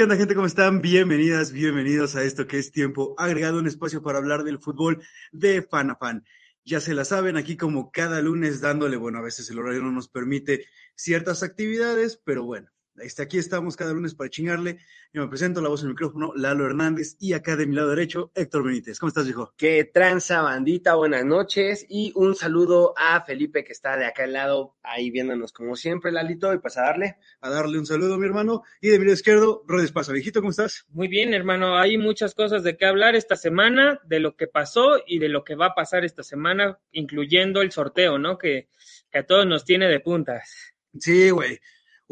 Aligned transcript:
Qué 0.00 0.04
onda 0.04 0.16
gente, 0.16 0.34
¿cómo 0.34 0.46
están? 0.46 0.80
Bienvenidas, 0.80 1.52
bienvenidos 1.52 2.16
a 2.16 2.24
esto 2.24 2.46
que 2.46 2.58
es 2.58 2.72
tiempo 2.72 3.14
agregado, 3.18 3.58
un 3.58 3.66
espacio 3.66 4.02
para 4.02 4.16
hablar 4.16 4.44
del 4.44 4.58
fútbol 4.58 5.02
de 5.30 5.60
fan 5.60 5.90
a 5.90 5.96
fan. 5.96 6.24
Ya 6.64 6.80
se 6.80 6.94
la 6.94 7.04
saben, 7.04 7.36
aquí 7.36 7.58
como 7.58 7.90
cada 7.90 8.22
lunes 8.22 8.62
dándole, 8.62 8.96
bueno, 8.96 9.18
a 9.18 9.20
veces 9.20 9.50
el 9.50 9.58
horario 9.58 9.82
no 9.82 9.92
nos 9.92 10.08
permite 10.08 10.64
ciertas 10.94 11.42
actividades, 11.42 12.18
pero 12.24 12.44
bueno, 12.44 12.70
este, 12.96 13.22
aquí 13.22 13.38
estamos 13.38 13.76
cada 13.76 13.92
lunes 13.92 14.14
para 14.14 14.30
chingarle. 14.30 14.78
Yo 15.12 15.22
me 15.22 15.28
presento, 15.28 15.60
la 15.60 15.68
voz 15.68 15.80
en 15.80 15.88
el 15.88 15.94
micrófono, 15.94 16.32
Lalo 16.36 16.66
Hernández, 16.66 17.16
y 17.18 17.32
acá 17.32 17.56
de 17.56 17.66
mi 17.66 17.74
lado 17.74 17.88
derecho, 17.90 18.30
Héctor 18.34 18.64
Benítez. 18.64 18.98
¿Cómo 18.98 19.08
estás, 19.08 19.28
hijo? 19.28 19.52
Que 19.56 19.84
tranza, 19.84 20.42
bandita, 20.42 20.94
buenas 20.94 21.24
noches, 21.24 21.84
y 21.88 22.12
un 22.14 22.36
saludo 22.36 22.94
a 22.96 23.24
Felipe 23.24 23.64
que 23.64 23.72
está 23.72 23.96
de 23.96 24.06
acá 24.06 24.24
al 24.24 24.34
lado, 24.34 24.76
ahí 24.82 25.10
viéndonos 25.10 25.52
como 25.52 25.74
siempre, 25.74 26.12
Lalito, 26.12 26.52
y 26.54 26.58
pues 26.58 26.76
a 26.76 26.82
darle. 26.82 27.16
A 27.40 27.50
darle 27.50 27.78
un 27.78 27.86
saludo, 27.86 28.18
mi 28.18 28.26
hermano. 28.26 28.62
Y 28.80 28.88
de 28.88 28.98
mi 28.98 29.04
lado 29.04 29.14
izquierdo, 29.14 29.64
Rodes 29.66 29.92
Paso. 29.92 30.12
Viejito, 30.12 30.40
¿cómo 30.40 30.50
estás? 30.50 30.84
Muy 30.90 31.08
bien, 31.08 31.34
hermano. 31.34 31.76
Hay 31.78 31.98
muchas 31.98 32.34
cosas 32.34 32.62
de 32.62 32.76
qué 32.76 32.86
hablar 32.86 33.16
esta 33.16 33.36
semana, 33.36 34.00
de 34.04 34.20
lo 34.20 34.36
que 34.36 34.46
pasó 34.46 35.02
y 35.06 35.18
de 35.18 35.28
lo 35.28 35.42
que 35.42 35.56
va 35.56 35.66
a 35.66 35.74
pasar 35.74 36.04
esta 36.04 36.22
semana, 36.22 36.78
incluyendo 36.92 37.62
el 37.62 37.72
sorteo, 37.72 38.18
¿no? 38.18 38.38
Que, 38.38 38.68
que 39.10 39.18
a 39.18 39.26
todos 39.26 39.46
nos 39.46 39.64
tiene 39.64 39.88
de 39.88 40.00
puntas. 40.00 40.74
Sí, 40.98 41.30
güey. 41.30 41.58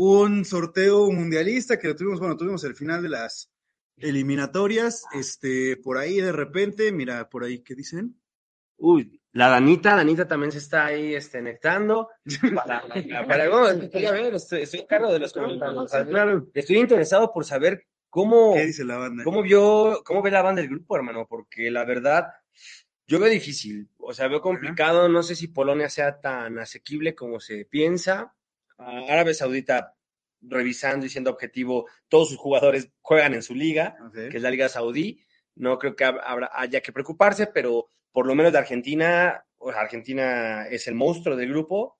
Un 0.00 0.44
sorteo 0.44 1.10
mundialista 1.10 1.76
que 1.76 1.88
lo 1.88 1.96
tuvimos, 1.96 2.20
bueno, 2.20 2.36
tuvimos 2.36 2.62
el 2.62 2.76
final 2.76 3.02
de 3.02 3.08
las 3.08 3.50
eliminatorias. 3.96 5.04
Este, 5.12 5.76
por 5.76 5.98
ahí 5.98 6.20
de 6.20 6.30
repente, 6.30 6.92
mira, 6.92 7.28
por 7.28 7.42
ahí, 7.42 7.64
¿qué 7.64 7.74
dicen? 7.74 8.14
Uy, 8.76 9.20
la 9.32 9.48
Danita, 9.48 9.96
Danita 9.96 10.28
también 10.28 10.52
se 10.52 10.58
está 10.58 10.86
ahí 10.86 11.16
este, 11.16 11.38
conectando. 11.38 12.10
Para, 12.54 12.84
para, 13.26 13.50
bueno, 13.50 13.90
quería 13.90 14.12
ver, 14.12 14.36
estoy, 14.36 14.62
estoy 14.62 14.82
a 14.82 14.86
cargo 14.86 15.12
de 15.12 15.18
los 15.18 15.32
comentarios. 15.32 15.90
Claro. 15.90 16.46
Estoy 16.54 16.76
interesado 16.76 17.32
por 17.32 17.44
saber 17.44 17.84
cómo, 18.08 18.54
¿Qué 18.54 18.66
dice 18.66 18.84
la 18.84 18.98
banda? 18.98 19.24
cómo 19.24 19.42
vio, 19.42 20.00
cómo 20.04 20.22
ve 20.22 20.30
la 20.30 20.42
banda 20.42 20.62
del 20.62 20.70
grupo, 20.70 20.94
hermano, 20.94 21.26
porque 21.28 21.72
la 21.72 21.84
verdad, 21.84 22.28
yo 23.08 23.18
veo 23.18 23.28
difícil, 23.28 23.88
o 23.96 24.14
sea, 24.14 24.28
veo 24.28 24.40
complicado, 24.40 25.08
no 25.08 25.24
sé 25.24 25.34
si 25.34 25.48
Polonia 25.48 25.88
sea 25.88 26.20
tan 26.20 26.60
asequible 26.60 27.16
como 27.16 27.40
se 27.40 27.64
piensa. 27.64 28.36
Árabe 28.78 29.34
Saudita, 29.34 29.94
revisando 30.40 31.04
y 31.04 31.08
siendo 31.08 31.30
objetivo, 31.30 31.88
todos 32.08 32.28
sus 32.28 32.38
jugadores 32.38 32.90
juegan 33.00 33.34
en 33.34 33.42
su 33.42 33.54
liga, 33.54 33.96
que 34.14 34.36
es 34.36 34.42
la 34.42 34.50
Liga 34.50 34.68
Saudí. 34.68 35.20
No 35.56 35.78
creo 35.78 35.96
que 35.96 36.04
hab- 36.06 36.20
habrá, 36.24 36.50
haya 36.54 36.80
que 36.80 36.92
preocuparse, 36.92 37.48
pero 37.48 37.88
por 38.12 38.26
lo 38.26 38.34
menos 38.36 38.52
de 38.52 38.58
Argentina, 38.58 39.44
o 39.56 39.72
sea, 39.72 39.80
Argentina 39.80 40.66
es 40.68 40.86
el 40.86 40.94
monstruo 40.94 41.34
del 41.36 41.48
grupo 41.50 41.98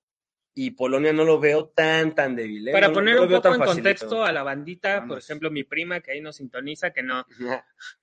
y 0.55 0.71
Polonia 0.73 1.13
no 1.13 1.25
lo 1.25 1.41
veo 1.41 1.69
tan, 1.69 2.15
tan 2.15 2.37
débil. 2.37 2.69
¿eh? 2.69 2.73
Para 2.73 2.89
No- 2.89 2.95
poner 2.95 3.17
no 3.17 3.23
un 3.23 3.29
poco 3.29 3.49
en 3.49 3.59
facilito. 3.59 3.75
contexto 3.75 4.25
a 4.25 4.33
la 4.33 4.43
bandita, 4.45 5.05
por 5.07 5.19
ejemplo, 5.19 5.51
mi 5.51 5.65
prima 5.65 6.01
que 6.01 6.13
ahí 6.13 6.21
nos 6.21 6.37
sintoniza, 6.37 6.93
que 6.93 7.03
no, 7.03 7.25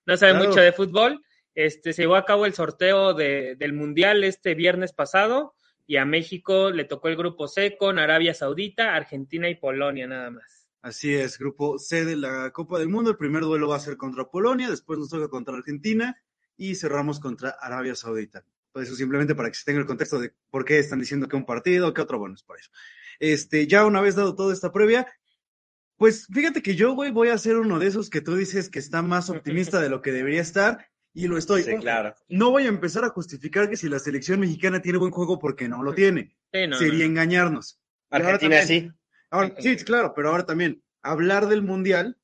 no 0.06 0.18
sabe 0.18 0.34
Claro. 0.34 0.50
mucho 0.50 0.59
de 0.62 0.72
fútbol, 0.74 1.24
este, 1.53 1.94
se 1.94 2.02
llevó 2.03 2.16
a 2.18 2.25
cabo 2.25 2.46
el 2.46 2.53
sorteo 2.53 3.14
de- 3.14 3.56
del 3.56 3.72
Mundial 3.74 4.25
este 4.25 4.56
viernes 4.56 4.91
pasado 4.91 5.56
y 5.88 5.97
a 5.97 6.06
México 6.06 6.72
le 6.72 6.85
tocó 6.85 7.09
el 7.09 7.16
grupo 7.16 7.47
C 7.47 7.78
con 7.78 8.00
Arabia 8.00 8.34
Saudita, 8.34 8.96
Argentina 8.96 9.50
y 9.50 9.56
Polonia 9.56 10.07
nada 10.07 10.31
más. 10.31 10.68
Así 10.81 11.13
es, 11.13 11.38
grupo 11.38 11.79
C 11.79 12.06
de 12.06 12.16
la 12.16 12.51
Copa 12.51 12.79
del 12.79 12.90
Mundo. 12.90 13.12
El 13.12 13.18
primer 13.18 13.44
duelo 13.44 13.68
va 13.68 13.78
a 13.78 13.79
ser 13.79 13.97
contra 13.97 14.25
Polonia, 14.25 14.69
después 14.69 15.00
nos 15.00 15.09
toca 15.09 15.28
contra 15.29 15.56
Argentina 15.56 16.22
y 16.57 16.75
cerramos 16.75 17.19
contra 17.19 17.50
Arabia 17.50 17.96
Saudita. 17.96 18.46
Por 18.72 18.84
eso 18.84 18.96
simplemente 18.96 19.35
para 19.35 19.50
que 19.50 19.56
se 19.56 19.66
tenga 19.66 19.79
el 19.79 19.85
contexto 19.85 20.19
de 20.19 20.34
por 20.50 20.66
qué 20.66 20.79
están 20.79 21.00
diciendo 21.00 21.28
que 21.28 21.35
un 21.35 21.46
partido, 21.46 21.94
que 21.94 22.02
otro, 22.02 22.19
bueno, 22.19 22.35
es 22.35 22.44
por 22.44 22.59
eso. 22.59 22.69
Este, 23.19 23.67
ya 23.67 23.85
una 23.85 24.02
vez 24.02 24.16
dado 24.16 24.35
toda 24.35 24.53
esta 24.53 24.72
previa, 24.72 25.07
pues 25.97 26.28
fíjate 26.28 26.62
que 26.62 26.75
yo, 26.75 26.94
güey, 26.94 27.12
voy 27.12 27.29
a 27.29 27.38
ser 27.38 27.57
uno 27.57 27.79
de 27.79 27.88
esos 27.88 28.09
que 28.09 28.22
tú 28.22 28.35
dices 28.35 28.69
que 28.69 28.79
está 28.79 29.02
más 29.02 29.29
optimista 29.29 29.79
de 29.79 29.90
lo 29.90 30.02
que 30.02 30.12
debería 30.12 30.41
estar 30.41 30.90
y 31.16 31.28
lo 31.28 31.38
estoy. 31.38 31.64
Sí, 31.64 31.76
claro. 31.78 32.14
No 32.30 32.52
voy 32.52 32.66
a 32.66 32.68
empezar 32.68 33.03
a 33.06 33.09
justificar 33.09 33.70
que 33.70 33.78
si 33.78 33.90
la 33.90 33.98
selección 33.98 34.40
mexicana 34.40 34.81
tiene 34.81 35.00
buen 35.00 35.12
juego 35.12 35.40
porque 35.40 35.68
no 35.68 35.81
lo 35.81 35.94
tiene. 35.96 36.36
Sí, 36.53 36.68
no, 36.68 36.78
Sería 36.78 36.94
no, 36.94 37.00
no. 37.00 37.06
engañarnos. 37.06 37.80
Ahora 38.12 38.26
Argentina 38.36 38.59
también- 38.59 38.92
sí. 38.92 38.92
Ahora, 39.31 39.56
sí, 39.59 39.76
claro, 39.78 40.14
pero 40.16 40.30
ahora 40.30 40.46
también, 40.46 40.84
hablar 41.02 41.48
del 41.48 41.64
Mundial 41.64 42.18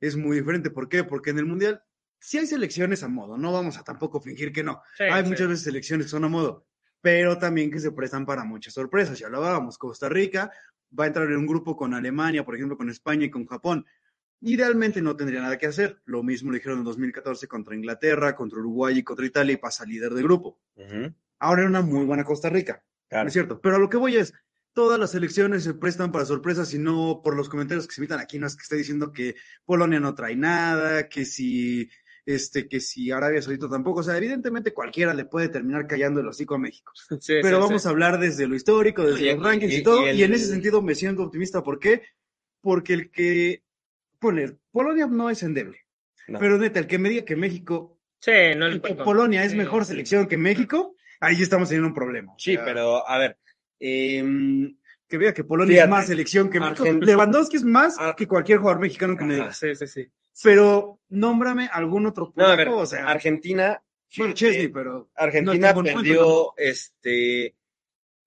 es 0.00 0.16
muy 0.16 0.38
diferente. 0.38 0.70
¿Por 0.70 0.88
qué? 0.88 1.04
Porque 1.04 1.30
en 1.30 1.38
el 1.38 1.46
Mundial 1.46 1.82
sí 2.18 2.38
hay 2.38 2.46
selecciones 2.46 3.02
a 3.02 3.08
modo, 3.08 3.36
no 3.38 3.52
vamos 3.52 3.76
a 3.78 3.84
tampoco 3.84 4.20
fingir 4.20 4.52
que 4.52 4.64
no. 4.64 4.80
Sí, 4.96 5.04
hay 5.04 5.22
sí. 5.22 5.28
muchas 5.28 5.48
veces 5.48 5.64
selecciones 5.64 6.06
que 6.06 6.10
son 6.10 6.24
a 6.24 6.28
modo, 6.28 6.66
pero 7.00 7.38
también 7.38 7.70
que 7.70 7.78
se 7.78 7.92
prestan 7.92 8.24
para 8.26 8.44
muchas 8.44 8.74
sorpresas. 8.74 9.18
Ya 9.18 9.28
lo 9.28 9.36
hablábamos, 9.38 9.78
Costa 9.78 10.08
Rica 10.08 10.50
va 10.98 11.04
a 11.04 11.06
entrar 11.08 11.28
en 11.30 11.36
un 11.36 11.46
grupo 11.46 11.76
con 11.76 11.92
Alemania, 11.94 12.44
por 12.44 12.54
ejemplo, 12.54 12.76
con 12.76 12.88
España 12.90 13.26
y 13.26 13.30
con 13.30 13.46
Japón. 13.46 13.84
Idealmente 14.46 15.00
no 15.00 15.16
tendría 15.16 15.40
nada 15.40 15.56
que 15.58 15.66
hacer. 15.66 16.00
Lo 16.04 16.22
mismo 16.22 16.50
lo 16.50 16.56
dijeron 16.56 16.78
en 16.78 16.84
2014 16.84 17.48
contra 17.48 17.74
Inglaterra, 17.74 18.36
contra 18.36 18.58
Uruguay 18.60 18.98
y 18.98 19.02
contra 19.02 19.24
Italia 19.26 19.54
y 19.54 19.56
pasa 19.56 19.84
líder 19.86 20.12
de 20.14 20.22
grupo. 20.22 20.60
Ahora 21.38 21.62
era 21.62 21.70
una 21.70 21.80
muy 21.82 22.04
buena 22.04 22.24
Costa 22.24 22.48
Rica. 22.50 22.84
claro. 23.08 23.26
Es 23.28 23.32
cierto, 23.32 23.60
pero 23.60 23.76
a 23.76 23.78
lo 23.78 23.88
que 23.88 23.96
voy 23.96 24.16
es, 24.16 24.32
todas 24.74 24.98
las 24.98 25.14
elecciones 25.14 25.64
se 25.64 25.74
prestan 25.74 26.12
para 26.12 26.24
sorpresas 26.24 26.72
y 26.74 26.78
no 26.78 27.20
por 27.22 27.36
los 27.36 27.48
comentarios 27.48 27.86
que 27.86 27.94
se 27.94 28.00
emitan 28.00 28.20
aquí, 28.20 28.38
no 28.38 28.46
es 28.46 28.56
que 28.56 28.62
esté 28.62 28.76
diciendo 28.76 29.12
que 29.12 29.34
Polonia 29.64 30.00
no 30.00 30.14
trae 30.14 30.36
nada, 30.36 31.08
que 31.08 31.24
si, 31.24 31.88
este, 32.26 32.66
que 32.68 32.80
si 32.80 33.10
Arabia 33.10 33.40
Saudita 33.40 33.68
tampoco, 33.68 34.00
o 34.00 34.02
sea, 34.02 34.16
evidentemente 34.16 34.72
cualquiera 34.74 35.14
le 35.14 35.24
puede 35.26 35.48
terminar 35.48 35.86
callando 35.86 36.20
el 36.20 36.28
hocico 36.28 36.54
a 36.56 36.58
México. 36.58 36.92
Sí, 37.20 37.34
Pero 37.42 37.58
sí, 37.58 37.62
vamos 37.62 37.82
sí. 37.82 37.88
a 37.88 37.90
hablar 37.92 38.18
desde 38.18 38.46
lo 38.46 38.54
histórico, 38.56 39.04
desde 39.04 39.30
Y- 39.30 39.34
los 39.34 39.42
rankings 39.44 39.72
y, 39.72 39.76
y- 39.76 39.82
todo, 39.82 40.04
y 40.06 40.08
el- 40.10 40.16
y 40.18 40.22
en 40.24 40.34
ese 40.34 40.46
sentido 40.46 40.82
me 40.82 40.94
siento 40.94 41.22
optimista, 41.22 41.62
¿por 41.62 41.78
qué? 41.78 42.02
Porque 42.60 42.94
el 42.94 43.10
que, 43.10 43.62
poner, 44.24 44.56
Polonia 44.72 45.06
no 45.06 45.28
es 45.30 45.42
endeble, 45.42 45.78
No. 46.28 46.38
pero 46.38 46.58
neta, 46.58 46.78
el 46.80 46.86
que 46.86 46.98
me 46.98 47.08
diga 47.10 47.24
que 47.24 47.36
México, 47.36 47.98
Sí, 48.20 48.32
no 48.56 48.68
le 48.68 48.80
que 48.80 48.94
Polonia 48.94 49.44
es 49.44 49.50
sí, 49.52 49.56
mejor 49.58 49.84
selección 49.84 50.26
que 50.26 50.38
México, 50.38 50.96
ahí 51.20 51.40
estamos 51.42 51.68
teniendo 51.68 51.88
un 51.88 51.94
problema. 51.94 52.32
Sí, 52.38 52.56
pero 52.56 53.06
a 53.08 53.18
ver. 53.18 53.36
em, 53.80 54.76
que 55.06 55.18
vea 55.18 55.34
que 55.34 55.44
Polonia 55.44 55.74
Fíjate, 55.74 55.84
es 55.84 55.90
más 55.90 56.06
selección 56.06 56.48
que 56.50 56.58
México. 56.58 56.84
Argent- 56.84 57.04
Lewandowski 57.04 57.56
es 57.56 57.64
más 57.64 57.98
Ar- 57.98 58.16
que 58.16 58.26
cualquier 58.26 58.58
jugador 58.58 58.80
mexicano 58.80 59.16
que 59.16 59.24
me 59.24 59.34
Ajá. 59.34 59.42
digas. 59.42 59.58
Sí, 59.58 59.74
sí, 59.74 59.86
sí. 59.86 60.08
Pero 60.42 61.00
nómbrame 61.10 61.68
algún 61.70 62.06
otro 62.06 62.32
no, 62.34 62.46
a 62.46 62.56
ver, 62.56 62.66
polaco, 62.68 62.82
o 62.82 62.86
sea, 62.86 63.06
Argentina. 63.06 63.82
bueno, 64.16 64.32
eh, 64.32 64.34
Chesney, 64.34 64.68
pero 64.68 65.10
Argentina 65.14 65.74
momento, 65.74 65.98
perdió 66.00 66.54
este 66.56 67.54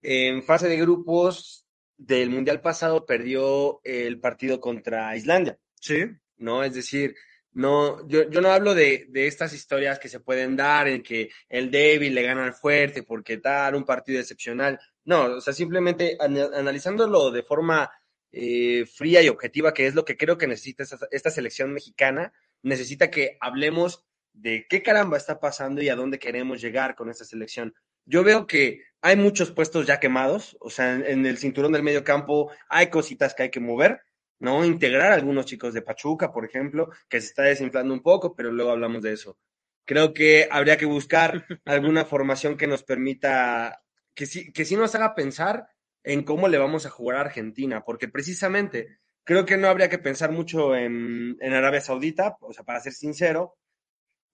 en 0.02 0.42
fase 0.44 0.68
de 0.68 0.76
grupos 0.76 1.66
del 1.96 2.30
Mundial 2.30 2.60
pasado 2.60 3.04
perdió 3.04 3.80
el 3.82 4.20
partido 4.20 4.60
contra 4.60 5.16
Islandia, 5.16 5.58
sí, 5.80 6.04
¿no? 6.36 6.62
Es 6.64 6.74
decir, 6.74 7.14
no, 7.52 8.06
yo, 8.08 8.28
yo 8.30 8.40
no 8.40 8.50
hablo 8.50 8.74
de, 8.74 9.06
de 9.08 9.26
estas 9.26 9.52
historias 9.52 9.98
que 9.98 10.08
se 10.08 10.20
pueden 10.20 10.54
dar 10.56 10.86
en 10.86 11.02
que 11.02 11.30
el 11.48 11.70
débil 11.70 12.14
le 12.14 12.22
gana 12.22 12.44
al 12.44 12.52
fuerte 12.54 13.02
porque 13.02 13.38
tal, 13.38 13.74
un 13.74 13.84
partido 13.84 14.20
excepcional. 14.20 14.78
No, 15.04 15.24
o 15.36 15.40
sea, 15.40 15.52
simplemente 15.52 16.16
ana- 16.20 16.50
analizándolo 16.54 17.30
de 17.30 17.42
forma 17.42 17.90
eh, 18.30 18.84
fría 18.86 19.22
y 19.22 19.28
objetiva, 19.28 19.72
que 19.72 19.86
es 19.86 19.94
lo 19.94 20.04
que 20.04 20.16
creo 20.16 20.36
que 20.36 20.46
necesita 20.46 20.82
esta, 20.82 20.98
esta 21.10 21.30
selección 21.30 21.72
mexicana, 21.72 22.32
necesita 22.62 23.10
que 23.10 23.36
hablemos 23.40 24.04
de 24.32 24.66
qué 24.68 24.82
caramba 24.82 25.16
está 25.16 25.40
pasando 25.40 25.82
y 25.82 25.88
a 25.88 25.96
dónde 25.96 26.18
queremos 26.18 26.60
llegar 26.60 26.94
con 26.94 27.10
esta 27.10 27.24
selección. 27.24 27.74
Yo 28.04 28.22
veo 28.22 28.46
que 28.46 28.82
hay 29.00 29.16
muchos 29.16 29.50
puestos 29.50 29.86
ya 29.86 29.98
quemados, 29.98 30.56
o 30.60 30.70
sea, 30.70 30.94
en, 30.94 31.04
en 31.04 31.26
el 31.26 31.38
cinturón 31.38 31.72
del 31.72 31.82
medio 31.82 32.04
campo 32.04 32.52
hay 32.68 32.88
cositas 32.88 33.34
que 33.34 33.44
hay 33.44 33.50
que 33.50 33.60
mover, 33.60 34.00
¿no? 34.38 34.64
Integrar 34.64 35.12
a 35.12 35.14
algunos 35.14 35.46
chicos 35.46 35.74
de 35.74 35.82
Pachuca, 35.82 36.32
por 36.32 36.44
ejemplo, 36.44 36.90
que 37.08 37.20
se 37.20 37.28
está 37.28 37.42
desinflando 37.44 37.94
un 37.94 38.02
poco, 38.02 38.34
pero 38.34 38.52
luego 38.52 38.70
hablamos 38.70 39.02
de 39.02 39.12
eso. 39.12 39.38
Creo 39.84 40.12
que 40.12 40.48
habría 40.50 40.76
que 40.76 40.86
buscar 40.86 41.46
alguna 41.64 42.04
formación 42.04 42.56
que 42.56 42.66
nos 42.66 42.82
permita, 42.82 43.82
que 44.14 44.26
sí, 44.26 44.52
que 44.52 44.64
sí 44.64 44.76
nos 44.76 44.94
haga 44.94 45.14
pensar 45.14 45.68
en 46.02 46.22
cómo 46.22 46.48
le 46.48 46.58
vamos 46.58 46.86
a 46.86 46.90
jugar 46.90 47.18
a 47.18 47.22
Argentina, 47.22 47.84
porque 47.84 48.08
precisamente 48.08 48.98
Creo 49.28 49.44
que 49.44 49.58
no 49.58 49.68
habría 49.68 49.90
que 49.90 49.98
pensar 49.98 50.32
mucho 50.32 50.74
en, 50.74 51.36
en 51.38 51.52
Arabia 51.52 51.82
Saudita, 51.82 52.38
o 52.40 52.54
sea, 52.54 52.64
para 52.64 52.80
ser 52.80 52.94
sincero, 52.94 53.58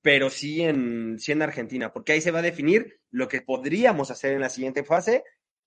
pero 0.03 0.31
sí 0.31 0.63
en, 0.63 1.19
sí 1.19 1.33
en 1.33 1.43
Argentina, 1.43 1.93
porque 1.93 2.13
ahí 2.13 2.21
se 2.21 2.31
va 2.31 2.39
a 2.39 2.43
definir 2.43 3.01
lo 3.11 3.27
que 3.27 3.43
podríamos 3.43 4.13
hacer 4.13 4.35
en 4.35 4.43
la 4.43 4.51
siguiente 4.51 4.85
fase 4.85 5.25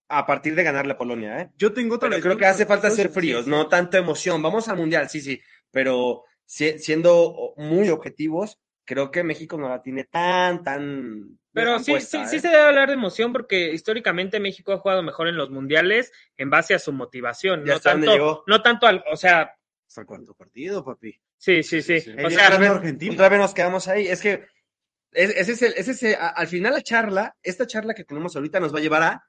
a 0.09 0.25
partir 0.25 0.55
de 0.55 0.63
ganar 0.63 0.87
la 0.87 0.97
Polonia, 0.97 1.41
¿eh? 1.41 1.51
Yo 1.57 1.73
tengo 1.73 1.95
otra 1.95 2.09
Pero 2.09 2.21
creo 2.21 2.37
que 2.37 2.45
hace 2.45 2.65
falta 2.65 2.89
ser 2.89 3.07
Sí, 3.07 3.13
fríos, 3.13 3.45
sí. 3.45 3.49
no 3.49 3.67
tanto 3.67 3.97
emoción. 3.97 4.41
Vamos 4.41 4.67
al 4.69 4.77
mundial, 4.77 5.09
sí, 5.09 5.19
sí, 5.21 5.41
pero 5.71 6.23
si- 6.45 6.79
siendo 6.79 7.53
muy 7.57 7.89
objetivos, 7.89 8.59
creo 8.85 9.11
que 9.11 9.23
México 9.23 9.57
no 9.57 9.67
la 9.67 9.81
tiene 9.81 10.05
tan, 10.05 10.63
tan. 10.63 11.37
Pero 11.51 11.79
sí, 11.79 11.91
puesta, 11.91 12.23
sí, 12.23 12.29
sí 12.29 12.35
¿eh? 12.37 12.39
se 12.39 12.47
debe 12.49 12.61
hablar 12.61 12.87
de 12.87 12.93
emoción 12.93 13.33
porque 13.33 13.73
históricamente 13.73 14.39
México 14.39 14.71
ha 14.71 14.77
jugado 14.77 15.03
mejor 15.03 15.27
en 15.27 15.35
los 15.35 15.49
mundiales 15.49 16.11
en 16.37 16.49
base 16.49 16.73
a 16.73 16.79
su 16.79 16.93
motivación, 16.93 17.65
Ya 17.65 17.73
no 17.73 17.79
tanto, 17.81 18.43
no 18.47 18.61
tanto 18.61 18.87
al, 18.87 19.03
o 19.11 19.17
sea, 19.17 19.53
Hasta 19.87 20.01
el 20.01 20.07
cuarto 20.07 20.33
partido, 20.35 20.85
papi. 20.85 21.19
sí, 21.37 21.63
sí, 21.63 21.81
sí. 21.81 21.99
sí. 21.99 22.11
O 22.11 22.27
Ahí 22.27 22.33
sea, 22.33 22.49
ganó 22.49 22.59
vez- 22.61 22.69
Argentina. 22.71 23.13
Otra 23.13 23.29
vez 23.29 23.39
nos 23.39 23.53
quedamos 23.53 23.87
ahí. 23.89 24.07
Es 24.07 24.21
que 24.21 24.45
es- 25.11 25.31
ese 25.35 25.51
es 25.53 25.61
el, 25.63 25.73
ese 25.75 25.91
es 25.91 26.03
el- 26.03 26.15
al 26.19 26.47
final 26.47 26.73
la 26.73 26.81
charla, 26.81 27.35
esta 27.43 27.65
charla 27.67 27.93
que 27.93 28.03
tenemos 28.05 28.35
ahorita 28.35 28.59
nos 28.61 28.73
va 28.73 28.77
a 28.79 28.81
llevar 28.81 29.03
a 29.03 29.27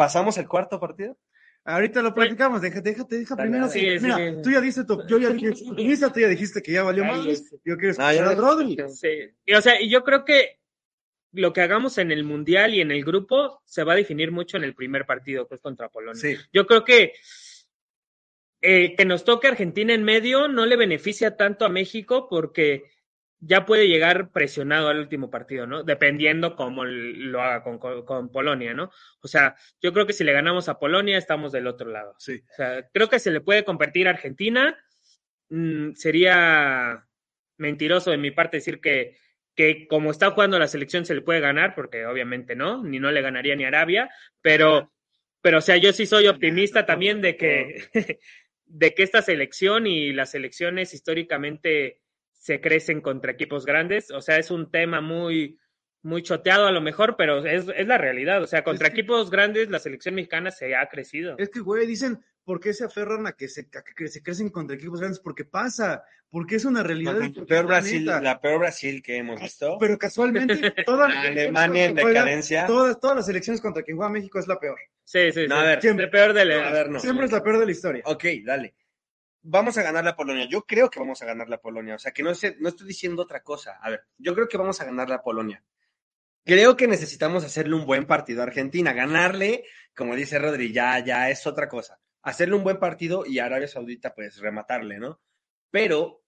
pasamos 0.00 0.38
el 0.38 0.48
cuarto 0.48 0.80
partido. 0.80 1.14
Ahorita 1.62 2.00
lo 2.00 2.14
platicamos, 2.14 2.62
déjate, 2.62 2.88
déjate, 2.92 3.18
deja 3.18 3.36
primero. 3.36 3.68
Sí, 3.68 3.80
Mira, 4.00 4.16
sí, 4.16 4.22
sí. 4.36 4.42
tú 4.42 4.50
ya 4.50 4.62
diste 4.62 4.84
tu, 4.84 5.06
yo 5.06 5.18
ya 5.18 5.28
dije, 5.28 5.50
Lisa, 5.76 6.10
tú 6.10 6.20
ya 6.20 6.28
dijiste 6.28 6.62
que 6.62 6.72
ya 6.72 6.82
valió 6.82 7.04
más. 7.04 7.22
Yo 7.66 7.76
quiero 7.76 7.90
escuchar 7.90 8.16
a 8.28 8.34
no- 8.34 8.40
Rodri. 8.40 8.78
Sí. 8.88 9.28
Y, 9.44 9.52
o 9.52 9.60
sea, 9.60 9.78
y 9.78 9.90
yo 9.90 10.02
creo 10.02 10.24
que 10.24 10.58
lo 11.32 11.52
que 11.52 11.60
hagamos 11.60 11.98
en 11.98 12.12
el 12.12 12.24
mundial 12.24 12.72
y 12.72 12.80
en 12.80 12.90
el 12.90 13.04
grupo 13.04 13.60
se 13.66 13.84
va 13.84 13.92
a 13.92 13.96
definir 13.96 14.32
mucho 14.32 14.56
en 14.56 14.64
el 14.64 14.74
primer 14.74 15.04
partido, 15.04 15.46
que 15.46 15.56
es 15.56 15.60
contra 15.60 15.90
Polonia. 15.90 16.18
Sí. 16.18 16.34
Yo 16.50 16.66
creo 16.66 16.82
que 16.82 17.12
eh, 18.62 18.94
que 18.96 19.04
nos 19.04 19.24
toque 19.24 19.48
Argentina 19.48 19.92
en 19.92 20.02
medio 20.02 20.48
no 20.48 20.64
le 20.64 20.76
beneficia 20.76 21.36
tanto 21.36 21.66
a 21.66 21.68
México 21.68 22.26
porque 22.30 22.84
ya 23.40 23.64
puede 23.64 23.88
llegar 23.88 24.30
presionado 24.30 24.88
al 24.88 24.98
último 24.98 25.30
partido, 25.30 25.66
¿no? 25.66 25.82
Dependiendo 25.82 26.56
cómo 26.56 26.84
lo 26.84 27.40
haga 27.42 27.62
con, 27.62 27.78
con- 27.78 28.04
con 28.04 28.30
Polonia, 28.30 28.74
¿no? 28.74 28.90
O 29.22 29.28
sea, 29.28 29.56
yo 29.80 29.92
creo 29.92 30.06
que 30.06 30.12
si 30.12 30.24
le 30.24 30.32
ganamos 30.32 30.68
a 30.68 30.78
Polonia 30.78 31.16
estamos 31.18 31.50
del 31.52 31.66
otro 31.66 31.90
lado. 31.90 32.14
Sí. 32.18 32.42
O 32.50 32.54
sea, 32.54 32.88
creo 32.92 33.08
que 33.08 33.18
se 33.18 33.30
le 33.30 33.40
puede 33.40 33.64
competir 33.64 34.06
a 34.08 34.10
Argentina. 34.10 34.76
Mm, 35.48 35.92
sería 35.94 37.06
mentiroso 37.56 38.10
de 38.10 38.18
mi 38.18 38.30
parte 38.30 38.58
decir 38.58 38.80
que, 38.80 39.16
que 39.54 39.86
como 39.88 40.10
está 40.10 40.30
jugando 40.30 40.58
la 40.58 40.68
selección 40.68 41.04
se 41.06 41.14
le 41.14 41.22
puede 41.22 41.40
ganar, 41.40 41.74
porque 41.74 42.06
obviamente 42.06 42.54
no, 42.56 42.82
ni 42.82 42.98
no 43.00 43.10
le 43.10 43.22
ganaría 43.22 43.56
ni 43.56 43.64
Arabia, 43.64 44.10
pero, 44.42 44.92
pero 45.40 45.58
o 45.58 45.60
sea, 45.62 45.76
yo 45.76 45.92
sí 45.92 46.06
soy 46.06 46.26
optimista 46.28 46.86
también 46.86 47.20
de 47.20 47.36
que, 47.36 47.84
de 48.66 48.94
que 48.94 49.02
esta 49.02 49.22
selección 49.22 49.86
y 49.86 50.12
las 50.12 50.30
selecciones 50.30 50.94
históricamente 50.94 52.00
se 52.40 52.60
crecen 52.60 53.02
contra 53.02 53.32
equipos 53.32 53.66
grandes. 53.66 54.10
O 54.10 54.22
sea, 54.22 54.38
es 54.38 54.50
un 54.50 54.70
tema 54.70 55.00
muy, 55.02 55.58
muy 56.02 56.22
choteado 56.22 56.66
a 56.66 56.72
lo 56.72 56.80
mejor, 56.80 57.16
pero 57.18 57.44
es, 57.44 57.66
es 57.76 57.86
la 57.86 57.98
realidad. 57.98 58.42
O 58.42 58.46
sea, 58.46 58.64
contra 58.64 58.88
Es 58.88 58.94
que- 58.94 59.00
equipos 59.02 59.30
grandes 59.30 59.68
la 59.70 59.78
selección 59.78 60.14
mexicana 60.14 60.50
se 60.50 60.74
ha 60.74 60.88
crecido. 60.88 61.36
Es 61.38 61.50
que, 61.50 61.60
güey, 61.60 61.86
dicen, 61.86 62.18
¿por 62.44 62.58
qué 62.58 62.72
se 62.72 62.84
aferran 62.86 63.26
a 63.26 63.32
que 63.32 63.46
se, 63.46 63.68
a 63.74 63.82
que 63.94 64.08
se 64.08 64.22
crecen 64.22 64.48
contra 64.48 64.74
equipos 64.74 65.00
grandes? 65.00 65.20
Porque 65.20 65.44
pasa, 65.44 66.02
porque 66.30 66.56
es 66.56 66.64
una 66.64 66.82
realidad. 66.82 67.12
La 67.12 67.28
del 67.28 67.44
peor 67.46 67.66
Brasil, 67.66 68.06
la 68.06 68.40
peor 68.40 68.60
Brasil 68.60 69.02
que 69.02 69.18
hemos 69.18 69.38
visto. 69.38 69.76
Pero 69.80 69.98
casualmente, 69.98 70.72
toda 70.86 71.10
La 71.10 71.20
Alemania 71.20 71.84
en 71.84 71.94
decadencia. 71.94 72.66
Todas, 72.66 72.98
todas 72.98 73.16
las 73.16 73.26
selecciones 73.26 73.60
contra 73.60 73.82
quien 73.82 73.98
juega 73.98 74.10
México 74.10 74.38
es 74.38 74.48
la 74.48 74.58
peor. 74.58 74.78
Sí, 75.04 75.30
sí, 75.32 75.46
No, 75.46 75.56
sí. 75.56 75.60
a 75.60 75.64
ver, 75.66 75.80
Siempre 75.82 76.08
peor 76.08 76.32
de 76.32 76.44
la... 76.46 76.68
a 76.68 76.72
ver, 76.72 76.88
no. 76.88 77.00
Siempre 77.00 77.26
es 77.26 77.32
la 77.32 77.42
peor 77.42 77.58
de 77.58 77.66
la 77.66 77.72
historia. 77.72 78.02
Ok, 78.06 78.24
dale. 78.46 78.74
Vamos 79.42 79.78
a 79.78 79.82
ganar 79.82 80.04
la 80.04 80.16
Polonia. 80.16 80.46
Yo 80.48 80.62
creo 80.66 80.90
que 80.90 81.00
vamos 81.00 81.22
a 81.22 81.26
ganar 81.26 81.48
la 81.48 81.58
Polonia. 81.60 81.94
O 81.94 81.98
sea, 81.98 82.12
que 82.12 82.22
no, 82.22 82.34
sé, 82.34 82.56
no 82.60 82.68
estoy 82.68 82.86
diciendo 82.86 83.22
otra 83.22 83.42
cosa. 83.42 83.78
A 83.80 83.90
ver, 83.90 84.02
yo 84.18 84.34
creo 84.34 84.48
que 84.48 84.58
vamos 84.58 84.80
a 84.80 84.84
ganar 84.84 85.08
la 85.08 85.22
Polonia. 85.22 85.64
Creo 86.44 86.76
que 86.76 86.86
necesitamos 86.88 87.44
hacerle 87.44 87.74
un 87.74 87.86
buen 87.86 88.06
partido 88.06 88.40
a 88.40 88.44
Argentina. 88.44 88.92
Ganarle, 88.92 89.64
como 89.94 90.14
dice 90.14 90.38
Rodri, 90.38 90.72
ya, 90.72 90.98
ya 91.00 91.30
es 91.30 91.46
otra 91.46 91.68
cosa. 91.68 92.00
Hacerle 92.22 92.56
un 92.56 92.64
buen 92.64 92.78
partido 92.78 93.24
y 93.24 93.38
Arabia 93.38 93.68
Saudita, 93.68 94.14
pues, 94.14 94.38
rematarle, 94.38 94.98
¿no? 94.98 95.20
Pero 95.70 96.22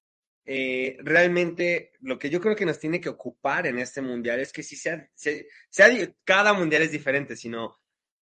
eh, 0.45 0.97
realmente 1.01 1.93
lo 2.01 2.19
que 2.19 2.31
yo 2.31 2.41
creo 2.41 2.57
que 2.57 2.67
nos 2.67 2.79
tiene 2.79 3.01
que 3.01 3.09
ocupar 3.11 3.67
en 3.67 3.79
este 3.79 4.01
mundial 4.01 4.41
es 4.41 4.53
que 4.53 4.63
si 4.63 4.77
se- 4.77 5.11
sea, 5.15 5.89
cada 6.25 6.53
mundial 6.55 6.83
es 6.83 6.91
diferente, 6.93 7.37
sino 7.37 7.82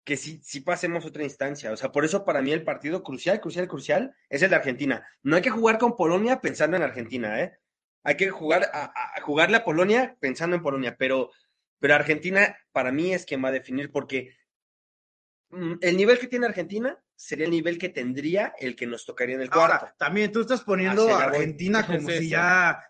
que 0.04 0.16
sí, 0.16 0.40
sí 0.42 0.60
pasemos 0.60 1.04
otra 1.04 1.24
instancia. 1.24 1.72
O 1.72 1.76
sea, 1.76 1.92
por 1.92 2.04
eso 2.04 2.24
para 2.24 2.42
mí 2.42 2.52
el 2.52 2.64
partido 2.64 3.02
crucial, 3.02 3.40
crucial, 3.40 3.68
crucial 3.68 4.14
es 4.28 4.42
el 4.42 4.50
de 4.50 4.56
Argentina. 4.56 5.06
No 5.22 5.36
hay 5.36 5.42
que 5.42 5.50
jugar 5.50 5.78
con 5.78 5.96
Polonia 5.96 6.40
pensando 6.40 6.76
en 6.76 6.82
Argentina, 6.82 7.40
¿eh? 7.40 7.58
Hay 8.02 8.16
que 8.16 8.30
jugar 8.30 8.70
a, 8.72 8.92
a 9.16 9.20
jugarle 9.20 9.58
a 9.58 9.64
Polonia 9.64 10.16
pensando 10.20 10.56
en 10.56 10.62
Polonia, 10.62 10.96
pero, 10.98 11.30
pero 11.78 11.94
Argentina 11.94 12.56
para 12.72 12.92
mí 12.92 13.12
es 13.12 13.26
quien 13.26 13.44
va 13.44 13.48
a 13.48 13.52
definir 13.52 13.92
porque 13.92 14.34
mm, 15.50 15.74
el 15.80 15.96
nivel 15.96 16.18
que 16.18 16.26
tiene 16.28 16.46
Argentina 16.46 16.98
sería 17.14 17.44
el 17.44 17.50
nivel 17.50 17.76
que 17.76 17.90
tendría 17.90 18.54
el 18.58 18.74
que 18.74 18.86
nos 18.86 19.04
tocaría 19.04 19.34
en 19.34 19.42
el 19.42 19.50
cuarto. 19.50 19.74
Ahora, 19.74 19.94
también 19.98 20.32
tú 20.32 20.40
estás 20.40 20.62
poniendo 20.62 21.14
a. 21.14 21.24
Argentina 21.24 21.86
como 21.86 22.08
Sí, 22.08 22.14
si 22.16 22.18
sí. 22.20 22.28
ya, 22.30 22.82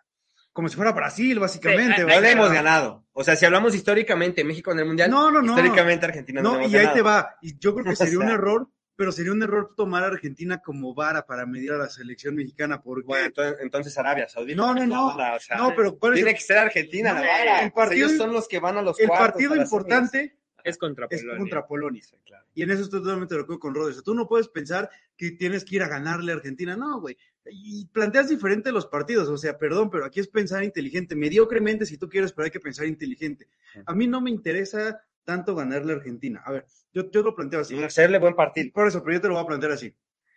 como 0.61 0.69
si 0.69 0.77
fuera 0.77 0.93
Brasil, 0.93 1.39
básicamente. 1.39 1.97
Sí, 1.97 2.03
güey. 2.03 2.15
no 2.15 2.21
le 2.21 2.31
hemos 2.33 2.53
ganado. 2.53 3.05
O 3.12 3.25
sea, 3.25 3.35
si 3.37 3.45
hablamos 3.47 3.75
históricamente 3.75 4.45
México 4.45 4.71
en 4.73 4.79
el 4.81 4.87
Mundial, 4.87 5.11
No, 5.11 5.31
no, 5.31 5.43
no. 5.43 5.53
históricamente 5.53 6.07
Argentina 6.07 6.41
no, 6.43 6.53
No, 6.53 6.59
le 6.59 6.65
hemos 6.65 6.73
y 6.73 6.77
ahí 6.77 6.83
ganado. 6.85 6.97
te 6.97 7.03
va. 7.03 7.37
Y 7.43 7.59
yo 7.59 7.75
creo 7.75 7.85
que 7.87 7.97
sería 7.97 8.19
un 8.19 8.29
error, 8.29 8.69
pero 8.97 9.12
sería 9.12 9.33
un 9.33 9.43
error 9.43 9.73
tomar 9.77 10.05
a 10.05 10.09
Argentina 10.09 10.61
como 10.62 10.95
vara 10.95 11.25
para 11.27 11.47
medir 11.47 11.73
a 11.73 11.79
la 11.79 11.89
selección 11.89 12.35
mexicana. 12.35 12.81
Porque 12.83 13.07
Bueno, 13.07 13.27
entonces, 13.27 13.57
entonces 13.62 13.99
Arabia 13.99 14.29
Saudita. 14.29 14.57
No, 14.57 14.75
no, 14.75 14.87
no. 14.87 15.07
o 15.09 15.41
sea, 15.41 15.57
no, 15.57 15.75
pero 15.75 15.99
¿cuál 15.99 16.12
es 16.12 16.17
Tiene 16.19 16.31
el, 16.31 16.37
que 16.37 16.43
ser 16.43 16.59
Argentina, 16.59 17.15
No, 17.15 17.21
la 17.21 17.27
vara. 17.27 17.63
el 17.65 17.73
partido- 17.73 18.06
Ellos 18.06 18.19
son 18.19 18.33
los 18.33 18.47
que 18.47 18.59
van 18.61 18.77
a 18.77 18.83
los 18.83 19.01
el 19.01 19.09
cuartos, 19.09 19.29
partido 19.33 19.56
importante? 19.56 20.37
Es 20.63 20.77
contra 20.77 21.06
Es 21.09 21.21
Polonia. 21.23 21.39
contra 21.39 21.67
Polonia. 21.67 22.03
Claro. 22.27 22.45
Y 22.55 22.63
en 22.63 22.71
eso 22.71 22.83
estoy 22.83 23.01
totalmente 23.01 23.35
de 23.35 23.41
acuerdo 23.41 23.59
con. 23.61 23.75
O 23.79 23.91
sea, 23.91 24.03
tú 24.03 24.15
no 24.15 24.29
puedes 24.29 24.49
pensar 24.49 24.91
que 25.17 25.31
tienes 25.31 25.65
que 25.65 25.77
ir 25.77 25.83
a 25.83 25.89
ganarle 25.89 26.33
a 26.33 26.35
Argentina. 26.35 26.77
No, 26.77 27.01
güey. 27.01 27.17
Y 27.47 27.87
planteas 27.87 28.29
diferente 28.29 28.73
los 28.73 28.87
partidos. 28.87 29.29
O 29.29 29.37
sea, 29.37 29.59
perdón, 29.59 29.91
pero 29.91 30.05
aquí 30.05 30.21
es 30.21 30.29
pensar 30.29 30.63
inteligente. 30.63 31.17
Mediocremente, 31.17 31.87
si 31.87 31.97
tú 31.97 32.09
quieres, 32.09 32.33
pero 32.33 32.45
hay 32.45 32.51
que 32.51 32.61
pensar 32.61 32.87
inteligente. 32.87 33.49
A 33.87 33.95
mí 33.95 34.07
no 34.07 34.21
me 34.21 34.31
interesa 34.31 35.03
tanto 35.25 35.55
ganarle 35.55 35.93
a 35.93 35.97
Argentina. 35.97 36.43
A 36.45 36.53
ver, 36.53 36.67
yo, 36.93 37.11
yo 37.11 37.23
lo 37.23 37.35
planteo 37.35 37.61
así. 37.61 37.77
Y 37.77 37.83
hacerle 37.83 38.19
buen 38.19 38.35
partido. 38.35 38.71
Por 38.73 38.89
eso, 38.89 39.03
pero 39.03 39.17
yo 39.17 39.21
te 39.21 39.29
lo 39.29 39.35
voy 39.35 39.45
a 39.45 39.47
plantear 39.47 39.73
así. 39.73 39.95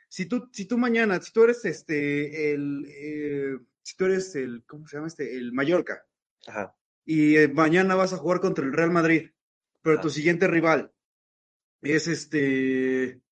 Si 0.08 0.28
tú, 0.28 0.48
si 0.52 0.66
tú 0.66 0.78
mañana, 0.78 1.20
si 1.20 1.34
tú 1.34 1.44
eres 1.44 1.66
este, 1.66 2.54
el, 2.54 2.86
eh, 2.88 3.58
si 3.82 3.98
tú 3.98 4.06
eres 4.06 4.36
el, 4.36 4.64
¿cómo 4.68 4.88
se 4.88 4.98
llama 4.98 5.08
este? 5.08 5.36
El 5.36 5.54
Mallorca, 5.54 6.06
Ajá. 6.46 6.76
y 7.04 7.36
eh, 7.38 7.48
mañana 7.48 7.96
vas 7.96 8.14
a 8.14 8.18
jugar 8.18 8.40
contra 8.40 8.64
el 8.64 8.74
Real 8.74 8.92
Madrid, 8.92 9.32
pero 9.82 10.00
tu 10.00 10.12
siguiente 10.12 10.48
rival 10.48 10.92
es 11.82 12.08
este, 12.08 13.23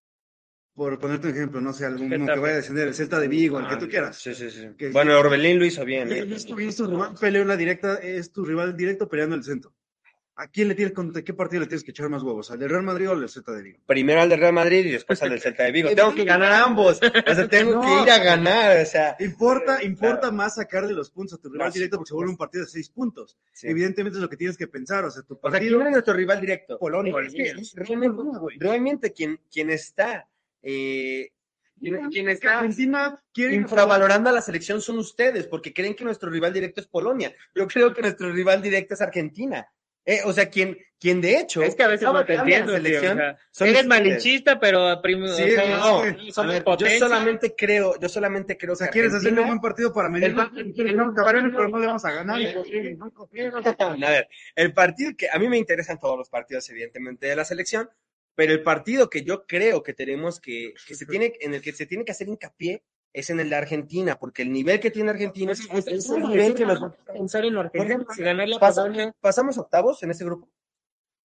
por 0.73 0.97
ponerte 0.99 1.27
un 1.27 1.33
ejemplo, 1.35 1.61
no 1.61 1.73
sé, 1.73 1.85
alguno 1.85 2.25
que 2.25 2.39
vaya 2.39 2.53
a 2.53 2.57
descender, 2.57 2.87
el 2.87 2.93
Celta 2.95 3.19
de 3.19 3.27
Vigo, 3.27 3.59
el 3.59 3.67
que 3.67 3.73
Ah, 3.75 3.79
tú 3.79 3.87
quieras. 3.89 4.17
Sí, 4.17 4.33
sí, 4.33 4.49
sí. 4.49 4.69
Que- 4.77 4.89
Bueno, 4.89 5.17
Orbelín 5.19 5.59
lo 5.59 5.65
hizo 5.65 5.83
bien. 5.85 6.11
¿eh? 6.11 6.25
Es 6.33 6.45
tu, 6.45 6.57
es 6.59 6.75
tu 6.75 6.87
rival 6.87 7.13
peleó 7.19 7.41
en 7.41 7.47
la 7.49 7.57
directa, 7.57 7.95
es 7.95 8.31
tu 8.31 8.43
rival 8.45 8.75
directo 8.75 9.07
peleando 9.09 9.35
el 9.35 9.43
centro. 9.43 9.73
¿A 10.33 10.47
quién 10.47 10.69
le 10.69 10.75
tienes, 10.75 10.93
contra 10.95 11.21
qué 11.21 11.33
partido 11.35 11.59
le 11.59 11.67
tienes 11.67 11.83
que 11.83 11.91
echar 11.91 12.09
más 12.09 12.23
huevos? 12.23 12.49
¿Al 12.49 12.57
del 12.57 12.69
Real 12.69 12.81
Madrid 12.81 13.09
o 13.09 13.11
al 13.11 13.19
del 13.19 13.29
Celta 13.29 13.51
de 13.51 13.61
Vigo? 13.61 13.79
Primero 13.85 14.21
al 14.21 14.29
de 14.29 14.37
Real 14.37 14.53
Madrid 14.53 14.85
y 14.85 14.91
después 14.91 15.21
al 15.21 15.29
del 15.29 15.39
Celta 15.41 15.63
de 15.65 15.71
Vigo. 15.71 15.89
Tengo 15.95 16.15
que 16.15 16.23
ganar 16.23 16.51
a 16.53 16.63
ambos. 16.63 16.99
O 17.03 17.35
sea, 17.35 17.47
tengo 17.47 17.73
No. 17.73 17.81
que 17.81 18.03
ir 18.03 18.09
a 18.09 18.17
ganar. 18.23 18.81
O 18.81 18.85
sea, 18.85 19.15
Importa, 19.19 19.83
importa 19.83 20.21
Claro. 20.21 20.35
más 20.37 20.55
sacarle 20.55 20.93
los 20.93 21.11
puntos 21.11 21.37
a 21.37 21.41
tu 21.41 21.49
rival 21.51 21.67
No, 21.67 21.73
directo 21.73 21.97
porque 21.97 22.07
se 22.07 22.13
vuelve 22.15 22.31
un 22.31 22.37
partido 22.37 22.63
de 22.63 22.71
seis 22.71 22.89
puntos. 22.89 23.37
sí. 23.53 23.67
Evidentemente 23.67 24.17
es 24.17 24.21
lo 24.21 24.29
que 24.29 24.37
tienes 24.37 24.57
que 24.57 24.67
pensar. 24.67 25.03
O 25.05 25.11
sea, 25.11 25.21
tu 25.21 25.33
O 25.35 25.37
sea, 25.41 25.51
partido 25.51 25.77
¿quién 25.77 25.87
es 25.87 25.91
nuestro 25.91 26.13
rival 26.15 26.41
directo? 26.41 26.79
Polonia. 26.79 27.13
Es 27.27 27.33
que 27.73 27.83
realmente, 27.83 28.23
realmente 28.57 29.11
quien, 29.11 29.39
quien 29.51 29.69
está, 29.69 30.27
eh, 30.61 31.29
quien, 31.79 32.09
quien 32.09 32.25
Que 32.27 32.31
está 32.33 32.59
Argentina 32.59 33.19
quiere 33.33 33.55
infravalorando 33.55 34.29
a 34.29 34.33
la 34.33 34.41
selección 34.41 34.81
son 34.81 34.99
ustedes, 34.99 35.47
porque 35.47 35.73
creen 35.73 35.95
que 35.95 36.03
nuestro 36.03 36.29
rival 36.29 36.53
directo 36.53 36.79
es 36.81 36.87
Polonia. 36.87 37.33
Yo 37.55 37.67
creo 37.67 37.93
que 37.93 38.01
nuestro 38.01 38.31
rival 38.31 38.61
directo 38.61 38.93
es 38.93 39.01
Argentina. 39.01 39.67
Eh, 40.03 40.21
o 40.25 40.33
sea, 40.33 40.49
quien, 40.49 40.79
quien 40.99 41.21
de 41.21 41.37
hecho. 41.39 41.61
Es 41.61 41.75
que 41.75 41.83
a 41.83 41.87
veces 41.87 42.11
no 42.11 42.25
te 42.25 42.33
entiendo, 42.33 42.71
tío, 42.73 42.81
selección 42.81 43.11
o 43.19 43.21
sea, 43.21 43.37
son 43.51 43.67
Eres 43.67 43.81
ustedes. 43.81 43.87
malinchista, 43.87 44.59
pero 44.59 44.99
prim- 44.99 45.27
Sí, 45.27 45.43
o 45.43 45.47
sea, 45.47 45.77
no, 45.77 46.01
ver, 46.01 46.65
yo 46.79 46.87
solamente 46.97 47.55
creo, 47.55 47.99
yo 47.99 48.09
solamente 48.09 48.57
creo 48.57 48.73
O 48.73 48.75
sea, 48.75 48.87
que 48.87 48.93
quieres 48.93 49.13
hacerle 49.13 49.41
un 49.41 49.47
buen 49.47 49.59
partido 49.61 49.93
para 49.93 50.09
medir. 50.09 50.29
El 50.29 50.35
pa- 50.35 50.51
pero 50.53 51.41
no 51.69 51.79
le 51.79 51.85
vamos 51.85 52.03
a 52.03 52.11
ganar. 52.13 52.41
A 54.03 54.09
ver, 54.09 54.27
el 54.55 54.73
partido 54.73 55.11
que 55.15 55.29
a 55.31 55.37
mí 55.37 55.47
me 55.47 55.57
interesan 55.57 55.99
todos 55.99 56.17
los 56.17 56.29
partidos, 56.29 56.67
evidentemente, 56.69 57.27
de 57.27 57.35
la 57.35 57.45
selección, 57.45 57.89
pero 58.35 58.53
el 58.53 58.63
partido 58.63 59.09
que 59.09 59.23
yo 59.23 59.45
creo 59.45 59.83
que 59.83 59.93
tenemos 59.93 60.39
que, 60.39 60.73
que 60.87 60.95
se 60.95 61.05
tiene, 61.05 61.33
en 61.41 61.53
el 61.53 61.61
que 61.61 61.73
se 61.73 61.85
tiene 61.85 62.05
que 62.05 62.11
hacer 62.11 62.27
hincapié 62.27 62.83
es 63.13 63.29
en 63.29 63.39
el 63.41 63.49
de 63.49 63.55
Argentina, 63.57 64.17
porque 64.17 64.41
el 64.43 64.51
nivel 64.53 64.79
que 64.79 64.89
tiene 64.91 65.09
Argentina 65.09 65.51
es, 65.51 65.59
es- 65.71 65.87
es 65.87 66.09
el 66.09 66.23
nivel 66.23 66.55
que 66.55 66.65
nos 66.65 66.79
pensar 67.05 67.43
en 67.45 67.53
lo 67.53 67.59
argentino, 67.61 68.05
si 68.15 68.23
ganar 68.23 68.47
la 68.47 68.59
Polonia, 68.59 69.13
pasamos 69.19 69.57
octavos 69.57 70.01
en 70.03 70.11
ese 70.11 70.23
grupo. 70.23 70.49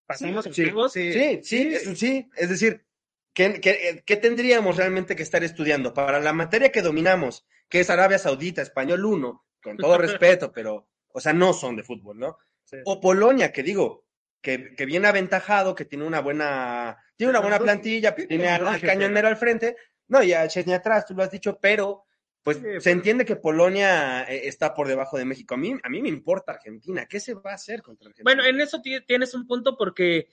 pasamos 0.07 0.45
Sí, 0.53 0.63
octavos. 0.65 0.93
Sí, 0.93 1.41
sí, 1.43 1.75
es- 1.75 1.99
sí, 1.99 2.29
es 2.37 2.49
decir, 2.49 2.85
¿qué, 3.33 3.61
qué, 3.61 4.03
qué 4.05 4.17
tendríamos 4.17 4.77
realmente 4.77 5.15
que 5.15 5.23
estar 5.23 5.43
estudiando? 5.45 5.95
Para 5.95 6.19
la 6.21 6.33
materia 6.33 6.73
que 6.73 6.83
dominamos, 6.83 7.47
que 7.69 7.81
es 7.81 7.91
Arabia 7.91 8.19
Saudita, 8.19 8.63
Español 8.63 9.05
1, 9.05 9.45
con 9.63 9.77
todo 9.77 9.97
respeto, 9.99 10.53
pero, 10.53 10.89
o 11.09 11.21
sea, 11.21 11.33
no 11.33 11.53
son 11.53 11.77
de 11.77 11.83
fútbol, 11.85 12.19
¿no? 12.19 12.37
O 12.85 13.01
Polonia, 13.01 13.53
que 13.53 13.63
digo, 13.63 14.06
que, 14.41 14.75
que 14.75 14.87
viene 14.87 15.09
aventajado, 15.09 15.75
que 15.75 15.85
tiene 15.85 16.05
una 16.05 16.21
buena, 16.21 16.97
tiene 17.17 17.31
una 17.31 17.41
buena 17.41 17.59
plantilla, 17.59 18.15
tiene 18.15 18.49
al, 18.49 18.81
cañonero 18.81 19.29
al 19.29 19.37
frente, 19.37 19.77
no, 20.09 20.23
y 20.23 20.33
a 20.33 20.47
Chesney 20.47 20.75
atrás, 20.75 21.05
tú 21.07 21.15
lo 21.15 21.23
has 21.23 21.31
dicho, 21.31 21.59
pero 21.61 22.05
pues 22.43 22.59
Sí, 22.59 22.63
se 22.63 22.69
pero- 22.81 22.91
entiende 22.91 23.25
que 23.25 23.35
Polonia 23.35 24.23
eh, 24.23 24.43
está 24.47 24.73
por 24.73 24.87
debajo 24.87 25.19
de 25.19 25.25
México. 25.25 25.55
A 25.55 25.57
mí, 25.59 25.75
a 25.83 25.89
mí 25.89 26.01
me 26.01 26.09
importa 26.09 26.53
Argentina. 26.53 27.05
¿Qué 27.07 27.19
se 27.19 27.35
va 27.35 27.51
a 27.51 27.55
hacer 27.55 27.83
contra 27.83 28.09
Argentina? 28.09 28.23
Bueno, 28.23 28.45
en 28.49 28.61
eso 28.61 28.81
ti- 28.81 29.01
tienes 29.05 29.35
un 29.35 29.49
punto 29.49 29.77
porque 29.77 30.29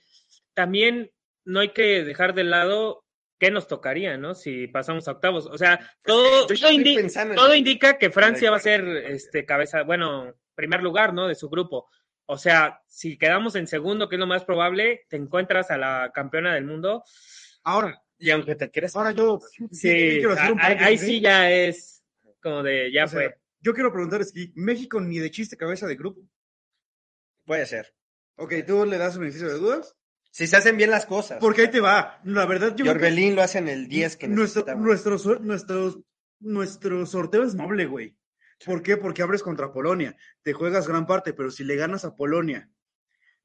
también 0.54 1.12
no 1.44 1.60
hay 1.62 1.70
que 1.70 2.04
dejar 2.04 2.36
de 2.36 2.44
lado 2.44 3.04
qué 3.40 3.50
nos 3.50 3.68
tocaría, 3.68 4.16
¿no? 4.18 4.36
Si 4.36 4.68
pasamos 4.68 5.08
a 5.08 5.14
octavos. 5.14 5.48
O 5.48 5.58
sea, 5.58 5.80
todo, 6.04 6.46
todo, 6.46 6.56
indi- 6.70 7.58
indica 7.58 7.98
que 7.98 8.12
Francia 8.12 8.52
va 8.52 8.58
a 8.58 8.60
ser 8.60 8.86
este, 8.88 9.44
cabeza, 9.44 9.82
bueno, 9.82 10.36
primer 10.54 10.84
lugar, 10.84 11.16
¿no? 11.16 11.28
De 11.28 11.34
su 11.34 11.50
grupo. 11.50 11.90
O 12.26 12.38
sea, 12.38 12.82
si 12.88 13.18
quedamos 13.18 13.56
en 13.56 13.68
segundo, 13.68 14.08
que 14.08 14.16
es 14.16 14.20
lo 14.20 14.28
más 14.28 14.46
probable, 14.46 15.06
te 15.10 15.18
encuentras 15.18 15.72
a 15.72 15.78
la 15.78 16.12
campeona 16.14 16.54
del 16.54 16.66
mundo. 16.66 17.04
Ahora, 17.64 18.02
Y 18.18 18.30
aunque 18.32 18.56
te 18.56 18.70
quieras... 18.70 18.96
ahora 18.96 19.12
yo 19.12 19.40
Sí, 19.72 19.90
quiero 19.90 20.34
hacer 20.34 20.52
un 20.54 20.62
ahí, 20.62 20.78
ahí 20.80 20.98
sí 20.98 21.20
ya 21.22 21.52
es 21.52 22.04
como 22.42 22.64
de, 22.64 22.92
ya 22.92 23.06
O 23.06 23.08
sea, 23.08 23.20
fue. 23.20 23.38
Yo 23.60 23.74
quiero 23.74 23.92
preguntar, 23.92 24.22
es 24.22 24.32
que 24.32 24.52
México 24.56 25.00
ni 25.00 25.20
de 25.20 25.32
chiste 25.32 25.58
cabeza 25.58 25.88
de 25.88 25.96
grupo. 25.96 26.22
Puede 27.46 27.66
ser. 27.66 27.94
Ok, 28.36 28.54
¿tú 28.66 28.86
le 28.86 28.98
das 28.98 29.14
el 29.16 29.22
beneficio 29.22 29.48
de 29.48 29.56
dudas? 29.56 29.96
Si 30.32 30.48
se 30.48 30.58
hacen 30.58 30.78
bien 30.78 30.90
las 30.90 31.06
cosas. 31.06 31.38
Porque 31.40 31.62
ahí 31.62 31.68
te 31.70 31.80
va. 31.80 32.20
La 32.24 32.46
verdad, 32.46 32.70
yo 32.76 32.86
Y 32.86 32.88
creo 32.88 32.94
que 32.94 33.06
Orbelín 33.06 33.36
lo 33.36 33.44
hace 33.44 33.60
en 33.60 33.70
el 33.70 33.88
10 33.88 34.18
que 34.18 34.28
nuestro, 34.28 34.66
nuestro, 34.76 35.18
nuestro, 35.40 36.04
nuestro 36.40 37.06
sorteo 37.06 37.44
es 37.44 37.54
noble, 37.54 37.86
güey. 37.86 38.18
¿Por 38.66 38.82
qué? 38.84 38.98
Porque 38.98 39.22
abres 39.22 39.44
contra 39.44 39.72
Polonia. 39.72 40.16
Te 40.42 40.54
juegas 40.54 40.88
gran 40.88 41.06
parte, 41.06 41.34
pero 41.34 41.52
si 41.52 41.64
le 41.64 41.76
ganas 41.76 42.06
a 42.06 42.16
Polonia, 42.16 42.70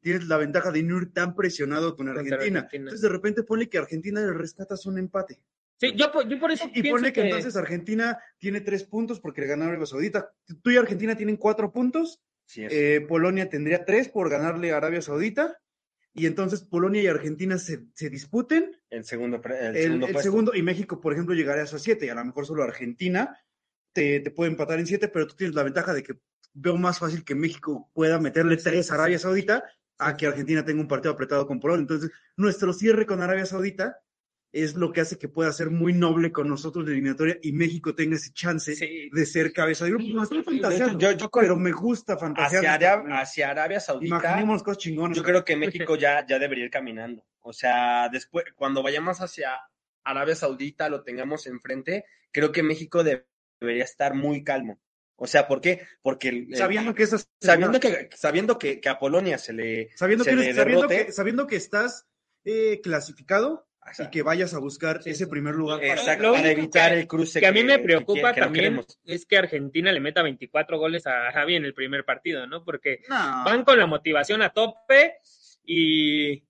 tienes 0.01 0.27
la 0.29 0.37
ventaja 0.37 0.71
de 0.71 0.83
no 0.83 0.99
ir 0.99 1.13
tan 1.13 1.35
presionado 1.35 1.97
con 1.97 2.09
Argentina. 2.09 2.37
Argentina. 2.37 2.69
Entonces, 2.73 3.01
de 3.01 3.09
repente, 3.09 3.43
ponle 3.43 3.69
que 3.69 3.79
Argentina 3.79 4.21
le 4.21 4.33
rescatas 4.33 4.87
un 4.87 4.99
empate. 4.99 5.41
Sí, 5.81 5.93
yo, 5.95 6.11
por- 6.11 6.29
yo 6.29 6.39
por 6.41 6.51
eso 6.51 6.69
Y 6.75 6.89
ponle 6.91 7.13
que, 7.13 7.21
que- 7.23 7.29
entonces 7.29 7.55
Argentina 7.57 8.19
tiene 8.39 8.61
tres 8.61 8.85
puntos 8.85 9.21
porque 9.21 9.41
le 9.43 9.47
ganaron 9.47 9.71
Arabia 9.71 9.87
Saudita. 9.87 10.33
Tú 10.63 10.71
y 10.71 10.77
Argentina 10.77 11.17
tienen 11.17 11.37
cuatro 11.37 11.73
puntos. 11.73 12.21
Sí, 12.47 12.67
Eh, 12.69 13.05
Polonia 13.07 13.49
tendría 13.49 13.85
tres 13.85 14.09
por 14.09 14.29
ganarle 14.31 14.73
a 14.73 14.77
Arabia 14.79 15.03
Saudita. 15.03 15.61
Y 16.15 16.27
entonces 16.27 16.63
Polonia 16.63 17.01
y 17.03 17.07
Argentina 17.07 17.59
se, 17.59 17.85
se 17.95 18.11
disputen. 18.11 18.77
el 18.91 19.05
segundo, 19.05 19.37
el 19.37 19.77
segundo 19.77 20.07
el 20.09 20.17
segundo, 20.19 20.55
y 20.55 20.63
México, 20.63 21.01
por 21.01 21.13
ejemplo, 21.13 21.35
llegaría 21.35 21.63
a 21.63 21.67
esos 21.67 21.83
siete. 21.83 22.07
Y 22.07 22.09
a 22.09 22.15
lo 22.15 22.25
mejor 22.25 22.45
solo 22.47 22.65
Argentina 22.65 23.39
te, 23.93 24.21
te 24.21 24.31
puede 24.31 24.51
empatar 24.51 24.79
en 24.79 24.87
siete, 24.87 25.09
pero 25.09 25.27
tú 25.27 25.35
tienes 25.37 25.55
la 25.57 25.63
ventaja 25.63 25.93
de 25.95 26.03
que 26.03 26.15
veo 26.55 26.77
más 26.77 26.99
fácil 26.99 27.25
que 27.25 27.35
México 27.35 27.91
pueda 27.95 28.19
meterle 28.19 28.57
tres 28.57 28.91
a 28.91 28.95
Arabia 28.95 29.19
Saudita 29.19 29.65
a 29.99 30.17
que 30.17 30.27
Argentina 30.27 30.65
tenga 30.65 30.81
un 30.81 30.89
partido 30.89 31.13
apretado 31.13 31.47
con 31.47 31.59
Polonia. 31.61 31.83
Entonces, 31.83 32.11
nuestro 32.37 32.73
cierre 32.73 33.07
con 33.07 33.21
Arabia 33.23 33.47
Saudita 33.47 33.99
es 34.53 34.75
lo 34.77 34.93
que 34.93 35.03
hace 35.03 35.19
que 35.19 35.29
pueda 35.29 35.53
ser 35.53 35.71
muy 35.71 35.93
noble 35.93 36.33
con 36.33 36.49
nosotros 36.49 36.85
la 36.87 36.93
eliminatoria 36.93 37.37
y 37.43 37.53
México 37.53 37.95
tenga 37.95 38.17
ese 38.17 38.33
chance 38.33 38.75
Sí. 38.77 39.11
de 39.13 39.27
ser 39.27 39.53
cabeza 39.53 39.85
de 39.85 39.91
grupo. 39.91 40.07
No 40.15 40.23
estoy 40.23 40.43
fantaseando, 40.43 40.99
yo- 40.99 41.13
yo 41.13 41.31
pero 41.31 41.57
me 41.57 41.71
gusta 41.73 42.17
fantasear. 42.17 42.65
hacia, 42.65 42.75
Arabia, 42.75 43.19
hacia 43.21 43.51
Arabia 43.51 43.81
Saudita, 43.81 44.17
Imaginemos 44.17 44.63
cosas 44.63 44.79
chingonas. 44.79 45.17
yo 45.17 45.23
creo 45.23 45.45
que 45.45 45.55
México 45.57 45.97
ya, 45.97 46.25
ya 46.27 46.39
debería 46.39 46.65
ir 46.65 46.71
caminando. 46.71 47.25
O 47.41 47.53
sea, 47.53 48.09
después, 48.11 48.47
cuando 48.55 48.83
vayamos 48.83 49.21
hacia 49.21 49.51
Arabia 50.05 50.35
Saudita, 50.35 50.89
lo 50.89 51.03
tengamos 51.03 51.47
enfrente, 51.47 52.05
creo 52.33 52.51
que 52.51 52.63
México 52.63 53.05
de- 53.05 53.27
debería 53.61 53.85
estar 53.85 54.15
muy 54.15 54.45
calmo. 54.45 54.81
O 55.17 55.27
sea, 55.27 55.49
¿por 55.49 55.61
qué? 55.61 55.87
Porque 56.03 56.29
el- 56.29 56.57
sabiendo 56.57 56.95
que 56.95 57.03
esas 57.03 57.29
sabiendo 57.41 57.81
que, 57.81 58.09
sabiendo 58.15 58.59
que, 58.59 58.81
que 58.81 58.89
a 58.89 58.99
Polonia 58.99 59.37
se 59.39 59.53
le, 59.53 59.91
sabiendo 59.97 60.25
se 60.25 60.31
que, 60.31 60.37
le 60.37 60.43
eres- 60.45 60.57
sabiendo 60.57 60.87
derrote, 60.87 61.07
que, 61.07 61.13
sabiendo 61.13 61.47
que 61.47 61.57
estás 61.57 62.07
eh, 62.45 62.81
clasificado 62.83 63.67
o 63.81 63.95
sea, 63.95 64.07
y 64.07 64.11
que 64.11 64.23
vayas 64.23 64.55
a 64.55 64.59
buscar 64.59 65.03
Sí, 65.03 65.11
ese 65.11 65.27
primer 65.27 65.55
lugar. 65.57 65.81
para- 65.81 65.93
exacto, 65.95 66.37
evitar 66.37 66.93
que- 66.93 67.01
el 67.01 67.07
cruce 67.09 67.41
que 67.41 67.47
a 67.47 67.53
mí 67.53 67.65
me 67.65 67.79
preocupa 67.81 68.31
no 68.33 68.37
también 68.45 68.81
es 69.05 69.27
que 69.27 69.39
Argentina 69.39 69.91
le 69.91 69.99
meta 70.01 70.23
24 70.23 70.79
goles 70.79 71.07
a 71.09 71.27
Arabia 71.29 71.57
en 71.57 71.65
el 71.65 71.75
primer 71.75 72.05
partido, 72.05 72.47
¿no? 72.47 72.65
Porque 72.65 73.01
No. 73.09 73.17
van 73.45 73.65
con 73.65 73.77
la 73.79 73.87
motivación 73.87 74.43
a 74.43 74.51
tope 74.51 75.15
y, 75.65 76.45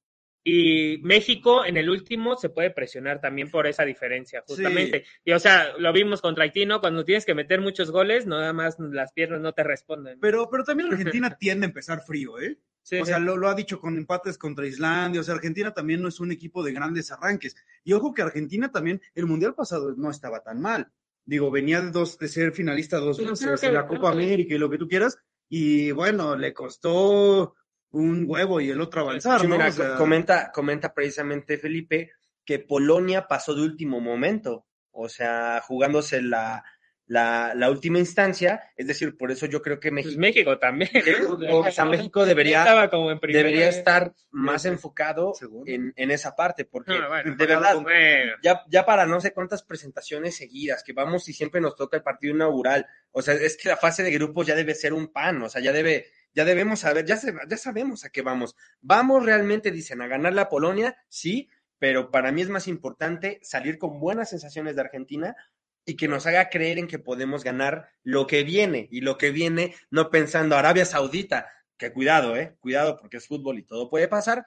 y 0.51 0.97
México 1.03 1.67
en 1.67 1.77
el 1.77 1.91
último 1.91 2.35
se 2.35 2.49
puede 2.49 2.71
presionar 2.71 3.21
también 3.21 3.51
por 3.51 3.67
esa 3.67 3.85
diferencia, 3.85 4.43
justamente. 4.47 5.05
Y 5.23 5.33
o 5.33 5.39
sea, 5.39 5.77
lo 5.77 5.93
vimos 5.93 6.23
contra 6.23 6.45
Haití, 6.45 6.65
¿no? 6.65 6.81
Cuando 6.81 7.05
tienes 7.05 7.27
que 7.27 7.35
meter 7.35 7.61
muchos 7.61 7.91
goles, 7.91 8.27
nada 8.27 8.55
más 8.55 8.79
las 8.79 9.13
piernas 9.13 9.43
no 9.43 9.53
te 9.53 9.63
responden. 9.63 10.19
Pero, 10.21 10.49
pero 10.51 10.65
también 10.65 10.89
Argentina 10.93 11.37
tiende 11.37 11.67
a 11.67 11.69
empezar 11.69 12.01
frío, 12.01 12.41
¿eh? 12.41 12.59
Sí, 12.83 12.97
o 12.97 13.05
sí. 13.05 13.11
sea, 13.11 13.19
lo, 13.19 13.37
lo 13.37 13.51
ha 13.51 13.55
dicho 13.55 13.79
con 13.79 13.99
empates 13.99 14.39
contra 14.39 14.67
Islandia. 14.67 15.21
O 15.21 15.25
sea, 15.25 15.35
Argentina 15.35 15.75
también 15.75 16.01
no 16.01 16.09
es 16.09 16.19
un 16.19 16.33
equipo 16.33 16.63
de 16.63 16.73
grandes 16.73 17.13
arranques. 17.13 17.55
Y 17.85 17.93
ojo 17.93 18.15
que 18.15 18.23
Argentina 18.23 18.73
también, 18.73 19.03
el 19.15 19.27
mundial 19.27 19.55
pasado 19.55 19.95
no 19.99 20.11
estaba 20.11 20.43
tan 20.43 20.63
mal. 20.63 20.91
Digo, 21.27 21.51
venía 21.51 21.83
de, 21.83 21.91
dos, 21.91 22.19
de 22.19 22.27
ser 22.27 22.53
finalista 22.53 22.97
dos 22.97 23.19
veces 23.19 23.63
en 23.65 23.75
la 23.75 23.87
Copa 23.87 24.13
América 24.13 24.55
y 24.55 24.59
lo 24.59 24.71
que 24.71 24.79
tú 24.79 24.89
quieras. 24.89 25.19
Y 25.51 25.91
bueno, 25.91 26.37
le 26.37 26.55
costó 26.55 27.55
un 27.91 28.25
huevo 28.29 28.61
y 28.61 28.71
el 28.71 28.81
otro 28.81 29.01
avanzar, 29.03 29.41
Sí, 29.41 29.47
¿no? 29.47 29.55
mira, 29.57 29.69
O 29.69 29.73
sea, 29.73 29.97
comenta, 29.97 30.51
comenta 30.53 30.93
precisamente 30.93 31.59
Felipe 31.59 32.13
que 32.45 32.59
Polonia 32.59 33.27
pasó 33.27 33.55
de 33.55 33.63
último 33.63 34.01
momento, 34.01 34.67
o 34.91 35.09
sea, 35.09 35.61
jugándose 35.67 36.23
la, 36.23 36.65
la, 37.07 37.53
la 37.55 37.71
última 37.71 37.99
instancia, 37.99 38.71
es 38.77 38.87
decir, 38.87 39.17
por 39.17 39.31
eso 39.31 39.47
yo 39.47 39.63
creo 39.63 39.81
que 39.81 39.91
Pues 39.91 40.05
México, 40.17 40.21
México 40.21 40.59
también. 40.59 40.91
o 41.51 41.71
sea, 41.71 41.85
México 41.87 42.25
debería, 42.27 42.89
como 42.91 43.11
en 43.11 43.19
debería 43.21 43.69
estar 43.69 44.13
más 44.31 44.67
enfocado 44.67 45.33
en, 45.67 45.93
en 45.97 46.11
esa 46.11 46.37
parte, 46.37 46.65
porque 46.67 46.93
Ah, 46.93 47.09
bueno. 47.09 47.35
de 47.37 47.47
verdad, 47.47 47.81
Bueno, 47.81 48.33
ya, 48.43 48.63
ya 48.69 48.85
para 48.85 49.07
no 49.07 49.21
sé 49.21 49.33
cuántas 49.33 49.63
presentaciones 49.63 50.37
seguidas, 50.37 50.83
que 50.85 50.93
vamos 50.93 51.29
y 51.29 51.33
siempre 51.33 51.61
nos 51.63 51.77
toca 51.77 51.97
el 51.97 52.03
partido 52.03 52.35
inaugural, 52.35 52.87
o 53.11 53.23
sea, 53.23 53.35
es 53.35 53.57
que 53.57 53.69
la 53.71 53.77
fase 53.77 54.03
de 54.03 54.11
grupos 54.13 54.47
ya 54.47 54.55
debe 54.55 54.75
ser 54.75 54.93
un 54.93 55.09
pan, 55.13 55.43
o 55.43 55.49
sea, 55.49 55.63
ya 55.63 55.73
debe, 55.73 56.07
ya 56.35 56.45
debemos 56.45 56.81
saber, 56.81 57.05
ya, 57.07 57.17
se- 57.17 57.35
ya 57.49 57.57
sabemos 57.57 58.05
a 58.05 58.11
qué 58.11 58.23
vamos. 58.23 58.55
Vamos 58.81 59.25
realmente, 59.25 59.71
dicen, 59.71 60.03
a 60.03 60.07
ganar 60.09 60.35
la 60.35 60.49
Polonia, 60.49 60.97
sí, 61.09 61.51
pero 61.79 62.11
para 62.11 62.33
mí 62.33 62.43
es 62.43 62.49
más 62.49 62.69
importante 62.69 63.39
salir 63.43 63.79
con 63.79 64.01
buenas 64.01 64.31
sensaciones 64.31 64.75
de 64.77 64.83
Argentina 64.83 65.37
y 65.85 65.97
que 65.97 66.09
nos 66.09 66.27
haga 66.27 66.51
creer 66.51 66.79
en 66.79 66.87
que 66.87 66.99
podemos 66.99 67.45
ganar 67.45 67.89
lo 68.03 68.27
que 68.27 68.43
viene, 68.45 68.89
y 68.91 69.01
lo 69.01 69.17
que 69.17 69.31
viene 69.31 69.75
no 69.91 70.11
pensando 70.11 70.57
Arabia 70.57 70.85
Saudita, 70.85 71.49
que 71.79 71.93
cuidado, 71.93 72.37
eh, 72.37 72.57
cuidado 72.61 72.97
porque 72.97 73.17
es 73.19 73.27
fútbol 73.27 73.59
y 73.59 73.63
todo 73.63 73.89
puede 73.89 74.09
pasar, 74.09 74.45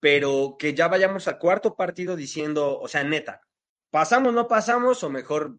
pero 0.00 0.56
que 0.58 0.74
ya 0.74 0.88
vayamos 0.88 1.28
al 1.28 1.38
cuarto 1.38 1.76
partido 1.76 2.16
diciendo, 2.16 2.78
o 2.80 2.88
sea, 2.88 3.04
neta, 3.04 3.40
pasamos, 3.90 4.34
no 4.34 4.48
pasamos, 4.48 5.02
o 5.04 5.10
mejor, 5.10 5.58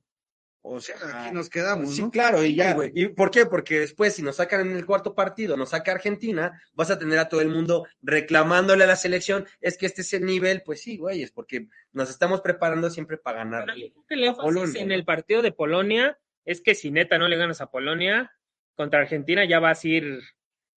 o 0.65 0.79
sea, 0.79 0.95
Aquí 1.25 1.33
nos 1.35 1.49
quedamos, 1.49 1.93
sí, 1.95 2.01
¿no? 2.01 2.09
claro, 2.09 2.43
y 2.43 2.55
ya, 2.55 2.73
güey. 2.73 2.91
¿y 2.95 3.09
por 3.09 3.29
qué? 3.31 3.45
Porque 3.45 3.79
después, 3.81 4.15
si 4.15 4.21
nos 4.21 4.37
sacan 4.37 4.61
en 4.61 4.75
el 4.77 4.85
cuarto 4.85 5.13
partido, 5.13 5.57
nos 5.57 5.69
saca 5.71 5.91
Argentina, 5.91 6.61
vas 6.73 6.89
a 6.89 6.97
tener 6.97 7.19
a 7.19 7.27
todo 7.27 7.41
el 7.41 7.49
mundo 7.49 7.85
reclamándole 8.01 8.85
a 8.85 8.87
la 8.87 8.95
selección, 8.95 9.45
es 9.59 9.77
que 9.77 9.85
este 9.85 10.01
es 10.01 10.13
el 10.13 10.25
nivel, 10.25 10.61
pues 10.63 10.81
sí, 10.81 10.97
güey, 10.97 11.21
es 11.21 11.31
porque 11.31 11.67
nos 11.91 12.09
estamos 12.09 12.39
preparando 12.41 12.89
siempre 12.89 13.17
para 13.17 13.39
ganar. 13.39 13.65
Pero 13.65 13.77
yo 13.77 13.91
creo 13.91 14.05
que 14.07 14.13
el 14.15 14.23
énfasis 14.23 14.43
Polonia, 14.53 14.81
en 14.81 14.91
el 14.93 15.03
partido 15.05 15.41
de 15.41 15.51
Polonia 15.51 16.17
es 16.45 16.61
que 16.61 16.75
si 16.75 16.91
neta 16.91 17.17
no 17.17 17.27
le 17.27 17.35
ganas 17.37 17.59
a 17.61 17.69
Polonia, 17.69 18.31
contra 18.75 19.01
Argentina 19.01 19.43
ya 19.45 19.59
vas 19.59 19.83
a 19.83 19.87
ir 19.87 20.21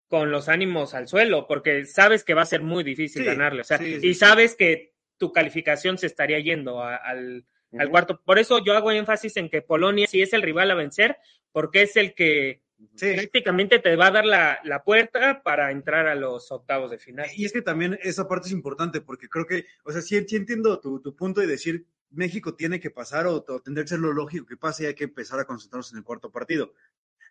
con 0.07 0.31
los 0.31 0.47
ánimos 0.47 0.93
al 0.93 1.07
suelo, 1.07 1.47
porque 1.47 1.85
sabes 1.85 2.23
que 2.23 2.33
va 2.33 2.43
a 2.43 2.45
ser 2.45 2.61
muy 2.61 2.83
difícil 2.83 3.23
Sí, 3.23 3.27
ganarle. 3.27 3.61
O 3.61 3.63
sea, 3.65 3.77
sí, 3.79 3.99
sí, 3.99 4.07
y 4.07 4.13
sí. 4.13 4.19
sabes 4.19 4.55
que 4.55 4.93
tu 5.17 5.31
calificación 5.31 5.97
se 5.97 6.05
estaría 6.07 6.39
yendo 6.39 6.81
a- 6.81 6.95
al, 6.95 7.45
al 7.77 7.89
cuarto. 7.89 8.21
Por 8.23 8.39
eso 8.39 8.63
yo 8.63 8.75
hago 8.75 8.91
énfasis 8.91 9.37
en 9.37 9.49
que 9.49 9.61
Polonia 9.61 10.07
sí 10.07 10.21
es 10.21 10.33
el 10.33 10.41
rival 10.41 10.71
a 10.71 10.75
vencer, 10.75 11.17
porque 11.51 11.83
es 11.83 11.95
el 11.95 12.13
que 12.13 12.61
Sí. 12.95 13.13
prácticamente 13.13 13.79
te 13.79 13.95
va 13.95 14.07
a 14.07 14.11
dar 14.11 14.25
la, 14.25 14.59
la 14.63 14.83
puerta 14.83 15.41
para 15.41 15.71
entrar 15.71 16.07
a 16.07 16.15
los 16.15 16.51
octavos 16.51 16.91
de 16.91 16.97
final. 16.97 17.27
Y 17.35 17.45
es 17.45 17.53
que 17.53 17.61
también 17.61 17.97
esa 18.01 18.27
parte 18.27 18.47
es 18.47 18.53
importante 18.53 19.01
porque 19.01 19.29
creo 19.29 19.45
que, 19.45 19.65
o 19.85 19.91
sea, 19.91 20.01
sí, 20.01 20.21
sí 20.27 20.35
entiendo 20.35 20.79
tu, 20.79 20.99
tu 20.99 21.15
punto 21.15 21.41
de 21.41 21.47
decir 21.47 21.85
México 22.09 22.55
tiene 22.55 22.79
que 22.79 22.91
pasar 22.91 23.25
o, 23.27 23.43
o 23.47 23.61
tendría 23.61 23.85
que 23.85 23.89
ser 23.89 23.99
lo 23.99 24.13
lógico 24.13 24.45
que 24.45 24.57
pase 24.57 24.83
y 24.83 24.85
hay 24.87 24.95
que 24.95 25.05
empezar 25.05 25.39
a 25.39 25.45
concentrarnos 25.45 25.91
en 25.93 25.99
el 25.99 26.03
cuarto 26.03 26.31
partido. 26.31 26.73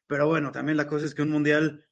Pero 0.07 0.27
bueno, 0.27 0.53
también 0.53 0.77
la 0.77 0.87
cosa 0.87 1.07
es 1.07 1.15
que 1.15 1.23
un 1.23 1.31
mundial 1.31 1.85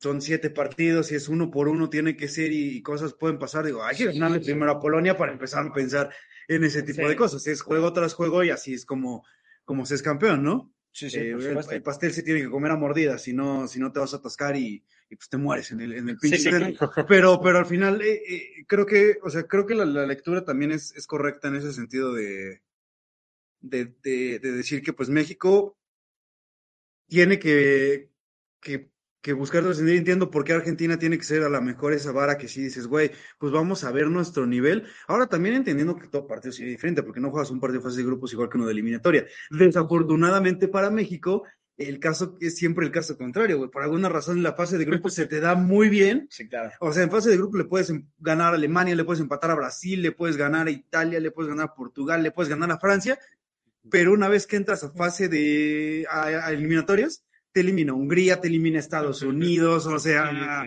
son 0.00 0.22
siete 0.22 0.50
partidos 0.50 1.12
y 1.12 1.16
es 1.16 1.28
uno 1.28 1.50
por 1.50 1.68
uno, 1.68 1.90
tiene 1.90 2.16
que 2.16 2.28
ser 2.28 2.52
y, 2.52 2.80
cosas 2.82 3.12
pueden 3.14 3.38
pasar. 3.38 3.66
Digo, 3.66 3.82
hay 3.84 3.96
que 3.96 4.06
ganarle 4.06 4.40
primero 4.40 4.70
a 4.72 4.80
Polonia 4.80 5.16
para 5.16 5.32
empezar 5.32 5.66
a 5.66 5.72
pensar 5.72 6.10
en 6.48 6.64
ese 6.64 6.82
tipo 6.82 7.02
Sí. 7.02 7.08
de 7.08 7.16
cosas. 7.16 7.46
Es 7.46 7.62
juego 7.62 7.92
tras 7.92 8.14
juego 8.14 8.42
y 8.44 8.50
así 8.50 8.74
es 8.74 8.84
como, 8.84 9.24
como 9.64 9.86
se 9.86 9.94
es 9.94 10.02
campeón, 10.02 10.42
¿no? 10.42 10.72
Sí, 10.92 11.08
sí, 11.08 11.18
Eh, 11.20 11.36
el, 11.70 11.82
pastel 11.82 12.12
se 12.12 12.22
tiene 12.22 12.40
que 12.40 12.50
comer 12.50 12.72
a 12.72 12.76
mordidas, 12.76 13.22
si 13.22 13.32
no, 13.32 13.68
si 13.68 13.78
no 13.78 13.92
te 13.92 14.00
vas 14.00 14.12
a 14.12 14.16
atascar 14.16 14.56
y, 14.56 14.84
y, 15.08 15.16
pues 15.16 15.28
te 15.28 15.36
mueres 15.36 15.70
en 15.70 15.80
el, 15.80 15.92
en 15.92 16.08
el 16.08 16.16
Sí, 16.18 16.30
pinche. 16.30 16.38
sí, 16.38 16.48
claro. 16.76 17.06
Pero, 17.06 17.40
pero 17.40 17.58
al 17.58 17.66
final, 17.66 18.02
eh, 18.02 18.22
eh, 18.28 18.64
creo 18.66 18.86
que, 18.86 19.18
o 19.22 19.30
sea, 19.30 19.44
creo 19.44 19.66
que 19.66 19.76
la, 19.76 19.84
la 19.84 20.04
lectura 20.04 20.44
también 20.44 20.72
es, 20.72 20.92
es 20.96 21.06
correcta 21.06 21.46
en 21.46 21.54
ese 21.56 21.72
sentido 21.72 22.12
de, 22.12 22.62
de, 23.60 23.94
de, 24.02 24.40
de 24.40 24.52
decir 24.52 24.82
que 24.82 24.92
pues 24.92 25.08
México 25.08 25.76
tiene 27.06 27.38
que, 27.38 28.10
que, 28.60 28.90
que 29.22 29.32
buscar 29.32 29.62
trascender. 29.62 29.96
Entiendo 29.96 30.30
por 30.30 30.44
qué 30.44 30.52
Argentina 30.52 30.98
tiene 30.98 31.18
que 31.18 31.24
ser 31.24 31.42
a 31.42 31.48
la 31.48 31.60
mejor 31.60 31.92
esa 31.92 32.12
vara 32.12 32.38
que 32.38 32.48
sí 32.48 32.62
dices, 32.62 32.86
güey, 32.86 33.10
pues 33.38 33.52
vamos 33.52 33.84
a 33.84 33.92
ver 33.92 34.08
nuestro 34.08 34.46
nivel. 34.46 34.84
Ahora 35.06 35.26
también 35.26 35.54
entendiendo 35.54 35.96
que 35.96 36.08
todo 36.08 36.26
partido 36.26 36.52
sería 36.52 36.70
diferente, 36.72 37.02
porque 37.02 37.20
no 37.20 37.30
juegas 37.30 37.50
un 37.50 37.60
partido 37.60 37.80
de 37.80 37.84
fase 37.88 37.98
de 37.98 38.04
grupos 38.06 38.32
igual 38.32 38.48
que 38.48 38.56
uno 38.56 38.66
de 38.66 38.72
eliminatoria. 38.72 39.26
Desafortunadamente 39.50 40.68
para 40.68 40.90
México, 40.90 41.44
el 41.76 41.98
caso 41.98 42.36
es 42.40 42.56
siempre 42.56 42.84
el 42.84 42.92
caso 42.92 43.16
contrario, 43.16 43.56
güey. 43.58 43.70
Por 43.70 43.82
alguna 43.82 44.08
razón 44.08 44.36
en 44.36 44.42
la 44.42 44.52
fase 44.52 44.76
de 44.76 44.84
grupos 44.84 45.14
se 45.14 45.26
te 45.26 45.40
da 45.40 45.54
muy 45.54 45.88
bien. 45.88 46.26
Sí, 46.30 46.48
claro. 46.48 46.70
O 46.80 46.92
sea, 46.92 47.02
en 47.02 47.10
fase 47.10 47.30
de 47.30 47.36
grupo 47.36 47.56
le 47.56 47.64
puedes 47.64 47.90
em- 47.90 48.06
ganar 48.18 48.52
a 48.52 48.56
Alemania, 48.56 48.94
le 48.94 49.04
puedes 49.04 49.20
empatar 49.20 49.50
a 49.50 49.54
Brasil, 49.54 50.02
le 50.02 50.12
puedes 50.12 50.36
ganar 50.36 50.66
a 50.66 50.70
Italia, 50.70 51.20
le 51.20 51.30
puedes 51.30 51.48
ganar 51.48 51.66
a 51.66 51.74
Portugal, 51.74 52.22
le 52.22 52.32
puedes 52.32 52.48
ganar 52.50 52.70
a 52.70 52.78
Francia, 52.78 53.18
pero 53.90 54.12
una 54.12 54.28
vez 54.28 54.46
que 54.46 54.56
entras 54.56 54.84
a 54.84 54.90
fase 54.90 55.28
de 55.28 56.06
a, 56.10 56.24
a 56.24 56.52
eliminatorias, 56.52 57.24
te 57.52 57.60
elimina 57.60 57.92
Hungría, 57.92 58.40
te 58.40 58.48
elimina 58.48 58.78
Estados 58.78 59.22
Unidos, 59.22 59.86
o 59.86 59.98
sea, 59.98 60.64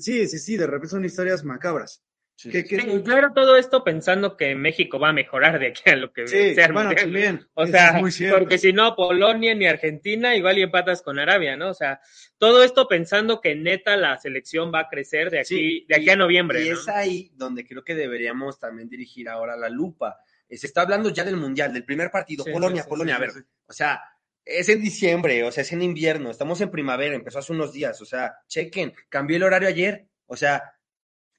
sí, 0.00 0.26
sí, 0.26 0.38
sí, 0.38 0.56
de 0.56 0.66
repente 0.66 0.88
son 0.88 1.04
historias 1.04 1.44
macabras. 1.44 2.02
Sí, 2.34 2.50
Que- 2.50 2.62
sí. 2.62 2.68
que- 2.68 2.80
Sí, 2.80 3.02
claro, 3.04 3.32
todo 3.34 3.56
esto 3.56 3.84
pensando 3.84 4.36
que 4.36 4.54
México 4.56 4.98
va 4.98 5.10
a 5.10 5.12
mejorar 5.12 5.58
de 5.60 5.68
aquí 5.68 5.88
a 5.90 5.96
lo 5.96 6.12
que 6.12 6.26
sí, 6.26 6.54
sea 6.54 6.72
bueno, 6.72 6.92
también. 6.94 7.46
O 7.54 7.66
sea, 7.66 8.00
porque 8.30 8.58
si 8.58 8.72
no, 8.72 8.96
Polonia 8.96 9.54
ni 9.54 9.66
Argentina, 9.66 10.34
igual 10.34 10.58
y 10.58 10.62
empatas 10.62 11.02
con 11.02 11.18
Arabia, 11.18 11.56
¿no? 11.56 11.68
O 11.68 11.74
sea, 11.74 12.00
todo 12.38 12.64
esto 12.64 12.88
pensando 12.88 13.40
que 13.40 13.54
neta 13.54 13.96
la 13.96 14.18
selección 14.18 14.72
va 14.74 14.80
a 14.80 14.88
crecer 14.88 15.30
de 15.30 15.40
aquí, 15.40 15.84
de 15.88 15.94
aquí 15.94 16.10
a 16.10 16.16
noviembre, 16.16 16.64
Y 16.64 16.70
¿no? 16.70 16.74
es 16.80 16.88
ahí 16.88 17.30
donde 17.34 17.66
creo 17.66 17.84
que 17.84 17.94
deberíamos 17.94 18.58
también 18.58 18.88
dirigir 18.88 19.28
ahora 19.28 19.54
la 19.56 19.68
lupa. 19.68 20.16
Eh, 20.48 20.56
Se 20.56 20.66
está 20.66 20.80
hablando 20.82 21.10
ya 21.10 21.24
del 21.24 21.36
Mundial, 21.36 21.72
del 21.72 21.84
primer 21.84 22.10
partido, 22.10 22.44
Polonia, 22.44 22.84
Polonia, 22.88 23.16
a 23.16 23.20
ver, 23.20 23.30
o 23.66 23.72
sea, 23.72 24.02
es 24.44 24.68
en 24.68 24.80
diciembre, 24.82 25.44
o 25.44 25.52
sea, 25.52 25.62
es 25.62 25.72
en 25.72 25.82
invierno, 25.82 26.30
estamos 26.30 26.60
en 26.60 26.70
primavera, 26.70 27.14
empezó 27.14 27.38
hace 27.38 27.52
unos 27.52 27.72
días, 27.72 28.00
o 28.00 28.04
sea, 28.04 28.34
chequen, 28.48 28.92
cambió 29.08 29.36
el 29.36 29.42
horario 29.44 29.68
ayer, 29.68 30.06
o 30.26 30.36
sea, 30.36 30.74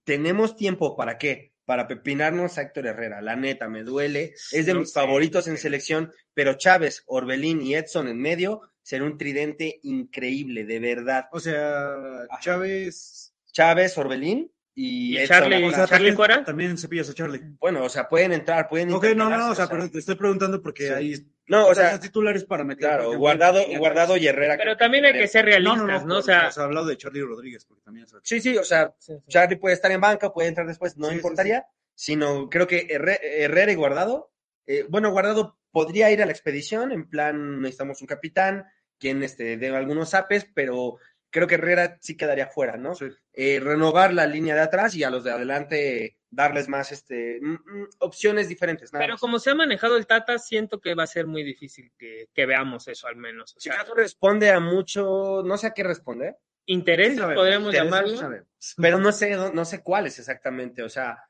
tenemos 0.04 0.56
tiempo 0.56 0.96
para 0.96 1.18
qué? 1.18 1.52
Para 1.66 1.88
pepinarnos 1.88 2.58
a 2.58 2.64
Héctor 2.64 2.88
Herrera, 2.88 3.22
la 3.22 3.36
neta, 3.36 3.70
me 3.70 3.84
duele, 3.84 4.34
es 4.52 4.66
de 4.66 4.74
No 4.74 4.82
mis 4.82 4.90
sé. 4.92 5.00
favoritos 5.00 5.48
en 5.48 5.58
selección, 5.58 6.12
pero 6.34 6.56
Chávez, 6.56 7.04
Orbelín 7.08 7.62
y 7.62 7.76
Edson 7.76 8.08
en 8.10 8.20
medio 8.20 8.62
será 8.82 9.06
un 9.06 9.18
tridente 9.18 9.80
increíble, 9.84 10.66
de 10.66 10.80
verdad. 10.80 11.28
O 11.32 11.40
sea, 11.40 11.96
Chávez. 12.42 13.34
Chávez, 13.52 13.98
Orbelín 13.98 14.52
y, 14.76 15.14
Y 15.14 15.18
Edson 15.20 15.28
Charlie- 15.38 15.64
O 15.64 15.68
atrás. 15.68 15.76
sea, 15.76 15.88
Charlie 15.88 16.10
también, 16.10 16.16
fuera. 16.16 16.44
también 16.44 16.78
cepillas 16.78 17.10
a 17.10 17.14
Charlie. 17.14 17.42
Bueno, 17.60 17.84
o 17.84 17.90
sea, 17.90 18.10
pueden 18.10 18.34
entrar, 18.34 18.68
pueden 18.68 18.92
Ok, 18.92 19.06
no, 19.16 19.30
no, 19.30 19.52
o 19.52 19.56
sea, 19.56 19.68
pero 19.68 19.90
te 19.90 20.00
estoy 20.00 20.16
preguntando 20.16 20.62
porque 20.62 20.88
Sí. 20.88 20.94
ahí. 20.94 21.28
No, 21.48 21.68
o 21.68 21.76
sea, 21.76 21.92
los 21.92 22.00
titulares 22.00 22.46
para 22.46 22.64
meter. 22.64 22.80
claro, 22.88 23.02
ejemplo, 23.04 23.20
guardado, 23.20 23.64
guardado 23.78 24.18
y 24.18 24.28
Herrera. 24.28 24.56
Pero 24.58 24.78
también 24.78 25.06
hay 25.06 25.14
que 25.14 25.28
ser 25.28 25.46
realistas, 25.46 25.78
no, 25.78 25.88
¿no? 26.00 26.06
no, 26.06 26.18
O 26.20 26.22
sea, 26.22 26.48
o 26.48 26.52
sea, 26.52 26.64
hablado 26.64 26.88
de 26.88 26.98
Charlie 26.98 27.22
Rodríguez, 27.22 27.66
porque 27.66 27.82
también 27.84 28.06
es 28.06 28.16
Sí, 28.24 28.40
sí, 28.40 28.58
o 28.58 28.64
sea, 28.64 28.94
sí, 28.98 29.14
sí. 29.18 29.24
Charlie 29.28 29.58
puede 29.58 29.76
estar 29.76 29.92
en 29.92 30.00
banca, 30.02 30.32
puede 30.32 30.48
entrar 30.48 30.66
después, 30.68 30.98
no 30.98 31.08
Sí, 31.08 31.12
sí, 31.12 31.16
importaría, 31.18 31.66
sino 31.96 32.50
creo 32.50 32.66
que 32.68 32.88
Herre- 32.90 33.20
Herrera 33.44 33.72
y 33.72 33.76
Guardado, 33.76 34.32
eh, 34.66 34.86
bueno, 34.90 35.12
Guardado 35.12 35.58
podría 35.72 36.10
ir 36.12 36.22
a 36.22 36.26
la 36.26 36.32
expedición, 36.32 36.92
en 36.92 37.10
plan, 37.10 37.60
necesitamos 37.62 38.00
un 38.02 38.08
capitán, 38.08 38.66
quien 38.98 39.22
este, 39.22 39.58
dé 39.58 39.76
algunos 39.76 40.14
apes, 40.14 40.48
pero 40.54 40.98
creo 41.34 41.48
que 41.48 41.56
Herrera 41.56 41.98
sí 42.00 42.16
quedaría 42.16 42.48
fuera, 42.48 42.78
¿no? 42.78 42.94
Sí. 42.94 43.08
Eh, 43.34 43.60
renovar 43.60 44.14
la 44.14 44.28
línea 44.28 44.54
de 44.54 44.62
atrás 44.62 44.96
y 44.96 45.04
a 45.04 45.10
los 45.10 45.24
de 45.24 45.32
adelante 45.32 46.18
darles 46.30 46.70
más 46.70 46.92
este, 46.92 47.40
mm, 47.42 47.54
mm, 47.54 47.88
opciones 48.00 48.48
diferentes. 48.48 48.94
nada 48.94 49.04
pero 49.04 49.14
más. 49.16 49.20
como 49.22 49.40
se 49.40 49.50
ha 49.50 49.56
manejado 49.56 49.98
el 49.98 50.06
Tata, 50.06 50.38
siento 50.38 50.80
que 50.80 50.94
va 50.94 51.04
a 51.04 51.08
ser 51.08 51.26
muy 51.26 51.44
difícil 51.44 51.92
que, 51.98 52.30
que 52.34 52.46
veamos 52.46 52.88
eso 52.88 53.08
al 53.08 53.16
menos. 53.16 53.56
O 53.58 53.60
Si 53.60 53.70
sea, 53.70 53.84
responde 53.96 54.52
a 54.52 54.60
mucho, 54.60 55.42
no 55.44 55.58
sé 55.58 55.68
a 55.68 55.74
qué 55.74 55.84
responder, 55.84 56.38
interés, 56.68 57.16
Sí, 57.16 57.20
podríamos 57.20 57.74
Intereses, 57.74 58.20
llamarlo. 58.22 58.46
Pero 58.78 59.00
no 59.00 59.12
sé, 59.12 59.32
no, 59.32 59.52
no 59.52 59.66
sé 59.66 59.82
cuáles 59.82 60.20
exactamente. 60.20 60.84
O 60.84 60.90
sea, 60.90 61.28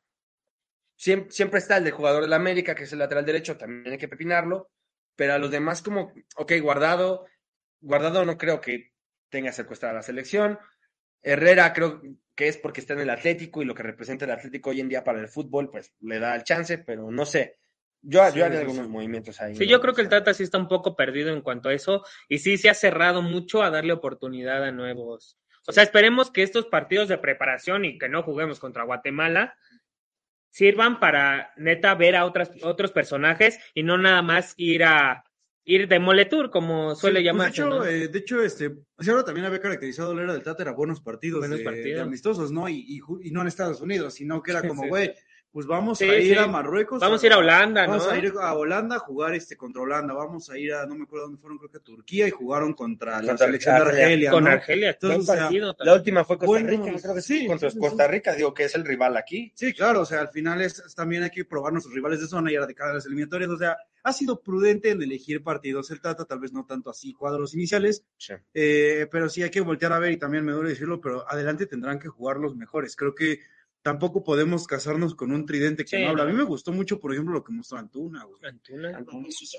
siempre, 0.97 1.31
siempre 1.31 1.59
está 1.59 1.77
el 1.77 1.85
del 1.85 1.93
jugador 1.93 2.23
de 2.23 2.29
la 2.29 2.35
América, 2.35 2.75
que 2.75 2.83
es 2.83 2.93
el 2.93 2.99
lateral 2.99 3.25
derecho, 3.25 3.57
también 3.57 3.93
hay 3.93 3.97
que 3.97 4.09
pepinarlo. 4.09 4.69
Pero 5.15 5.33
a 5.33 5.37
los 5.37 5.49
demás, 5.51 5.81
como, 5.81 6.11
ok, 6.35 6.53
guardado, 6.61 7.25
guardado 7.79 8.25
no 8.25 8.37
creo 8.37 8.59
que 8.59 8.92
tenga 9.33 9.51
secuestrada 9.51 9.95
la 9.95 10.03
selección. 10.03 10.59
Herrera 11.23 11.73
creo 11.73 12.03
que 12.35 12.47
es 12.47 12.57
porque 12.57 12.81
está 12.81 12.93
en 12.93 12.99
el 12.99 13.09
Atlético 13.09 13.63
y 13.63 13.65
lo 13.65 13.73
que 13.73 13.81
representa 13.81 14.25
el 14.25 14.31
Atlético 14.31 14.69
hoy 14.69 14.79
en 14.79 14.89
día 14.89 15.03
para 15.03 15.19
el 15.19 15.27
fútbol, 15.27 15.71
pues 15.71 15.91
le 16.01 16.19
da 16.19 16.35
el 16.35 16.43
chance, 16.43 16.77
pero 16.77 17.09
no 17.09 17.25
sé. 17.25 17.57
Yo, 18.03 18.19
Sí, 18.29 18.37
yo 18.37 18.45
haría 18.45 18.59
sí, 18.59 18.65
algunos 18.65 18.87
movimientos 18.89 19.41
ahí. 19.41 19.55
Sí, 19.55 19.63
¿no? 19.65 19.71
yo 19.71 19.81
creo 19.81 19.95
que 19.95 20.01
el 20.01 20.09
Tata 20.09 20.35
sí 20.35 20.43
está 20.43 20.59
un 20.59 20.67
poco 20.67 20.95
perdido 20.95 21.33
en 21.33 21.41
cuanto 21.41 21.69
a 21.69 21.73
eso 21.73 22.05
y 22.29 22.37
sí 22.37 22.57
se 22.57 22.69
ha 22.69 22.75
cerrado 22.75 23.23
mucho 23.23 23.63
a 23.63 23.71
darle 23.71 23.93
oportunidad 23.93 24.63
a 24.63 24.71
nuevos. 24.71 25.39
O 25.65 25.71
sea, 25.71 25.81
esperemos 25.81 26.29
que 26.29 26.43
estos 26.43 26.67
partidos 26.67 27.07
de 27.07 27.17
preparación 27.17 27.85
y 27.85 27.97
que 27.97 28.09
no 28.09 28.21
juguemos 28.21 28.59
contra 28.59 28.83
Guatemala 28.83 29.55
sirvan 30.51 30.99
para 30.99 31.53
neta 31.57 31.95
ver 31.95 32.15
a 32.15 32.25
otras, 32.25 32.51
otros 32.61 32.91
personajes 32.91 33.57
y 33.73 33.81
no 33.81 33.97
nada 33.97 34.21
más 34.21 34.53
ir 34.57 34.83
a 34.83 35.23
ir 35.65 35.87
de 35.87 35.99
moletour 35.99 36.49
como 36.49 36.95
suele 36.95 37.19
Sí, 37.21 37.23
pues, 37.29 37.33
llamarse. 37.33 37.61
de 37.61 37.67
hecho, 37.67 37.69
¿no? 37.79 37.85
eh, 37.85 38.07
de 38.09 38.19
hecho, 38.19 38.43
este, 38.43 38.75
sí, 38.99 39.09
ahora 39.09 39.23
también 39.23 39.45
había 39.45 39.59
caracterizado 39.61 40.13
la 40.13 40.23
era 40.23 40.33
del 40.33 40.43
Tata, 40.43 40.63
era 40.63 40.71
buenos 40.73 40.99
partidos, 41.01 41.39
Buenos 41.39 41.59
de, 41.59 41.63
partidos. 41.63 41.95
de 41.95 42.01
amistosos, 42.01 42.51
¿no? 42.51 42.67
Y, 42.67 42.83
y, 42.87 42.99
ju- 42.99 43.19
y 43.23 43.31
no 43.31 43.41
en 43.41 43.47
Estados 43.47 43.79
Unidos, 43.81 44.15
sino 44.15 44.41
que 44.43 44.51
era 44.51 44.67
como, 44.67 44.83
Sí, 44.83 44.89
güey, 44.89 45.13
pues 45.53 45.67
vamos 45.67 45.99
Sí, 45.99 46.05
a 46.09 46.17
ir 46.19 46.33
sí. 46.35 46.43
a 46.43 46.47
Marruecos. 46.47 46.99
Vamos 46.99 47.23
a 47.23 47.27
ir 47.27 47.31
a 47.33 47.37
Holanda, 47.37 47.85
Vamos 47.85 48.05
¿no? 48.07 48.11
a 48.11 48.17
ir 48.17 48.33
a 48.41 48.53
Holanda 48.55 48.95
a 48.95 48.99
jugar 48.99 49.35
este 49.35 49.55
contra 49.55 49.83
Holanda, 49.83 50.13
vamos 50.15 50.49
a 50.49 50.57
ir 50.57 50.73
a, 50.73 50.85
no 50.87 50.95
me 50.95 51.03
acuerdo 51.03 51.27
dónde 51.27 51.39
fueron, 51.39 51.59
creo 51.59 51.69
que 51.69 51.77
a 51.77 51.81
Turquía 51.81 52.27
y 52.27 52.31
jugaron 52.31 52.73
contra 52.73 53.21
la 53.21 53.27
Contra 53.29 53.45
selección 53.45 53.75
de 53.75 53.81
Argelia. 53.81 54.03
Argelia, 54.05 54.31
Con 54.31 54.43
¿no? 54.45 54.49
Argelia, 54.49 54.89
Entonces, 54.89 55.17
buen 55.17 55.21
o 55.21 55.33
sea, 55.33 55.43
partido. 55.43 55.75
La 55.79 55.93
última 55.93 56.25
fue 56.25 56.37
Costa 56.37 56.47
Bueno, 56.47 56.69
Rica, 56.69 56.99
creo 57.01 57.13
que 57.15 57.21
sí, 57.21 57.45
contra 57.47 57.69
Costa 57.71 58.05
sí. 58.05 58.11
Rica, 58.11 58.33
digo 58.35 58.53
que 58.53 58.63
es 58.63 58.73
el 58.75 58.83
rival 58.83 59.15
aquí. 59.15 59.51
Sí, 59.55 59.73
claro, 59.73 60.01
o 60.01 60.05
sea, 60.05 60.21
al 60.21 60.29
final 60.29 60.59
es, 60.61 60.79
es- 60.79 60.95
también 60.95 61.21
hay 61.23 61.29
que 61.29 61.45
probar 61.45 61.71
nuestros 61.71 61.93
rivales 61.93 62.19
de 62.19 62.27
zona 62.27 62.51
y 62.51 62.55
ahora 62.55 62.65
de 62.67 62.73
cara 62.75 62.89
a 62.89 62.95
las 62.95 63.05
eliminatorias, 63.05 63.51
o 63.51 63.57
sea, 63.57 63.77
ha 64.05 64.11
sido 64.11 64.41
prudente 64.41 64.89
en 64.89 65.01
elegir 65.03 65.43
partidos 65.43 65.91
el 65.91 66.01
Tata, 66.01 66.25
tal 66.25 66.39
vez 66.39 66.51
no 66.51 66.65
tanto 66.65 66.89
así 66.89 67.13
cuadros 67.13 67.53
iniciales, 67.53 68.03
Sí. 68.17 68.33
Eh, 68.55 69.07
pero 69.11 69.29
sí 69.29 69.43
hay 69.43 69.51
que 69.51 69.61
voltear 69.61 69.93
a 69.93 69.99
ver 69.99 70.11
y 70.13 70.17
también 70.17 70.43
me 70.43 70.51
duele 70.51 70.71
decirlo, 70.71 70.99
pero 70.99 71.29
adelante 71.29 71.67
tendrán 71.67 71.99
que 71.99 72.07
jugar 72.09 72.37
los 72.37 72.55
mejores. 72.55 72.95
Creo 72.95 73.13
que 73.13 73.39
tampoco 73.83 74.23
podemos 74.23 74.65
casarnos 74.65 75.13
con 75.13 75.31
un 75.31 75.45
tridente 75.45 75.83
que 75.83 75.97
Sí, 75.97 76.03
no 76.03 76.09
habla. 76.09 76.23
A 76.23 76.25
mí 76.25 76.33
me 76.33 76.43
gustó 76.43 76.71
mucho, 76.71 76.99
por 76.99 77.13
ejemplo, 77.13 77.33
lo 77.33 77.43
que 77.43 77.51
mostró 77.51 77.77
Antuna. 77.77 78.23
güey. 78.23 78.39
Antuna. 78.43 78.97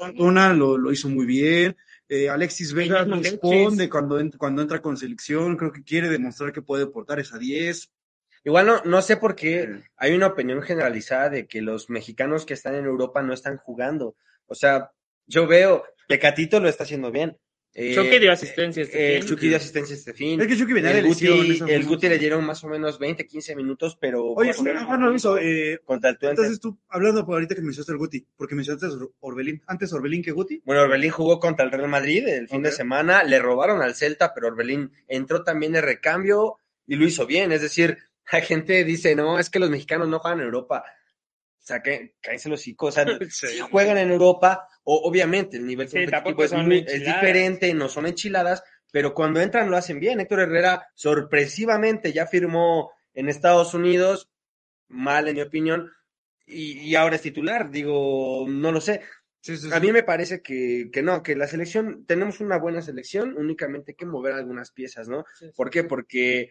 Antuna 0.00 0.52
lo, 0.52 0.76
lo 0.76 0.90
hizo 0.90 1.08
muy 1.08 1.26
bien. 1.26 1.76
Eh, 2.08 2.28
Alexis 2.28 2.72
Vega 2.72 3.04
responde 3.04 3.88
cuando, 3.88 4.18
cuando 4.38 4.62
entra 4.62 4.80
con 4.82 4.96
selección. 4.96 5.56
Creo 5.56 5.70
que 5.70 5.84
quiere 5.84 6.08
demostrar 6.08 6.52
que 6.52 6.62
puede 6.62 6.86
portar 6.86 7.20
esa 7.20 7.38
10. 7.38 7.92
Igual 8.44 8.66
no, 8.66 8.82
no 8.84 9.00
sé 9.02 9.16
por 9.16 9.36
qué 9.36 9.82
hay 9.96 10.14
una 10.14 10.28
opinión 10.28 10.60
generalizada 10.62 11.30
de 11.30 11.46
que 11.46 11.62
los 11.62 11.88
mexicanos 11.88 12.44
que 12.44 12.54
están 12.54 12.74
en 12.74 12.86
Europa 12.86 13.22
no 13.22 13.32
están 13.32 13.58
jugando. 13.58 14.16
O 14.46 14.54
sea, 14.54 14.90
yo 15.26 15.46
veo, 15.46 15.84
Tecatito 16.08 16.60
lo 16.60 16.68
está 16.68 16.84
haciendo 16.84 17.10
bien. 17.10 17.38
Eh, 17.76 17.92
Chucky 17.92 18.20
dio 18.20 18.30
asistencia 18.30 18.84
este 18.84 19.16
eh, 19.16 19.20
fin. 19.20 19.28
Chucky 19.28 19.48
dio 19.48 19.56
asistencia 19.56 19.96
este 19.96 20.12
fin. 20.12 20.40
Es 20.40 20.46
que 20.46 20.56
Chucky 20.56 20.72
venía 20.72 20.92
de 20.92 21.00
el 21.00 21.06
Guti, 21.08 21.60
el 21.68 21.84
Guti 21.84 22.08
le 22.08 22.18
dieron 22.18 22.46
más 22.46 22.62
o 22.62 22.68
menos 22.68 23.00
20, 23.00 23.26
15 23.26 23.56
minutos, 23.56 23.98
pero 24.00 24.26
Oye, 24.26 24.52
no 24.62 24.96
lo 24.96 25.14
hizo. 25.14 25.36
eh, 25.38 25.80
contra 25.84 26.10
el 26.10 26.18
Twente. 26.18 26.40
entonces 26.40 26.60
tú, 26.60 26.78
hablando 26.88 27.26
por 27.26 27.34
ahorita 27.34 27.56
que 27.56 27.62
mencionaste 27.62 27.90
el 27.90 27.98
Guti, 27.98 28.24
porque 28.36 28.54
mencionaste 28.54 28.86
Orbelín. 29.18 29.60
Antes 29.66 29.92
Orbelín 29.92 30.22
que 30.22 30.30
Guti. 30.30 30.62
Bueno, 30.64 30.82
Orbelín 30.82 31.10
jugó 31.10 31.40
contra 31.40 31.64
el 31.64 31.72
Real 31.72 31.88
Madrid 31.88 32.28
el 32.28 32.48
fin 32.48 32.62
de 32.62 32.70
semana, 32.70 33.24
le 33.24 33.40
robaron 33.40 33.82
al 33.82 33.96
Celta, 33.96 34.32
pero 34.32 34.46
Orbelín 34.46 34.92
entró 35.08 35.42
también 35.42 35.72
de 35.72 35.80
recambio 35.80 36.58
y 36.86 36.94
lo 36.94 37.04
hizo 37.04 37.26
bien. 37.26 37.50
Es 37.50 37.62
decir, 37.62 37.98
la 38.32 38.40
gente 38.40 38.84
dice, 38.84 39.16
no, 39.16 39.40
es 39.40 39.50
que 39.50 39.58
los 39.58 39.70
mexicanos 39.70 40.08
no 40.08 40.20
juegan 40.20 40.38
en 40.38 40.46
Europa. 40.46 40.84
O 41.64 41.66
sea, 41.66 41.82
que 41.82 42.14
cállese 42.20 42.50
los 42.50 42.60
hocico. 42.60 42.86
O 42.86 42.92
sea, 42.92 43.06
Sí. 43.30 43.46
sí 43.46 43.58
juegan 43.60 43.96
en 43.96 44.10
Europa, 44.10 44.68
o, 44.84 45.08
obviamente 45.08 45.56
el 45.56 45.66
nivel 45.66 45.88
Sí, 45.88 46.04
competitivo 46.04 46.44
es, 46.44 46.52
muy- 46.52 46.84
es 46.86 47.00
diferente, 47.00 47.72
no 47.72 47.88
son 47.88 48.06
enchiladas, 48.06 48.62
pero 48.92 49.14
cuando 49.14 49.40
entran 49.40 49.70
lo 49.70 49.76
hacen 49.78 49.98
bien. 49.98 50.20
Héctor 50.20 50.40
Herrera 50.40 50.86
sorpresivamente 50.94 52.12
ya 52.12 52.26
firmó 52.26 52.92
en 53.14 53.28
Estados 53.30 53.72
Unidos, 53.72 54.30
mal 54.88 55.26
en 55.26 55.36
mi 55.36 55.40
opinión, 55.42 55.90
y, 56.46 56.78
y 56.80 56.94
ahora 56.96 57.16
es 57.16 57.22
titular. 57.22 57.70
Digo, 57.70 58.44
no 58.46 58.70
lo 58.70 58.80
sé. 58.82 59.00
Sí, 59.40 59.56
sí, 59.56 59.68
A 59.72 59.80
mí 59.80 59.90
me 59.92 60.02
parece 60.02 60.42
que, 60.42 60.90
que 60.92 61.02
no, 61.02 61.22
que 61.22 61.34
la 61.36 61.46
selección, 61.46 62.04
tenemos 62.06 62.40
una 62.40 62.58
buena 62.58 62.82
selección, 62.82 63.34
únicamente 63.38 63.92
hay 63.92 63.96
que 63.96 64.06
mover 64.06 64.34
algunas 64.34 64.70
piezas, 64.70 65.08
¿no? 65.08 65.24
¿Por 65.56 65.70
qué? 65.70 65.84
Porque 65.84 66.48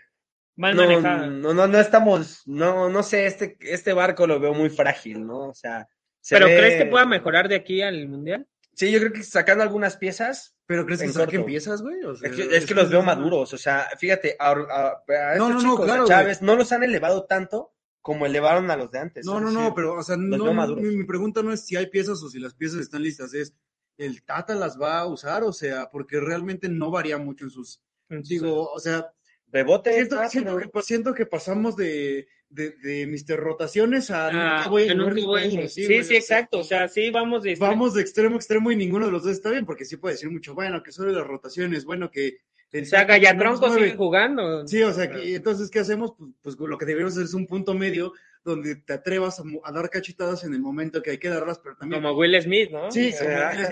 Mal 0.56 0.76
no, 0.76 0.84
manejada. 0.84 1.28
no, 1.28 1.54
no, 1.54 1.68
no 1.68 1.80
estamos, 1.80 2.44
no, 2.46 2.90
no 2.90 3.02
sé, 3.04 3.26
este, 3.26 3.58
este 3.62 3.94
barco 3.94 4.28
lo 4.28 4.40
veo 4.40 4.54
muy 4.54 4.70
frágil, 4.70 5.26
¿no? 5.26 5.50
O 5.50 5.54
sea, 5.54 5.88
se 6.22 6.36
¿Pero 6.36 6.48
ve- 6.48 6.58
crees 6.58 6.84
que 6.84 6.90
pueda 6.90 7.06
mejorar 7.06 7.48
de 7.50 7.56
aquí 7.56 7.82
al 7.82 8.08
Mundial? 8.08 8.48
Sí, 8.76 8.92
yo 8.92 9.00
creo 9.00 9.12
que 9.14 9.24
sacando 9.24 9.64
algunas 9.64 9.98
piezas, 9.98 10.56
¿Pero 10.66 10.86
crees 10.86 11.02
que 11.02 11.08
En 11.08 11.14
saquen 11.14 11.46
piezas, 11.46 11.82
güey? 11.82 12.02
O 12.04 12.16
sea, 12.16 12.30
es 12.30 12.36
que, 12.36 12.56
es 12.58 12.66
que 12.66 12.74
los 12.74 12.90
veo 12.90 13.02
maduros. 13.04 13.54
O 13.54 13.58
sea, 13.58 13.90
fíjate, 13.98 14.38
a, 14.40 14.52
a- 14.52 15.04
a 15.08 15.34
estos 15.34 15.38
No, 15.38 15.50
no, 15.50 15.54
no, 15.56 15.60
chicos, 15.72 15.86
claro, 15.86 16.04
a 16.04 16.08
Chávez, 16.08 16.42
no 16.42 16.56
los 16.56 16.72
han 16.72 16.84
elevado 16.84 17.26
tanto 17.26 17.74
como 18.02 18.26
elevaron 18.26 18.72
a 18.72 18.78
los 18.78 18.90
de 18.92 19.00
antes. 19.00 19.26
No, 19.26 19.40
no, 19.42 19.48
decir, 19.48 19.60
no, 19.60 19.76
pero, 19.76 19.94
o 19.96 20.04
sea, 20.04 20.16
no, 20.18 20.54
mi, 20.76 20.96
mi 20.98 21.04
pregunta 21.06 21.44
no 21.44 21.52
es 21.52 21.66
si 21.66 21.76
hay 21.76 21.88
piezas 21.88 22.24
o 22.24 22.30
si 22.30 22.40
las 22.40 22.54
piezas 22.54 22.80
están 22.80 23.04
listas, 23.04 23.34
es 23.34 23.54
el 23.98 24.24
Tata 24.24 24.56
las 24.56 24.80
va 24.80 25.00
a 25.00 25.06
usar, 25.06 25.44
o 25.44 25.52
sea, 25.54 25.90
porque 25.92 26.20
realmente 26.20 26.70
no 26.70 26.92
varía 26.92 27.18
mucho 27.18 27.44
en 27.46 27.52
sus, 27.52 27.82
digo, 28.10 28.70
o 28.72 28.80
sea, 28.80 29.12
Bebote, 29.54 29.94
siento, 29.94 30.30
siento 30.30 30.56
pero- 30.58 30.72
que, 30.72 30.82
siento 30.82 31.14
que 31.14 31.26
pasamos 31.26 31.76
de, 31.78 32.28
de, 32.50 32.72
de 32.84 33.08
Mr. 33.08 33.38
Rotaciones 33.40 34.10
a 34.12 34.28
Ah, 34.28 34.58
nunca 34.58 34.70
voy 34.70 34.84
a 34.84 34.88
que 34.88 34.94
jugar 34.94 35.14
nunca 35.14 35.26
voy 35.28 35.42
a- 35.42 35.48
ninguno, 35.48 35.68
Sí, 35.70 36.04
sí, 36.04 36.16
exacto. 36.16 36.60
O 36.60 36.64
sea, 36.64 36.88
sí, 36.90 37.10
vamos 37.12 37.44
de 37.44 37.56
Vamos 37.56 37.94
de 37.94 38.02
extremo 38.02 38.36
a 38.36 38.38
extremo 38.38 38.72
y 38.72 38.76
ninguno 38.76 39.06
de 39.06 39.12
los 39.12 39.24
dos 39.24 39.32
está 39.32 39.52
bien, 39.52 39.66
porque 39.66 39.86
sí 39.86 39.98
puede 39.98 40.16
decir 40.16 40.30
mucho, 40.32 40.54
bueno, 40.56 40.82
que 40.84 40.92
sobre 40.92 41.14
las 41.14 41.26
rotaciones, 41.26 41.86
bueno, 41.86 42.10
que... 42.12 42.38
el 42.72 42.82
O 42.84 42.86
sea, 42.86 43.04
Gallatronco 43.06 43.72
sigue 43.76 43.96
jugando. 43.96 44.68
Sí, 44.68 44.82
o 44.82 44.92
sea, 44.92 45.10
que- 45.10 45.36
entonces, 45.36 45.70
¿qué 45.70 45.80
hacemos? 45.80 46.14
Pues, 46.18 46.56
pues 46.58 46.70
lo 46.70 46.78
que 46.78 46.86
deberíamos 46.86 47.14
hacer 47.14 47.26
es 47.26 47.34
un 47.36 47.46
punto 47.46 47.76
medio 47.76 48.14
donde 48.44 48.76
te 48.76 48.94
atrevas 48.94 49.42
a, 49.64 49.72
dar 49.72 49.90
cachetadas 49.90 50.44
en 50.44 50.54
el 50.54 50.60
momento 50.62 51.02
que 51.02 51.12
hay 51.12 51.18
que 51.18 51.30
darlas, 51.30 51.60
pero 51.60 51.76
también... 51.78 52.02
Como 52.02 52.18
Will 52.18 52.42
Smith, 52.42 52.72
¿no? 52.72 52.92
Sí, 52.92 53.12
sí, 53.12 53.24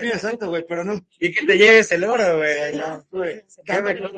exacto, 0.06 0.48
güey, 0.48 0.64
pero 0.66 0.84
no... 0.84 0.94
Y 1.18 1.32
que 1.34 1.46
te 1.46 1.58
lleves 1.58 1.92
el 1.92 2.04
oro, 2.04 2.38
güey. 2.38 2.76
No, 2.76 3.06
güey. 3.10 3.44
Cada- 3.66 3.94
¿Qué 3.94 4.00
me- 4.02 4.10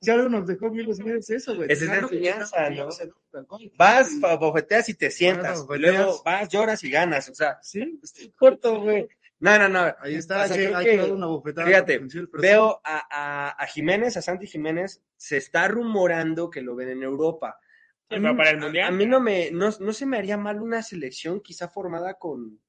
Si 0.00 0.10
algo 0.10 0.28
nos 0.28 0.46
dejó 0.46 0.66
Will 0.68 0.94
Smith 0.94 1.16
es 1.16 1.30
eso, 1.30 1.54
güey. 1.56 1.70
Esa 1.70 1.84
es 1.84 1.90
que 1.90 1.98
enseñanza, 2.16 2.70
¿no? 2.70 2.88
Vas, 3.76 4.10
bofeteas 4.38 4.88
y 4.88 4.94
te 4.94 5.10
sientas. 5.10 5.50
Vas, 5.50 5.58
y 5.58 5.66
bofeteas. 5.66 5.94
luego 5.96 6.22
vas, 6.24 6.48
lloras 6.48 6.84
y 6.84 6.90
ganas. 6.90 7.28
O 7.28 7.34
sea, 7.34 7.58
Sí, 7.62 8.00
corto, 8.36 8.80
güey. 8.80 9.08
No, 9.38 9.58
no, 9.58 9.68
no. 9.70 9.94
ahí 10.00 10.16
está, 10.16 10.44
O 10.44 10.46
sea, 10.48 10.54
hay, 10.56 10.60
que- 10.60 10.66
creo 10.66 10.76
hay 10.78 10.84
que- 10.84 10.90
que 10.92 10.96
darle 10.98 11.12
una 11.14 11.26
bofetada. 11.26 11.66
fíjate, 11.66 12.00
Veo 12.34 12.80
a, 12.84 13.02
a, 13.10 13.62
a 13.62 13.66
Jiménez, 13.66 14.16
a 14.16 14.22
Santi 14.22 14.46
Jiménez, 14.46 15.00
se 15.16 15.38
está 15.38 15.66
rumorando 15.68 16.50
que 16.50 16.60
lo 16.60 16.74
ven 16.76 16.90
en 16.90 17.02
Europa. 17.02 17.58
Sí, 18.10 18.16
pero 18.20 18.36
para 18.36 18.50
el 18.50 18.58
A- 18.58 18.60
Mundial. 18.60 18.88
A, 18.88 18.90
mí 18.90 19.06
no 19.06 19.20
me, 19.20 19.50
no, 19.50 19.70
no 19.80 19.92
se 19.92 20.06
me 20.06 20.18
haría 20.18 20.36
mal 20.36 20.60
una 20.60 20.82
selección 20.82 21.40
quizá 21.40 21.68
formada 21.68 22.14
con, 22.14 22.60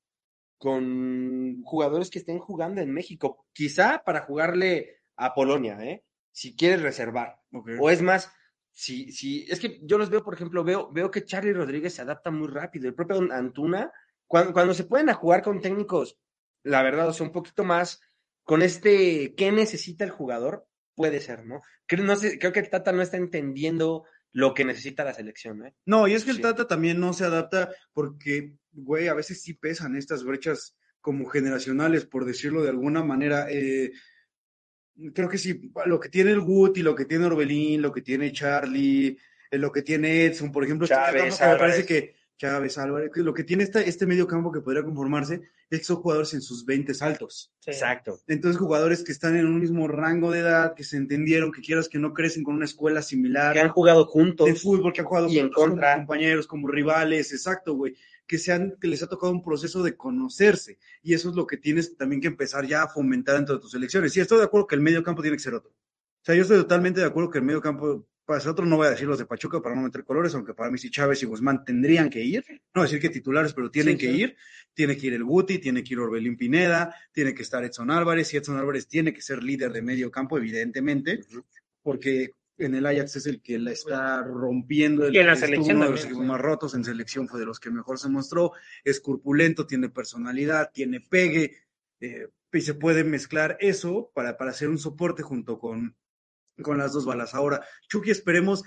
con 0.57 1.61
jugadores 1.63 2.09
que 2.09 2.19
estén 2.19 2.39
jugando 2.39 2.81
en 2.81 2.93
México. 2.93 3.45
Quizá 3.53 4.03
para 4.05 4.21
jugarle 4.21 5.01
a 5.15 5.33
Polonia, 5.33 5.77
¿eh? 5.81 6.03
Si 6.31 6.55
quieres 6.55 6.81
reservar. 6.81 7.39
O 7.79 7.89
es 7.89 8.01
más, 8.01 8.31
si, 8.71 9.11
si, 9.11 9.45
es 9.49 9.59
que 9.59 9.79
yo 9.83 9.97
los 9.97 10.09
veo, 10.09 10.23
por 10.23 10.33
ejemplo, 10.35 10.63
veo, 10.63 10.91
veo 10.91 11.11
que 11.11 11.25
Charlie 11.25 11.53
Rodríguez 11.53 11.93
se 11.95 12.01
adapta 12.03 12.31
muy 12.31 12.47
rápido. 12.47 12.87
El 12.87 12.95
propio 12.95 13.17
Antuna, 13.31 13.91
cuando, 14.27 14.53
cuando 14.53 14.73
se 14.73 14.85
pueden 14.85 15.09
a 15.09 15.13
jugar 15.15 15.41
con 15.41 15.59
técnicos, 15.61 16.17
la 16.63 16.83
verdad, 16.83 17.09
o 17.09 17.13
sea, 17.13 17.25
un 17.25 17.33
poquito 17.33 17.63
más 17.63 17.99
con 18.43 18.61
este, 18.61 19.33
¿qué 19.35 19.51
necesita 19.51 20.03
el 20.05 20.11
jugador? 20.11 20.67
Puede 20.95 21.19
ser, 21.19 21.45
¿no? 21.45 21.61
Creo, 21.87 22.05
no 22.05 22.15
sé, 22.15 22.37
creo 22.39 22.53
que 22.53 22.61
Tata 22.63 22.91
no 22.91 23.01
está 23.01 23.17
entendiendo 23.17 24.05
lo 24.33 24.53
que 24.53 24.65
necesita 24.65 25.03
la 25.03 25.13
selección, 25.13 25.65
¿eh? 25.65 25.73
No, 25.85 26.07
y 26.07 26.13
es 26.13 26.23
que 26.23 26.31
el 26.31 26.37
Sí. 26.37 26.41
Tata 26.41 26.67
también 26.67 26.99
no 26.99 27.13
se 27.13 27.25
adapta 27.25 27.69
porque, 27.93 28.55
güey, 28.71 29.07
a 29.07 29.13
veces 29.13 29.41
sí 29.41 29.53
pesan 29.53 29.95
estas 29.95 30.23
brechas 30.23 30.77
como 31.01 31.25
generacionales, 31.27 32.05
por 32.05 32.25
decirlo 32.25 32.63
de 32.63 32.69
alguna 32.69 33.03
manera. 33.03 33.47
Eh, 33.49 33.91
creo 35.13 35.27
que 35.27 35.37
sí, 35.37 35.71
lo 35.85 35.99
que 35.99 36.09
tiene 36.09 36.31
el 36.31 36.41
Guti, 36.41 36.81
lo 36.83 36.95
que 36.95 37.05
tiene 37.05 37.25
Orbelín, 37.25 37.81
lo 37.81 37.91
que 37.91 38.01
tiene 38.01 38.31
Charlie, 38.31 39.17
eh, 39.49 39.57
lo 39.57 39.71
que 39.71 39.81
tiene 39.81 40.25
Edson, 40.25 40.51
por 40.51 40.63
ejemplo, 40.63 40.87
Chávez, 40.87 41.11
que 41.11 41.45
me 41.45 41.57
parece 41.57 41.81
Álvarez. 41.81 42.15
Que 42.41 42.47
Chávez 42.47 42.77
Álvarez, 42.77 43.11
lo 43.15 43.33
que 43.33 43.43
tiene 43.43 43.63
esta, 43.63 43.81
este 43.81 44.05
medio 44.05 44.27
campo 44.27 44.51
que 44.51 44.61
podría 44.61 44.83
conformarse 44.83 45.41
es 45.69 45.79
que 45.79 45.85
son 45.85 45.97
jugadores 45.97 46.33
en 46.33 46.41
sus 46.41 46.65
20 46.65 46.93
altos. 47.01 47.53
Sí. 47.59 47.71
Exacto. 47.71 48.19
Entonces, 48.27 48.59
jugadores 48.59 49.03
que 49.03 49.11
están 49.11 49.35
en 49.35 49.45
un 49.45 49.59
mismo 49.59 49.87
rango 49.87 50.31
de 50.31 50.39
edad, 50.39 50.73
que 50.73 50.83
se 50.83 50.97
entendieron, 50.97 51.51
que 51.51 51.61
quieras 51.61 51.87
que 51.87 51.99
no 51.99 52.13
crecen 52.13 52.43
con 52.43 52.55
una 52.55 52.65
escuela 52.65 53.01
similar 53.01 53.53
Que 53.53 53.59
han 53.59 53.69
jugado 53.69 54.05
juntos. 54.05 54.47
de 54.47 54.55
fútbol 54.55 54.91
que 54.91 55.01
han 55.01 55.07
jugado 55.07 55.27
y 55.29 55.39
en 55.39 55.49
como 55.49 55.67
contra. 55.69 55.95
compañeros, 55.95 56.47
como 56.47 56.67
rivales, 56.67 57.31
exacto, 57.31 57.75
güey, 57.75 57.95
que 58.27 58.37
sean, 58.37 58.75
que 58.81 58.87
les 58.87 59.03
ha 59.03 59.07
tocado 59.07 59.31
un 59.31 59.43
proceso 59.43 59.83
de 59.83 59.95
conocerse, 59.95 60.79
y 61.03 61.13
eso 61.13 61.29
es 61.29 61.35
lo 61.35 61.45
que 61.47 61.57
tienes 61.57 61.95
también 61.95 62.21
que 62.21 62.27
empezar 62.27 62.65
ya 62.65 62.83
a 62.83 62.87
fomentar 62.87 63.35
dentro 63.35 63.55
de 63.55 63.61
tus 63.61 63.73
elecciones. 63.73 64.15
Y 64.17 64.19
estoy 64.19 64.39
de 64.39 64.45
acuerdo 64.45 64.67
que 64.67 64.75
el 64.75 64.81
medio 64.81 65.03
campo 65.03 65.21
tiene 65.21 65.37
que 65.37 65.43
ser 65.43 65.53
otro. 65.53 65.71
O 65.71 66.23
sea, 66.23 66.35
yo 66.35 66.43
estoy 66.43 66.57
totalmente 66.57 66.99
de 66.99 67.07
acuerdo 67.07 67.29
que 67.31 67.39
el 67.39 67.43
medio 67.45 67.61
campo 67.61 68.07
para 68.31 68.39
ser 68.39 68.51
otro, 68.51 68.65
no 68.65 68.77
voy 68.77 68.87
a 68.87 68.91
decir 68.91 69.05
los 69.07 69.19
de 69.19 69.25
Pachuca 69.25 69.61
para 69.61 69.75
no 69.75 69.81
meter 69.81 70.05
colores, 70.05 70.33
aunque 70.35 70.53
para 70.53 70.71
mí 70.71 70.77
sí 70.77 70.89
Chávez 70.89 71.21
y 71.21 71.25
Guzmán 71.25 71.65
tendrían 71.65 72.09
que 72.09 72.23
ir, 72.23 72.45
no 72.73 72.81
decir 72.81 73.01
que 73.01 73.09
titulares, 73.09 73.53
pero 73.53 73.69
tienen 73.69 73.97
Sí, 73.99 74.05
que 74.07 74.13
sí. 74.13 74.21
ir, 74.21 74.37
tiene 74.73 74.95
que 74.95 75.07
ir 75.07 75.13
el 75.15 75.25
Guti, 75.25 75.59
tiene 75.59 75.83
que 75.83 75.93
ir 75.95 75.99
Orbelín 75.99 76.37
Pineda, 76.37 76.95
tiene 77.11 77.33
que 77.35 77.41
estar 77.41 77.61
Edson 77.65 77.91
Álvarez, 77.91 78.33
y 78.33 78.37
Edson 78.37 78.57
Álvarez 78.57 78.87
tiene 78.87 79.13
que 79.13 79.21
ser 79.21 79.43
líder 79.43 79.73
de 79.73 79.81
medio 79.81 80.09
campo, 80.09 80.37
evidentemente, 80.37 81.19
porque 81.81 82.31
en 82.57 82.73
el 82.73 82.85
Ajax 82.85 83.17
es 83.17 83.25
el 83.25 83.41
que 83.41 83.59
la 83.59 83.73
está 83.73 84.23
rompiendo. 84.23 85.05
El, 85.05 85.13
Y 85.13 85.19
en 85.19 85.27
la 85.27 85.35
selección 85.35 85.75
uno 85.75 85.85
de 85.87 85.91
los 85.91 85.99
también, 85.99 86.21
equipos 86.21 86.23
sí. 86.23 86.31
más 86.31 86.39
rotos, 86.41 86.73
en 86.75 86.85
selección 86.85 87.27
fue 87.27 87.37
de 87.41 87.45
los 87.47 87.59
que 87.59 87.69
mejor 87.69 87.99
se 87.99 88.07
mostró, 88.07 88.53
es 88.85 89.01
corpulento, 89.01 89.67
tiene 89.67 89.89
personalidad, 89.89 90.71
tiene 90.73 91.01
pegue, 91.01 91.57
eh, 91.99 92.29
y 92.53 92.61
se 92.61 92.75
puede 92.75 93.03
mezclar 93.03 93.57
eso 93.59 94.09
para, 94.15 94.37
para 94.37 94.51
hacer 94.51 94.69
un 94.69 94.77
soporte 94.77 95.21
junto 95.21 95.59
con, 95.59 95.97
con 96.61 96.77
las 96.77 96.93
dos 96.93 97.05
balas. 97.05 97.33
Ahora, 97.35 97.65
Chucky, 97.89 98.11
esperemos 98.11 98.63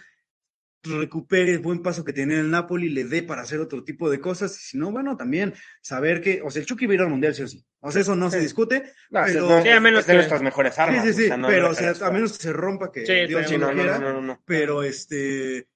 recupere 0.87 1.51
el 1.51 1.61
buen 1.61 1.81
paso 1.83 2.05
que 2.05 2.11
en 2.21 2.31
el 2.31 2.51
Napoli, 2.51 2.91
le 2.91 3.05
dé 3.05 3.23
para 3.23 3.41
hacer 3.41 3.59
otro 3.59 3.83
tipo 3.85 4.11
de 4.11 4.21
cosas, 4.21 4.55
y 4.55 4.63
si 4.63 4.77
no, 4.79 4.91
bueno, 4.93 5.17
también 5.17 5.55
saber 5.81 6.21
que, 6.21 6.43
o 6.43 6.51
sea, 6.51 6.61
el 6.61 6.67
Chucky 6.67 6.85
va 6.85 6.93
a 6.93 6.95
ir 6.97 7.01
al 7.01 7.09
Mundial 7.09 7.35
sí 7.35 7.43
o 7.43 7.49
sí, 7.49 7.65
o 7.81 7.91
sea, 7.91 8.03
eso 8.03 8.15
no 8.15 8.31
se 8.31 8.39
discute, 8.39 8.93
No, 9.09 9.23
Pero- 9.25 9.49
no, 9.49 9.63
Sí, 9.63 9.69
a 9.71 9.81
menos 9.81 10.01
es 10.01 10.07
de 10.09 10.15
nuestras 10.15 10.43
mejores 10.43 10.79
armas. 10.79 11.03
sí, 11.03 11.13
sí, 11.15 11.17
sí, 11.21 11.25
o 11.25 11.29
sea, 11.29 11.37
no- 11.39 11.49
pero, 11.49 11.71
o 11.71 11.75
sea, 11.75 11.95
a 12.07 12.11
menos 12.11 12.33
que 12.37 12.43
se 12.43 12.53
rompa, 12.53 12.93
que 12.93 13.07
Sí, 13.07 13.27
Dios 13.27 13.47
Sí, 13.49 13.55
no 13.57 13.61
no, 13.61 13.67
lo 13.69 13.75
no, 13.77 13.83
quiera, 13.83 13.99
no, 13.99 14.13
no, 14.13 14.21
no. 14.21 14.43
pero 14.45 14.83
este, 14.83 15.69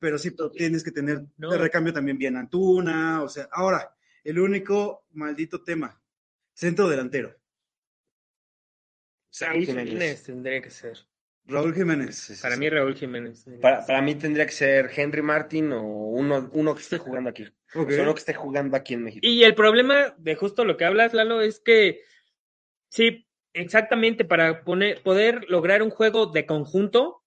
pero 0.00 0.18
sí 0.18 0.32
pero 0.32 0.50
tienes 0.50 0.82
que 0.82 0.90
tener 0.90 1.22
No. 1.36 1.48
de 1.52 1.58
recambio 1.58 1.92
también 1.92 2.18
bien 2.18 2.36
Antuna, 2.36 3.22
o 3.22 3.28
sea, 3.28 3.48
ahora, 3.52 3.94
el 4.24 4.40
único 4.40 5.06
maldito 5.12 5.62
tema, 5.62 6.02
centro 6.54 6.88
delantero. 6.88 7.36
Jiménez 9.30 10.22
tendría 10.24 10.60
que 10.60 10.70
ser. 10.70 10.98
Raúl 11.48 11.74
Jiménez. 11.74 12.38
Para 12.42 12.56
mí, 12.56 12.68
Raúl 12.68 12.96
Jiménez. 12.96 13.44
Para, 13.60 13.86
para 13.86 14.02
mí 14.02 14.14
tendría 14.16 14.46
que 14.46 14.52
ser 14.52 14.90
Henry 14.94 15.22
Martin 15.22 15.72
o 15.72 15.82
uno, 15.82 16.50
uno 16.52 16.74
que 16.74 16.82
esté 16.82 16.98
jugando 16.98 17.30
aquí. 17.30 17.44
Ok. 17.74 17.88
O 17.88 17.90
sea, 17.90 18.02
uno 18.02 18.14
que 18.14 18.20
esté 18.20 18.34
jugando 18.34 18.76
aquí 18.76 18.94
en 18.94 19.04
México. 19.04 19.26
Y 19.26 19.44
el 19.44 19.54
problema 19.54 20.14
de 20.18 20.34
justo 20.34 20.64
lo 20.64 20.76
que 20.76 20.84
hablas, 20.84 21.14
Lalo, 21.14 21.40
es 21.40 21.60
que 21.60 22.00
sí, 22.88 23.26
exactamente, 23.52 24.24
para 24.24 24.64
poner, 24.64 25.02
poder 25.02 25.44
lograr 25.48 25.82
un 25.82 25.90
juego 25.90 26.26
de 26.26 26.46
conjunto, 26.46 27.22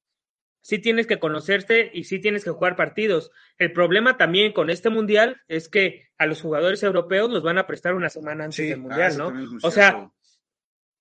sí 0.62 0.80
tienes 0.80 1.08
que 1.08 1.20
conocerte 1.20 1.90
y 1.94 2.04
sí 2.04 2.20
tienes 2.20 2.44
que 2.44 2.52
jugar 2.52 2.76
partidos. 2.76 3.32
El 3.58 3.72
problema 3.72 4.18
también 4.18 4.54
con 4.54 4.70
este 4.70 4.90
mundial 4.90 5.42
es 5.48 5.70
que 5.70 6.10
a 6.18 6.26
los 6.26 6.42
jugadores 6.42 6.84
europeos 6.84 7.30
los 7.30 7.44
van 7.44 7.58
a 7.58 7.68
prestar 7.68 7.94
una 7.94 8.10
semana 8.10 8.46
antes 8.46 8.58
Sí, 8.58 8.68
del 8.68 8.80
ah, 8.80 8.82
mundial, 8.82 9.18
¿no? 9.18 9.34
O 9.64 9.72
sea, 9.72 9.92
cierto. 9.92 10.14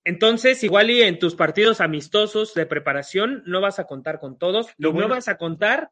Entonces, 0.08 0.64
igual 0.64 0.90
y 0.90 1.02
en 1.02 1.18
tus 1.18 1.34
partidos 1.34 1.82
amistosos 1.82 2.54
de 2.54 2.64
preparación 2.64 3.42
no 3.44 3.60
vas 3.60 3.78
a 3.78 3.84
contar 3.84 4.18
con 4.18 4.38
todos, 4.38 4.68
Lo 4.78 4.88
y 4.88 4.92
bueno- 4.92 5.08
no 5.08 5.14
vas 5.14 5.28
a 5.28 5.36
contar 5.36 5.90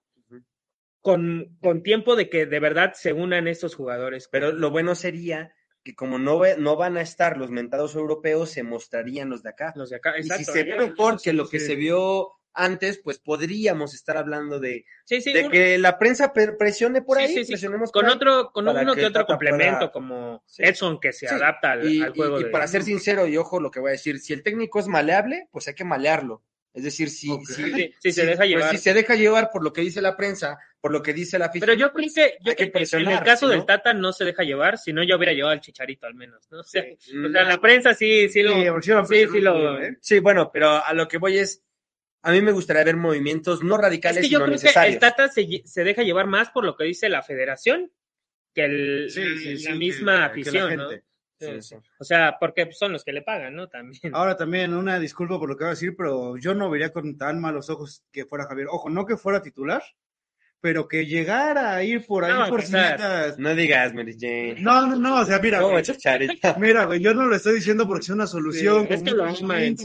con, 1.02 1.56
con 1.60 1.82
tiempo 1.82 2.16
de 2.16 2.28
que 2.30 2.46
de 2.46 2.58
verdad 2.60 2.94
se 2.94 3.12
unan 3.12 3.46
estos 3.46 3.74
jugadores. 3.74 4.28
Pero 4.32 4.52
lo 4.52 4.70
bueno 4.70 4.94
sería 4.94 5.52
que 5.84 5.94
como 5.94 6.18
no, 6.18 6.38
ve- 6.38 6.56
no 6.58 6.76
van 6.76 6.96
a 6.96 7.02
estar 7.02 7.36
los 7.36 7.50
mentados 7.50 7.94
europeos, 7.94 8.50
se 8.50 8.62
mostrarían 8.62 9.28
los 9.28 9.42
de 9.42 9.50
acá. 9.50 9.72
los 9.76 9.90
de 9.90 9.96
acá, 9.96 10.14
y 10.16 10.22
exacto. 10.22 10.44
si 10.44 10.50
se 10.52 10.64
ve 10.64 10.76
mejor 10.78 11.20
que 11.20 11.32
lo 11.32 11.46
que 11.48 11.60
sí. 11.60 11.66
se 11.66 11.76
vio 11.76 12.30
antes, 12.56 12.98
pues 12.98 13.18
podríamos 13.18 13.94
estar 13.94 14.16
hablando 14.16 14.58
de, 14.58 14.84
Sí, 15.04 15.20
sí, 15.20 15.32
de 15.32 15.44
un- 15.44 15.50
que 15.50 15.78
la 15.78 15.98
prensa 15.98 16.32
pre- 16.32 16.52
presione 16.52 17.02
por 17.02 17.18
Sí, 17.18 17.24
ahí, 17.24 17.34
sí, 17.34 17.44
sí. 17.44 17.52
presionemos 17.52 17.92
con 17.92 18.02
por 18.02 18.10
ahí. 18.10 18.16
otro, 18.16 18.50
con 18.52 18.66
uno 18.66 18.94
que 18.94 19.00
que 19.02 19.06
otro 19.06 19.26
complemento 19.26 19.92
como. 19.92 20.42
Edson 20.58 20.98
que 20.98 21.12
se 21.12 21.28
Sí. 21.28 21.34
adapta 21.34 21.72
al, 21.72 21.90
Y, 21.90 22.02
al 22.02 22.12
juego 22.14 22.38
y- 22.38 22.40
y 22.40 22.44
de 22.44 22.50
para 22.50 22.66
ser 22.66 22.82
sincero, 22.82 23.26
y 23.26 23.36
ojo 23.36 23.60
lo 23.60 23.70
que 23.70 23.80
voy 23.80 23.90
a 23.90 23.92
decir, 23.92 24.18
si 24.18 24.32
el 24.32 24.42
técnico 24.42 24.80
es 24.80 24.88
maleable, 24.88 25.48
pues 25.52 25.68
hay 25.68 25.74
que 25.74 25.84
malearlo. 25.84 26.42
Es 26.74 26.82
decir, 26.84 27.08
si, 27.08 27.28
si, 28.02 28.12
se 28.12 28.26
deja 28.26 28.36
pues, 28.38 28.48
llevar. 28.50 28.70
si 28.70 28.76
se 28.76 28.92
deja 28.92 29.14
llevar 29.14 29.48
por 29.50 29.64
lo 29.64 29.72
que 29.72 29.80
dice 29.80 30.02
la 30.02 30.14
prensa, 30.14 30.58
por 30.78 30.92
lo 30.92 31.02
que 31.02 31.14
dice 31.14 31.38
la 31.38 31.46
afición. 31.46 31.66
Pero 31.70 31.78
yo 31.78 31.90
creo 31.90 32.08
que, 32.14 32.36
yo 32.42 32.54
que 32.54 32.64
en 32.64 33.08
el 33.08 33.20
caso 33.22 33.46
¿no? 33.46 33.52
del 33.52 33.64
Tata 33.64 33.94
no 33.94 34.12
se 34.12 34.26
deja 34.26 34.42
llevar, 34.42 34.76
si 34.76 34.92
no 34.92 35.02
yo 35.02 35.16
hubiera 35.16 35.32
llevado 35.32 35.52
al 35.54 35.62
Chicharito 35.62 36.06
al 36.06 36.14
menos, 36.14 36.46
¿no? 36.50 36.60
O 36.60 36.64
sea, 36.64 36.82
o 36.84 37.30
sea, 37.32 37.44
la 37.44 37.58
prensa 37.62 37.94
sí, 37.94 38.28
sí 38.28 38.42
lo, 38.42 38.52
Sí, 38.52 38.64
porque 38.68 38.84
sí 38.84 38.90
lo- 38.92 39.06
sí, 39.06 39.26
sí 39.32 39.40
lo, 39.40 39.80
¿eh? 39.82 39.96
Sí, 40.02 40.18
bueno, 40.18 40.50
pero 40.52 40.84
a 40.84 40.92
lo 40.92 41.08
que 41.08 41.16
voy 41.16 41.38
es, 41.38 41.64
a 42.22 42.32
mí 42.32 42.40
me 42.42 42.52
gustaría 42.52 42.84
ver 42.84 42.96
movimientos 42.96 43.62
no 43.62 43.76
radicales, 43.76 44.18
Es 44.18 44.24
que 44.24 44.28
yo 44.30 44.38
creo 44.38 44.46
que 44.48 44.52
necesarios. 44.62 44.94
el 44.94 45.00
Tata 45.00 45.28
se, 45.28 45.62
se 45.64 45.84
deja 45.84 46.02
llevar 46.02 46.26
más 46.26 46.50
por 46.50 46.64
lo 46.64 46.76
que 46.76 46.84
dice 46.84 47.08
la 47.08 47.22
federación 47.22 47.92
que 48.54 48.64
el, 48.64 49.10
Sí, 49.10 49.22
sí, 49.38 49.52
la 49.52 49.58
sí, 49.58 49.66
que- 49.66 49.74
misma 49.74 50.12
que 50.14 50.18
la 50.18 50.26
afición, 50.26 50.76
¿no? 50.76 50.88
gente. 50.90 51.04
Sí, 51.38 51.62
sí. 51.62 51.74
O 51.98 52.04
sea, 52.04 52.36
porque 52.40 52.72
son 52.72 52.92
los 52.92 53.04
que 53.04 53.12
le 53.12 53.20
pagan, 53.20 53.54
¿no? 53.54 53.68
También. 53.68 54.14
Ahora 54.14 54.36
también, 54.38 54.72
una 54.72 54.98
disculpa 54.98 55.38
por 55.38 55.50
lo 55.50 55.56
que 55.56 55.64
voy 55.64 55.68
a 55.68 55.74
decir, 55.74 55.94
pero 55.94 56.38
yo 56.38 56.54
no 56.54 56.70
vería 56.70 56.90
con 56.94 57.18
tan 57.18 57.38
malos 57.40 57.68
ojos 57.68 58.02
que 58.10 58.24
fuera 58.24 58.46
Javier. 58.46 58.68
Ojo, 58.70 58.88
no 58.88 59.04
que 59.04 59.18
fuera 59.18 59.42
titular, 59.42 59.82
pero 60.62 60.88
que 60.88 61.04
llegara 61.04 61.74
a 61.76 61.84
ir 61.84 62.06
por 62.06 62.24
ahí 62.24 62.32
No 62.32 62.48
por 62.48 62.62
cinetas- 62.62 63.38
No 63.38 63.54
digas, 63.54 63.92
Mary 63.92 64.16
Jane. 64.18 64.56
No, 64.60 64.86
no, 64.86 64.96
no, 64.96 65.20
o 65.20 65.24
sea, 65.26 65.38
mira, 65.38 65.58
¿Cómo, 65.60 65.72
güey, 65.72 65.84
mira, 66.58 66.86
güey, 66.86 67.00
yo 67.00 67.12
no 67.12 67.26
lo 67.26 67.36
estoy 67.36 67.56
diciendo 67.56 67.86
porque 67.86 68.04
sea 68.06 68.14
una 68.14 68.26
solución, 68.26 68.86
Sí, 68.88 68.94
es 68.94 69.02
que 69.02 69.10
lo 69.10 69.26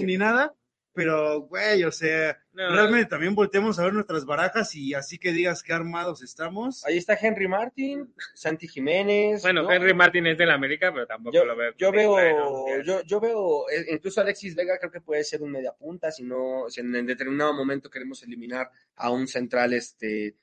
ni 0.05 0.17
nada, 0.17 0.53
pero, 0.93 1.41
güey, 1.41 1.83
o 1.83 1.91
sea, 1.91 2.37
No. 2.53 2.69
realmente 2.73 3.05
también 3.09 3.33
volteamos 3.33 3.79
a 3.79 3.83
ver 3.85 3.93
nuestras 3.93 4.25
barajas 4.25 4.75
y 4.75 4.93
así 4.93 5.17
que 5.17 5.31
digas 5.31 5.63
qué 5.63 5.73
armados 5.73 6.21
estamos. 6.21 6.83
Ahí 6.85 6.97
está 6.97 7.17
Henry 7.19 7.47
Martin, 7.47 8.13
Santi 8.33 8.67
Jiménez. 8.67 9.41
Bueno, 9.41 9.63
¿no? 9.63 9.71
Henry 9.71 9.93
Martin 9.93 10.27
es 10.27 10.37
del 10.37 10.51
América, 10.51 10.91
pero 10.93 11.07
tampoco 11.07 11.33
Yo, 11.35 11.45
lo 11.45 11.55
veo. 11.55 11.73
yo 11.77 11.91
veo, 11.91 12.09
Bueno, 12.11 12.81
yo, 12.83 13.01
yo 13.03 13.19
veo, 13.19 13.69
eh, 13.69 13.85
incluso 13.93 14.19
Alexis 14.21 14.55
Vega 14.55 14.77
creo 14.79 14.91
que 14.91 15.01
puede 15.01 15.23
ser 15.23 15.41
un 15.41 15.51
media 15.51 15.71
punta, 15.73 16.11
si 16.11 16.23
no, 16.23 16.65
si 16.69 16.81
en 16.81 17.05
determinado 17.05 17.53
momento 17.53 17.89
queremos 17.89 18.21
eliminar 18.23 18.69
a 18.95 19.09
un 19.11 19.27
central 19.27 19.73
este 19.73 20.35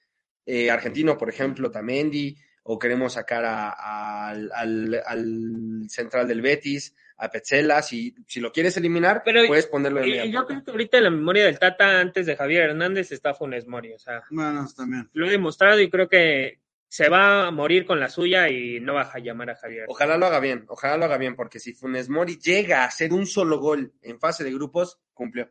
eh, 0.46 0.70
argentino, 0.70 1.18
por 1.18 1.28
ejemplo, 1.28 1.70
Tamendi, 1.70 2.34
o 2.62 2.78
queremos 2.78 3.12
sacar 3.14 3.44
a- 3.44 3.68
a- 3.70 4.28
al, 4.30 4.50
al- 4.54 5.02
al 5.06 5.84
central 5.90 6.26
del 6.26 6.40
Betis, 6.40 6.94
a 7.20 7.28
Petzela, 7.30 7.82
si, 7.82 8.14
si 8.26 8.40
lo 8.40 8.52
quieres 8.52 8.76
eliminar, 8.76 9.22
Pero- 9.24 9.46
puedes 9.46 9.66
ponerlo 9.66 10.00
en 10.00 10.08
y 10.08 10.30
yo 10.32 10.46
creo 10.46 10.62
que 10.64 10.70
ahorita 10.70 10.98
en 10.98 11.04
la 11.04 11.10
memoria 11.10 11.44
del 11.44 11.58
Tata, 11.58 12.00
antes 12.00 12.26
de 12.26 12.36
Javier 12.36 12.70
Hernández, 12.70 13.10
está 13.12 13.34
Funes 13.34 13.66
Mori. 13.66 13.92
O 13.92 13.98
sea, 13.98 14.22
Bueno, 14.30 14.66
también. 14.76 15.10
lo 15.12 15.26
he 15.26 15.30
demostrado 15.30 15.80
y 15.80 15.90
creo 15.90 16.08
que 16.08 16.60
se 16.86 17.08
va 17.08 17.48
a 17.48 17.50
morir 17.50 17.84
con 17.84 18.00
la 18.00 18.08
suya 18.08 18.48
y 18.48 18.80
no 18.80 18.94
va 18.94 19.02
a 19.12 19.18
llamar 19.18 19.50
a 19.50 19.56
Javier. 19.56 19.84
Ojalá 19.88 20.16
lo 20.16 20.26
haga 20.26 20.40
bien, 20.40 20.64
ojalá 20.68 20.96
lo 20.96 21.04
haga 21.04 21.18
bien, 21.18 21.34
porque 21.36 21.58
si 21.58 21.74
Funes 21.74 22.08
Mori 22.08 22.38
llega 22.38 22.82
a 22.82 22.86
hacer 22.86 23.12
un 23.12 23.26
solo 23.26 23.58
gol 23.58 23.92
en 24.00 24.18
fase 24.18 24.42
de 24.44 24.52
grupos, 24.52 24.98
cumplió. 25.12 25.50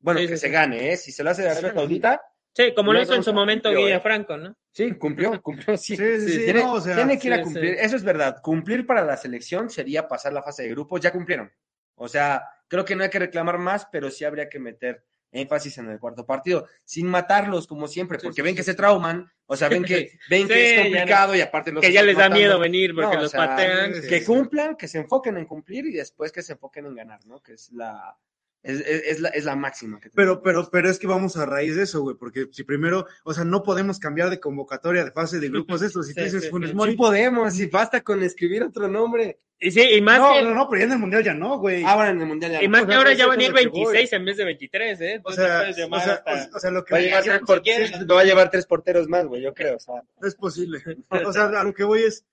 Bueno, 0.00 0.18
Sí, 0.20 0.26
que 0.26 0.34
sí, 0.36 0.40
se 0.40 0.46
sí. 0.48 0.52
gane, 0.52 0.92
¿eh? 0.92 0.96
Si 0.96 1.12
se 1.12 1.22
lo 1.22 1.30
hace 1.30 1.42
de 1.42 1.50
Arabia 1.50 1.72
Saudita, 1.74 2.20
Sí, 2.54 2.74
como 2.74 2.92
lo 2.92 3.00
hizo 3.00 3.14
en 3.14 3.22
su 3.24 3.32
momento 3.32 3.70
eh. 3.70 3.98
Franco, 4.00 4.36
¿no? 4.36 4.54
Sí, 4.72 4.92
cumplió, 4.92 5.40
cumplió, 5.40 5.76
sí. 5.76 5.96
Sí, 5.96 6.20
sí, 6.20 6.28
sí, 6.28 6.44
tiene, 6.44 6.60
no, 6.60 6.74
o 6.74 6.80
sea, 6.80 6.96
tiene 6.96 7.18
que 7.18 7.28
ir 7.28 7.34
a 7.34 7.42
cumplir, 7.42 7.74
sí. 7.74 7.80
eso 7.80 7.96
es 7.96 8.04
verdad. 8.04 8.40
Cumplir 8.42 8.86
para 8.86 9.04
la 9.04 9.16
selección 9.16 9.70
sería 9.70 10.06
pasar 10.08 10.32
la 10.32 10.42
fase 10.42 10.62
de 10.64 10.70
grupos, 10.70 11.00
ya 11.00 11.12
cumplieron. 11.12 11.50
O 11.94 12.08
sea, 12.08 12.42
creo 12.68 12.84
que 12.84 12.94
no 12.96 13.04
hay 13.04 13.10
que 13.10 13.18
reclamar 13.18 13.58
más, 13.58 13.86
pero 13.90 14.10
sí 14.10 14.24
habría 14.24 14.48
que 14.48 14.58
meter 14.58 15.04
énfasis 15.34 15.78
en 15.78 15.88
el 15.90 15.98
cuarto 15.98 16.26
partido, 16.26 16.68
sin 16.84 17.06
matarlos 17.06 17.66
como 17.66 17.88
siempre, 17.88 18.18
Sí, 18.18 18.24
porque 18.26 18.36
sí, 18.36 18.42
ven 18.42 18.52
sí. 18.52 18.56
que 18.56 18.62
se 18.64 18.74
trauman, 18.74 19.30
o 19.46 19.56
sea, 19.56 19.70
ven 19.70 19.82
que, 19.82 20.18
ven 20.30 20.42
Sí, 20.42 20.48
que 20.48 20.74
es 20.74 20.82
complicado 20.82 21.34
y 21.34 21.40
aparte 21.40 21.72
los 21.72 21.80
Que 21.82 21.90
ya 21.90 22.02
les 22.02 22.16
da 22.16 22.24
matando. 22.24 22.38
miedo 22.38 22.58
venir 22.58 22.94
porque 22.94 23.14
No, 23.14 23.18
o 23.18 23.22
los 23.22 23.30
sea, 23.30 23.46
patean. 23.46 23.92
que 23.92 24.20
sí. 24.20 24.26
cumplan, 24.26 24.76
que 24.76 24.88
se 24.88 24.98
enfoquen 24.98 25.38
en 25.38 25.46
cumplir 25.46 25.86
y 25.86 25.92
después 25.92 26.32
que 26.32 26.42
se 26.42 26.52
enfoquen 26.52 26.84
en 26.84 26.94
ganar, 26.96 27.24
¿no? 27.24 27.42
Que 27.42 27.54
es 27.54 27.72
la, 27.72 28.14
es, 28.62 28.80
es- 28.80 29.02
es 29.06 29.20
la, 29.20 29.28
es 29.30 29.44
la 29.44 29.56
máxima. 29.56 29.98
Que 30.00 30.10
Pero, 30.14 30.42
pero, 30.42 30.68
pero 30.70 30.88
es 30.88 30.98
que 30.98 31.06
vamos 31.06 31.36
a 31.36 31.46
raíz 31.46 31.76
de 31.76 31.82
eso, 31.82 32.00
güey, 32.02 32.16
porque 32.16 32.48
si 32.52 32.62
primero, 32.64 33.06
o 33.24 33.34
sea, 33.34 33.44
no 33.44 33.62
podemos 33.62 33.98
cambiar 33.98 34.30
de 34.30 34.40
convocatoria 34.40 35.04
de 35.04 35.10
fase 35.10 35.40
de 35.40 35.48
grupos 35.48 35.82
eso. 35.82 36.02
Si 36.02 36.14
tú 36.14 36.22
dices 36.22 36.44
sí, 36.44 36.50
Funes. 36.50 36.74
Mori, 36.74 36.92
Sí 36.92 36.96
podemos, 36.96 37.58
y 37.58 37.66
basta 37.66 38.00
con 38.02 38.22
escribir 38.22 38.62
otro 38.62 38.88
nombre. 38.88 39.40
Y 39.64 39.70
sí, 39.70 39.80
y 39.80 40.00
más 40.00 40.18
no, 40.18 40.32
que, 40.32 40.42
no, 40.42 40.54
no, 40.56 40.68
pero 40.68 40.80
ya 40.80 40.86
en 40.86 40.92
el 40.92 40.98
mundial 40.98 41.22
ya 41.22 41.34
no, 41.34 41.56
güey. 41.60 41.84
Ahora 41.84 42.10
en 42.10 42.20
el 42.20 42.26
Mundial 42.26 42.50
ya 42.50 42.62
y 42.62 42.66
no. 42.66 42.72
más 42.72 42.82
o 42.82 42.86
que 42.88 42.94
ahora 42.94 43.12
ya 43.14 43.28
van 43.28 43.38
a 43.38 43.42
ir 43.44 43.50
a 43.50 43.52
lo 43.52 43.58
que 43.58 43.68
voy. 43.68 43.92
26 43.94 44.12
en 44.14 44.24
vez 44.24 44.36
de 44.36 44.44
23, 44.44 45.00
¿eh? 45.00 45.04
o 45.04 45.14
Entonces 45.30 45.44
sea, 45.44 45.86
o 45.86 46.00
sea, 46.00 46.12
hasta- 46.14 46.48
o, 46.52 46.56
o 46.56 46.60
sea, 46.60 46.70
lo 46.72 46.84
que 46.84 46.94
Va 46.94 46.98
a, 46.98 47.02
llevar 47.02 47.22
Si 47.22 47.28
tres 47.28 47.40
por- 47.46 47.62
quieres. 47.62 47.92
va 48.10 48.20
a 48.20 48.24
llevar 48.24 48.50
tres 48.50 48.66
porteros 48.66 49.08
más, 49.08 49.24
güey, 49.26 49.40
yo 49.42 49.54
creo. 49.54 49.76
O 49.76 49.78
sea, 49.78 50.02
es 50.22 50.34
posible. 50.34 50.82
O 51.10 51.32
sea, 51.32 51.44
a 51.44 51.62
lo 51.62 51.72
que 51.74 51.84
voy 51.84 52.02
es, 52.02 52.24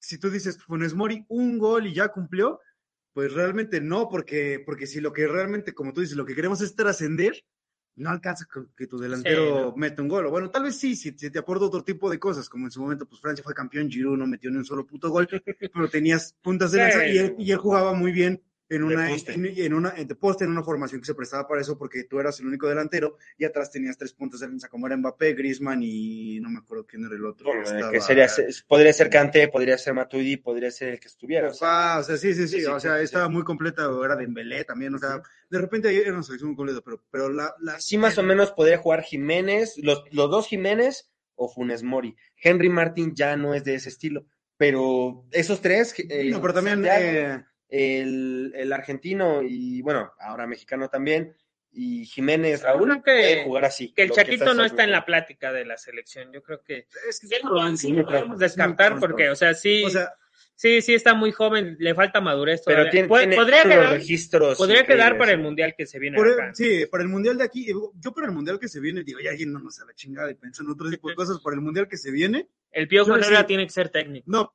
si 0.00 0.18
tú 0.18 0.28
dices 0.28 0.58
Funes 0.60 0.92
Mori, 0.94 1.24
un 1.28 1.56
gol 1.58 1.86
y 1.86 1.94
ya 1.94 2.08
cumplió, 2.08 2.60
pues 3.20 3.34
realmente 3.34 3.82
no, 3.82 4.08
porque, 4.08 4.62
porque 4.64 4.86
si 4.86 4.98
lo 4.98 5.12
que 5.12 5.28
realmente, 5.28 5.74
como 5.74 5.92
tú 5.92 6.00
dices, 6.00 6.16
lo 6.16 6.24
que 6.24 6.34
queremos 6.34 6.62
es 6.62 6.74
trascender, 6.74 7.44
no 7.96 8.08
alcanza 8.08 8.46
que 8.74 8.86
tu 8.86 8.96
delantero 8.98 9.42
Sí, 9.42 9.52
no. 9.52 9.76
meta 9.76 10.00
un 10.00 10.08
gol. 10.08 10.24
O 10.24 10.30
bueno, 10.30 10.50
tal 10.50 10.62
vez 10.62 10.76
sí, 10.76 10.96
si, 10.96 11.12
si 11.18 11.30
te 11.30 11.38
acuerdo 11.38 11.66
otro 11.66 11.84
tipo 11.84 12.08
de 12.08 12.18
cosas, 12.18 12.48
como 12.48 12.64
en 12.64 12.70
su 12.70 12.80
momento, 12.80 13.04
pues 13.06 13.20
Francia 13.20 13.44
fue 13.44 13.52
campeón, 13.52 13.90
Giroud 13.90 14.16
no 14.16 14.26
metió 14.26 14.50
ni 14.50 14.56
un 14.56 14.64
solo 14.64 14.86
puto 14.86 15.10
gol, 15.10 15.28
pero 15.74 15.90
tenías 15.90 16.34
puntas 16.40 16.72
de 16.72 16.78
Sí. 16.78 16.82
lanza 16.84 17.06
y 17.06 17.18
él, 17.18 17.34
y 17.38 17.52
él 17.52 17.58
jugaba 17.58 17.92
muy 17.92 18.10
bien 18.10 18.42
en 18.70 18.88
De 18.88 18.94
una, 18.94 19.08
poste. 19.08 19.32
en, 19.34 19.46
en 19.46 19.74
una, 19.74 19.92
en 19.96 20.06
de 20.08 20.14
poste, 20.14 20.44
en 20.44 20.50
una 20.52 20.62
formación 20.62 21.00
que 21.00 21.06
se 21.06 21.14
prestaba 21.14 21.46
para 21.46 21.60
eso, 21.60 21.76
porque 21.76 22.04
tú 22.04 22.18
eras 22.20 22.40
el 22.40 22.46
único 22.46 22.68
delantero 22.68 23.16
y 23.36 23.44
atrás 23.44 23.70
tenías 23.70 23.98
tres 23.98 24.12
puntas 24.14 24.40
de 24.40 24.48
lanza, 24.48 24.68
como 24.68 24.86
era 24.86 24.96
Mbappé, 24.96 25.34
Griezmann 25.34 25.82
y 25.82 26.40
no 26.40 26.48
me 26.50 26.58
acuerdo 26.60 26.86
quién 26.86 27.04
era 27.04 27.14
el 27.14 27.24
otro. 27.26 27.46
bueno, 27.48 27.62
estaba- 27.62 27.90
que 27.92 28.00
sería, 28.00 28.28
podría 28.66 28.92
ser 28.92 29.10
Kanté, 29.10 29.48
podría 29.48 29.76
ser 29.76 29.92
Matuidi, 29.94 30.36
podría 30.38 30.70
ser 30.70 30.90
el 30.90 31.00
que 31.00 31.08
estuviera. 31.08 31.48
O 31.48 31.54
sea, 31.54 31.98
o 31.98 32.02
sea, 32.04 32.16
sí, 32.16 32.32
sí, 32.32 32.48
sí, 32.48 32.64
o 32.64 32.80
sea, 32.80 32.92
sí, 32.94 32.98
sí. 33.00 33.04
estaba 33.04 33.28
muy 33.28 33.42
completa, 33.42 33.90
era 34.04 34.16
Dembélé 34.16 34.64
también, 34.64 34.94
o 34.94 34.98
sea, 34.98 35.20
de 35.50 35.58
repente 35.58 35.94
era 36.00 36.12
una 36.12 36.22
selección 36.22 36.50
muy 36.50 36.56
completa, 36.56 36.80
pero, 36.84 37.02
pero 37.10 37.28
la, 37.28 37.52
la... 37.60 37.80
sí, 37.80 37.98
más 37.98 38.16
o 38.18 38.22
menos 38.22 38.52
podría 38.52 38.78
jugar 38.78 39.02
Jiménez, 39.02 39.74
los, 39.82 40.04
los 40.12 40.30
dos 40.30 40.46
Jiménez 40.46 41.10
o 41.34 41.48
Funes 41.48 41.82
Mori. 41.82 42.14
Henry 42.36 42.68
Martin 42.68 43.14
ya 43.16 43.36
no 43.36 43.52
es 43.54 43.64
de 43.64 43.74
ese 43.74 43.88
estilo, 43.88 44.26
pero 44.56 45.24
esos 45.32 45.60
tres. 45.60 45.94
eh, 46.08 46.28
No, 46.30 46.40
pero 46.40 46.54
también, 46.54 46.84
Santiago, 46.84 47.04
eh, 47.04 47.44
el, 47.70 48.52
el 48.54 48.72
argentino 48.72 49.42
y, 49.42 49.80
bueno, 49.82 50.12
ahora 50.20 50.46
mexicano 50.46 50.88
también, 50.88 51.34
y 51.72 52.04
Jiménez, 52.04 52.62
Raúl, 52.62 53.00
Creo 53.00 53.02
que- 53.02 53.44
jugar 53.44 53.64
así. 53.64 53.92
que 53.94 54.02
el 54.02 54.10
Chaquito 54.10 54.54
no 54.54 54.64
está 54.64 54.82
en 54.84 54.90
la 54.90 55.04
plática 55.06 55.52
de 55.52 55.64
la 55.64 55.76
selección. 55.76 56.32
Yo 56.32 56.42
creo 56.42 56.62
que 56.62 56.86
es 57.08 57.20
que 57.20 57.28
sí 57.28 57.34
lo 57.44 57.76
sí 57.76 57.92
lo 57.92 58.04
podemos 58.04 58.38
descartar 58.38 58.98
porque, 58.98 59.30
o 59.30 59.36
sea, 59.36 59.54
sí, 59.54 59.84
o 59.84 59.90
sea, 59.90 60.12
sí, 60.56 60.82
sí 60.82 60.94
está 60.94 61.14
muy 61.14 61.30
joven, 61.30 61.76
le 61.78 61.94
falta 61.94 62.20
madurez 62.20 62.62
Pero 62.66 62.78
todavía. 62.78 62.90
tiene, 62.90 63.08
Pu- 63.08 63.18
tiene 63.18 63.36
podría 63.36 63.62
unos 63.62 63.74
quedar, 63.76 63.92
registros. 63.92 64.58
podría 64.58 64.84
quedar 64.84 65.16
para 65.16 65.30
el 65.30 65.38
mundial 65.38 65.74
que 65.78 65.86
se 65.86 66.00
viene 66.00 66.16
por 66.16 66.26
el- 66.26 66.34
acá. 66.34 66.54
sí, 66.54 66.86
para 66.90 67.04
el 67.04 67.08
mundial 67.08 67.38
de 67.38 67.44
aquí, 67.44 67.66
yo 67.68 68.12
para 68.12 68.26
el 68.26 68.32
mundial 68.32 68.58
que 68.58 68.66
se 68.66 68.80
viene, 68.80 69.04
digo, 69.04 69.20
ya 69.20 69.32
yéndonos 69.32 69.80
a 69.80 69.84
la 69.84 69.94
chingada 69.94 70.28
y 70.28 70.34
pensando 70.34 70.72
en 70.72 70.74
otro 70.74 70.90
tipo 70.90 71.08
de 71.08 71.14
cosas, 71.16 71.38
para 71.40 71.54
el 71.54 71.62
mundial 71.62 71.86
que 71.86 71.96
se 71.96 72.10
viene, 72.10 72.48
El 72.72 72.88
Piojo 72.88 73.14
Herrera 73.14 73.46
tiene 73.46 73.64
que 73.64 73.72
ser 73.72 73.90
técnico. 73.90 74.24
no, 74.28 74.54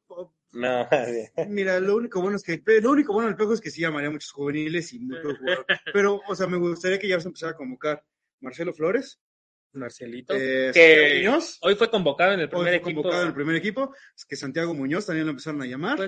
No, 0.56 0.88
Mira, 1.50 1.80
lo 1.80 1.96
único 1.98 2.22
bueno 2.22 2.38
es 2.38 2.44
que, 2.44 2.62
lo 2.82 2.91
único 2.91 3.13
bueno 3.13 3.28
del 3.28 3.38
Pejo 3.38 3.54
es 3.54 3.62
que 3.62 3.70
sí 3.72 3.82
llamaría 3.82 4.08
a 4.10 4.12
muchos 4.12 4.32
juveniles 4.32 4.94
y 4.94 5.00
muchos 5.00 5.38
jugadores. 5.38 5.65
Pero, 5.94 6.22
o 6.28 6.36
sea, 6.36 6.48
me 6.48 6.58
gustaría 6.58 6.98
que 6.98 7.08
ya 7.08 7.20
se 7.20 7.28
empezara 7.28 7.52
a 7.52 7.56
convocar 7.58 8.04
Marcelo 8.39 8.74
Flores, 8.74 9.20
Marcelito. 9.74 10.34
eh, 10.38 10.72
Que- 10.74 11.15
Muñoz, 11.26 11.58
Hoy 11.62 11.76
fue 11.76 11.89
convocado 11.89 12.32
en 12.34 12.39
el 12.39 12.46
hoy 12.46 12.50
primer 12.52 12.65
fue 12.68 12.76
equipo. 12.78 12.96
convocado 13.02 13.22
en 13.24 13.28
el 13.28 13.34
primer 13.34 13.56
equipo, 13.58 13.94
es 14.15 14.24
que 14.26 14.36
Santiago 14.38 14.74
Muñoz 14.74 15.06
también 15.06 15.26
lo 15.26 15.32
empezaron 15.32 15.62
a 15.62 15.65
llamar. 15.65 16.00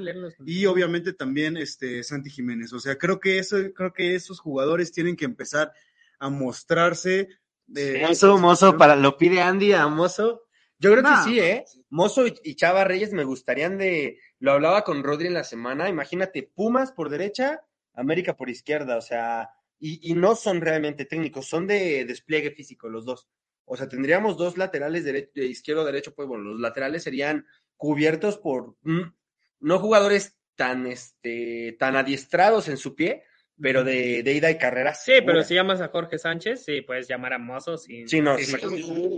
Y 0.46 0.66
obviamente 0.66 1.12
también 1.14 1.58
este 1.58 2.02
Santi 2.04 2.30
Jiménez. 2.30 2.72
O 2.72 2.80
sea, 2.80 2.98
creo 2.98 3.20
que 3.20 3.40
eso, 3.40 3.58
creo 3.76 3.92
que 3.92 4.16
esos 4.16 4.40
jugadores 4.40 4.94
tienen 4.94 5.18
que 5.18 5.26
empezar 5.26 5.74
a 6.20 6.30
mostrarse 6.30 7.28
de 7.66 8.06
Mozo, 8.08 8.38
Mozo, 8.38 8.78
para, 8.78 8.96
lo 8.96 9.18
pide 9.18 9.42
Andy 9.42 9.74
a 9.74 9.88
Mozo. 9.88 10.44
Yo 10.80 10.92
creo 10.92 11.02
Nah. 11.04 11.24
que 11.26 11.30
sí, 11.32 11.40
¿eh? 11.40 11.66
Mozo 11.90 12.26
y, 12.28 12.36
y 12.44 12.56
Chava 12.56 12.84
Reyes 12.86 13.12
me 13.12 13.24
gustarían 13.26 13.78
de. 13.78 14.20
Lo 14.40 14.52
hablaba 14.52 14.84
con 14.84 15.04
Rodri 15.04 15.28
en 15.28 15.34
la 15.34 15.44
semana. 15.44 15.90
Imagínate, 15.90 16.44
Pumas 16.44 16.92
por 16.92 17.10
derecha, 17.10 17.62
América 17.94 18.36
por 18.36 18.50
izquierda. 18.50 18.98
O 18.98 19.02
sea, 19.02 19.50
y, 19.80 20.12
y 20.12 20.14
no 20.14 20.36
son 20.36 20.62
realmente 20.62 21.06
técnicos, 21.06 21.48
son 21.48 21.68
de 21.68 22.06
despliegue 22.06 22.52
físico 22.52 22.90
los 22.90 23.06
dos. 23.06 23.28
O 23.70 23.76
sea, 23.76 23.90
tendríamos 23.90 24.38
dos 24.38 24.58
laterales, 24.58 25.04
de 25.04 25.30
izquierdo 25.46 25.84
derecho, 25.84 26.16
pues 26.16 26.28
bueno, 26.28 26.46
los 26.46 26.60
laterales 26.60 27.04
serían 27.04 27.46
cubiertos 27.76 28.38
por 28.38 28.78
mm, 28.84 29.14
no 29.60 29.80
jugadores 29.80 30.38
tan, 30.56 30.88
este, 30.88 31.76
tan 31.78 31.98
adiestrados 31.98 32.70
en 32.70 32.78
su 32.78 32.96
pie, 32.96 33.24
pero 33.60 33.84
de, 33.84 34.22
de 34.24 34.34
ida 34.34 34.52
y 34.52 34.58
carrera. 34.58 34.94
Sí, 34.94 35.14
pero 35.26 35.44
si 35.44 35.56
llamas 35.56 35.82
a 35.82 35.88
Jorge 35.88 36.18
Sánchez, 36.20 36.64
sí, 36.64 36.82
puedes 36.82 37.08
llamar 37.08 37.34
a 37.34 37.38
Mozo. 37.40 37.78
sin- 37.78 38.08
Sí, 38.08 38.22
no, 38.22 38.38
sin- 38.38 38.60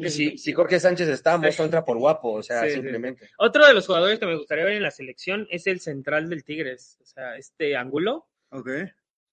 si, 0.04 0.10
si, 0.10 0.38
si 0.38 0.54
Jorge 0.54 0.80
Sánchez 0.80 1.10
está, 1.10 1.38
Mozo 1.38 1.64
entra 1.66 1.84
por 1.84 1.98
guapo, 1.98 2.34
o 2.34 2.44
sea, 2.44 2.62
Sí, 2.64 2.70
sí, 2.70 2.74
simplemente. 2.76 3.30
Otro 3.38 3.68
de 3.68 3.74
los 3.74 3.86
jugadores 3.86 4.18
que 4.20 4.26
me 4.26 4.36
gustaría 4.38 4.64
ver 4.66 4.74
en 4.76 4.84
la 4.84 4.92
selección 4.92 5.48
es 5.50 5.68
el 5.68 5.80
central 5.82 6.30
del 6.30 6.44
Tigres, 6.44 6.98
o 7.02 7.06
sea, 7.06 7.36
este 7.38 7.76
Angulo. 7.76 8.28
Ok. 8.52 8.70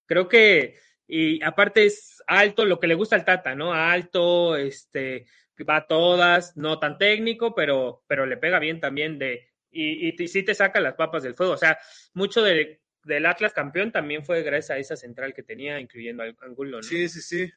Creo 0.07 0.29
que, 0.29 0.77
y 1.07 1.43
aparte 1.43 1.85
es 1.87 2.23
alto, 2.27 2.65
lo 2.65 2.79
que 2.81 2.87
le 2.89 2.95
gusta 2.95 3.17
al 3.17 3.25
Tata, 3.25 3.55
¿no? 3.55 3.73
Alto, 3.75 4.57
este, 4.57 5.27
va 5.69 5.77
a 5.77 5.87
todas, 5.87 6.57
no 6.57 6.79
tan 6.79 6.99
técnico, 6.99 7.55
pero, 7.55 8.03
pero 8.07 8.27
le 8.27 8.37
pega 8.37 8.59
bien 8.59 8.81
también 8.81 9.19
de, 9.19 9.49
y, 9.71 10.09
y 10.09 10.17
te- 10.17 10.29
sí 10.29 10.43
te 10.43 10.55
saca 10.55 10.81
las 10.81 10.95
papas 10.95 11.23
del 11.23 11.35
fuego. 11.35 11.53
O 11.55 11.57
sea, 11.57 11.79
mucho 12.15 12.43
de, 12.43 12.81
del 13.07 13.25
Atlas 13.27 13.53
campeón 13.53 13.93
también 13.93 14.25
fue 14.25 14.43
gracias 14.43 14.71
a 14.71 14.79
esa 14.79 14.97
central 14.97 15.33
que 15.35 15.43
tenía, 15.43 15.81
incluyendo 15.81 16.23
al 16.23 16.37
Angulo, 16.43 16.79
¿no? 16.79 16.83
Sí, 16.83 17.09
sí, 17.09 17.21
sí. 17.23 17.51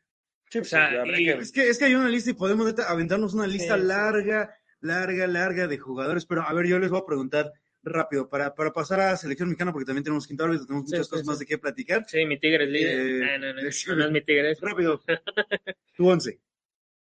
Sí, 0.49 0.59
O 0.59 0.63
sea, 0.63 1.01
habrá 1.01 1.19
y- 1.19 1.29
Es 1.29 1.51
que, 1.51 1.69
es 1.69 1.77
que 1.77 1.85
hay 1.85 1.95
una 1.95 2.09
lista 2.09 2.31
y 2.31 2.33
podemos 2.33 2.73
aventarnos 2.87 3.33
una 3.33 3.45
lista 3.45 3.75
Sí, 3.75 3.81
sí. 3.81 3.87
larga, 3.87 4.55
larga, 4.81 5.27
larga 5.27 5.67
de 5.67 5.77
jugadores. 5.77 6.25
Pero 6.25 6.41
a 6.41 6.53
ver, 6.53 6.65
yo 6.65 6.79
les 6.79 6.89
voy 6.89 6.99
a 7.01 7.05
preguntar 7.05 7.51
rápido 7.83 8.27
para, 8.29 8.55
para 8.55 8.71
pasar 8.73 8.99
a 8.99 9.11
la 9.11 9.17
selección 9.17 9.47
mexicana, 9.49 9.71
porque 9.71 9.85
también 9.85 10.03
tenemos 10.03 10.25
quinto 10.27 10.43
árbitro, 10.45 10.65
tenemos 10.65 10.85
muchas 10.85 11.05
sí, 11.05 11.09
cosas 11.11 11.23
sí. 11.25 11.27
más 11.29 11.39
de 11.39 11.45
qué 11.45 11.57
platicar. 11.59 12.03
Sí, 12.07 12.25
mi 12.25 12.39
Tigre 12.39 12.63
es 12.65 12.69
líder. 12.71 12.99
Eh, 12.99 13.19
no, 13.19 13.37
no, 13.47 13.53
no, 13.61 13.67
es- 13.67 13.87
no, 13.87 13.95
no 13.95 14.05
es 14.05 14.11
mi 14.11 14.21
Tigre. 14.21 14.51
es 14.51 14.59
Rápido. 14.61 15.01
Tu 15.95 16.07
once. 16.07 16.39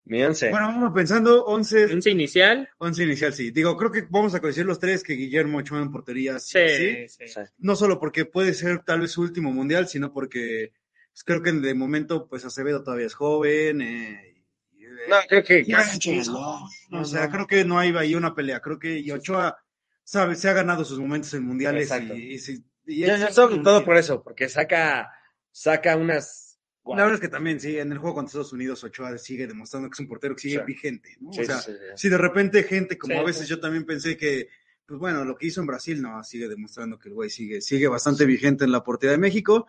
Mi 0.05 0.21
once. 0.21 0.49
Bueno, 0.49 0.67
vamos 0.67 0.91
pensando 0.93 1.45
once, 1.45 1.85
Once 1.85 2.09
inicial. 2.09 2.67
once 2.77 3.03
inicial, 3.03 3.33
sí. 3.33 3.51
Digo, 3.51 3.77
creo 3.77 3.91
que 3.91 4.05
vamos 4.09 4.35
a 4.35 4.41
coincidir 4.41 4.65
los 4.65 4.79
tres 4.79 5.01
que 5.03 5.13
Guillermo 5.13 5.59
Ochoa 5.59 5.79
en 5.81 5.91
portería, 5.91 6.39
sí, 6.39 6.59
Sí, 6.67 7.07
sí. 7.27 7.39
No 7.59 7.75
solo 7.75 7.99
porque 7.99 8.25
puede 8.25 8.53
ser 8.53 8.83
tal 8.83 8.99
vez 9.01 9.11
su 9.11 9.21
último 9.21 9.51
mundial, 9.53 9.87
sino 9.87 10.11
porque 10.11 10.73
pues, 11.13 11.23
creo 11.23 11.41
que 11.41 11.53
de 11.53 11.73
momento, 11.73 12.27
pues 12.27 12.43
Acevedo 12.43 12.83
todavía 12.83 13.05
es 13.05 13.13
joven, 13.13 13.81
eh, 13.81 14.43
y 14.73 14.83
No, 15.09 15.15
creo 15.29 15.43
que 15.43 15.63
Sánchez, 15.65 16.27
no. 16.27 16.67
O 16.91 17.05
sea, 17.05 17.29
creo 17.29 17.47
que 17.47 17.63
no 17.63 17.79
hay 17.79 17.93
ahí 17.95 18.15
una 18.15 18.35
pelea. 18.35 18.59
Creo 18.59 18.77
que 18.79 18.99
y 18.99 19.09
Ochoa 19.11 19.55
sabe, 20.03 20.35
se 20.35 20.49
ha 20.49 20.53
ganado 20.53 20.83
sus 20.83 20.99
momentos 20.99 21.33
en 21.33 21.43
mundiales 21.43 21.89
Exacto. 21.91 22.13
y, 22.15 22.35
y 22.35 22.63
y 22.85 22.99
Yo- 23.05 23.13
es- 23.13 23.21
yo 23.21 23.31
sobre 23.31 23.59
todo 23.59 23.85
por 23.85 23.95
eso, 23.95 24.21
porque 24.21 24.49
saca, 24.49 25.09
saca 25.49 25.95
unas. 25.95 26.42
La 26.85 26.95
verdad 27.03 27.13
es 27.15 27.19
que 27.21 27.29
también, 27.29 27.59
sí, 27.59 27.77
en 27.77 27.91
el 27.93 27.97
juego 27.97 28.15
contra 28.15 28.27
Estados 28.29 28.51
Unidos, 28.53 28.83
Ochoa 28.83 29.17
sigue 29.17 29.47
demostrando 29.47 29.89
que 29.89 29.93
es 29.93 29.99
un 30.01 30.07
portero 30.07 30.35
que 30.35 30.41
sigue 30.41 30.57
Sí. 30.59 30.63
vigente, 30.65 31.15
¿no? 31.21 31.31
Sí, 31.31 31.41
o 31.41 31.45
sea, 31.45 31.59
sí, 31.59 31.71
sí, 31.71 31.77
sí. 31.77 31.93
si 31.95 32.09
de 32.09 32.17
repente 32.17 32.63
gente, 32.63 32.97
como 32.97 33.13
Sí, 33.13 33.19
a 33.19 33.23
veces 33.23 33.43
sí. 33.43 33.49
yo 33.49 33.59
también 33.61 33.85
pensé 33.85 34.17
que, 34.17 34.49
pues 34.85 34.99
bueno, 34.99 35.23
lo 35.23 35.35
que 35.37 35.47
hizo 35.47 35.61
en 35.61 35.67
Brasil, 35.67 36.01
no, 36.01 36.21
sigue 36.23 36.49
demostrando 36.49 36.99
que 36.99 37.07
el 37.07 37.15
güey 37.15 37.29
sigue, 37.29 37.61
sigue 37.61 37.87
bastante 37.87 38.25
vigente 38.25 38.65
en 38.65 38.71
la 38.73 38.83
portería 38.83 39.11
de 39.13 39.17
México. 39.17 39.65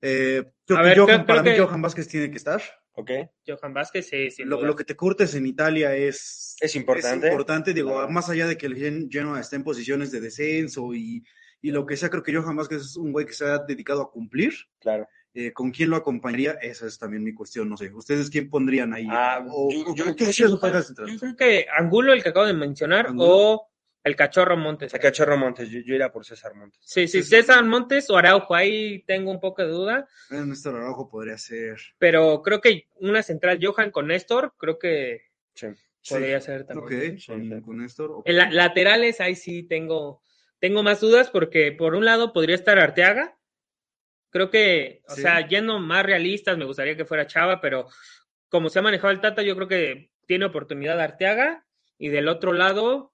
Eh, 0.00 0.44
creo 0.66 0.78
A 0.78 0.82
que 0.82 0.88
ver, 0.88 0.98
Johan- 0.98 1.06
creo- 1.06 1.26
para 1.26 1.42
creo 1.42 1.52
mí 1.52 1.58
que- 1.58 1.64
Johan 1.66 1.82
Vázquez 1.82 2.08
tiene 2.08 2.30
que 2.30 2.36
estar. 2.36 2.62
Ok. 2.94 3.10
Johan 3.46 3.72
Vázquez, 3.74 4.06
sí, 4.08 4.30
sin 4.30 4.48
Lo, 4.48 4.76
que 4.76 4.84
te 4.84 4.94
curtes 4.94 5.34
en 5.34 5.46
Italia 5.46 5.96
es, 5.96 6.56
Es 6.60 6.76
importante. 6.76 7.26
es 7.26 7.32
importante, 7.32 7.72
digo, 7.72 7.90
Claro. 7.92 8.10
más 8.10 8.28
allá 8.28 8.46
de 8.46 8.56
que 8.56 8.66
el 8.66 8.76
Gen- 8.76 9.08
Genoa 9.10 9.40
esté 9.40 9.56
en 9.56 9.64
posiciones 9.64 10.12
de 10.12 10.20
descenso 10.20 10.92
y, 10.94 11.24
y 11.62 11.70
lo 11.70 11.86
que 11.86 11.96
sea, 11.96 12.10
creo 12.10 12.22
que 12.22 12.34
Johan 12.34 12.54
Vázquez 12.56 12.82
es 12.82 12.96
un 12.96 13.10
güey 13.12 13.24
que 13.26 13.32
se 13.32 13.46
ha 13.46 13.58
dedicado 13.58 14.02
a 14.02 14.10
cumplir. 14.10 14.52
Claro. 14.80 15.08
Eh, 15.34 15.52
¿Con 15.52 15.70
quién 15.70 15.88
lo 15.88 15.96
acompañaría? 15.96 16.52
Esa 16.60 16.86
es 16.86 16.98
también 16.98 17.24
mi 17.24 17.32
cuestión, 17.32 17.68
no 17.68 17.76
sé. 17.78 17.92
¿Ustedes 17.94 18.28
quién 18.28 18.50
pondrían 18.50 18.92
ahí? 18.92 19.06
Ah, 19.08 19.42
o, 19.48 19.70
yo- 19.72 19.94
yo- 19.94 20.14
¿qué? 20.16 20.30
Yo 20.30 20.58
creo 20.60 21.36
que 21.36 21.66
Angulo, 21.74 22.12
el 22.12 22.22
que 22.22 22.28
acabo 22.28 22.46
de 22.46 22.52
mencionar, 22.52 23.06
Angulo. 23.06 23.28
o 23.30 23.68
el 24.04 24.14
Cachorro 24.16 24.56
Montes. 24.56 24.90
Saca 24.92 25.10
Chorro 25.12 25.38
Montes, 25.38 25.70
yo, 25.70 25.80
yo 25.80 25.94
iría 25.94 26.10
por 26.12 26.24
César 26.26 26.54
Montes. 26.54 26.80
Sí, 26.84 27.06
sí, 27.08 27.22
César 27.22 27.64
Montes 27.64 28.10
o 28.10 28.16
Araujo, 28.16 28.54
ahí 28.54 29.04
tengo 29.06 29.30
un 29.30 29.40
poco 29.40 29.62
de 29.62 29.68
duda, 29.68 30.08
Eh, 30.30 30.42
Néstor 30.44 30.74
Araujo 30.76 31.08
podría 31.08 31.38
ser. 31.38 31.78
pero 31.98 32.42
creo 32.42 32.60
que 32.60 32.88
una 32.96 33.22
central 33.22 33.58
Johan 33.62 33.90
con 33.90 34.08
Néstor, 34.08 34.54
creo 34.58 34.78
que 34.78 35.22
Sí. 35.54 35.68
podría 36.10 36.40
ser 36.40 36.66
también. 36.66 37.12
Ok, 37.14 37.18
Sí, 37.20 37.26
con, 37.26 37.42
sí. 37.48 37.62
con 37.62 37.76
Néstor. 37.78 38.22
En 38.24 38.36
la- 38.36 38.50
laterales, 38.50 39.20
ahí 39.20 39.36
sí 39.36 39.62
tengo, 39.62 40.20
tengo 40.58 40.82
más 40.82 41.00
dudas 41.00 41.30
porque 41.30 41.70
por 41.72 41.94
un 41.94 42.04
lado 42.04 42.32
podría 42.32 42.56
estar 42.56 42.78
Arteaga. 42.78 43.38
Creo 44.32 44.50
que, 44.50 45.02
o 45.06 45.14
Sí. 45.14 45.22
sea, 45.22 45.46
yendo 45.46 45.78
más 45.78 46.04
realistas, 46.04 46.56
me 46.58 46.64
gustaría 46.64 46.96
que 46.96 47.04
fuera 47.04 47.26
Chava, 47.28 47.60
pero 47.60 47.86
como 48.48 48.68
se 48.70 48.78
ha 48.78 48.82
manejado 48.82 49.12
el 49.12 49.20
Tata, 49.20 49.42
yo 49.42 49.54
creo 49.54 49.68
que 49.68 50.10
tiene 50.26 50.46
oportunidad 50.46 51.00
Arteaga. 51.00 51.64
Y 51.98 52.08
del 52.08 52.26
otro 52.26 52.52
lado, 52.52 53.12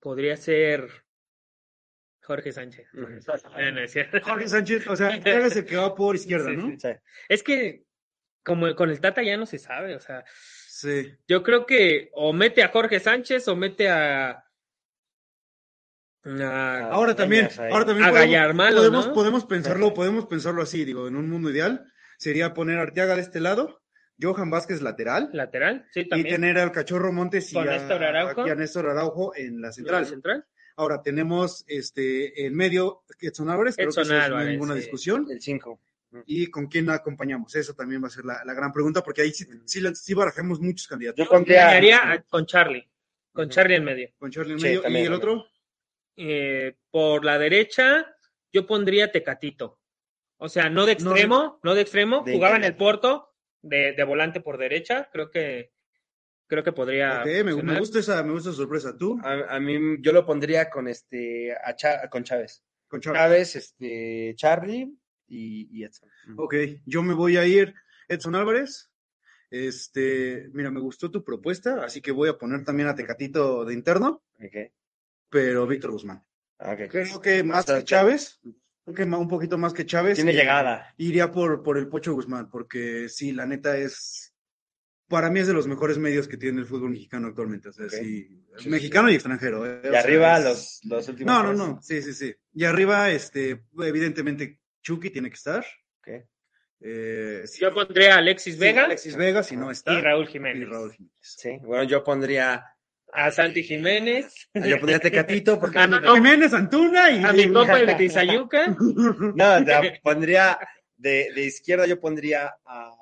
podría 0.00 0.36
ser 0.36 0.88
Jorge 2.22 2.52
Sánchez. 2.52 2.88
Eh. 2.92 4.20
Jorge 4.22 4.48
Sánchez, 4.48 4.86
o 4.88 4.96
sea, 4.96 5.08
Arteaga 5.08 5.46
es 5.46 5.56
el 5.56 5.64
que 5.64 5.76
va 5.76 5.94
por 5.94 6.16
izquierda, 6.16 6.50
Sí, 6.50 6.56
¿no? 6.56 6.70
sí. 6.70 6.76
Sí. 6.80 6.88
Es 7.28 7.42
que 7.42 7.84
como 8.44 8.74
con 8.74 8.90
el 8.90 9.00
Tata 9.00 9.22
ya 9.22 9.36
no 9.36 9.46
se 9.46 9.58
sabe, 9.58 9.94
o 9.94 10.00
sea, 10.00 10.24
Sí. 10.28 11.10
yo 11.26 11.42
creo 11.42 11.64
que 11.66 12.10
o 12.12 12.32
mete 12.32 12.62
a 12.62 12.68
Jorge 12.68 13.00
Sánchez 13.00 13.48
o 13.48 13.56
mete 13.56 13.88
a, 13.88 14.44
Ahora 16.26 17.14
también, 17.14 17.48
ahora 17.70 17.84
también 17.86 18.08
A 18.08 18.10
podemos, 18.12 18.74
podemos, 18.74 19.06
¿no? 19.08 19.12
podemos 19.14 19.44
pensarlo, 19.44 19.94
podemos 19.94 20.26
pensarlo 20.26 20.62
así, 20.62 20.84
digo, 20.84 21.06
en 21.08 21.16
un 21.16 21.28
mundo 21.30 21.50
ideal 21.50 21.84
sería 22.18 22.52
poner 22.54 22.78
a 22.78 22.82
Arteaga 22.82 23.14
de 23.14 23.22
este 23.22 23.40
lado, 23.40 23.82
Johan 24.20 24.50
Vázquez 24.50 24.82
lateral 24.82 25.28
lateral, 25.32 25.86
sí, 25.92 26.00
y 26.00 26.08
también. 26.08 26.34
tener 26.36 26.58
al 26.58 26.72
Cachorro 26.72 27.12
Montes 27.12 27.50
y 27.52 27.54
Con 27.54 27.68
a, 27.68 27.72
Néstor 27.72 28.02
Araujo. 28.02 28.46
y 28.46 28.50
a 28.50 28.54
Néstor 28.54 28.88
Araujo 28.88 29.32
en 29.36 29.60
la 29.60 29.68
¿Y 29.68 29.72
central. 29.72 30.06
central? 30.06 30.44
Ahora 30.78 31.00
tenemos 31.02 31.64
este 31.68 32.44
en 32.46 32.54
medio 32.54 33.02
Edson 33.20 33.48
Álvarez, 33.48 33.76
creo 33.76 33.88
Edson 33.90 34.02
que 34.04 34.08
es- 34.08 34.10
no 34.10 34.16
hay 34.18 34.24
Álvarez, 34.26 34.50
ninguna 34.50 34.74
sí. 34.74 34.80
discusión. 34.80 35.26
El 35.30 35.40
5. 35.40 35.80
¿Y 36.26 36.46
con 36.48 36.66
quién 36.66 36.88
acompañamos? 36.90 37.54
Esa 37.54 37.74
también 37.74 38.02
va 38.02 38.06
a 38.06 38.10
ser 38.10 38.24
la, 38.24 38.42
la 38.44 38.54
gran 38.54 38.72
pregunta, 38.72 39.02
porque 39.02 39.20
ahí 39.22 39.32
sí, 39.32 39.44
sí, 39.66 39.80
la- 39.80 39.94
sí 39.94 40.14
barajamos 40.14 40.60
muchos 40.60 40.86
candidatos. 40.88 41.22
Yo 41.24 41.30
pondría. 41.30 41.68
Haría 41.68 42.10
a- 42.12 42.22
con 42.22 42.46
Charlie, 42.46 42.88
con. 43.32 43.48
Charlie 43.50 43.76
en 43.76 43.84
medio. 43.84 44.08
Con 44.18 44.30
Charlie 44.30 44.52
en 44.54 44.60
Sí, 44.60 44.66
medio. 44.66 44.88
¿Y 44.88 44.96
el 45.06 45.12
otro? 45.12 45.44
Eh, 46.16 46.76
por 46.90 47.24
la 47.24 47.38
derecha, 47.38 48.16
yo 48.52 48.66
pondría 48.66 49.12
Tecatito. 49.12 49.80
O 50.38 50.48
sea, 50.48 50.68
no 50.68 50.86
de 50.86 50.92
extremo, 50.92 51.60
no 51.62 51.74
de 51.74 51.82
extremo, 51.82 52.22
De 52.24 52.32
jugaba 52.34 52.56
en 52.56 52.64
el 52.64 52.76
Porto, 52.76 53.34
de, 53.62 53.92
de 53.92 54.04
volante 54.04 54.40
por 54.40 54.58
derecha, 54.58 55.08
creo 55.12 55.30
que 55.30 55.72
creo 56.46 56.62
que 56.62 56.72
podría 56.72 57.24
me, 57.24 57.78
gusta 57.78 57.98
esa, 57.98 58.22
me 58.22 58.32
gusta 58.32 58.50
esa 58.50 58.58
sorpresa. 58.58 58.96
¿Tú? 58.96 59.18
A, 59.22 59.56
a 59.56 59.60
mí, 59.60 59.96
yo 60.00 60.12
lo 60.12 60.24
pondría 60.24 60.70
con 60.70 60.88
este. 60.88 61.54
A 61.64 61.74
Cha- 61.74 62.08
con 62.08 62.22
Chávez. 62.24 62.62
Con 62.88 63.00
Chávez. 63.00 63.20
Chávez, 63.20 63.56
este. 63.56 64.34
Charlie 64.36 64.92
y, 65.26 65.68
y 65.78 65.84
Edson. 65.84 66.08
Ok, 66.36 66.54
yo 66.84 67.02
me 67.02 67.14
voy 67.14 67.36
a 67.36 67.46
ir 67.46 67.74
Edson 68.08 68.34
Álvarez. 68.34 68.90
Este, 69.50 70.48
mira, 70.52 70.70
me 70.70 70.80
gustó 70.80 71.10
tu 71.10 71.22
propuesta, 71.24 71.84
así 71.84 72.00
que 72.00 72.10
voy 72.10 72.28
a 72.28 72.36
poner 72.36 72.64
también 72.64 72.88
a 72.88 72.94
Tecatito 72.94 73.64
de 73.64 73.74
interno, 73.74 74.22
Ok. 74.38 74.72
Pero 75.28 75.66
Víctor 75.66 75.90
Guzmán. 75.92 76.22
Ok. 76.58 76.88
Creo 76.90 77.20
que 77.20 77.42
más 77.44 77.64
que 77.66 77.84
Chávez, 77.84 78.40
creo 78.84 78.94
que 78.94 79.02
un 79.04 79.28
poquito 79.28 79.58
más 79.58 79.72
que 79.72 79.84
Chávez. 79.86 80.16
Tiene 80.16 80.32
eh, 80.32 80.34
llegada. 80.36 80.94
Iría 80.96 81.30
por, 81.30 81.62
por 81.62 81.76
el 81.78 81.88
Pocho 81.88 82.14
Guzmán, 82.14 82.48
porque 82.50 83.08
sí, 83.08 83.32
la 83.32 83.44
neta 83.46 83.76
es, 83.76 84.32
para 85.08 85.30
mí 85.30 85.40
es 85.40 85.46
de 85.46 85.52
los 85.54 85.66
mejores 85.66 85.98
medios 85.98 86.26
que 86.28 86.36
tiene 86.36 86.60
el 86.60 86.66
fútbol 86.66 86.90
mexicano 86.90 87.28
actualmente. 87.28 87.68
O 87.68 87.72
sea, 87.72 87.88
sí, 87.88 88.42
Sí, 88.58 88.68
mexicano 88.70 89.10
y 89.10 89.14
extranjero. 89.14 89.66
eh, 89.66 89.80
Y 89.84 89.88
sea, 89.88 90.00
arriba 90.00 90.38
es- 90.38 90.44
los, 90.44 90.80
los 90.84 91.08
últimos. 91.08 91.34
No, 91.34 91.42
no, 91.42 91.52
no, 91.52 91.82
sí, 91.82 92.00
sí, 92.00 92.14
sí. 92.14 92.34
Y 92.54 92.64
arriba, 92.64 93.10
este, 93.10 93.64
evidentemente, 93.78 94.60
Chucky 94.82 95.10
tiene 95.10 95.28
que 95.28 95.34
estar. 95.36 95.64
Eh, 96.80 97.42
sí, 97.46 97.60
Yo 97.62 97.72
pondría 97.72 98.16
a 98.16 98.18
Alexis 98.18 98.54
sí, 98.54 98.60
Vega 98.60 98.84
Alexis 98.84 99.16
Vega, 99.16 99.42
si 99.42 99.56
no 99.56 99.70
está. 99.70 99.94
y 99.94 100.00
Raúl 100.02 100.24
y 100.24 100.32
Jiménez. 100.32 100.68
Raúl 100.68 100.92
Jiménez. 100.92 101.14
Sí. 101.20 101.58
Bueno, 101.62 101.84
yo 101.84 102.04
pondría. 102.04 102.64
A 103.16 103.30
Santi 103.30 103.62
Jiménez, 103.62 104.48
Yo 104.54 104.76
pondría 104.78 104.98
Tecatito 104.98 105.58
porque. 105.58 105.78
A 105.78 105.88
Jiménez 106.14 106.52
Antuna 106.52 107.10
y 107.10 107.24
a 107.24 107.32
mi 107.32 107.50
compa 107.52 107.80
el 107.80 107.86
de 107.86 107.94
Tizayuca. 107.94 108.76
No, 109.34 109.64
te- 109.64 110.00
pondría 110.02 110.58
de, 110.96 111.30
de 111.34 111.44
izquierda, 111.44 111.86
yo 111.86 111.98
pondría 111.98 112.54
a, 112.64 112.92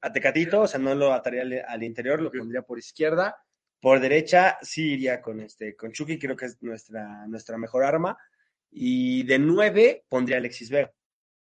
a 0.00 0.12
Tecatito, 0.12 0.62
o 0.62 0.66
sea, 0.66 0.80
no 0.80 0.94
lo 0.94 1.12
ataría 1.12 1.42
al, 1.42 1.62
al 1.66 1.82
interior, 1.82 2.20
lo 2.20 2.30
pondría 2.30 2.62
por 2.62 2.78
izquierda. 2.78 3.36
Por 3.80 4.00
derecha, 4.00 4.56
sí 4.62 4.92
iría 4.92 5.20
con 5.20 5.40
este, 5.40 5.76
con 5.76 5.92
Chucky, 5.92 6.18
creo 6.18 6.36
que 6.36 6.46
es 6.46 6.56
nuestra, 6.62 7.26
nuestra 7.26 7.58
mejor 7.58 7.84
arma. 7.84 8.16
Y 8.70 9.24
de 9.24 9.38
nueve 9.38 10.04
pondría 10.08 10.38
a 10.38 10.40
Alexis 10.40 10.70
Vega. 10.70 10.90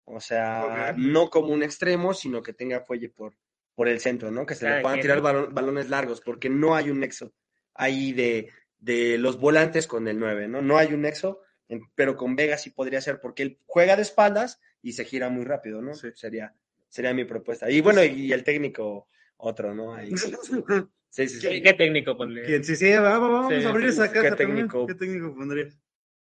O 0.06 0.20
sea, 0.20 0.94
no 0.98 1.30
como 1.30 1.50
un 1.54 1.62
extremo, 1.62 2.16
sino 2.16 2.42
que 2.42 2.54
tenga 2.54 2.82
fuelle 2.82 3.10
por, 3.10 3.36
por 3.76 3.88
el 3.88 4.00
centro, 4.00 4.32
¿no? 4.32 4.46
Que 4.46 4.56
se 4.56 4.66
le 4.66 4.72
Cada 4.72 4.82
puedan 4.82 5.00
tirar 5.02 5.22
balones 5.22 5.90
largos, 5.90 6.20
porque 6.20 6.50
no 6.50 6.76
hay 6.76 6.90
un 6.90 7.00
nexo 7.00 7.32
ahí 7.74 8.14
de, 8.14 8.50
de 8.80 9.18
los 9.18 9.40
volantes 9.40 9.88
con 9.88 10.08
el 10.08 10.20
9, 10.20 10.48
¿no? 10.48 10.62
No 10.62 10.78
hay 10.78 10.94
un 10.94 11.02
nexo, 11.02 11.42
en- 11.68 11.82
pero 11.96 12.16
con 12.18 12.36
Vega 12.36 12.58
sí 12.58 12.70
podría 12.72 13.02
ser, 13.02 13.20
porque 13.22 13.44
él 13.44 13.60
juega 13.66 13.96
de 13.96 14.02
espaldas 14.02 14.60
y 14.82 14.94
se 14.94 15.06
gira 15.06 15.30
muy 15.30 15.46
rápido, 15.46 15.82
¿no? 15.82 15.94
Sí. 15.94 16.10
Sería, 16.16 16.54
sería 16.90 17.14
mi 17.14 17.26
propuesta. 17.26 17.70
Y 17.70 17.82
bueno, 17.82 18.04
y 18.04 18.32
el 18.34 18.44
técnico, 18.44 19.08
otro, 19.38 19.74
¿no? 19.74 19.94
Ahí. 19.94 20.12
Sí, 21.14 21.28
sí, 21.28 21.42
sí. 21.42 21.48
¿Qué, 21.50 21.62
qué 21.62 21.74
técnico 21.74 22.16
pondría? 22.16 22.46
¿Quién? 22.46 22.64
Sí, 22.64 22.74
sí, 22.78 22.90
va- 22.94 23.20
va- 23.20 23.28
vamos 23.28 23.54
Sí. 23.54 23.66
a 23.66 23.70
abrir 23.70 23.90
esa 23.90 24.08
¿Qué 24.08 24.22
caja 24.22 24.30
también. 24.30 24.60
técnico? 24.70 24.88
¿Qué 24.88 24.96
técnico 24.96 25.36
pondrías? 25.36 25.78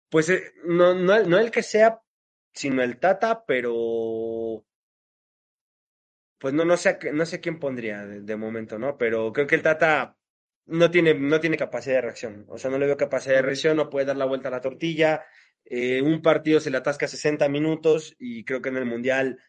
Pues 0.09 0.29
eh, 0.29 0.53
no, 0.65 0.93
no, 0.93 1.23
no 1.23 1.39
el 1.39 1.49
que 1.49 1.63
sea, 1.63 2.03
sino 2.53 2.83
el 2.83 2.99
Tata, 2.99 3.45
pero 3.47 4.63
pues 6.37 6.53
no, 6.53 6.65
no 6.65 6.77
sé, 6.77 6.99
qué- 6.99 7.11
no 7.13 7.25
sé 7.25 7.39
quién 7.39 7.59
pondría 7.59 8.05
de, 8.05 8.21
de 8.21 8.35
momento, 8.35 8.77
¿no? 8.77 8.95
Pero 8.97 9.33
creo 9.33 9.47
que 9.47 9.55
el 9.55 9.63
Tata 9.63 10.14
no 10.67 10.89
tiene, 10.91 11.13
no 11.13 11.39
tiene 11.39 11.57
capacidad 11.57 11.95
de 11.95 12.01
reacción. 12.01 12.45
O 12.49 12.57
sea, 12.57 12.69
no 12.71 12.77
le 12.77 12.85
veo 12.87 12.97
capacidad 12.97 13.35
de 13.35 13.41
reacción, 13.41 13.77
no 13.77 13.89
puede 13.89 14.05
dar 14.07 14.15
la 14.17 14.25
vuelta 14.25 14.47
a 14.47 14.51
la 14.51 14.61
tortilla. 14.61 15.25
Eh, 15.63 16.01
un 16.01 16.21
partido 16.21 16.59
se 16.59 16.69
le 16.71 16.77
atasca 16.77 17.07
60 17.07 17.47
minutos 17.49 18.15
y 18.19 18.43
creo 18.45 18.61
que 18.61 18.69
en 18.69 18.77
el 18.77 18.85
Mundial 18.85 19.39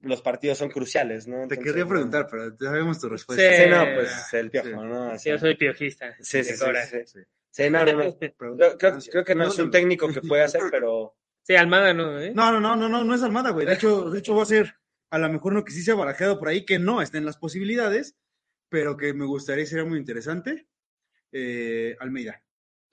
los 0.00 0.22
partidos 0.22 0.58
son 0.58 0.70
cruciales, 0.70 1.26
¿no? 1.28 1.46
Te 1.48 1.54
Entonces, 1.56 1.76
no. 1.76 1.88
preguntar, 1.88 2.26
pero 2.30 2.50
ya 2.58 2.68
sabemos 2.70 3.00
tu 3.00 3.08
respuesta. 3.08 3.44
Sí. 3.56 3.64
Sí, 3.64 3.68
no, 3.70 3.84
pues 3.94 4.34
el 4.34 4.50
piojo, 4.50 4.68
Sí. 4.68 4.74
¿no? 4.74 5.18
Sí, 5.18 5.28
yo 5.30 5.38
soy 5.38 5.56
piojista. 5.56 6.14
Sí, 6.20 6.42
sí, 6.44 6.54
sí, 6.54 6.64
sí, 6.90 6.96
sí. 7.06 7.18
Sí, 7.50 7.68
no, 7.70 7.84
no, 7.84 7.92
no. 8.04 8.16
Pero- 8.18 8.56
Creo, 8.56 8.78
creo- 8.78 9.00
sí. 9.00 9.10
creo 9.10 9.24
que 9.24 9.34
no 9.34 9.48
es 9.48 9.58
un 9.58 9.70
técnico 9.70 10.08
que 10.08 10.20
puede 10.22 10.42
hacer, 10.44 10.62
pero 10.70 11.16
Sí, 11.42 11.56
Almada 11.56 11.92
no, 11.94 12.20
¿eh? 12.20 12.32
No, 12.34 12.52
no, 12.52 12.60
no, 12.60 12.76
no, 12.76 12.88
no, 12.88 13.02
no 13.02 13.14
es 13.14 13.22
Almada, 13.22 13.50
güey. 13.50 13.66
De 13.66 13.72
hecho, 13.74 14.08
de 14.10 14.18
hecho 14.20 14.34
va 14.36 14.42
a 14.44 14.46
ser 14.46 14.74
a 15.10 15.18
lo 15.18 15.28
mejor 15.28 15.52
uno 15.52 15.64
que 15.64 15.72
sí 15.72 15.82
se 15.82 15.90
ha 15.90 15.94
barajeado 15.96 16.38
por 16.38 16.48
ahí, 16.48 16.64
que 16.64 16.78
no 16.78 17.02
está 17.02 17.18
en 17.18 17.24
las 17.24 17.36
posibilidades, 17.38 18.14
pero 18.70 18.96
que 18.96 19.12
me 19.12 19.26
gustaría, 19.26 19.66
sería 19.66 19.84
muy 19.84 19.98
interesante. 19.98 20.66
Eh, 21.32 21.96
Almeida. 22.00 22.42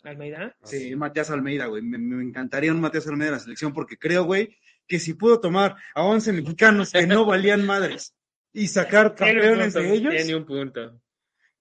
Almeida. 0.03 0.57
Sí, 0.63 0.95
Matías 0.95 1.30
Almeida, 1.30 1.67
güey. 1.67 1.82
Me, 1.82 1.97
me 1.97 2.23
encantaría 2.23 2.73
un 2.73 2.82
Matías 2.82 3.07
Almeida 3.07 3.30
en 3.30 3.34
la 3.34 3.39
selección 3.39 3.73
porque 3.73 3.97
creo, 3.97 4.25
güey, 4.25 4.57
que 4.88 4.99
si 4.99 5.13
puedo 5.13 5.39
tomar 5.39 5.75
a 5.93 6.03
11 6.03 6.34
mexicanos 6.34 6.91
que 6.91 7.07
no 7.07 7.25
valían 7.25 7.65
madres 7.65 8.15
y 8.51 8.67
sacar 8.67 9.15
campeones 9.15 9.73
punto, 9.73 9.80
de 9.80 9.95
ellos, 9.95 10.15
Tiene 10.15 10.36
un 10.36 10.45
punto. 10.45 11.01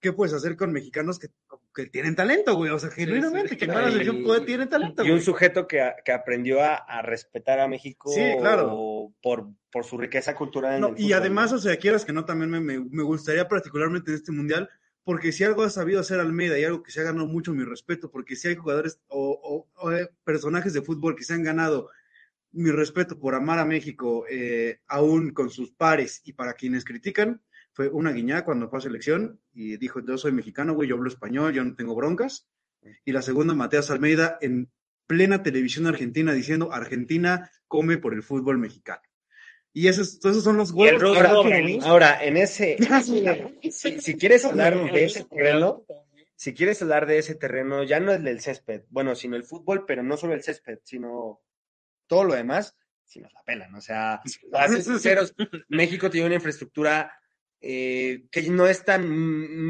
¿qué 0.00 0.12
puedes 0.12 0.34
hacer 0.34 0.56
con 0.56 0.72
mexicanos 0.72 1.18
que 1.18 1.28
que 1.76 1.86
tienen 1.86 2.16
talento, 2.16 2.56
güey. 2.56 2.70
O 2.72 2.78
sea, 2.78 2.90
genuinamente, 2.90 3.50
sí. 3.50 3.56
que 3.56 3.66
para 3.68 3.82
la 3.82 3.90
selección 3.90 4.16
Y- 4.18 4.22
puede, 4.24 4.40
tienen 4.46 4.68
talento. 4.68 5.02
Y 5.04 5.08
un 5.10 5.16
güey. 5.16 5.22
sujeto 5.24 5.68
que, 5.68 5.92
que 6.04 6.12
aprendió 6.12 6.62
a, 6.62 6.74
a 6.76 7.02
respetar 7.02 7.60
a 7.60 7.68
México 7.68 8.10
Sí, 8.12 8.22
claro. 8.40 9.12
por, 9.22 9.50
por 9.70 9.84
su 9.84 9.98
riqueza 9.98 10.34
cultural. 10.34 10.74
en 10.76 10.80
No, 10.80 10.88
el 10.88 10.94
y 10.94 11.02
fútbol, 11.04 11.12
además, 11.18 11.52
o 11.52 11.58
sea, 11.58 11.76
quieras 11.76 12.04
que 12.04 12.12
no, 12.12 12.24
también 12.24 12.50
me, 12.50 12.60
me, 12.60 12.80
me 12.80 13.02
gustaría 13.02 13.46
particularmente 13.46 14.10
en 14.10 14.16
este 14.16 14.32
mundial, 14.32 14.68
porque 15.04 15.30
si 15.30 15.44
algo 15.44 15.62
ha 15.62 15.70
sabido 15.70 16.00
hacer 16.00 16.18
Almeida 16.18 16.58
y 16.58 16.64
algo 16.64 16.82
que 16.82 16.90
se 16.90 17.00
ha 17.00 17.04
ganado 17.04 17.26
mucho 17.26 17.52
mi 17.52 17.62
respeto, 17.62 18.10
porque 18.10 18.34
si 18.34 18.48
hay 18.48 18.56
jugadores 18.56 18.98
o, 19.06 19.68
o- 19.78 19.86
o, 19.86 19.92
personajes 20.24 20.72
de 20.72 20.82
fútbol 20.82 21.14
que 21.14 21.22
se 21.24 21.34
han 21.34 21.44
ganado 21.44 21.90
mi 22.52 22.70
respeto 22.70 23.18
por 23.18 23.34
amar 23.34 23.58
a 23.58 23.66
México, 23.66 24.24
eh, 24.30 24.80
aún 24.88 25.30
con 25.32 25.50
sus 25.50 25.72
pares 25.72 26.22
y 26.24 26.32
para 26.32 26.54
quienes 26.54 26.84
critican, 26.86 27.42
fue 27.76 27.90
una 27.90 28.10
guiñá 28.10 28.42
cuando 28.42 28.70
fue 28.70 28.78
a 28.78 28.82
selección 28.82 29.38
y 29.52 29.76
dijo, 29.76 30.00
yo 30.00 30.16
soy 30.16 30.32
mexicano, 30.32 30.72
güey, 30.72 30.88
yo 30.88 30.94
hablo 30.94 31.08
español, 31.08 31.52
yo 31.52 31.62
no 31.62 31.76
tengo 31.76 31.94
broncas. 31.94 32.48
Y 33.04 33.12
la 33.12 33.20
segunda, 33.20 33.52
Mateas 33.52 33.90
Almeida, 33.90 34.38
en 34.40 34.70
plena 35.06 35.42
televisión 35.42 35.86
argentina, 35.86 36.32
diciendo, 36.32 36.72
Argentina 36.72 37.50
come 37.68 37.98
por 37.98 38.14
el 38.14 38.22
fútbol 38.22 38.56
mexicano. 38.56 39.02
Y 39.74 39.88
esos, 39.88 40.16
esos 40.24 40.42
son 40.42 40.56
los 40.56 40.70
el 40.70 40.76
huevos. 40.76 41.18
Ahora. 41.18 41.60
Ahora, 41.82 42.24
en 42.24 42.38
ese, 42.38 42.78
si, 43.70 44.00
si 44.00 44.16
quieres 44.16 44.46
hablar 44.46 44.90
de 44.90 45.04
ese 45.04 45.24
terreno, 45.24 45.84
si 46.34 46.54
quieres 46.54 46.80
hablar 46.80 47.06
de 47.06 47.18
ese 47.18 47.34
terreno, 47.34 47.82
ya 47.82 48.00
no 48.00 48.10
es 48.10 48.22
del 48.22 48.40
césped, 48.40 48.84
bueno, 48.88 49.14
sino 49.14 49.36
el 49.36 49.44
fútbol, 49.44 49.84
pero 49.86 50.02
no 50.02 50.16
solo 50.16 50.32
el 50.32 50.42
césped, 50.42 50.78
sino 50.82 51.42
todo 52.06 52.24
lo 52.24 52.34
demás, 52.34 52.74
si 53.04 53.20
nos 53.20 53.34
la 53.34 53.42
pelan. 53.42 53.74
O 53.74 53.82
sea, 53.82 54.22
para 54.50 54.68
ser 54.68 54.82
sinceros, 54.82 55.34
México 55.68 56.08
tiene 56.08 56.28
una 56.28 56.36
infraestructura 56.36 57.12
eh, 57.68 58.26
que 58.30 58.42
no 58.50 58.66
es 58.66 58.84
tan 58.84 59.08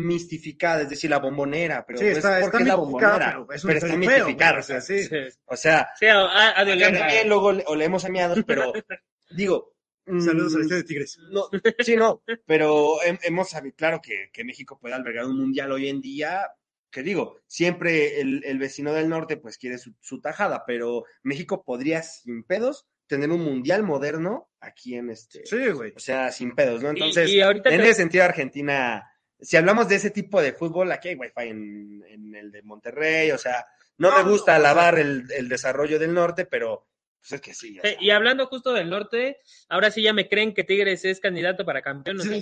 mistificada, 0.06 0.82
es 0.82 0.90
decir, 0.90 1.08
la 1.10 1.18
bombonera, 1.18 1.84
pero 1.86 1.98
Sí, 1.98 2.04
no 2.06 2.10
está, 2.12 2.38
es 2.38 2.44
porque 2.44 2.62
es 2.62 2.68
la 2.68 2.76
mistificada, 2.76 3.12
bombonera, 3.12 3.46
pero 3.46 3.52
es 3.56 3.62
pero 3.62 3.78
está 3.78 3.96
mistificada. 3.96 4.58
o 4.58 4.62
sea, 4.62 4.80
sí. 4.80 5.04
Sí, 5.04 5.16
O 5.46 5.56
sea, 5.56 5.88
sí, 5.98 6.06
a- 6.06 6.50
a- 6.60 6.64
también 6.64 7.28
luego 7.28 7.52
le- 7.52 7.64
olemos 7.66 8.04
a 8.04 8.08
miados, 8.08 8.38
pero 8.46 8.72
digo. 9.30 9.72
Saludos 10.06 10.54
a 10.54 10.58
mm, 10.58 10.58
la 10.58 10.62
historia 10.64 10.76
de 10.76 10.84
Tigres. 10.84 11.18
no, 11.30 11.48
sí, 11.80 11.96
no, 11.96 12.22
pero 12.46 13.00
hem- 13.04 13.18
hemos 13.24 13.48
sabido, 13.48 13.74
claro 13.74 14.00
que, 14.00 14.30
que 14.32 14.44
México 14.44 14.78
puede 14.78 14.94
albergar 14.94 15.24
un 15.26 15.36
mundial 15.36 15.72
hoy 15.72 15.88
en 15.88 16.00
día, 16.00 16.46
que 16.92 17.02
digo, 17.02 17.40
siempre 17.48 18.20
el, 18.20 18.44
el 18.44 18.58
vecino 18.58 18.92
del 18.92 19.08
norte 19.08 19.36
pues 19.36 19.58
quiere 19.58 19.78
su, 19.78 19.94
su 20.00 20.20
tajada, 20.20 20.62
pero 20.64 21.04
México 21.24 21.64
podría 21.64 22.02
sin 22.04 22.44
pedos 22.44 22.86
tener 23.06 23.30
un 23.30 23.42
mundial 23.42 23.82
moderno 23.82 24.50
aquí 24.60 24.94
en 24.96 25.10
este, 25.10 25.44
Sí, 25.46 25.68
güey. 25.68 25.92
o 25.96 25.98
sea, 26.00 26.30
sin 26.32 26.54
pedos, 26.54 26.82
¿no? 26.82 26.88
Y- 26.88 26.92
Entonces, 26.92 27.30
y 27.30 27.40
ahorita 27.40 27.70
en 27.70 27.78
te- 27.80 27.84
ese 27.84 27.94
sentido 27.94 28.24
Argentina, 28.24 29.04
si 29.40 29.56
hablamos 29.56 29.88
de 29.88 29.96
ese 29.96 30.10
tipo 30.10 30.40
de 30.42 30.52
fútbol, 30.52 30.90
aquí 30.92 31.08
hay 31.08 31.14
wifi 31.14 31.48
en, 31.48 32.02
en 32.08 32.34
el 32.34 32.50
de 32.50 32.62
Monterrey, 32.62 33.30
o 33.30 33.38
sea, 33.38 33.64
no, 33.98 34.10
No, 34.10 34.16
me 34.24 34.30
gusta 34.30 34.52
no, 34.52 34.58
o 34.58 34.62
sea- 34.62 34.70
alabar 34.70 34.98
el, 34.98 35.24
el 35.36 35.48
desarrollo 35.48 35.98
del 35.98 36.12
norte, 36.14 36.46
pero 36.46 36.86
pues 37.20 37.32
es 37.32 37.40
que 37.40 37.54
sí. 37.54 37.78
sea. 37.82 37.96
y 38.00 38.10
hablando 38.10 38.46
justo 38.46 38.72
del 38.72 38.88
norte, 38.88 39.38
ahora 39.68 39.90
sí 39.90 40.00
ya 40.02 40.12
me 40.12 40.28
creen 40.28 40.54
que 40.54 40.62
Tigres 40.64 41.04
es 41.04 41.18
candidato 41.18 41.64
para 41.64 41.82
campeón. 41.82 42.20
O 42.20 42.22
Sí, 42.22 42.40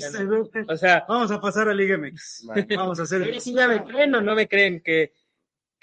o 0.68 0.76
sea, 0.76 1.04
Vamos 1.08 1.30
a 1.30 1.40
pasar 1.40 1.68
a 1.68 1.74
Liga 1.74 1.96
MX. 1.96 2.44
Vale. 2.46 2.66
Vamos 2.76 3.00
a 3.00 3.04
hacer. 3.04 3.40
sí 3.40 3.54
ya 3.54 3.66
me 3.66 3.82
creen 3.84 4.14
o 4.14 4.20
no 4.20 4.34
me 4.34 4.46
creen 4.46 4.82
que, 4.82 5.12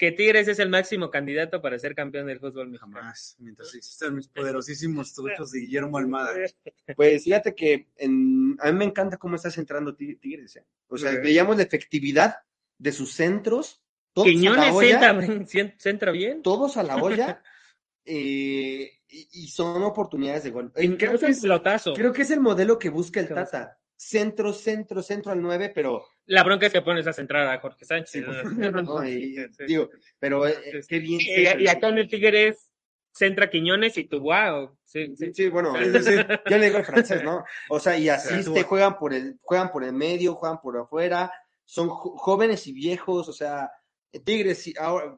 que 0.02 0.10
Tigres 0.10 0.48
es 0.48 0.58
el 0.58 0.68
máximo 0.68 1.12
candidato 1.12 1.62
para 1.62 1.78
ser 1.78 1.94
campeón 1.94 2.26
del 2.26 2.40
fútbol 2.40 2.70
mexicano. 2.70 2.96
Jamás, 2.96 3.36
mientras 3.38 3.72
existan 3.72 4.16
mis 4.16 4.26
poderosísimos 4.26 5.14
truchos 5.14 5.52
de 5.52 5.60
Guillermo 5.60 5.96
Almada. 5.96 6.32
Pues 6.96 7.22
fíjate 7.22 7.54
que 7.54 7.86
en- 7.98 8.56
a 8.58 8.72
mí 8.72 8.78
me 8.78 8.84
encanta 8.86 9.16
cómo 9.16 9.36
está 9.36 9.48
centrando 9.48 9.96
Tig- 9.96 10.18
Tigres. 10.18 10.56
¿eh? 10.56 10.64
O 10.88 10.98
sea, 10.98 11.12
veíamos 11.20 11.56
la 11.56 11.62
efectividad 11.62 12.34
de 12.78 12.90
sus 12.90 13.12
centros, 13.12 13.80
todos 14.12 14.26
a 14.26 14.30
Quiñones 14.32 14.66
la 14.66 14.72
olla, 14.74 14.98
centra, 15.78 16.10
bien. 16.10 16.42
todos 16.42 16.76
a 16.76 16.82
la 16.82 16.96
olla, 16.96 17.40
eh, 18.04 18.90
y, 19.08 19.28
y 19.30 19.46
son 19.46 19.84
oportunidades 19.84 20.42
de 20.42 20.50
gol. 20.50 20.72
Eh, 20.74 20.96
Creo 20.96 20.96
Creo 21.16 21.18
que 21.20 21.26
es 21.26 21.42
creo 21.94 22.12
que 22.12 22.22
es 22.22 22.30
el 22.32 22.40
modelo 22.40 22.76
que 22.76 22.90
busca 22.90 23.20
el. 23.20 23.28
Tata. 23.28 23.78
Centro, 24.04 24.52
centro, 24.52 25.00
centro 25.00 25.30
al 25.30 25.40
9, 25.40 25.70
pero 25.72 26.04
La 26.26 26.42
bronca 26.42 26.66
es 26.66 26.72
que 26.72 26.82
pones 26.82 27.06
a 27.06 27.12
centrar 27.12 27.46
a 27.46 27.60
Jorge 27.60 27.84
Sánchez. 27.84 28.24
no, 28.84 29.06
y- 29.08 29.36
Sí. 29.52 29.64
digo, 29.66 29.90
pero 30.18 30.46
eh, 30.46 30.56
qué 30.88 30.98
bien. 30.98 31.20
Y, 31.20 31.62
y 31.62 31.68
acá 31.68 31.88
en 31.88 31.98
el 31.98 32.08
Tigres 32.08 32.68
centra 33.14 33.48
Quiñones 33.48 33.96
y 33.98 34.04
tú, 34.04 34.20
wow. 34.20 34.76
Sí, 34.84 35.14
sí. 35.16 35.48
Bueno, 35.50 35.74
yo 35.80 36.58
le 36.58 36.64
digo 36.66 36.78
al 36.78 36.84
francés, 36.84 37.22
¿no? 37.22 37.44
O 37.68 37.78
sea, 37.78 37.96
y 37.96 38.08
así 38.08 38.42
Sí. 38.42 38.52
te 38.52 38.64
juegan 38.64 38.96
por 38.98 39.14
el, 39.14 39.38
juegan 39.40 39.70
por 39.70 39.84
el 39.84 39.92
medio, 39.92 40.34
juegan 40.34 40.60
por 40.60 40.76
afuera, 40.78 41.30
son 41.64 41.88
jóvenes 41.88 42.66
y 42.66 42.72
viejos, 42.72 43.28
o 43.28 43.32
sea, 43.32 43.70
Tigres, 44.24 44.72
ahora, 44.78 45.16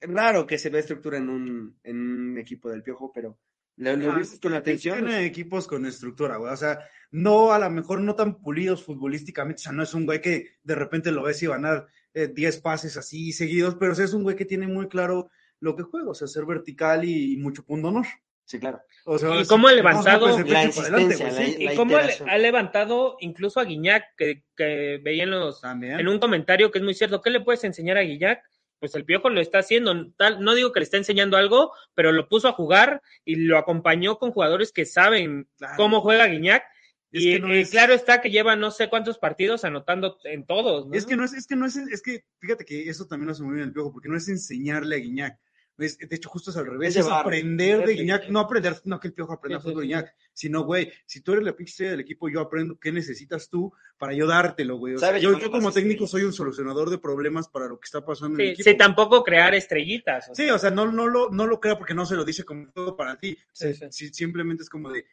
es 0.00 0.08
raro 0.10 0.46
que 0.46 0.58
se 0.58 0.70
vea 0.70 0.80
estructura 0.80 1.18
en 1.18 1.28
un, 1.28 1.78
en 1.84 1.96
un 2.00 2.38
equipo 2.38 2.70
del 2.70 2.82
piojo, 2.82 3.12
pero 3.14 3.38
lo, 3.76 3.96
lo 3.96 4.12
Ah, 4.12 4.18
viste 4.18 4.38
con 4.40 4.54
atención. 4.54 4.98
Tiene 4.98 5.24
equipos 5.24 5.66
con 5.66 5.86
estructura, 5.86 6.36
güey. 6.36 6.52
O 6.52 6.56
sea, 6.56 6.78
no 7.10 7.52
a 7.52 7.58
lo 7.58 7.70
mejor 7.70 8.00
no 8.00 8.14
tan 8.14 8.38
pulidos 8.40 8.82
futbolísticamente. 8.84 9.60
O 9.60 9.62
sea, 9.64 9.72
no 9.72 9.82
es 9.82 9.94
un 9.94 10.06
güey 10.06 10.20
que 10.20 10.46
de 10.62 10.74
repente 10.74 11.10
lo 11.12 11.22
ves 11.22 11.42
y 11.42 11.46
van 11.46 11.64
a 11.64 11.70
dar 11.70 11.86
eh, 12.14 12.28
10 12.28 12.60
pases 12.60 12.96
así 12.96 13.32
seguidos, 13.32 13.76
pero 13.78 13.94
sí 13.94 14.02
es 14.02 14.12
un 14.12 14.22
güey 14.22 14.36
que 14.36 14.44
tiene 14.44 14.66
muy 14.66 14.88
claro 14.88 15.30
lo 15.60 15.76
que 15.76 15.82
juega, 15.84 16.10
o 16.10 16.14
sea, 16.14 16.26
ser 16.28 16.44
vertical 16.44 17.04
y, 17.04 17.34
y 17.34 17.36
mucho 17.36 17.64
punto 17.64 17.88
honor. 17.88 18.06
Sí, 18.44 18.58
claro. 18.58 18.80
O 19.04 19.16
sea, 19.18 19.40
Y 19.40 19.46
cómo 19.46 19.68
ha 19.68 19.72
levantado 19.72 20.26
la 20.26 20.34
adelante, 20.34 21.14
sí. 21.14 21.64
la- 21.64 21.72
Y 21.72 21.76
cómo 21.76 21.96
ha 21.96 22.38
levantado 22.38 23.16
incluso 23.20 23.60
a 23.60 23.64
Guiñac, 23.64 24.04
que, 24.16 24.42
que 24.56 25.00
veía 25.02 25.22
en, 25.22 25.30
los, 25.30 25.60
También. 25.60 26.00
en 26.00 26.08
un 26.08 26.18
comentario 26.18 26.70
que 26.70 26.78
es 26.78 26.84
muy 26.84 26.94
cierto. 26.94 27.22
¿Qué 27.22 27.30
le 27.30 27.40
puedes 27.40 27.62
enseñar 27.64 27.96
a 27.96 28.02
Guiñac? 28.02 28.42
Pues 28.82 28.96
el 28.96 29.04
Piojo 29.04 29.30
lo 29.30 29.40
está 29.40 29.58
haciendo. 29.60 29.94
Tal, 30.16 30.42
no 30.42 30.56
digo 30.56 30.72
que 30.72 30.80
le 30.80 30.84
está 30.84 30.96
enseñando 30.96 31.36
algo, 31.36 31.70
pero 31.94 32.10
lo 32.10 32.28
puso 32.28 32.48
a 32.48 32.52
jugar 32.52 33.00
y 33.24 33.36
lo 33.36 33.56
acompañó 33.56 34.18
con 34.18 34.32
jugadores 34.32 34.72
que 34.72 34.86
saben 34.86 35.48
Claro. 35.56 35.74
cómo 35.76 36.00
juega 36.00 36.26
Guiñac. 36.26 36.64
Es 37.12 37.22
y 37.22 37.38
no 37.38 37.52
es- 37.54 37.70
claro 37.70 37.94
está 37.94 38.20
que 38.20 38.30
lleva 38.32 38.56
no 38.56 38.72
sé 38.72 38.88
cuántos 38.88 39.18
partidos 39.18 39.64
anotando 39.64 40.18
en 40.24 40.44
todos. 40.46 40.88
¿no? 40.88 40.94
Es 40.94 41.06
que 41.06 41.14
no 41.14 41.24
es, 41.24 41.32
es 41.32 41.46
que 41.46 41.54
no 41.54 41.64
es, 41.66 41.76
es 41.76 42.02
que 42.02 42.24
fíjate 42.40 42.64
que 42.64 42.88
eso 42.88 43.06
también 43.06 43.26
lo 43.28 43.32
hace 43.34 43.44
muy 43.44 43.54
bien 43.54 43.68
el 43.68 43.72
piojo, 43.72 43.92
porque 43.92 44.08
no 44.08 44.16
es 44.16 44.28
enseñarle 44.28 44.96
a 44.96 44.98
Guiñac. 44.98 45.38
Es- 45.78 45.98
de 45.98 46.16
hecho, 46.16 46.28
justo 46.28 46.50
es 46.50 46.56
al 46.56 46.66
revés, 46.66 46.96
Es 46.96 47.04
llevar, 47.04 47.20
aprender 47.20 47.86
de 47.86 47.94
Guiñac, 47.94 48.28
no 48.30 48.40
aprender, 48.40 48.74
no 48.84 48.98
que 48.98 49.06
el 49.08 49.14
piojo 49.14 49.32
aprenda 49.32 49.60
Sí, 49.60 49.62
sí, 49.62 49.70
fútbol 49.70 49.82
de 49.82 49.86
sí. 49.86 49.88
Guiñac, 49.94 50.16
sino, 50.32 50.62
güey, 50.64 50.92
si 51.06 51.20
tú 51.20 51.32
eres 51.32 51.44
la 51.44 51.54
pinche 51.54 51.70
estrella 51.70 51.92
del 51.92 52.00
equipo, 52.00 52.28
yo 52.28 52.40
aprendo 52.40 52.78
qué 52.78 52.92
necesitas 52.92 53.48
tú 53.48 53.72
para 53.98 54.14
yo 54.14 54.26
dártelo, 54.26 54.76
güey. 54.76 54.94
O 54.94 54.98
sea, 54.98 55.08
Sabe 55.08 55.20
yo, 55.20 55.38
como 55.50 55.72
técnico 55.72 56.06
soy 56.06 56.22
un 56.22 56.32
solucionador 56.32 56.90
de 56.90 56.98
problemas 56.98 57.48
para 57.48 57.68
lo 57.68 57.78
que 57.78 57.86
está 57.86 58.04
pasando 58.04 58.38
en 58.38 58.46
el 58.46 58.52
equipo. 58.52 58.68
sí, 58.70 58.76
tampoco 58.76 59.22
crear 59.22 59.54
estrellitas. 59.54 60.30
o 60.30 60.34
Sí, 60.34 60.48
o 60.50 60.58
sea, 60.58 60.70
no, 60.70 60.90
no, 60.90 61.06
lo, 61.06 61.30
no 61.30 61.46
lo 61.46 61.60
creo 61.60 61.78
porque 61.78 61.94
no 61.94 62.06
se 62.06 62.16
lo 62.16 62.24
dice 62.24 62.44
como 62.44 62.70
todo 62.72 62.96
para 62.96 63.16
ti. 63.16 63.36
Sí, 63.52 63.72
Sí, 63.72 63.74
sí. 63.74 63.86
sí, 63.90 64.08
simplemente 64.14 64.62
es 64.62 64.70
como 64.70 64.90
de, 64.90 65.04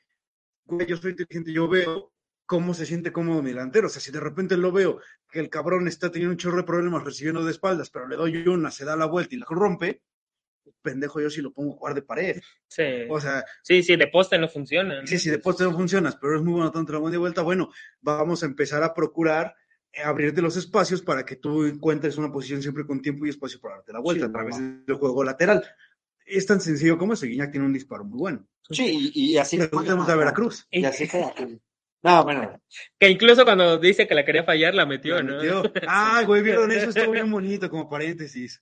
güey, 0.66 0.88
yo 0.88 0.98
soy 0.98 1.12
inteligente, 1.12 1.52
yo 1.52 1.68
veo 1.68 2.12
cómo 2.46 2.74
se 2.74 2.88
siente 2.88 3.12
cómodo 3.12 3.44
mi 3.44 3.52
delantero. 3.52 3.88
O 3.88 3.90
sea, 3.90 4.02
si 4.02 4.12
de 4.12 4.20
repente 4.20 4.58
lo 4.58 4.72
veo 4.72 5.00
que 5.30 5.40
el 5.40 5.50
cabrón 5.50 5.88
está 5.88 6.12
teniendo 6.12 6.32
un 6.32 6.38
chorro 6.38 6.58
de 6.58 6.64
problemas 6.64 7.04
recibiendo 7.04 7.46
de 7.46 7.52
espaldas, 7.52 7.92
pero 7.92 8.08
le 8.08 8.16
doy 8.16 8.48
una, 8.48 8.72
se 8.72 8.86
da 8.86 8.96
la 8.96 9.06
vuelta 9.06 9.36
y 9.36 9.38
la 9.38 9.46
rompe, 9.48 10.02
pendejo 10.82 11.20
yo 11.22 11.30
si 11.30 11.42
lo 11.42 11.52
pongo 11.52 11.74
a 11.74 11.78
jugar 11.78 11.96
de 11.96 12.02
pared. 12.02 12.42
Sí. 12.68 12.84
O 13.10 13.20
sea, 13.20 13.44
sí, 13.64 13.84
sí, 13.84 13.96
de 13.96 14.08
poste 14.08 14.38
no 14.38 14.48
funciona. 14.48 15.02
¿no? 15.02 15.08
sí, 15.08 15.20
si 15.20 15.30
de 15.30 15.40
poste 15.40 15.64
no 15.64 15.74
funcionas, 15.74 16.16
pero 16.16 16.36
es 16.38 16.42
muy 16.42 16.54
bueno 16.54 16.72
tanto 16.72 16.94
la 16.94 17.00
buena 17.00 17.12
de 17.14 17.18
vuelta, 17.18 17.42
bueno, 17.42 17.70
vamos 18.02 18.44
a 18.44 18.46
empezar 18.46 18.84
a 18.84 18.94
procurar 18.94 19.56
eh, 19.92 20.02
abrirte 20.04 20.42
los 20.42 20.56
espacios 20.58 21.02
para 21.02 21.26
que 21.26 21.36
tú 21.36 21.66
encuentres 21.66 22.18
una 22.18 22.32
posición 22.32 22.62
siempre 22.62 22.86
con 22.86 23.02
tiempo 23.02 23.26
y 23.26 23.30
espacio 23.30 23.60
para 23.60 23.76
darte 23.78 23.94
la 23.94 24.00
vuelta 24.00 24.26
Sí, 24.26 24.30
a 24.30 24.34
través 24.34 24.56
normal. 24.60 24.86
del 24.86 24.96
juego 24.96 25.24
lateral. 25.24 25.66
Es 26.26 26.46
tan 26.46 26.62
sencillo 26.62 26.98
como 26.98 27.14
eso. 27.14 27.26
Guiñac 27.26 27.52
tiene 27.52 27.66
un 27.66 27.74
disparo 27.74 28.04
muy 28.06 28.20
bueno. 28.20 28.48
Sí, 28.70 29.12
y, 29.16 29.32
y 29.34 29.38
así. 29.38 29.58
Pregúntame 29.58 30.04
a 30.08 30.16
Veracruz. 30.16 30.68
Y 30.70 30.86
así 30.86 31.08
juega. 31.08 31.34
No, 32.02 32.24
bueno, 32.24 32.62
Que 32.98 33.10
incluso 33.10 33.44
cuando 33.44 33.78
dice 33.78 34.08
que 34.08 34.16
la 34.16 34.24
quería 34.24 34.44
fallar, 34.46 34.74
la 34.74 34.86
metió, 34.86 35.16
La 35.16 35.24
¿no? 35.24 35.36
metió. 35.38 35.64
Ah, 35.88 36.24
güey, 36.26 36.42
vieron 36.44 36.72
eso, 36.72 36.92
estuvo 36.92 37.12
bien 37.12 37.30
bonito, 37.32 37.70
como 37.70 37.90
paréntesis. 37.90 38.62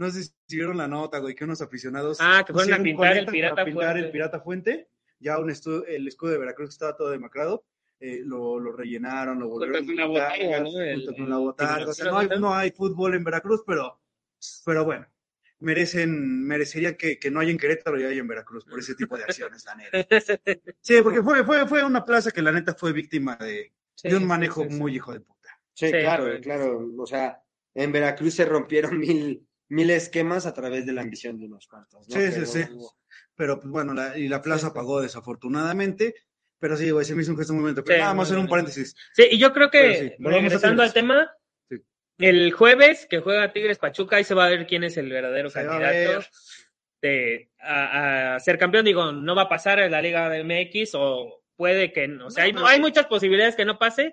No 0.00 0.10
sé 0.10 0.24
si 0.24 0.56
vieron 0.56 0.78
la 0.78 0.88
nota, 0.88 1.18
güey, 1.18 1.34
que 1.34 1.44
unos 1.44 1.60
aficionados. 1.60 2.18
Ah, 2.20 2.42
que 2.46 2.52
fueron 2.52 2.72
a 2.72 2.82
pintar 2.82 3.16
el 3.16 3.26
Pirata 3.26 3.54
para 3.56 3.64
pintar 3.66 3.84
Fuente. 3.92 4.06
el 4.06 4.12
Pirata 4.12 4.40
Fuente. 4.40 4.88
Ya 5.18 5.38
un 5.38 5.50
estu- 5.50 5.84
el 5.86 6.08
escudo 6.08 6.32
de 6.32 6.38
Veracruz 6.38 6.70
que 6.70 6.72
estaba 6.72 6.96
todo 6.96 7.10
demacrado. 7.10 7.64
eh, 8.02 8.22
lo, 8.24 8.58
lo 8.58 8.72
rellenaron, 8.72 9.38
lo 9.38 9.48
volvieron 9.50 9.84
con 9.84 9.94
la 9.94 10.04
a 10.04 10.06
pintar, 10.06 10.30
botarga, 10.38 10.60
¿no? 10.60 10.80
El- 10.80 10.96
junto 11.04 11.14
con 11.16 11.28
la 11.30 11.36
botarga. 11.36 11.90
O 11.90 11.92
sea, 11.92 12.06
no 12.10 12.18
hay, 12.18 12.28
no 12.40 12.54
hay 12.54 12.70
fútbol 12.70 13.14
en 13.14 13.24
Veracruz, 13.24 13.62
pero, 13.66 14.00
pero 14.64 14.84
bueno, 14.86 15.06
merecen, 15.58 16.42
merecerían 16.46 16.94
que, 16.94 17.18
que 17.18 17.30
no 17.30 17.40
haya 17.40 17.50
en 17.50 17.58
Querétaro 17.58 18.00
y 18.00 18.04
haya 18.04 18.20
en 18.20 18.26
Veracruz 18.28 18.64
por 18.64 18.78
ese 18.78 18.94
tipo 18.94 19.16
de 19.18 19.24
acciones, 19.24 19.64
la 19.66 19.74
neta. 19.74 19.98
Sí, 20.80 20.94
porque 21.02 21.22
fue, 21.22 21.44
fue, 21.44 21.66
fue 21.68 21.84
una 21.84 22.04
plaza 22.04 22.30
que 22.30 22.40
la 22.42 22.52
neta 22.52 22.74
fue 22.74 22.92
víctima 22.92 23.36
de, 23.36 23.72
Sí, 23.94 24.08
de 24.08 24.16
un 24.16 24.26
manejo 24.26 24.62
sí, 24.64 24.70
sí. 24.70 24.76
muy 24.76 24.96
hijo 24.96 25.12
de 25.12 25.20
puta. 25.20 25.50
sí, 25.74 25.86
Sí, 25.86 25.92
claro, 25.92 26.24
pues. 26.24 26.40
claro. 26.40 26.90
O 26.96 27.06
sea, 27.06 27.42
en 27.74 27.92
Veracruz 27.92 28.32
se 28.34 28.46
rompieron 28.46 28.98
mil, 28.98 29.46
mil 29.70 29.88
esquemas 29.90 30.44
a 30.44 30.52
través 30.52 30.84
de 30.84 30.92
la 30.92 31.00
ambición 31.00 31.38
de 31.38 31.46
unos 31.46 31.66
cuantos. 31.66 32.06
¿no? 32.08 32.14
Sí, 32.14 32.26
sí, 32.26 32.32
Pero- 32.34 32.46
sí. 32.46 32.64
Pero 33.34 33.58
pues 33.60 33.70
bueno, 33.70 33.94
la- 33.94 34.18
y 34.18 34.28
la 34.28 34.42
plaza 34.42 34.74
pagó 34.74 35.00
desafortunadamente. 35.00 36.14
Pero 36.58 36.76
sí, 36.76 36.90
güey, 36.90 37.06
se 37.06 37.14
me 37.14 37.22
hizo 37.22 37.30
un 37.32 37.38
gesto 37.38 37.54
muy 37.54 37.62
bonito. 37.62 37.82
Pero 37.82 37.96
Sí, 37.96 38.00
nada 38.02 38.12
más 38.14 38.28
muy 38.28 38.36
en 38.36 38.44
un 38.44 38.50
paréntesis. 38.50 38.94
Sí, 39.14 39.28
y 39.30 39.38
yo 39.38 39.50
creo 39.54 39.70
que, 39.70 39.94
sí, 40.18 40.24
a 40.26 40.28
regresando 40.30 40.82
al 40.82 40.92
tema, 40.92 41.30
Sí. 41.70 41.76
El 42.18 42.52
jueves 42.52 43.06
que 43.08 43.20
juega 43.20 43.50
Tigres 43.54 43.78
Pachuca, 43.78 44.16
ahí 44.16 44.24
se 44.24 44.34
va 44.34 44.44
a 44.44 44.50
ver 44.50 44.66
quién 44.66 44.84
es 44.84 44.98
el 44.98 45.08
verdadero 45.08 45.48
Se 45.48 45.60
a 45.60 45.66
candidato 45.66 46.26
de, 47.00 47.50
a, 47.60 48.34
a 48.34 48.40
ser 48.40 48.58
campeón. 48.58 48.84
Digo, 48.84 49.10
no 49.12 49.34
va 49.34 49.42
a 49.42 49.48
pasar 49.48 49.78
en 49.80 49.90
la 49.92 50.02
Liga 50.02 50.28
de 50.28 50.44
MX 50.44 50.90
o 50.96 51.42
puede 51.56 51.92
que 51.94 52.08
no. 52.08 52.26
O 52.26 52.30
sea, 52.30 52.44
hay, 52.44 52.52
No, 52.52 52.66
hay 52.66 52.78
muchas 52.80 53.06
posibilidades 53.06 53.56
que 53.56 53.64
no 53.64 53.78
pase, 53.78 54.12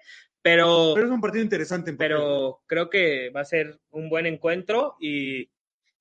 pero, 0.52 0.92
Pero 0.96 1.08
es 1.08 1.12
un 1.14 1.22
partido 1.22 1.44
interesante. 1.44 1.90
en 1.92 1.98
pero 1.98 2.62
creo 2.68 2.90
que 2.90 3.30
va 3.30 3.42
a 3.42 3.46
ser 3.46 3.80
un 3.92 4.10
buen 4.10 4.26
encuentro 4.26 4.96
y, 5.00 5.50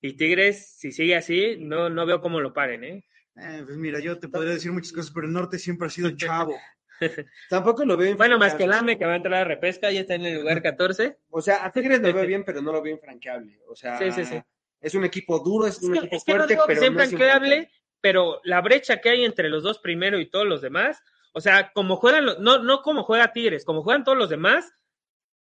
y 0.00 0.12
Tigres, 0.16 0.76
si 0.78 0.92
sigue 0.92 1.16
así, 1.16 1.56
no, 1.58 1.88
no 1.90 2.06
veo 2.06 2.20
cómo 2.20 2.40
lo 2.40 2.52
paren, 2.52 2.84
¿eh? 2.84 3.04
Eh, 3.36 3.62
pues 3.64 3.76
mira, 3.76 4.00
yo 4.00 4.18
te 4.18 4.28
podría 4.28 4.54
decir 4.54 4.72
muchas 4.72 4.92
cosas, 4.92 5.10
pero 5.12 5.26
el 5.26 5.32
norte 5.32 5.58
siempre 5.58 5.86
ha 5.86 5.90
sido 5.90 6.10
chavo. 6.16 6.54
Tampoco 7.50 7.84
lo 7.84 7.96
veo 7.96 8.16
Bueno, 8.16 8.38
más 8.38 8.54
que 8.54 8.62
el 8.64 8.70
infranqueable. 8.70 8.92
AME 8.92 8.98
que 8.98 9.04
va 9.06 9.12
a 9.12 9.16
entrar 9.16 9.34
a 9.34 9.44
repesca, 9.44 9.90
ya 9.90 10.00
está 10.00 10.14
en 10.14 10.24
el 10.24 10.38
lugar 10.38 10.62
14. 10.62 11.18
O 11.28 11.42
sea, 11.42 11.64
a 11.64 11.70
Tigres 11.72 12.00
lo 12.00 12.12
veo 12.14 12.24
bien, 12.26 12.44
pero 12.44 12.62
no 12.62 12.72
lo 12.72 12.80
veo 12.82 12.94
infranqueable. 12.94 13.58
O 13.68 13.76
sea, 13.76 13.98
Sí, 13.98 14.10
sí, 14.12 14.24
sí. 14.24 14.40
es 14.80 14.94
un 14.94 15.04
equipo 15.04 15.38
duro, 15.40 15.66
es 15.66 15.76
Es 15.76 15.82
un 15.82 15.92
que, 15.92 15.98
equipo 15.98 16.16
es 16.16 16.24
que 16.24 16.32
no 16.32 16.36
fuerte, 16.38 16.54
digo 16.54 16.66
que 16.66 16.74
pero 16.74 16.80
no 16.92 17.00
es 17.02 17.12
infranqueable, 17.12 17.70
pero 18.00 18.40
la 18.44 18.60
brecha 18.62 19.00
que 19.00 19.10
hay 19.10 19.24
entre 19.24 19.48
los 19.50 19.62
dos 19.62 19.78
primero 19.80 20.18
y 20.18 20.30
todos 20.30 20.46
los 20.46 20.62
demás, 20.62 21.02
o 21.36 21.40
sea, 21.42 21.70
como 21.74 21.96
juegan, 21.96 22.24
los- 22.24 22.38
no, 22.40 22.62
no 22.62 22.80
como 22.80 23.02
juega 23.04 23.32
Tigres, 23.32 23.66
como 23.66 23.82
juegan 23.82 24.04
todos 24.04 24.16
los 24.16 24.30
demás, 24.30 24.72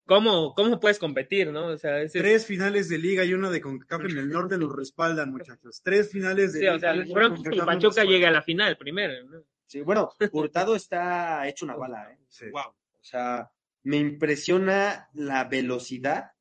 ¿cómo, 0.06 0.54
cómo 0.54 0.80
puedes 0.82 1.00
competir, 1.00 1.52
no? 1.52 1.68
O 1.68 1.78
sea, 1.78 2.02
ese 2.02 2.18
es- 2.20 2.24
Tres 2.24 2.46
finales 2.46 2.90
de 2.90 2.98
liga 2.98 3.24
y 3.24 3.34
una 3.34 3.50
de 3.50 3.62
CONCACAF 3.62 4.02
en 4.12 4.18
el 4.18 4.30
norte 4.30 4.58
los 4.58 4.76
respaldan, 4.76 5.32
muchachos. 5.32 5.82
Tres 5.84 6.12
finales 6.12 6.52
de 6.54 6.60
sí, 6.60 6.68
o 6.68 6.78
sea, 6.80 6.94
pronto 7.14 7.50
que 7.50 7.58
Pachuca 7.64 8.04
llegue 8.04 8.28
a 8.28 8.32
la 8.32 8.42
final 8.42 8.78
primero, 8.78 9.14
¿no? 9.30 9.42
Sí, 9.68 9.82
bueno, 9.82 10.12
Hurtado 10.32 10.76
está 10.76 11.48
hecho 11.48 11.66
una 11.66 11.76
bala, 11.76 12.12
¿eh? 12.12 12.18
Sí. 12.30 12.46
Wow. 12.52 12.62
O 13.00 13.04
sea, 13.08 13.50
me 13.84 13.98
impresiona 13.98 15.10
la 15.14 15.46
velocidad 15.46 16.32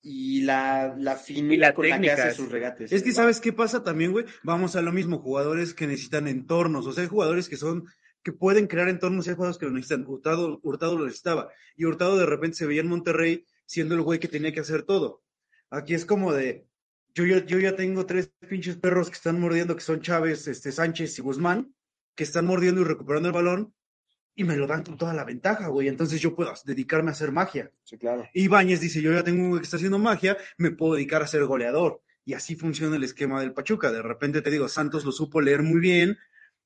y 0.00 0.42
la, 0.42 0.94
la 0.98 1.16
finura 1.16 1.54
Y 1.54 1.58
la 1.58 1.74
con 1.74 1.88
la 1.88 1.96
que 1.96 2.02
técnica, 2.08 2.26
hace 2.28 2.36
sus 2.36 2.50
regates. 2.50 2.92
Es 2.92 3.02
que 3.02 3.10
Wow. 3.10 3.16
sabes 3.16 3.40
qué 3.40 3.52
pasa 3.52 3.82
también, 3.84 4.12
güey. 4.12 4.26
Vamos 4.42 4.74
a 4.76 4.82
lo 4.82 4.92
mismo, 4.92 5.18
jugadores 5.20 5.74
que 5.74 5.86
necesitan 5.86 6.28
entornos, 6.28 6.86
o 6.86 6.92
sea, 6.92 7.02
hay 7.04 7.08
jugadores 7.08 7.48
que 7.48 7.56
son 7.56 7.84
que 8.22 8.32
pueden 8.32 8.66
crear 8.66 8.88
entornos, 8.88 9.26
y 9.26 9.30
hay 9.30 9.36
jugadores 9.36 9.58
que 9.58 9.66
lo 9.66 9.72
necesitan. 9.72 10.04
Hurtado, 10.06 10.60
Hurtado 10.62 10.98
lo 10.98 11.04
necesitaba 11.04 11.50
y 11.76 11.84
Hurtado 11.84 12.16
de 12.16 12.26
repente 12.26 12.58
se 12.58 12.66
veía 12.66 12.80
en 12.80 12.88
Monterrey 12.88 13.46
siendo 13.66 13.94
el 13.94 14.02
güey 14.02 14.20
que 14.20 14.28
tenía 14.28 14.52
que 14.52 14.60
hacer 14.60 14.82
todo. 14.82 15.22
Aquí 15.70 15.94
es 15.94 16.04
como 16.04 16.32
de 16.32 16.66
yo 17.14 17.26
ya, 17.26 17.44
yo 17.44 17.58
ya 17.58 17.76
tengo 17.76 18.06
tres 18.06 18.32
pinches 18.48 18.76
perros 18.76 19.08
que 19.08 19.16
están 19.16 19.40
mordiendo, 19.40 19.76
que 19.76 19.82
son 19.82 20.00
Chávez, 20.00 20.48
este 20.48 20.72
Sánchez 20.72 21.18
y 21.18 21.22
Guzmán, 21.22 21.74
que 22.14 22.24
están 22.24 22.46
mordiendo 22.46 22.80
y 22.80 22.84
recuperando 22.84 23.28
el 23.28 23.34
balón 23.34 23.74
y 24.34 24.44
me 24.44 24.56
lo 24.56 24.66
dan 24.66 24.82
con 24.82 24.96
toda 24.96 25.12
la 25.12 25.24
ventaja, 25.24 25.68
güey. 25.68 25.88
Entonces 25.88 26.20
yo 26.20 26.34
puedo 26.34 26.52
dedicarme 26.64 27.10
a 27.10 27.12
hacer 27.12 27.32
magia. 27.32 27.70
Sí, 27.82 27.98
claro. 27.98 28.26
Ibáñez 28.32 28.80
dice, 28.80 29.02
yo 29.02 29.12
ya 29.12 29.22
tengo 29.22 29.42
un 29.42 29.50
güey 29.50 29.60
que 29.60 29.64
está 29.64 29.76
haciendo 29.76 29.98
magia, 29.98 30.36
me 30.56 30.70
puedo 30.70 30.94
dedicar 30.94 31.22
a 31.22 31.26
ser 31.26 31.44
goleador. 31.44 32.00
Y 32.24 32.34
así 32.34 32.54
funciona 32.54 32.96
el 32.96 33.04
esquema 33.04 33.40
del 33.40 33.52
Pachuca. 33.52 33.90
De 33.90 34.00
repente 34.00 34.42
te 34.42 34.50
digo, 34.50 34.68
Santos 34.68 35.04
lo 35.04 35.12
supo 35.12 35.40
leer 35.40 35.62
muy 35.62 35.80
bien. 35.80 36.16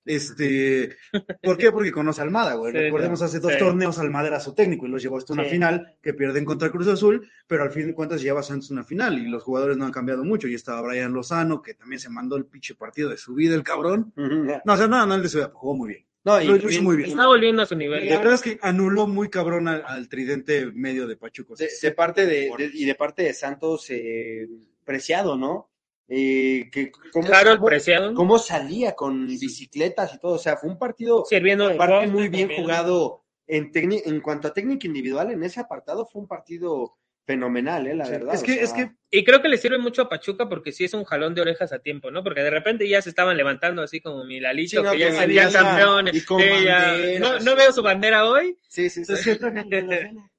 Este, 0.07 0.97
¿por 1.43 1.59
qué? 1.59 1.71
Porque 1.73 1.91
conoce 1.93 2.21
a 2.21 2.25
Almada, 2.25 2.55
güey. 2.55 2.73
Sí, 2.73 2.79
Recordemos 2.79 3.21
hace 3.23 3.41
dos 3.41 3.53
sí. 3.53 3.59
torneos 3.59 3.99
Almada 3.99 4.29
era 4.29 4.41
su 4.41 4.55
técnico 4.55 4.87
y 4.87 4.91
los 4.91 5.03
llevó 5.03 5.19
hasta 5.19 5.33
una 5.33 5.45
Sí. 5.45 5.51
final 5.51 5.95
que 6.01 6.15
pierden 6.15 6.45
contra 6.45 6.71
Cruz 6.71 6.87
Azul, 6.89 7.29
pero 7.47 7.63
al 7.65 7.71
fin 7.71 7.87
de 7.89 7.95
cuentas 7.95 8.23
lleva 8.23 8.43
Santos 8.43 8.71
una 8.71 8.85
final 8.85 9.19
y 9.19 9.29
los 9.29 9.43
jugadores 9.43 9.77
no 9.77 9.85
han 9.85 9.93
cambiado 9.93 10.25
mucho. 10.25 10.49
Y 10.49 10.55
estaba 10.55 10.81
Brian 10.83 11.13
Lozano, 11.13 11.61
que 11.61 11.75
también 11.75 12.01
se 12.01 12.09
mandó 12.09 12.37
el 12.37 12.47
pinche 12.47 12.75
partido 12.75 13.11
de 13.11 13.17
su 13.19 13.35
vida, 13.35 13.55
el 13.55 13.63
cabrón. 13.65 14.13
No, 14.17 14.73
o 14.73 14.77
sea, 14.77 14.87
no, 14.87 15.05
no, 15.07 15.15
el 15.17 15.23
de 15.23 15.29
su 15.29 15.39
vida, 15.39 15.51
jugó 15.53 15.75
muy 15.75 15.89
bien. 15.89 16.07
No, 16.25 16.41
y, 16.43 16.47
Lo 16.47 16.57
hizo 16.57 16.83
muy 16.83 16.97
bien. 16.97 17.11
Está 17.11 17.27
volviendo 17.27 17.63
a 17.63 17.67
su 17.67 17.77
nivel. 17.77 18.09
La 18.09 18.19
verdad 18.19 18.35
es 18.35 18.43
que 18.43 18.59
anuló 18.61 19.07
muy 19.07 19.29
cabrón 19.29 19.69
al, 19.69 19.85
al 19.87 20.09
tridente 20.09 20.67
medio 20.73 21.07
de 21.07 21.17
Pachuca. 21.17 21.53
O 21.53 21.57
sea, 21.57 21.69
de, 21.69 21.89
de 21.89 21.95
parte 21.95 22.27
de, 22.27 22.51
de- 22.59 22.71
y 22.75 22.85
de 22.85 22.95
parte 22.97 23.23
de 23.23 23.33
Santos 23.33 23.87
eh, 23.91 24.49
Preciado, 24.85 25.37
¿no? 25.37 25.71
Eh, 26.09 26.69
que 26.71 26.93
cómo, 27.13 27.27
Harold 27.35 27.57
cómo- 27.59 27.67
Preciado, 27.69 28.15
cómo 28.15 28.39
salía 28.39 28.95
con 28.95 29.27
bicicletas 29.27 30.15
y 30.15 30.19
todo, 30.21 30.35
o 30.35 30.39
sea, 30.39 30.57
fue 30.57 30.71
un 30.71 30.79
partido 30.79 31.25
sirviendo 31.29 31.67
aparte 31.69 32.07
muy 32.07 32.29
bien 32.29 32.43
también. 32.49 32.63
jugado 32.63 33.25
en 33.49 33.71
en 33.75 34.21
cuanto 34.21 34.49
a 34.49 34.53
técnica 34.55 34.87
individual 34.87 35.31
en 35.33 35.43
ese 35.43 35.59
apartado 35.61 36.07
fue 36.07 36.23
un 36.23 36.29
partido 36.29 36.95
fenomenal, 37.25 37.89
eh, 37.89 37.95
la 37.97 38.05
Sí, 38.05 38.13
verdad. 38.13 38.35
es 38.35 38.43
o 38.43 38.45
que, 38.45 38.55
sea, 38.55 38.63
es 38.63 38.73
que 38.73 38.91
Y 39.11 39.25
creo 39.25 39.43
que 39.43 39.49
le 39.49 39.59
sirve 39.59 39.79
mucho 39.79 40.03
a 40.03 40.09
Pachuca 40.09 40.49
porque 40.49 40.71
sí 40.71 40.85
es 40.85 40.95
un 40.95 41.03
jalón 41.05 41.35
de 41.35 41.41
orejas 41.41 41.73
a 41.73 41.81
tiempo, 41.81 42.13
¿no? 42.13 42.23
Porque 42.23 42.43
de 42.43 42.51
repente 42.51 42.89
ya 42.89 43.03
se 43.03 43.09
estaban 43.09 43.37
levantando 43.37 43.83
así 43.83 44.01
como 44.01 44.25
Milalito, 44.25 44.79
Sí, 44.79 44.83
no, 44.85 44.93
que 44.93 44.99
ya 45.01 45.11
que 45.11 45.17
serían 45.17 45.53
campeones. 45.53 46.15
y 46.15 46.25
con 46.25 46.39
banderas. 46.39 47.21
no, 47.21 47.41
no 47.41 47.57
veo 47.57 47.73
su 47.73 47.83
bandera 47.83 48.29
hoy. 48.29 48.57
sí, 48.69 48.89
sí, 48.91 49.05
sí. 49.05 49.13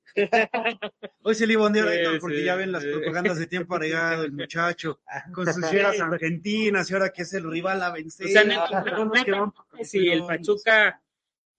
Hoy 1.24 1.36
se 1.36 1.46
le 1.48 1.54
iba 1.54 1.68
a 1.68 1.74
Sí, 1.74 1.80
¿no? 1.80 2.20
porque 2.20 2.38
sí, 2.38 2.44
ya 2.44 2.56
ven 2.56 2.72
las 2.72 2.84
sí. 2.84 2.90
propagandas 2.92 3.38
de 3.40 3.48
tiempo 3.48 3.76
agregado, 3.76 4.24
el 4.24 4.32
muchacho, 4.32 5.00
con 5.34 5.52
sus 5.52 5.70
fieras 5.70 6.00
argentinas, 6.00 6.90
y 6.90 6.94
ahora 6.94 7.10
que 7.10 7.22
es 7.24 7.34
el 7.34 7.50
rival 7.50 7.82
a 7.84 7.92
vencer. 7.92 8.28
O 8.28 8.30
sea, 8.30 8.44
no 8.44 9.54
Si 9.84 10.10
el. 10.10 10.24
Pachuca 10.26 11.02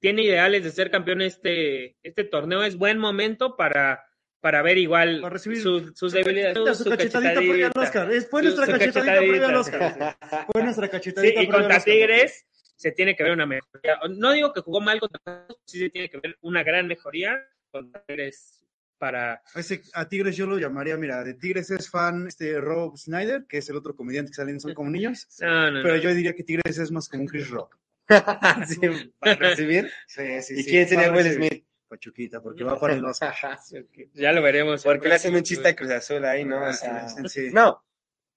tiene 0.00 0.22
ideales 0.22 0.62
de 0.64 0.70
ser 0.70 0.90
campeón 0.90 1.22
este, 1.22 1.96
este 2.02 2.24
torneo, 2.24 2.62
es 2.62 2.76
buen 2.76 2.98
momento 2.98 3.56
para, 3.56 4.04
para 4.40 4.62
ver 4.62 4.78
igual 4.78 5.20
Para 5.20 5.32
recibir 5.32 5.60
sus, 5.60 5.96
sus 5.98 6.12
debilidades. 6.12 6.56
Su 6.78 6.84
su 6.84 6.90
cachetadita 6.90 7.34
previa 7.34 7.66
al 7.66 7.72
cachetadita. 7.72 7.80
Oscar. 7.80 8.12
Es- 8.12 8.28
Fue 8.30 8.42
nuestra 8.42 8.66
cachetadita 8.66 9.00
cachetadita. 9.00 9.30
previa 9.32 9.48
al 9.48 9.56
Oscar. 9.56 10.16
Fue 10.52 10.62
nuestra 10.62 10.88
cachetadita 10.88 11.42
y 11.42 11.46
previa 11.46 11.52
contra. 11.68 11.80
Tigres 11.84 12.46
se 12.76 12.92
tiene 12.92 13.16
que 13.16 13.24
ver 13.24 13.32
una 13.32 13.44
mejoría. 13.46 13.98
No 14.16 14.30
digo 14.32 14.52
que 14.52 14.60
jugó 14.60 14.80
mal 14.80 15.00
contra 15.00 15.46
sí 15.64 15.80
se 15.80 15.90
tiene 15.90 16.08
que 16.08 16.18
ver 16.18 16.38
una 16.42 16.62
gran 16.62 16.86
mejoría 16.86 17.36
contra 17.70 18.02
Tigres 18.04 18.64
para... 18.98 19.42
A, 19.54 19.60
ese- 19.60 19.82
a 19.94 20.08
Tigres 20.08 20.36
yo 20.36 20.46
lo 20.46 20.58
llamaría, 20.58 20.96
mira, 20.96 21.22
de 21.22 21.34
Tigres 21.34 21.70
es 21.70 21.88
fan 21.90 22.26
este 22.26 22.60
Rob 22.60 22.96
Snyder, 22.96 23.46
que 23.48 23.58
es 23.58 23.68
el 23.70 23.76
otro 23.76 23.94
comediante 23.94 24.30
que 24.30 24.34
salen 24.36 24.60
Son 24.60 24.74
como 24.74 24.90
niños. 24.90 25.26
No, 25.40 25.46
no, 25.70 25.70
no. 25.70 25.82
Pero 25.82 25.96
yo 25.96 26.14
diría 26.14 26.34
que 26.34 26.42
Tigres 26.44 26.78
es 26.78 26.90
más 26.90 27.08
como 27.08 27.22
un 27.22 27.28
Chris 27.28 27.48
Rock. 27.50 27.76
Sí, 28.66 29.12
para 29.18 29.34
recibir. 29.34 29.90
Sí, 30.06 30.42
sí, 30.42 30.54
¿Y 30.54 30.62
sí. 30.62 30.70
quién 30.70 30.88
sería 30.88 31.12
Will 31.12 31.30
Smith? 31.32 31.64
Pachuquita, 31.88 32.42
porque 32.42 32.64
va 32.64 32.78
para 32.78 32.94
el 32.94 33.04
Oscar. 33.04 33.34
Ya 34.14 34.32
lo 34.32 34.42
veremos. 34.42 34.82
Porque 34.84 35.08
le 35.08 35.14
hacen 35.14 35.34
un 35.34 35.42
chiste 35.42 35.68
a 35.68 35.76
Cruz 35.76 35.90
Azul 35.90 36.24
ahí, 36.24 36.44
¿no? 36.44 36.56
O 36.60 36.64
Ah, 36.64 36.72
sea, 36.72 37.08
sí, 37.08 37.28
sí. 37.28 37.48
no. 37.52 37.82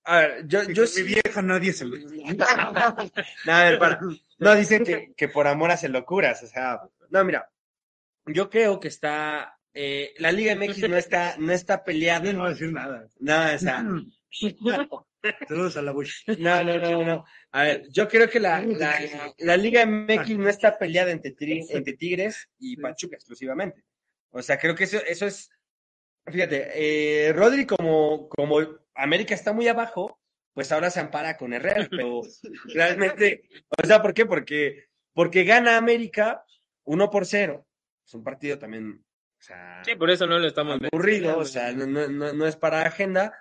A 0.03 0.19
ver, 0.19 0.47
yo, 0.47 0.63
yo 0.63 0.83
con 0.83 0.87
sí- 0.87 1.03
mi 1.03 1.13
vieja 1.13 1.41
nadie 1.41 1.73
se 1.73 1.85
lo... 1.85 1.95
No, 1.97 2.45
a 3.53 3.63
ver, 3.63 3.77
para. 3.79 3.99
No, 4.39 4.55
dicen 4.55 4.83
que, 4.83 5.13
que 5.15 5.27
por 5.27 5.47
amor 5.47 5.69
hacen 5.71 5.91
locuras, 5.91 6.41
o 6.43 6.47
sea. 6.47 6.81
No, 7.09 7.23
mira, 7.23 7.49
yo 8.25 8.49
creo 8.49 8.79
que 8.79 8.87
está. 8.87 9.57
eh, 9.73 10.13
la 10.17 10.31
Liga 10.31 10.55
MX 10.55 10.89
no 10.89 10.97
está, 10.97 11.35
no 11.37 11.51
está 11.53 11.83
peleada. 11.83 12.25
Yo 12.25 12.33
no 12.33 12.39
voy 12.39 12.47
a 12.47 12.51
decir 12.51 12.71
nada. 12.73 13.07
No, 13.19 13.55
o 13.55 13.57
sea, 13.57 13.85
Saludos 15.47 15.77
a 15.77 15.81
la 15.83 15.91
Bush. 15.91 16.23
no, 16.39 16.63
no, 16.63 16.77
no, 16.79 17.03
no. 17.05 17.25
A 17.51 17.63
ver, 17.63 17.83
yo 17.91 18.07
creo 18.07 18.27
que 18.29 18.39
la, 18.39 18.61
la, 18.61 18.95
la 19.37 19.57
Liga 19.57 19.85
MX 19.85 20.37
no 20.37 20.49
está 20.49 20.77
peleada 20.79 21.11
entre, 21.11 21.31
Tigres- 21.35 21.69
entre 21.69 21.93
Tigres 21.93 22.49
y 22.59 22.77
Pachuca 22.77 23.15
exclusivamente. 23.17 23.83
O 24.31 24.41
sea, 24.41 24.57
creo 24.57 24.73
que 24.75 24.85
eso, 24.85 24.97
eso 25.05 25.25
es. 25.27 25.49
Fíjate, 26.25 26.69
eh, 27.27 27.33
Rodri, 27.33 27.65
como, 27.65 28.29
como 28.29 28.59
América 28.95 29.33
está 29.35 29.53
muy 29.53 29.67
abajo, 29.67 30.19
pues 30.53 30.71
ahora 30.71 30.89
se 30.89 30.99
ampara 30.99 31.37
con 31.37 31.53
Herrera, 31.53 31.87
pero 31.89 32.21
realmente, 32.73 33.43
o 33.83 33.85
sea, 33.85 34.01
¿por 34.01 34.13
qué? 34.13 34.25
Porque, 34.25 34.85
porque 35.13 35.43
gana 35.43 35.77
América 35.77 36.43
1 36.85 37.09
por 37.09 37.25
0. 37.25 37.65
Es 38.11 38.15
un 38.15 38.25
partido 38.25 38.59
también, 38.59 39.05
o 39.39 39.41
sea, 39.41 39.81
Sí, 39.85 39.95
por 39.95 40.11
eso 40.11 40.27
no 40.27 40.37
lo 40.37 40.45
estamos 40.45 40.77
aburrido, 40.91 41.37
o 41.37 41.45
sea, 41.45 41.71
no, 41.71 41.85
no, 41.85 42.09
no, 42.09 42.33
no 42.33 42.45
es 42.45 42.57
para 42.57 42.81
agenda, 42.81 43.33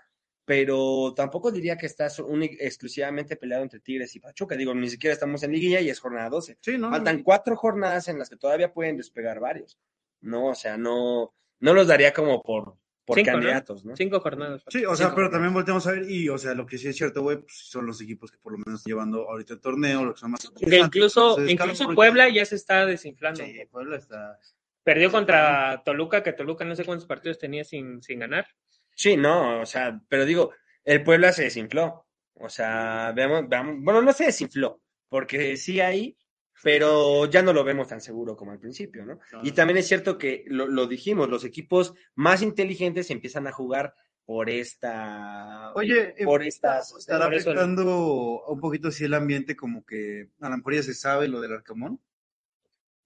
pero 0.44 1.12
tampoco 1.12 1.50
diría 1.50 1.76
que 1.76 1.86
está 1.86 2.06
exclusivamente 2.06 3.34
peleado 3.34 3.64
entre 3.64 3.80
Tigres 3.80 4.14
y 4.14 4.20
Pachuca. 4.20 4.54
Digo, 4.54 4.72
ni 4.72 4.88
siquiera 4.88 5.12
estamos 5.12 5.42
en 5.42 5.50
liguilla 5.50 5.80
y 5.80 5.90
es 5.90 5.98
jornada 5.98 6.30
12. 6.30 6.58
Sí, 6.60 6.78
¿no? 6.78 6.90
Faltan 6.90 7.24
cuatro 7.24 7.56
jornadas 7.56 8.06
en 8.06 8.20
las 8.20 8.30
que 8.30 8.36
todavía 8.36 8.72
pueden 8.72 8.96
despegar 8.96 9.40
varios. 9.40 9.76
No, 10.20 10.46
o 10.46 10.54
sea, 10.54 10.76
no, 10.76 11.34
no 11.58 11.74
los 11.74 11.88
daría 11.88 12.12
como 12.12 12.44
por, 12.44 12.76
por 13.04 13.16
Cinco, 13.16 13.32
¿no? 13.32 13.38
candidatos, 13.38 13.84
¿no? 13.84 13.96
Cinco 13.96 14.20
jornadas. 14.20 14.62
Sí, 14.68 14.84
o 14.84 14.94
sea, 14.94 15.12
pero 15.16 15.30
también 15.30 15.52
volteamos 15.52 15.84
a 15.88 15.92
ver, 15.92 16.08
y 16.08 16.28
o 16.28 16.38
sea, 16.38 16.54
lo 16.54 16.64
que 16.64 16.78
sí 16.78 16.86
es 16.86 16.96
cierto, 16.96 17.22
güey, 17.22 17.38
pues, 17.38 17.56
son 17.56 17.86
los 17.86 18.00
equipos 18.00 18.30
que 18.30 18.38
por 18.38 18.52
lo 18.52 18.58
menos 18.58 18.80
están 18.80 18.92
llevando 18.92 19.28
ahorita 19.28 19.54
el 19.54 19.60
torneo, 19.60 20.04
lo 20.04 20.14
que 20.14 20.20
son 20.20 20.30
más. 20.30 20.48
Que 20.48 20.78
incluso, 20.78 21.44
incluso 21.44 21.92
Puebla 21.92 22.28
ya 22.28 22.44
se 22.44 22.54
está 22.54 22.86
desinflando. 22.86 23.44
Sí, 23.44 23.66
Puebla 23.70 23.96
está. 23.96 24.38
Perdió 24.82 25.10
contra 25.10 25.82
Toluca, 25.84 26.22
que 26.22 26.32
Toluca 26.32 26.64
no 26.64 26.74
sé 26.74 26.84
cuántos 26.84 27.06
partidos 27.06 27.38
tenía 27.38 27.64
sin, 27.64 28.02
sin 28.02 28.20
ganar. 28.20 28.46
Sí, 28.94 29.16
no, 29.16 29.60
o 29.60 29.66
sea, 29.66 30.00
pero 30.08 30.24
digo, 30.24 30.52
el 30.84 31.02
Puebla 31.02 31.32
se 31.32 31.44
desinfló. 31.44 32.06
O 32.34 32.48
sea, 32.48 33.12
veamos, 33.14 33.48
veamos, 33.48 33.76
bueno, 33.80 34.00
no 34.02 34.12
se 34.12 34.24
desinfló, 34.24 34.80
porque 35.08 35.56
sí 35.58 35.80
hay, 35.80 36.16
pero 36.62 37.26
ya 37.26 37.42
no 37.42 37.52
lo 37.52 37.64
vemos 37.64 37.88
tan 37.88 38.00
seguro 38.00 38.36
como 38.36 38.52
al 38.52 38.58
principio, 38.58 39.04
¿no? 39.04 39.18
Y 39.42 39.52
también 39.52 39.76
es 39.78 39.88
cierto 39.88 40.16
que 40.16 40.44
lo, 40.46 40.66
lo 40.66 40.86
dijimos, 40.86 41.28
los 41.28 41.44
equipos 41.44 41.94
más 42.14 42.40
inteligentes 42.42 43.10
empiezan 43.10 43.46
a 43.46 43.52
jugar 43.52 43.94
por 44.24 44.48
esta. 44.48 45.72
Oye, 45.74 46.14
eh, 46.16 46.24
por 46.24 46.42
estas. 46.42 46.94
estará 46.96 47.26
por 47.26 47.34
eso- 47.34 47.50
afectando 47.50 48.42
un 48.46 48.60
poquito 48.60 48.88
así 48.88 49.04
el 49.04 49.14
ambiente, 49.14 49.56
como 49.56 49.84
que 49.84 50.28
a 50.40 50.48
lo 50.48 50.56
mejor 50.56 50.74
ya 50.74 50.82
se 50.82 50.94
sabe 50.94 51.28
lo 51.28 51.40
del 51.40 51.52
Arcamón. 51.52 52.00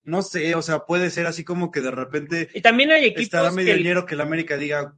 No 0.05 0.23
sé, 0.23 0.55
o 0.55 0.63
sea, 0.63 0.81
puede 0.81 1.11
ser 1.11 1.27
así 1.27 1.45
como 1.45 1.71
que 1.71 1.81
de 1.81 1.91
repente 1.91 2.49
Y 2.55 2.61
también 2.61 2.91
hay 2.91 3.07
equipos 3.07 3.25
estará 3.25 3.51
medio 3.51 3.73
que, 3.73 3.79
dinero 3.79 4.07
que 4.07 4.15
el 4.15 4.21
América 4.21 4.57
diga, 4.57 4.95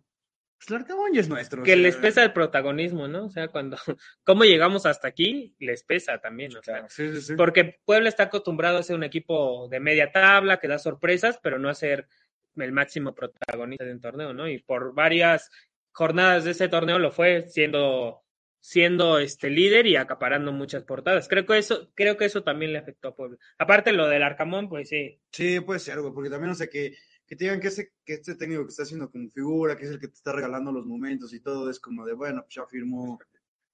Pues 0.59 0.85
ya 1.13 1.21
es 1.21 1.29
nuestro. 1.29 1.63
o 1.63 1.65
que 1.65 1.73
sea, 1.75 1.81
les 1.83 1.97
pesa 1.97 2.25
el 2.25 2.33
protagonismo, 2.33 3.07
¿no? 3.07 3.27
O 3.27 3.31
sea, 3.31 3.49
cuando, 3.49 3.77
cómo 4.25 4.45
llegamos 4.45 4.85
hasta 4.85 5.09
aquí, 5.09 5.55
les 5.59 5.85
pesa 5.85 6.19
también, 6.21 6.57
o 6.57 6.63
sea, 6.63 6.89
Sí, 6.89 7.13
sí, 7.15 7.21
sí. 7.23 7.35
porque 7.37 7.79
Puebla 7.85 8.09
está 8.09 8.25
acostumbrado 8.25 8.79
a 8.79 8.83
ser 8.83 8.97
un 8.97 9.05
equipo 9.05 9.69
de 9.69 9.81
media 9.81 10.11
tabla, 10.11 10.59
que 10.59 10.69
da 10.69 10.79
sorpresas, 10.79 11.39
pero 11.43 11.59
no 11.59 11.69
a 11.69 11.75
ser 11.75 12.09
el 12.57 12.73
máximo 12.73 13.15
protagonista 13.15 13.85
de 13.85 13.93
un 13.93 14.01
torneo, 14.01 14.33
¿no? 14.33 14.49
Y 14.49 14.59
por 14.59 14.95
varias 14.95 15.51
jornadas 15.93 16.45
de 16.45 16.51
ese 16.51 16.69
torneo 16.69 16.99
lo 16.99 17.13
fue 17.13 17.47
siendo 17.49 18.26
siendo 18.69 19.21
este 19.21 19.49
líder 19.49 19.87
y 19.87 19.95
acaparando 19.95 20.51
muchas 20.51 20.83
portadas. 20.83 21.29
Creo 21.29 21.47
que 21.47 21.57
eso 21.57 21.93
creo 21.95 22.17
que 22.17 22.25
eso 22.25 22.43
también 22.43 22.73
le 22.73 22.81
afectó 22.81 23.09
a 23.09 23.15
Puebla. 23.15 23.39
Aparte 23.59 23.93
lo 23.93 24.09
del 24.09 24.25
Arcamón, 24.25 24.69
pues 24.69 24.89
sí. 24.89 25.21
Sí, 25.31 25.61
puede 25.61 25.79
ser, 25.79 26.01
güey, 26.01 26.13
porque 26.13 26.31
también, 26.31 26.51
o 26.51 26.55
sea, 26.57 26.67
que, 26.67 26.97
que 27.29 27.37
te 27.37 27.45
digan 27.45 27.61
que, 27.61 27.69
ese, 27.69 27.93
que 28.05 28.15
este 28.15 28.35
técnico 28.35 28.65
que 28.65 28.71
está 28.71 28.83
haciendo 28.83 29.09
como 29.09 29.31
figura, 29.31 29.77
que 29.77 29.85
es 29.85 29.93
el 29.93 30.01
que 30.01 30.09
te 30.09 30.15
está 30.15 30.33
regalando 30.33 30.73
los 30.73 30.85
momentos 30.85 31.33
y 31.33 31.39
todo, 31.39 31.71
es 31.71 31.79
como 31.79 32.05
de, 32.05 32.15
bueno, 32.15 32.43
pues 32.43 32.57
ya 32.57 32.67
firmó 32.67 33.21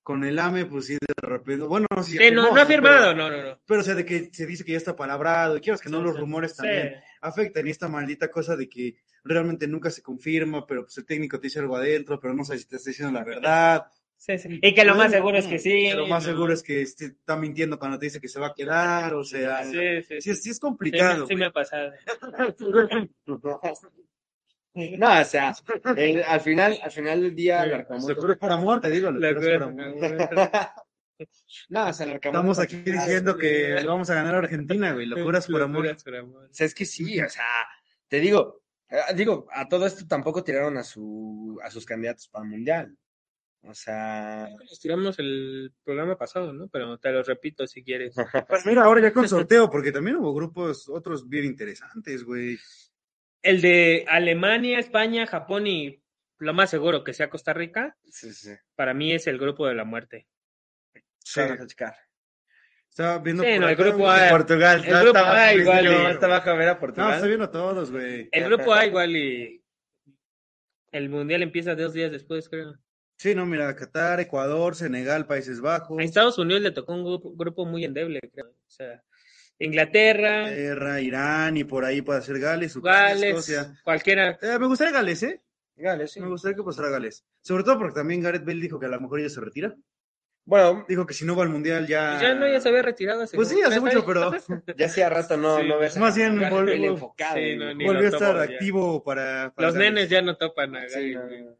con 0.02 0.24
el 0.24 0.38
AME, 0.38 0.66
pues 0.66 0.86
sí, 0.86 0.94
de 1.00 1.26
repente, 1.26 1.64
bueno, 1.64 1.86
sí, 2.04 2.18
Sí, 2.18 2.30
no, 2.30 2.42
firmó, 2.42 2.42
no 2.42 2.48
ha 2.50 2.54
pero- 2.54 2.66
firmado, 2.66 3.14
no, 3.14 3.30
no, 3.30 3.42
no. 3.42 3.60
Pero, 3.64 3.80
o 3.80 3.84
sea, 3.84 3.94
de 3.94 4.04
que 4.04 4.28
se 4.30 4.44
dice 4.46 4.62
que 4.62 4.72
ya 4.72 4.78
está 4.78 4.94
palabrado, 4.94 5.56
y 5.56 5.60
quieras 5.62 5.80
que 5.80 5.88
no, 5.88 6.02
los 6.02 6.16
sí. 6.16 6.20
rumores 6.20 6.54
también 6.54 6.96
afectan 7.22 7.66
y 7.66 7.70
esta 7.70 7.88
maldita 7.88 8.30
cosa 8.30 8.56
de 8.56 8.68
que 8.68 8.96
realmente 9.24 9.66
nunca 9.66 9.88
se 9.90 10.02
confirma, 10.02 10.66
pero 10.66 10.82
pues 10.82 10.98
el 10.98 11.06
técnico 11.06 11.38
te 11.40 11.46
dice 11.46 11.60
algo 11.60 11.76
adentro, 11.76 12.20
pero 12.20 12.34
no 12.34 12.44
sabes 12.44 12.62
si 12.62 12.68
te 12.68 12.76
está 12.76 12.90
diciendo 12.90 13.18
la 13.18 13.24
verdad. 13.24 13.86
Sí, 14.24 14.38
sí. 14.38 14.60
Y 14.62 14.72
que 14.72 14.84
lo 14.84 14.94
más 14.94 15.10
seguro 15.10 15.36
es 15.36 15.48
que 15.48 15.58
sí. 15.58 15.90
Lo 15.94 16.06
más 16.06 16.22
seguro 16.22 16.52
es 16.52 16.62
que 16.62 16.82
está 16.82 17.34
mintiendo 17.36 17.76
cuando 17.76 17.98
te 17.98 18.06
dice 18.06 18.20
que 18.20 18.28
se 18.28 18.38
va 18.38 18.46
a 18.48 18.54
quedar, 18.54 19.14
o 19.14 19.24
sea, 19.24 19.64
sí, 19.64 19.72
Sí, 19.72 20.02
sí, 20.02 20.20
sí. 20.20 20.34
sí, 20.36 20.50
es 20.50 20.56
Sí, 20.56 20.60
complicado. 20.60 21.26
sí 21.26 21.34
me 21.34 21.46
ha 21.46 21.50
pasado. 21.50 21.90
No, 24.74 25.20
o 25.20 25.24
sea, 25.24 25.52
el- 25.96 26.22
al 26.22 26.40
final, 26.40 26.78
al 26.82 26.90
final 26.90 27.20
del 27.20 27.34
día, 27.34 27.62
el 27.64 27.74
Arcamón- 27.74 28.08
Locura 28.08 28.36
por 28.36 28.52
amor, 28.52 28.80
te 28.80 28.88
digo, 28.90 29.10
locura 29.10 29.58
por 29.58 29.62
amor. 29.68 29.94
No, 31.68 31.88
o 31.88 31.92
sea, 31.92 32.06
el 32.06 32.12
Estamos 32.14 32.58
aquí 32.58 32.76
diciendo 32.78 33.36
que 33.36 33.74
le 33.80 33.86
vamos 33.86 34.08
a 34.10 34.14
ganar 34.14 34.34
a 34.34 34.38
Argentina, 34.38 34.92
güey, 34.92 35.06
locuras 35.06 35.46
por 35.46 35.62
amor. 35.62 35.82
Locuras 35.84 36.02
por 36.04 36.16
amor. 36.16 36.44
O 36.50 36.54
sea, 36.54 36.66
es 36.66 36.74
que 36.74 36.84
sí, 36.84 37.20
o 37.20 37.28
sea, 37.28 37.44
te 38.08 38.18
digo, 38.18 38.62
eh, 38.88 38.96
digo, 39.14 39.46
a 39.52 39.68
todo 39.68 39.86
esto 39.86 40.04
tampoco 40.08 40.42
tiraron 40.42 40.76
a 40.78 40.82
su, 40.82 41.60
a 41.62 41.70
sus 41.70 41.84
candidatos 41.86 42.28
para 42.28 42.44
el 42.44 42.50
mundial. 42.50 42.96
O 43.64 43.74
sea, 43.74 44.48
Nos 44.58 44.80
tiramos 44.80 45.18
el 45.20 45.72
programa 45.84 46.18
pasado, 46.18 46.52
¿no? 46.52 46.68
Pero 46.68 46.98
te 46.98 47.12
lo 47.12 47.22
repito 47.22 47.66
si 47.66 47.82
quieres. 47.84 48.14
Pues 48.48 48.66
mira, 48.66 48.82
ahora 48.84 49.00
ya 49.00 49.12
con 49.12 49.28
sorteo, 49.28 49.70
porque 49.70 49.92
también 49.92 50.16
hubo 50.16 50.34
grupos, 50.34 50.88
otros 50.88 51.28
bien 51.28 51.44
interesantes, 51.44 52.24
güey. 52.24 52.58
El 53.42 53.60
de 53.60 54.04
Alemania, 54.08 54.78
España, 54.78 55.26
Japón 55.26 55.66
y 55.66 56.02
lo 56.38 56.54
más 56.54 56.70
seguro 56.70 57.04
que 57.04 57.12
sea 57.14 57.30
Costa 57.30 57.52
Rica, 57.52 57.96
sí, 58.10 58.32
sí. 58.32 58.50
para 58.74 58.94
mí 58.94 59.12
es 59.12 59.26
el 59.28 59.38
grupo 59.38 59.66
de 59.68 59.74
la 59.74 59.84
muerte. 59.84 60.26
Sí. 61.20 61.40
Vamos 61.40 61.60
a 61.60 61.66
checar. 61.66 61.94
Estaba 62.90 63.18
viendo 63.20 63.42
Sí, 63.44 63.58
no, 63.58 63.68
el 63.68 63.76
grupo 63.76 64.10
A. 64.10 64.28
Portugal. 64.28 64.84
El 64.84 64.90
grupo 65.02 65.18
estaba- 65.18 65.44
A 65.44 65.54
igual, 65.54 65.84
no, 65.84 66.08
y- 66.08 66.12
Está 66.12 66.26
bajo 66.26 66.50
a 66.50 66.54
ver 66.54 66.68
a 66.68 66.74
No, 66.74 66.80
Portugal. 66.80 67.14
estoy 67.14 67.28
viendo 67.28 67.48
todos, 67.50 67.90
güey. 67.92 68.28
El 68.32 68.44
grupo 68.44 68.74
A 68.74 68.84
igual 68.86 69.16
y 69.16 69.62
el 70.90 71.08
mundial 71.08 71.42
empieza 71.42 71.74
dos 71.76 71.92
días 71.94 72.10
después, 72.12 72.48
creo. 72.48 72.74
Sí, 73.22 73.36
no, 73.36 73.46
mira, 73.46 73.76
Qatar, 73.76 74.18
Ecuador, 74.18 74.74
Senegal, 74.74 75.26
Países 75.26 75.60
Bajos, 75.60 75.96
A 75.96 76.02
Estados 76.02 76.38
Unidos 76.38 76.60
le 76.60 76.72
tocó 76.72 76.92
un 76.92 77.04
grupo, 77.04 77.32
grupo 77.36 77.64
muy 77.64 77.84
endeble, 77.84 78.18
creo. 78.34 78.46
O 78.48 78.68
sea, 78.70 79.00
Inglaterra, 79.60 80.40
Inglaterra, 80.48 81.00
Irán 81.00 81.56
y 81.56 81.62
por 81.62 81.84
ahí 81.84 82.02
puede 82.02 82.20
ser 82.22 82.40
Gales, 82.40 82.74
Ucrania, 82.74 83.14
Gales, 83.14 83.24
Escocia. 83.48 83.80
cualquiera. 83.84 84.36
Eh, 84.42 84.58
me 84.58 84.66
gustaría 84.66 84.92
Gales, 84.92 85.22
¿eh? 85.22 85.40
Gales, 85.76 86.10
sí. 86.10 86.20
Me 86.20 86.26
gustaría 86.26 86.56
que 86.56 86.64
pasara 86.64 86.88
Gales. 86.88 87.24
Sobre 87.42 87.62
todo 87.62 87.78
porque 87.78 87.94
también 87.94 88.20
Gareth 88.22 88.44
Bale 88.44 88.60
dijo 88.60 88.80
que 88.80 88.86
a 88.86 88.88
lo 88.88 89.00
mejor 89.00 89.20
ella 89.20 89.28
se 89.30 89.40
retira. 89.40 89.72
Bueno, 90.44 90.84
Dijo 90.88 91.06
que 91.06 91.14
si 91.14 91.24
no 91.24 91.36
va 91.36 91.44
al 91.44 91.50
Mundial 91.50 91.86
ya... 91.86 92.18
Ya 92.20 92.34
no, 92.34 92.48
ya 92.48 92.60
se 92.60 92.68
había 92.70 92.82
retirado. 92.82 93.22
hace 93.22 93.36
Pues 93.36 93.46
sí, 93.48 93.62
hace 93.62 93.78
mucho, 93.78 94.04
pero 94.04 94.32
ya 94.76 94.86
hacía 94.86 95.08
rato 95.08 95.36
no, 95.36 95.60
Sí, 95.60 95.68
no 95.68 95.78
ves. 95.78 95.96
a 95.96 96.00
más 96.00 96.16
bien 96.16 96.42
enfocado. 96.42 97.36
sí, 97.36 97.54
no, 97.54 97.66
Volvió 97.86 98.08
a 98.08 98.10
estar 98.10 98.34
ya. 98.36 98.42
activo 98.42 99.04
para... 99.04 99.52
para 99.54 99.68
Los 99.68 99.76
Gales. 99.76 99.92
nenes 99.92 100.08
ya 100.10 100.20
no 100.20 100.36
topan 100.36 100.74
a 100.74 100.88
Sí, 100.88 101.12
Gales. 101.12 101.44
no. 101.44 101.56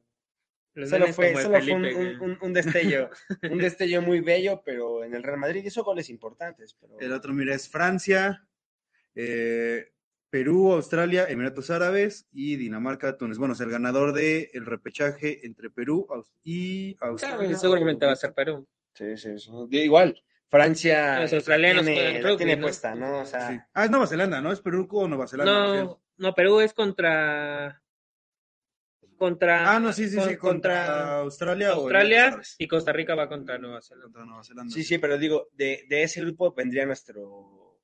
Los 0.74 0.88
Solo 0.88 1.06
fue, 1.08 1.34
solo 1.42 1.60
fue 1.60 1.72
un, 1.74 1.84
un- 1.84 2.20
un- 2.22 2.38
un 2.40 2.52
destello, 2.52 3.10
un 3.50 3.58
destello 3.58 4.00
muy 4.02 4.20
bello, 4.20 4.62
pero 4.64 5.04
en 5.04 5.14
el 5.14 5.22
Real 5.22 5.38
Madrid 5.38 5.62
hizo 5.64 5.84
goles 5.84 6.08
importantes. 6.08 6.74
Pero... 6.80 6.98
El 6.98 7.12
otro, 7.12 7.32
mira, 7.34 7.54
es 7.54 7.68
Francia, 7.68 8.46
eh, 9.14 9.92
Perú, 10.30 10.72
Australia, 10.72 11.26
Emiratos 11.28 11.68
Árabes 11.70 12.26
y 12.32 12.56
Dinamarca, 12.56 13.18
Túnez. 13.18 13.36
Bueno, 13.36 13.52
es 13.52 13.60
el 13.60 13.70
ganador 13.70 14.14
del 14.14 14.48
el 14.54 14.64
repechaje 14.64 15.46
entre 15.46 15.68
Perú 15.68 16.06
y 16.42 16.94
Claro, 16.94 17.12
Australia. 17.12 17.58
seguramente 17.58 18.06
va 18.06 18.12
a 18.12 18.16
ser 18.16 18.32
Perú. 18.32 18.66
Sí, 18.94 19.16
sí, 19.18 19.38
sí. 19.38 19.50
Igual, 19.72 20.22
Francia 20.48 21.20
Los 21.20 21.32
australianos 21.34 21.84
tiene, 21.84 22.00
juegan 22.00 22.22
la 22.22 22.28
rugby, 22.28 22.36
tiene 22.38 22.56
¿no? 22.56 22.62
puesta, 22.62 22.94
¿no? 22.94 23.20
O 23.20 23.26
sea, 23.26 23.50
Sí. 23.50 23.58
Ah, 23.74 23.84
es 23.84 23.90
Nueva 23.90 24.06
Zelanda, 24.06 24.40
¿no? 24.40 24.52
Es 24.52 24.60
Perú 24.60 24.88
o 24.90 25.06
Nueva 25.08 25.26
Zelanda. 25.28 25.52
No, 25.84 26.02
no, 26.16 26.34
Perú 26.34 26.60
es 26.60 26.72
contra. 26.72 27.81
Contra. 29.22 29.72
Ah, 29.72 29.78
no, 29.78 29.92
sí, 29.92 30.08
sí, 30.08 30.16
con- 30.16 30.28
sí, 30.28 30.36
contra 30.36 31.18
Australia, 31.18 31.70
o 31.76 31.82
Australia 31.82 32.40
y 32.58 32.66
Costa 32.66 32.92
Rica 32.92 33.14
va 33.14 33.28
contra 33.28 33.56
Nueva 33.56 33.80
Zelanda. 33.80 34.06
Contra 34.06 34.24
Nueva 34.24 34.42
Zelanda. 34.42 34.74
sí, 34.74 34.82
sí, 34.82 34.98
pero 34.98 35.16
digo, 35.16 35.46
de, 35.52 35.84
de 35.88 36.02
ese 36.02 36.20
grupo 36.22 36.52
vendría 36.52 36.84
nuestro, 36.86 37.78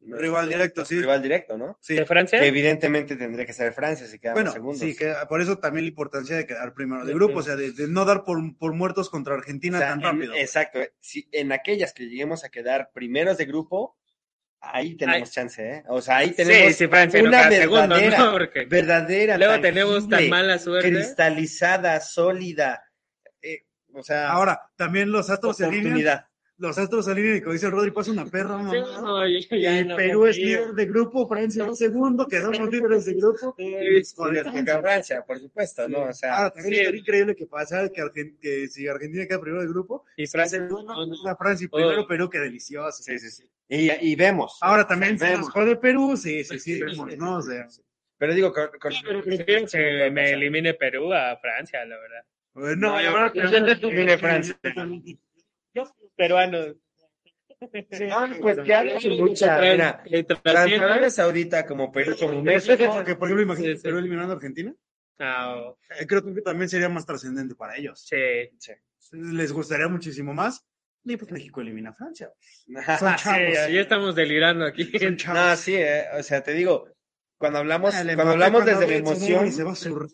nuestro 0.00 0.18
Rival 0.22 0.48
directo, 0.48 0.84
sí. 0.86 0.98
rival 0.98 1.22
directo, 1.22 1.58
¿no? 1.58 1.76
Sí. 1.82 1.94
¿De 1.94 2.06
Francia? 2.06 2.40
Que 2.40 2.46
evidentemente 2.46 3.16
tendría 3.16 3.44
que 3.44 3.52
ser 3.52 3.74
Francia 3.74 4.06
si 4.06 4.18
quedamos 4.18 4.36
Bueno, 4.40 4.52
segundos. 4.52 4.78
sí, 4.80 4.96
que 4.96 5.12
por 5.28 5.42
eso 5.42 5.58
también 5.58 5.84
la 5.84 5.90
importancia 5.90 6.36
de 6.36 6.46
quedar 6.46 6.72
primero 6.72 7.04
de 7.04 7.12
grupo, 7.12 7.34
sí. 7.34 7.38
o 7.38 7.42
sea, 7.42 7.56
de, 7.56 7.72
de 7.72 7.86
no 7.88 8.06
dar 8.06 8.24
por, 8.24 8.38
por 8.56 8.72
muertos 8.72 9.10
contra 9.10 9.34
Argentina 9.34 9.76
O 9.76 9.80
sea, 9.80 9.90
tan 9.90 9.98
en- 10.00 10.04
rápido. 10.06 10.34
exacto. 10.36 10.78
Si 11.00 11.28
en 11.32 11.52
aquellas 11.52 11.92
que 11.92 12.04
lleguemos 12.08 12.44
a 12.44 12.48
quedar 12.48 12.90
primeros 12.94 13.36
de 13.36 13.44
grupo, 13.44 13.98
ahí 14.62 14.96
tenemos 14.96 15.30
chance, 15.30 15.62
¿eh? 15.62 15.84
O 15.88 16.00
sea, 16.00 16.18
ahí 16.18 16.30
tenemos 16.30 16.72
sí, 16.72 16.84
sí, 16.84 16.88
Francia 16.88 17.22
no 17.22 17.28
una 17.28 17.48
queda 17.48 17.62
segundo, 17.62 17.88
verdadera, 17.96 18.18
¿no? 18.18 18.32
Porque 18.32 18.64
verdadera, 18.64 19.38
luego 19.38 19.60
tenemos 19.60 20.08
tan 20.08 20.28
mala 20.28 20.58
suerte. 20.58 20.90
cristalizada, 20.90 22.00
sólida, 22.00 22.84
eh, 23.42 23.64
o 23.92 24.02
sea, 24.02 24.30
Ahora, 24.30 24.60
también 24.76 25.10
los 25.10 25.28
astros 25.28 25.56
se 25.56 25.64
alinean, 25.64 25.86
oportunidad. 25.86 26.26
Los 26.62 26.78
astros 26.78 27.04
se 27.04 27.10
alinean 27.10 27.36
y 27.36 27.40
como 27.40 27.52
dice 27.54 27.66
el 27.66 27.72
Rodri, 27.72 27.90
pasa 27.90 28.12
una 28.12 28.24
perra, 28.24 28.56
Sí, 28.58 28.64
mamá. 28.78 29.00
no, 29.00 29.28
yo 29.28 29.56
ya 29.56 29.80
Y 29.80 29.84
no 29.84 29.96
Perú 29.96 30.26
es 30.26 30.36
líder 30.38 30.72
de 30.72 30.86
grupo, 30.86 31.26
Francia 31.28 31.64
va 31.66 31.74
segundo, 31.74 32.26
quedamos 32.28 32.70
líderes 32.70 33.04
de 33.04 33.14
grupo. 33.14 33.54
Joder, 34.16 34.44
que 34.44 34.64
Francia, 34.80 35.24
por 35.26 35.38
supuesto, 35.40 35.88
¿no? 35.88 36.04
O 36.04 36.12
sea, 36.12 36.46
Ah, 36.46 36.50
también 36.50 36.74
sí. 36.74 36.80
estaría 36.80 37.00
increíble 37.00 37.34
que 37.36 37.46
pasara 37.46 37.88
que, 37.88 38.00
Argen- 38.00 38.38
que 38.40 38.68
si 38.68 38.86
Argentina 38.86 39.26
queda 39.26 39.40
primero 39.40 39.62
del 39.62 39.70
grupo, 39.72 40.04
Y 40.16 40.26
Francia. 40.26 40.60
segundo 40.60 40.94
a 41.28 41.36
Francia 41.36 41.64
y 41.64 41.68
primero 41.68 42.02
Oh. 42.02 42.06
Perú, 42.06 42.30
que 42.30 42.38
delicioso. 42.38 43.02
sí, 43.02 43.18
sí, 43.18 43.30
sí. 43.30 43.44
Y, 43.68 43.90
y 44.12 44.14
vemos. 44.16 44.58
Ahora 44.60 44.86
también 44.86 45.16
Vemos. 45.18 45.40
nos 45.40 45.50
jode 45.50 45.76
Perú, 45.76 46.16
sí, 46.16 46.44
sí, 46.44 46.58
sí, 46.58 46.80
vemos, 46.80 47.16
¿no? 47.16 47.36
O 47.38 47.42
sea, 47.42 47.66
Pero 48.18 48.34
digo, 48.34 48.52
con, 48.52 48.68
con- 48.80 48.92
Pero 49.04 49.22
prefiero 49.22 49.66
que 49.66 50.10
me 50.12 50.30
elimine 50.32 50.74
Perú 50.74 51.12
a 51.12 51.36
Francia, 51.38 51.84
la 51.84 51.96
verdad. 51.98 52.24
no, 52.54 52.76
No, 52.76 53.02
yo 53.02 53.12
creo 53.32 53.32
que 53.32 54.18
Francia. 54.18 54.56
Peruano. 56.16 56.74
Ah, 58.10 58.28
pues 58.40 58.58
que 58.58 58.74
hagan 58.74 59.00
su 59.00 59.08
lucha, 59.10 59.60
mira. 59.60 60.02
Tanto 60.26 60.40
Arabia 60.44 61.10
Saudita 61.10 61.64
como 61.64 61.92
Perú, 61.92 62.16
como 62.18 62.42
México, 62.42 62.74
Porque, 62.92 63.14
por 63.14 63.28
ejemplo, 63.28 63.42
imagínate 63.42 63.74
Sí, 63.74 63.78
sí. 63.78 63.82
Perú 63.84 63.98
eliminando 63.98 64.32
a 64.32 64.36
Argentina. 64.36 64.74
Ah, 65.20 65.72
Eh, 66.00 66.06
Creo 66.06 66.24
que 66.24 66.42
también 66.42 66.68
sería 66.68 66.88
más 66.88 67.06
trascendente 67.06 67.54
para 67.54 67.76
ellos. 67.76 68.04
sí. 68.08 68.16
Les 69.12 69.52
gustaría 69.52 69.88
muchísimo 69.88 70.32
más. 70.32 70.64
Y 71.04 71.16
pues 71.16 71.30
México 71.32 71.60
elimina 71.60 71.90
a 71.90 71.94
Francia. 71.94 72.32
Son 72.98 73.18
Sí, 73.18 73.74
ya 73.74 73.80
estamos 73.80 74.14
delirando 74.14 74.64
aquí. 74.64 74.90
Son 74.98 75.16
chavos. 75.16 75.40
No, 75.42 75.56
sí, 75.56 75.74
eh, 75.76 76.04
o 76.18 76.22
sea, 76.22 76.42
te 76.42 76.52
digo, 76.52 76.88
cuando 77.36 77.58
hablamos, 77.58 77.92
cuando 77.94 78.14
Mbappé 78.14 78.30
hablamos 78.30 78.64
desde 78.64 78.86
la 78.86 78.94
emoción, 78.96 79.46
y 79.46 79.50
se 79.50 79.64
va 79.64 79.72
a 79.72 79.74
zurrar. 79.74 80.08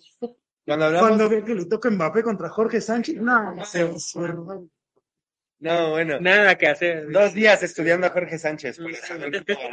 cuando 0.66 0.86
hablamos, 0.86 1.08
Cuando 1.08 1.28
ve 1.28 1.44
que 1.44 1.54
le 1.54 1.66
toca 1.66 1.90
Mbappé 1.90 2.22
contra 2.22 2.48
Jorge 2.48 2.80
Sánchez, 2.80 3.16
no, 3.16 3.64
se 3.64 3.84
va 3.84 3.90
a. 4.54 4.60
no, 5.60 5.90
bueno, 5.90 6.20
Nada 6.20 6.56
que 6.56 6.66
hacer. 6.68 7.10
dos 7.10 7.34
días 7.34 7.62
estudiando 7.62 8.06
a 8.06 8.10
Jorge 8.10 8.38
Sánchez 8.38 8.78
para 8.78 8.94
saber 8.96 9.44
cómo 9.44 9.70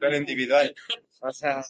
ganar 0.00 0.16
individual. 0.16 0.74
O 1.20 1.32
sea, 1.32 1.62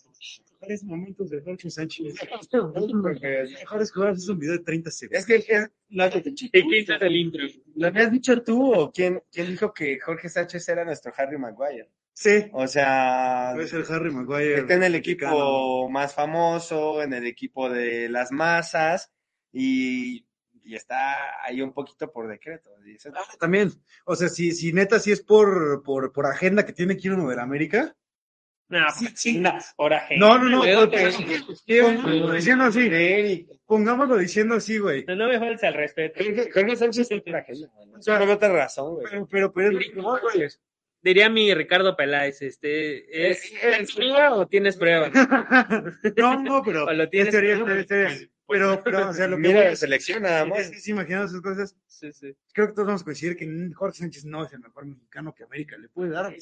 Mejores 0.60 0.82
momentos 0.82 1.30
de 1.30 1.40
Jorge 1.40 1.70
Sánchez. 1.70 2.14
Mejores 2.52 3.92
jugadas 3.92 4.18
es 4.18 4.28
un 4.28 4.38
video 4.38 4.54
de 4.54 4.64
30 4.64 4.90
segundos. 4.90 5.20
es 5.20 5.26
que 5.26 5.52
es- 5.54 5.70
lo, 5.90 6.06
¿Y 6.06 6.12
quién 6.50 6.84
es 6.94 7.02
el 7.02 7.16
intro? 7.16 7.42
lo 7.76 7.86
habías 7.86 8.10
dicho 8.10 8.42
tú, 8.42 8.74
o 8.74 8.90
quién, 8.92 9.22
quién 9.32 9.46
dijo 9.46 9.72
que 9.72 9.98
Jorge 10.00 10.28
Sánchez 10.28 10.68
era 10.68 10.84
nuestro 10.84 11.12
Harry 11.16 11.38
Maguire. 11.38 11.88
Sí. 12.12 12.46
O 12.52 12.66
sea, 12.66 13.54
Es 13.58 13.72
el 13.72 13.84
Harry 13.88 14.10
Maguire. 14.10 14.60
está 14.60 14.74
en 14.74 14.82
el 14.82 14.92
mexicano. 14.92 15.32
equipo 15.32 15.88
más 15.90 16.12
famoso, 16.14 17.02
en 17.02 17.12
el 17.12 17.26
equipo 17.26 17.70
de 17.70 18.08
las 18.08 18.32
masas, 18.32 19.12
y, 19.52 20.26
y 20.68 20.74
está 20.76 21.42
ahí 21.42 21.62
un 21.62 21.72
poquito 21.72 22.12
por 22.12 22.28
decreto. 22.28 22.70
dice, 22.84 23.10
Ah, 23.14 23.22
También, 23.40 23.72
o 24.04 24.14
sea, 24.14 24.28
si, 24.28 24.52
si 24.52 24.72
neta, 24.72 24.98
si 24.98 25.12
es 25.12 25.22
por, 25.22 25.82
por, 25.82 26.12
por 26.12 26.26
agenda 26.26 26.66
que 26.66 26.74
tiene 26.74 26.96
que 26.96 27.08
ir 27.08 27.14
uno 27.14 27.28
de 27.30 27.36
la 27.36 27.42
América, 27.42 27.96
No, 28.68 28.80
chinga, 29.14 29.58
ahora 29.78 30.06
No, 30.18 30.38
no, 30.38 30.50
no, 30.50 30.60
pongámoslo 30.60 32.34
diciendo 32.34 32.64
así. 32.64 33.48
Pongámoslo 33.64 34.16
diciendo 34.18 34.54
así, 34.56 34.78
güey. 34.78 35.04
No, 35.06 35.16
no 35.16 35.28
me 35.28 35.38
faltes 35.38 35.64
al 35.64 35.72
respeto. 35.74 36.22
Jorge 36.52 36.76
Sánchez 36.76 37.10
es 37.10 37.24
trajeno. 37.24 37.68
No 38.06 38.32
otra 38.32 38.52
razón, 38.52 38.94
güey. 38.96 39.06
Pero, 39.10 39.26
pero, 39.26 39.52
pero 39.52 39.78
no, 39.96 40.20
güey. 40.20 40.48
Diría 41.00 41.30
mi 41.30 41.54
Ricardo 41.54 41.96
Peláez, 41.96 42.42
este, 42.42 43.30
¿es, 43.30 43.52
¿es 43.62 43.94
prueba 43.94 44.34
o 44.34 44.46
tienes 44.48 44.76
prueba? 44.76 45.08
No, 46.16 46.42
no, 46.42 46.62
pero. 46.62 46.84
O 46.88 46.92
lo 46.92 47.08
tienes- 47.08 47.32
es 47.32 47.40
teoría, 47.40 47.54
es 47.54 48.28
Pero, 48.48 48.82
pero, 48.84 49.08
o 49.10 49.12
sea, 49.12 49.28
lo 49.28 49.36
que. 49.36 49.42
Mira 49.42 49.62
voy 49.64 49.72
es- 49.72 49.78
selección 49.80 50.22
nada 50.22 50.42
es 50.42 50.48
más. 50.48 50.70
que 50.70 50.78
si 50.80 50.90
imaginamos 50.90 51.30
esas 51.30 51.40
cosas, 51.42 51.76
Sí, 51.86 52.12
sí. 52.12 52.34
creo 52.52 52.68
que 52.68 52.72
todos 52.74 52.86
vamos 52.86 53.02
a 53.02 53.04
coincidir 53.04 53.36
que 53.36 53.70
Jorge 53.74 53.98
Sánchez 53.98 54.24
no 54.24 54.44
es 54.44 54.52
el 54.52 54.60
mejor 54.60 54.86
mexicano 54.86 55.34
que 55.34 55.44
América 55.44 55.76
le 55.76 55.88
puede 55.88 56.10
dar. 56.10 56.32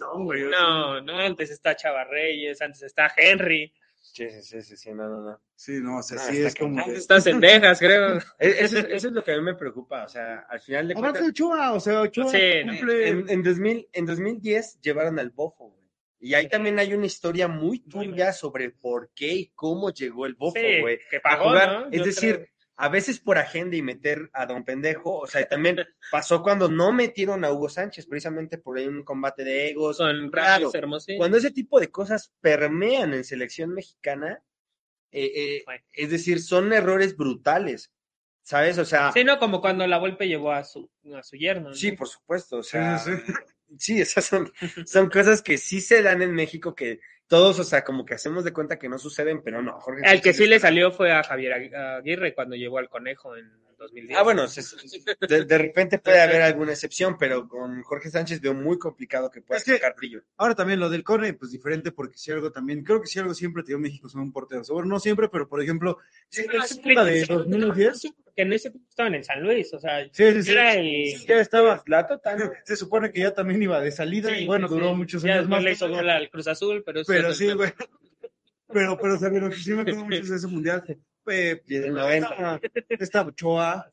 No, 0.00 0.24
güey. 0.24 0.42
No, 0.44 1.00
no, 1.00 1.18
antes 1.18 1.50
está 1.50 1.74
Chava 1.74 2.04
Reyes, 2.04 2.60
antes 2.62 2.82
está 2.82 3.10
Henry, 3.16 3.72
Sí, 3.98 4.30
sí, 4.30 4.40
sí, 4.42 4.62
sí, 4.62 4.76
sí, 4.76 4.90
no, 4.92 5.08
no, 5.08 5.20
no. 5.20 5.40
Sí, 5.56 5.80
no, 5.80 5.98
o 5.98 6.02
sea, 6.02 6.16
No, 6.18 6.22
sí 6.24 6.36
está 6.36 6.48
es 6.48 6.54
como. 6.54 6.76
cañón. 6.76 6.92
de- 6.92 6.98
está 6.98 7.20
Cendejas, 7.20 7.78
creo. 7.80 8.18
E- 8.38 8.56
Eso, 8.60 8.78
es- 8.78 8.86
eso 8.88 9.08
es 9.08 9.12
lo 9.14 9.24
que 9.24 9.32
a 9.32 9.36
mí 9.36 9.42
me 9.42 9.54
preocupa. 9.56 10.04
O 10.04 10.08
sea, 10.08 10.46
al 10.48 10.60
final 10.60 10.86
de 10.86 10.94
Aparte 10.94 11.18
cuentas, 11.18 11.22
de 11.24 11.28
Ochoa, 11.30 11.72
o 11.72 11.80
sea, 11.80 12.00
Ochoa 12.02 12.30
Sí, 12.30 12.38
cumple. 12.62 13.08
en, 13.08 13.28
en, 13.28 13.42
2000, 13.42 13.88
en 13.92 14.06
2010 14.06 14.80
llevaron 14.80 15.18
al 15.18 15.30
Bofo, 15.30 15.70
güey. 15.70 15.75
Y 16.18 16.34
ahí 16.34 16.48
también 16.48 16.78
hay 16.78 16.94
una 16.94 17.06
historia 17.06 17.46
muy 17.48 17.80
turbia 17.80 18.32
sobre 18.32 18.70
por 18.70 19.10
qué 19.14 19.32
y 19.34 19.46
cómo 19.54 19.90
llegó 19.92 20.26
el 20.26 20.34
Bofo, 20.34 20.58
Sí, 20.58 20.80
güey. 20.80 20.98
que 21.10 21.18
a 21.18 21.20
pagó, 21.20 21.44
jugar. 21.50 21.68
¿no? 21.72 21.86
Es 21.90 21.98
Yo 21.98 22.04
decir, 22.04 22.34
creo. 22.36 22.46
a 22.76 22.88
veces 22.88 23.20
por 23.20 23.36
agenda 23.38 23.76
y 23.76 23.82
meter 23.82 24.30
a 24.32 24.46
Don 24.46 24.64
Pendejo, 24.64 25.18
o 25.18 25.26
sea, 25.26 25.46
también 25.46 25.76
pasó 26.10 26.42
cuando 26.42 26.68
no 26.68 26.90
metieron 26.92 27.44
a 27.44 27.52
Hugo 27.52 27.68
Sánchez, 27.68 28.06
precisamente 28.06 28.56
por 28.58 28.78
ahí 28.78 28.86
un 28.86 29.04
combate 29.04 29.44
de 29.44 29.68
egos. 29.70 29.98
Son 29.98 30.30
Claro. 30.30 30.70
Cuando 31.18 31.36
ese 31.36 31.50
tipo 31.50 31.78
de 31.80 31.90
cosas 31.90 32.32
permean 32.40 33.12
en 33.12 33.22
selección 33.24 33.74
mexicana, 33.74 34.42
eh, 35.12 35.30
eh, 35.34 35.62
Bueno. 35.66 35.84
es 35.92 36.10
decir, 36.10 36.40
son 36.40 36.72
errores 36.72 37.14
brutales, 37.16 37.92
¿sabes? 38.42 38.78
O 38.78 38.84
sea, 38.86 39.12
Sí, 39.12 39.22
no, 39.22 39.38
como 39.38 39.60
cuando 39.60 39.86
la 39.86 39.98
Volpe 39.98 40.26
llevó 40.28 40.52
a 40.52 40.64
su, 40.64 40.90
a 41.14 41.22
su 41.22 41.36
yerno. 41.36 41.68
¿no? 41.68 41.74
Sí, 41.74 41.92
por 41.92 42.08
supuesto. 42.08 42.56
O 42.56 42.62
sea, 42.62 42.98
Sí, 42.98 43.12
sí. 43.24 43.32
Sí, 43.78 44.00
esas 44.00 44.24
son, 44.24 44.52
son 44.86 45.10
cosas 45.10 45.42
que 45.42 45.58
sí 45.58 45.80
se 45.80 46.02
dan 46.02 46.22
en 46.22 46.32
México 46.32 46.74
que 46.74 47.00
todos, 47.28 47.58
o 47.58 47.64
sea, 47.64 47.82
como 47.84 48.04
que 48.04 48.14
hacemos 48.14 48.44
de 48.44 48.52
cuenta 48.52 48.78
que 48.78 48.88
no 48.88 48.98
suceden, 48.98 49.42
pero 49.42 49.62
no. 49.62 49.80
Jorge 49.80 50.02
Al 50.06 50.20
que 50.20 50.32
sí 50.32 50.46
le 50.46 50.58
salió 50.60 50.92
fue 50.92 51.12
a 51.12 51.22
Javier 51.22 51.52
Agu- 51.52 51.98
Aguirre 51.98 52.34
cuando 52.34 52.54
llevó 52.56 52.78
al 52.78 52.88
conejo 52.88 53.36
en 53.36 53.50
2010. 53.78 54.18
Ah, 54.18 54.22
bueno, 54.22 54.48
se- 54.48 54.62
de, 55.28 55.44
de 55.44 55.58
repente 55.58 55.98
puede 55.98 56.20
haber 56.22 56.40
alguna 56.42 56.72
excepción, 56.72 57.18
pero 57.18 57.46
con 57.46 57.82
Jorge 57.82 58.08
Sánchez 58.10 58.40
veo 58.40 58.54
muy 58.54 58.78
complicado 58.78 59.30
que 59.30 59.42
pueda 59.42 59.60
sacar 59.60 59.94
brillo. 59.96 60.22
Ahora 60.38 60.54
también 60.54 60.80
lo 60.80 60.88
del 60.88 61.04
Cone, 61.04 61.34
pues 61.34 61.50
diferente, 61.52 61.92
porque 61.92 62.16
si 62.16 62.30
algo 62.30 62.50
también, 62.52 62.82
creo 62.84 63.00
que 63.02 63.06
si 63.08 63.18
algo 63.18 63.34
siempre 63.34 63.62
te 63.62 63.68
dio 63.68 63.78
México 63.78 64.08
son 64.08 64.22
un 64.22 64.32
portero. 64.32 64.62
Bueno, 64.70 64.88
no 64.88 64.98
siempre, 65.00 65.28
pero 65.28 65.46
por 65.48 65.62
ejemplo, 65.62 65.98
Sí, 66.28 66.44
pero 66.46 66.64
época 66.64 67.04
de 67.04 67.12
crítico. 67.26 67.34
2010, 67.40 68.00
que 68.34 68.42
en 68.42 68.52
ese 68.52 68.70
tiempo 68.70 68.88
estaban 68.90 69.14
en 69.14 69.24
San 69.24 69.42
Luis, 69.42 69.72
o 69.72 69.78
sea, 69.78 70.04
sí, 70.12 70.32
sí, 70.32 70.42
sí, 70.42 70.52
era 70.52 70.74
el... 70.74 71.26
ya 71.26 71.40
estaba. 71.40 71.82
La 71.86 72.06
total. 72.06 72.52
Se 72.64 72.76
supone 72.76 73.10
que 73.10 73.20
ya 73.20 73.32
también 73.32 73.62
iba 73.62 73.80
de 73.80 73.90
salida 73.90 74.38
y 74.38 74.46
bueno, 74.46 74.68
sí, 74.68 74.74
duró 74.74 74.94
muchos 74.94 75.22
Ya 75.22 75.32
años 75.34 75.44
después 75.44 75.58
más. 75.58 75.64
le 75.64 75.72
hizo 75.72 75.88
gol 75.88 76.08
al 76.10 76.28
Cruz 76.30 76.46
Azul, 76.48 76.82
pero... 76.84 77.00
eso 77.00 77.12
Pero 77.16 77.34
sí, 77.34 77.52
güey. 77.52 77.72
Pero, 78.68 78.98
pero, 78.98 79.16
sea, 79.16 79.28
lo 79.28 79.48
que 79.48 79.56
sí 79.56 79.72
me 79.72 79.82
acuerdo 79.82 80.04
mucho 80.04 80.24
de 80.24 80.36
ese 80.36 80.46
mundial. 80.48 80.82
Eh, 81.28 81.62
Y 81.68 81.78
del 81.78 81.94
90. 81.94 82.28
estaba, 82.28 82.60
estaba 82.98 83.28
Ochoa, 83.28 83.90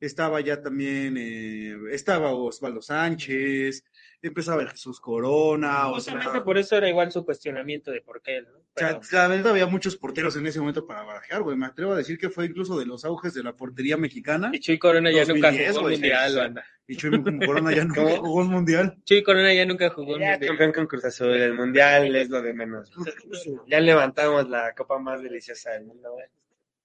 estaba 0.00 0.40
ya 0.40 0.62
también, 0.62 1.14
eh, 1.18 1.76
estaba 1.90 2.32
Osvaldo 2.32 2.80
Sánchez, 2.80 3.84
empezaba 4.28 4.62
el 4.62 4.68
Jesús 4.70 5.00
Corona, 5.00 5.88
o 5.88 6.00
sea, 6.00 6.14
Justamente 6.14 6.44
por 6.44 6.58
eso 6.58 6.76
era 6.76 6.88
igual 6.88 7.10
su 7.10 7.24
cuestionamiento 7.24 7.90
de 7.90 8.00
por 8.02 8.22
qué, 8.22 8.42
¿no? 8.42 8.50
o 8.58 9.02
sea, 9.02 9.22
la 9.22 9.28
verdad 9.28 9.50
había 9.52 9.66
muchos 9.66 9.96
porteros 9.96 10.34
en 10.36 10.46
ese 10.46 10.58
momento 10.60 10.86
para 10.86 11.02
barajear, 11.02 11.42
güey. 11.42 11.56
Me 11.56 11.66
atrevo 11.66 11.92
a 11.92 11.96
decir 11.96 12.16
que 12.18 12.30
fue 12.30 12.46
incluso 12.46 12.78
de 12.78 12.86
los 12.86 13.04
auges 13.04 13.34
de 13.34 13.42
la 13.42 13.54
portería 13.54 13.96
mexicana. 13.96 14.50
Y 14.52 14.60
Chuy 14.60 14.78
Corona 14.78 15.10
ya 15.10 15.24
nunca 15.26 15.48
2010, 15.50 15.72
jugó 15.76 15.84
un 15.86 15.92
mundial, 15.92 16.36
banda. 16.36 16.64
Y 16.86 16.96
Chuy 16.96 17.22
Corona 17.22 17.74
ya 17.74 17.84
nunca 17.84 18.02
¿Cómo? 18.02 18.16
jugó 18.16 18.40
un 18.40 18.48
mundial. 18.48 18.96
Chuy 19.04 19.22
Corona 19.22 19.52
ya 19.52 19.66
nunca 19.66 19.90
jugó 19.90 20.14
un 20.14 20.20
Ya 20.20 20.30
mundial. 20.30 20.48
campeón 20.48 20.72
con 20.72 20.86
Cruz 20.86 21.04
Azul, 21.04 21.28
el 21.34 21.54
mundial 21.54 22.16
es 22.16 22.30
lo 22.30 22.40
de 22.40 22.54
menos. 22.54 22.90
Ya 23.66 23.80
levantamos 23.80 24.48
la 24.48 24.72
copa 24.74 24.98
más 24.98 25.22
deliciosa 25.22 25.70
del 25.72 25.84
mundo, 25.84 26.12
güey. 26.12 26.26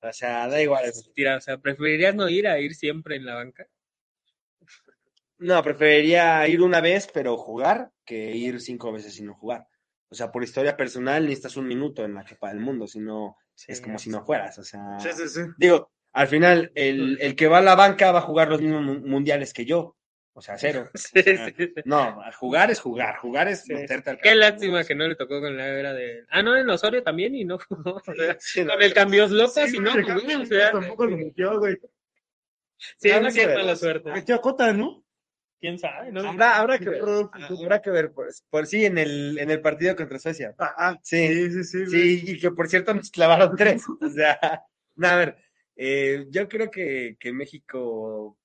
O 0.01 0.13
sea, 0.13 0.47
da 0.47 0.61
igual. 0.61 0.83
Tira, 1.15 1.38
o 1.38 1.41
sea, 1.41 1.57
¿preferirías 1.57 2.13
no 2.15 2.27
ir 2.29 2.47
a 2.47 2.59
ir 2.59 2.75
siempre 2.75 3.15
en 3.15 3.25
la 3.25 3.35
banca? 3.35 3.67
No, 5.39 5.61
preferiría 5.63 6.47
ir 6.47 6.61
una 6.61 6.81
vez, 6.81 7.07
pero 7.13 7.38
jugar, 7.38 7.91
que 8.05 8.35
ir 8.35 8.59
cinco 8.59 8.91
veces 8.91 9.13
sin 9.13 9.27
no 9.27 9.35
jugar. 9.35 9.67
O 10.09 10.15
sea, 10.15 10.31
por 10.31 10.43
historia 10.43 10.75
personal 10.77 11.23
necesitas 11.23 11.57
un 11.57 11.67
minuto 11.67 12.03
en 12.05 12.13
la 12.15 12.23
Copa 12.25 12.49
del 12.49 12.59
Mundo, 12.59 12.88
si 12.88 12.99
no, 12.99 13.38
es 13.67 13.81
como 13.81 13.99
si 13.99 14.09
no 14.09 14.25
fueras. 14.25 14.57
O 14.57 14.63
sea, 14.63 14.99
Sí, 14.99 15.09
sí, 15.13 15.27
sí. 15.27 15.41
digo, 15.57 15.91
al 16.13 16.27
final, 16.27 16.71
el, 16.75 17.17
el 17.21 17.35
que 17.35 17.47
va 17.47 17.59
a 17.59 17.61
la 17.61 17.75
banca 17.75 18.11
va 18.11 18.19
a 18.19 18.23
jugar 18.23 18.47
los 18.49 18.61
mismos 18.61 18.81
mu- 18.83 19.05
mundiales 19.07 19.53
que 19.53 19.65
yo. 19.65 19.95
O 20.33 20.41
sea, 20.41 20.57
cero. 20.57 20.89
Sí, 20.95 21.21
sí, 21.23 21.35
sí. 21.57 21.73
No, 21.85 22.19
jugar 22.39 22.71
es 22.71 22.79
jugar, 22.79 23.17
jugar 23.17 23.47
es 23.47 23.63
Sí. 23.63 23.73
meterte 23.73 24.11
al 24.11 24.17
Qué 24.17 24.29
campo. 24.29 24.39
lástima 24.39 24.83
que 24.83 24.95
no 24.95 25.07
le 25.07 25.15
tocó 25.15 25.41
con 25.41 25.57
la 25.57 25.67
era 25.67 25.93
de... 25.93 26.23
Ah, 26.29 26.41
no, 26.43 26.55
en 26.55 26.69
Osorio 26.69 27.03
también 27.03 27.35
y 27.35 27.43
no 27.43 27.57
jugó. 27.59 27.95
O 27.95 28.13
sea, 28.15 28.38
Sí, 28.39 28.63
no. 28.63 28.73
con 28.73 28.81
el 28.83 28.93
cambios 28.93 29.31
locas 29.31 29.69
Sí, 29.69 29.77
y 29.77 29.79
no 29.79 29.91
jugó. 29.91 30.41
O 30.41 30.45
sea, 30.45 30.71
tampoco 30.71 31.05
lo 31.05 31.17
metió, 31.17 31.59
güey. 31.59 31.77
sí, 32.97 33.09
no 33.21 33.31
sí 33.31 33.45
ver. 33.45 33.57
mala 33.57 33.75
suerte. 33.75 34.11
Metió 34.11 34.35
a 34.35 34.41
Cota, 34.41 34.71
¿no? 34.73 35.03
¿Quién 35.59 35.79
sabe? 35.79 36.11
No? 36.11 36.21
Habrá, 36.27 36.57
habrá 36.57 36.77
que 36.77 36.89
ver, 36.89 37.01
habrá 37.03 37.81
que 37.81 37.89
ver, 37.89 38.11
por, 38.11 38.27
por 38.49 38.67
sí, 38.67 38.85
en 38.85 38.97
el, 38.99 39.39
en 39.39 39.49
el 39.49 39.59
partido 39.61 39.95
contra 39.95 40.19
Suecia. 40.19 40.53
Ah, 40.59 40.73
ah, 40.77 40.99
Sí. 41.01 41.49
sí, 41.51 41.63
sí, 41.63 41.85
sí. 41.87 42.23
y 42.27 42.39
que 42.39 42.51
por 42.51 42.67
cierto 42.69 42.93
nos 42.93 43.09
clavaron 43.09 43.55
tres. 43.55 43.83
O 44.01 44.09
sea, 44.09 44.39
no, 44.95 45.07
a 45.07 45.15
ver, 45.15 45.37
eh, 45.75 46.25
yo 46.29 46.47
creo 46.47 46.69
que, 46.69 47.17
que 47.19 47.33
México, 47.33 48.37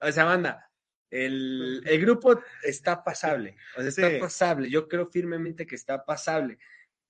o 0.00 0.12
sea, 0.12 0.24
banda, 0.24 0.70
el, 1.10 1.82
el 1.86 2.00
grupo 2.00 2.40
está 2.62 3.04
pasable, 3.04 3.56
o 3.76 3.80
sea, 3.80 3.88
está 3.88 4.10
Sí. 4.10 4.16
pasable, 4.18 4.70
yo 4.70 4.88
creo 4.88 5.06
firmemente 5.10 5.66
que 5.66 5.76
está 5.76 6.04
pasable, 6.04 6.58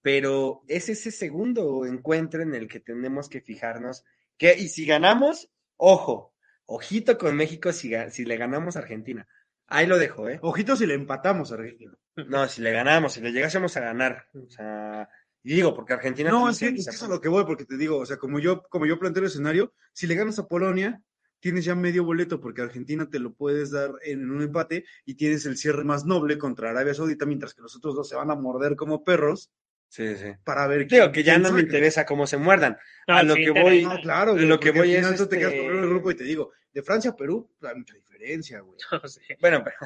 pero 0.03 0.63
es 0.69 0.89
ese 0.89 1.11
segundo 1.13 1.87
encuentro 1.87 2.43
en 2.43 2.55
el 2.55 2.69
que 2.69 2.81
tenemos 2.81 3.29
que 3.29 3.41
fijarnos, 3.41 4.05
que, 4.37 4.55
y 4.59 4.69
si 4.69 4.85
ganamos, 4.85 5.49
ojo, 5.77 6.35
ojito 6.67 7.17
con 7.19 7.37
México 7.37 7.73
si, 7.73 7.93
si 8.11 8.25
le 8.25 8.37
ganamos 8.37 8.77
a 8.77 8.81
Argentina. 8.81 9.27
Ahí 9.69 9.87
lo 9.87 9.99
dejo, 9.99 10.29
¿eh? 10.29 10.39
Ojito 10.43 10.77
si 10.77 10.87
le 10.87 10.95
empatamos 10.95 11.51
a 11.51 11.55
Argentina. 11.55 11.93
No, 12.29 12.47
si 12.49 12.63
le 12.63 12.71
ganamos, 12.71 13.13
si 13.15 13.21
le 13.21 13.33
llegásemos 13.33 13.77
a 13.77 13.81
ganar, 13.81 14.27
o 14.35 14.49
sea, 14.49 15.09
y 15.43 15.55
digo, 15.55 15.75
porque 15.75 15.95
Argentina... 15.95 16.31
No, 16.31 16.49
es 16.49 16.59
que, 16.59 16.69
es 16.69 16.85
que 16.89 16.95
es 16.95 17.03
a 17.03 17.09
lo 17.09 17.21
que 17.21 17.29
voy, 17.29 17.45
porque 17.45 17.65
te 17.65 17.77
digo, 17.77 17.99
o 17.99 18.07
sea, 18.07 18.17
como 18.19 18.39
yo, 18.39 18.63
como 18.69 18.87
yo 18.87 18.99
planteo 18.99 19.23
el 19.23 19.29
escenario, 19.29 19.73
si 19.93 20.07
le 20.07 20.15
ganas 20.15 20.39
a 20.39 20.47
Polonia, 20.47 21.03
tienes 21.41 21.65
ya 21.65 21.75
medio 21.75 22.05
boleto, 22.05 22.41
porque 22.41 22.63
Argentina 22.63 23.09
te 23.11 23.19
lo 23.19 23.35
puedes 23.35 23.71
dar 23.71 23.91
en 24.05 24.31
un 24.31 24.43
empate 24.43 24.85
y 25.05 25.15
tienes 25.15 25.45
el 25.45 25.57
cierre 25.59 25.85
más 25.85 26.05
noble 26.07 26.39
contra 26.39 26.71
Arabia 26.71 26.95
Saudita, 26.95 27.27
mientras 27.27 27.53
que 27.53 27.63
los 27.63 27.75
otros 27.77 27.95
dos 27.95 28.09
se 28.09 28.17
van 28.17 28.31
a 28.31 28.35
morder 28.37 28.77
como 28.77 29.03
perros 29.05 29.51
Sí, 29.89 30.17
sí. 30.17 30.33
para 30.45 30.67
ver 30.67 30.89
Digo 30.89 31.13
que 31.13 31.23
ya 31.23 31.39
no 31.39 31.53
me 31.53 31.61
interesa 31.61 32.07
cómo 32.07 32.27
se 32.27 32.37
muerdan. 32.37 32.77
No, 33.07 33.15
a 33.17 33.23
lo 33.23 33.35
sí, 33.35 33.45
que 33.45 33.51
voy- 33.51 33.85
No, 33.85 34.01
claro, 34.01 34.35
Lo 34.35 34.47
güey, 34.47 34.61
que 34.61 34.71
voy 34.73 34.95
es, 34.95 35.03
te 35.29 35.39
quedas 35.39 35.53
este- 35.53 35.67
con 35.69 35.77
el 35.79 35.89
grupo 35.89 36.11
y 36.11 36.15
te 36.17 36.25
digo, 36.25 36.53
de 36.75 36.83
Francia 36.83 37.13
a 37.13 37.17
Perú, 37.17 37.49
pues, 37.59 37.73
hay 37.73 37.79
mucha 37.79 37.95
diferencia, 37.95 38.61
güey. 38.61 38.79
No 39.03 39.09
sé. 39.09 39.21
Bueno, 39.41 39.63
pero 39.65 39.77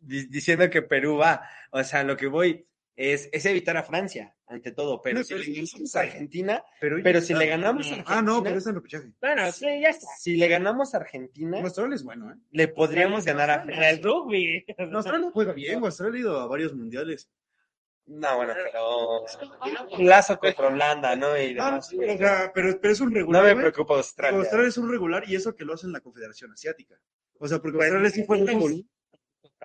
di- 0.00 0.26
diciendo 0.26 0.68
que 0.70 0.82
Perú 0.82 1.18
va, 1.18 1.42
o 1.70 1.84
sea, 1.84 2.02
lo 2.02 2.16
que 2.16 2.26
voy 2.26 2.64
es, 2.96 3.28
es 3.30 3.46
evitar 3.46 3.76
a 3.76 3.84
Francia, 3.84 4.34
ante 4.48 4.72
todo, 4.72 5.00
pero 5.00 5.18
No, 5.18 5.24
si 5.24 5.34
pero- 5.34 5.44
le 5.44 5.52
ganamos 5.54 5.94
a 5.94 6.00
Argentina, 6.00 6.64
Pero, 6.80 6.96
pero 7.04 7.20
si 7.20 7.34
le 7.34 7.46
ganamos 7.46 7.86
a 7.86 7.90
Argentina, 7.90 8.18
Ah, 8.18 8.22
no, 8.22 8.42
pero 8.42 8.58
es 8.58 8.66
en 8.66 8.74
repechaje. 8.74 9.12
Bueno, 9.20 9.52
sí, 9.52 9.66
ya 9.80 9.90
está. 9.90 10.06
si 10.18 10.36
le 10.36 10.48
ganamos 10.48 10.94
a 10.94 10.96
Argentina, 10.98 11.60
Australia 11.60 11.94
es 11.94 12.02
bueno, 12.02 12.32
¿eh? 12.32 12.36
le 12.50 12.66
podríamos 12.66 13.24
ganar 13.24 13.50
a 13.50 13.62
En 13.62 13.68
el 13.70 13.76
Francia. 13.76 14.02
rugby. 14.02 14.64
No, 14.88 14.96
Australia 14.98 15.30
juega 15.32 15.52
bien. 15.52 15.84
Australia 15.84 16.16
ha 16.16 16.20
ido 16.20 16.40
a 16.40 16.46
varios 16.48 16.74
mundiales. 16.74 17.30
No, 18.10 18.36
bueno, 18.36 18.54
pero 18.56 19.24
un 19.98 20.06
lazo 20.08 20.38
contra 20.38 20.68
Holanda, 20.68 21.14
¿no? 21.14 21.36
Y 21.36 21.56
Ah, 21.58 21.78
demás. 21.78 21.92
o 21.92 22.16
sea, 22.18 22.50
pero, 22.54 22.80
pero 22.80 22.92
es 22.92 23.00
un 23.00 23.10
no 23.10 23.14
regular. 23.16 23.44
me 23.44 23.52
güey. 23.52 23.64
preocupa 23.70 23.96
Australia. 23.96 24.38
Australia 24.38 24.68
es 24.68 24.78
un 24.78 24.90
regular 24.90 25.28
y 25.28 25.36
eso 25.36 25.54
que 25.54 25.64
lo 25.66 25.74
hace 25.74 25.86
en 25.86 25.92
la 25.92 26.00
Confederación 26.00 26.50
Asiática. 26.52 26.96
O 27.38 27.46
sea, 27.46 27.58
porque 27.60 27.76
Australia 27.78 28.10
sí 28.10 28.24
fue 28.24 28.38
el 28.38 28.46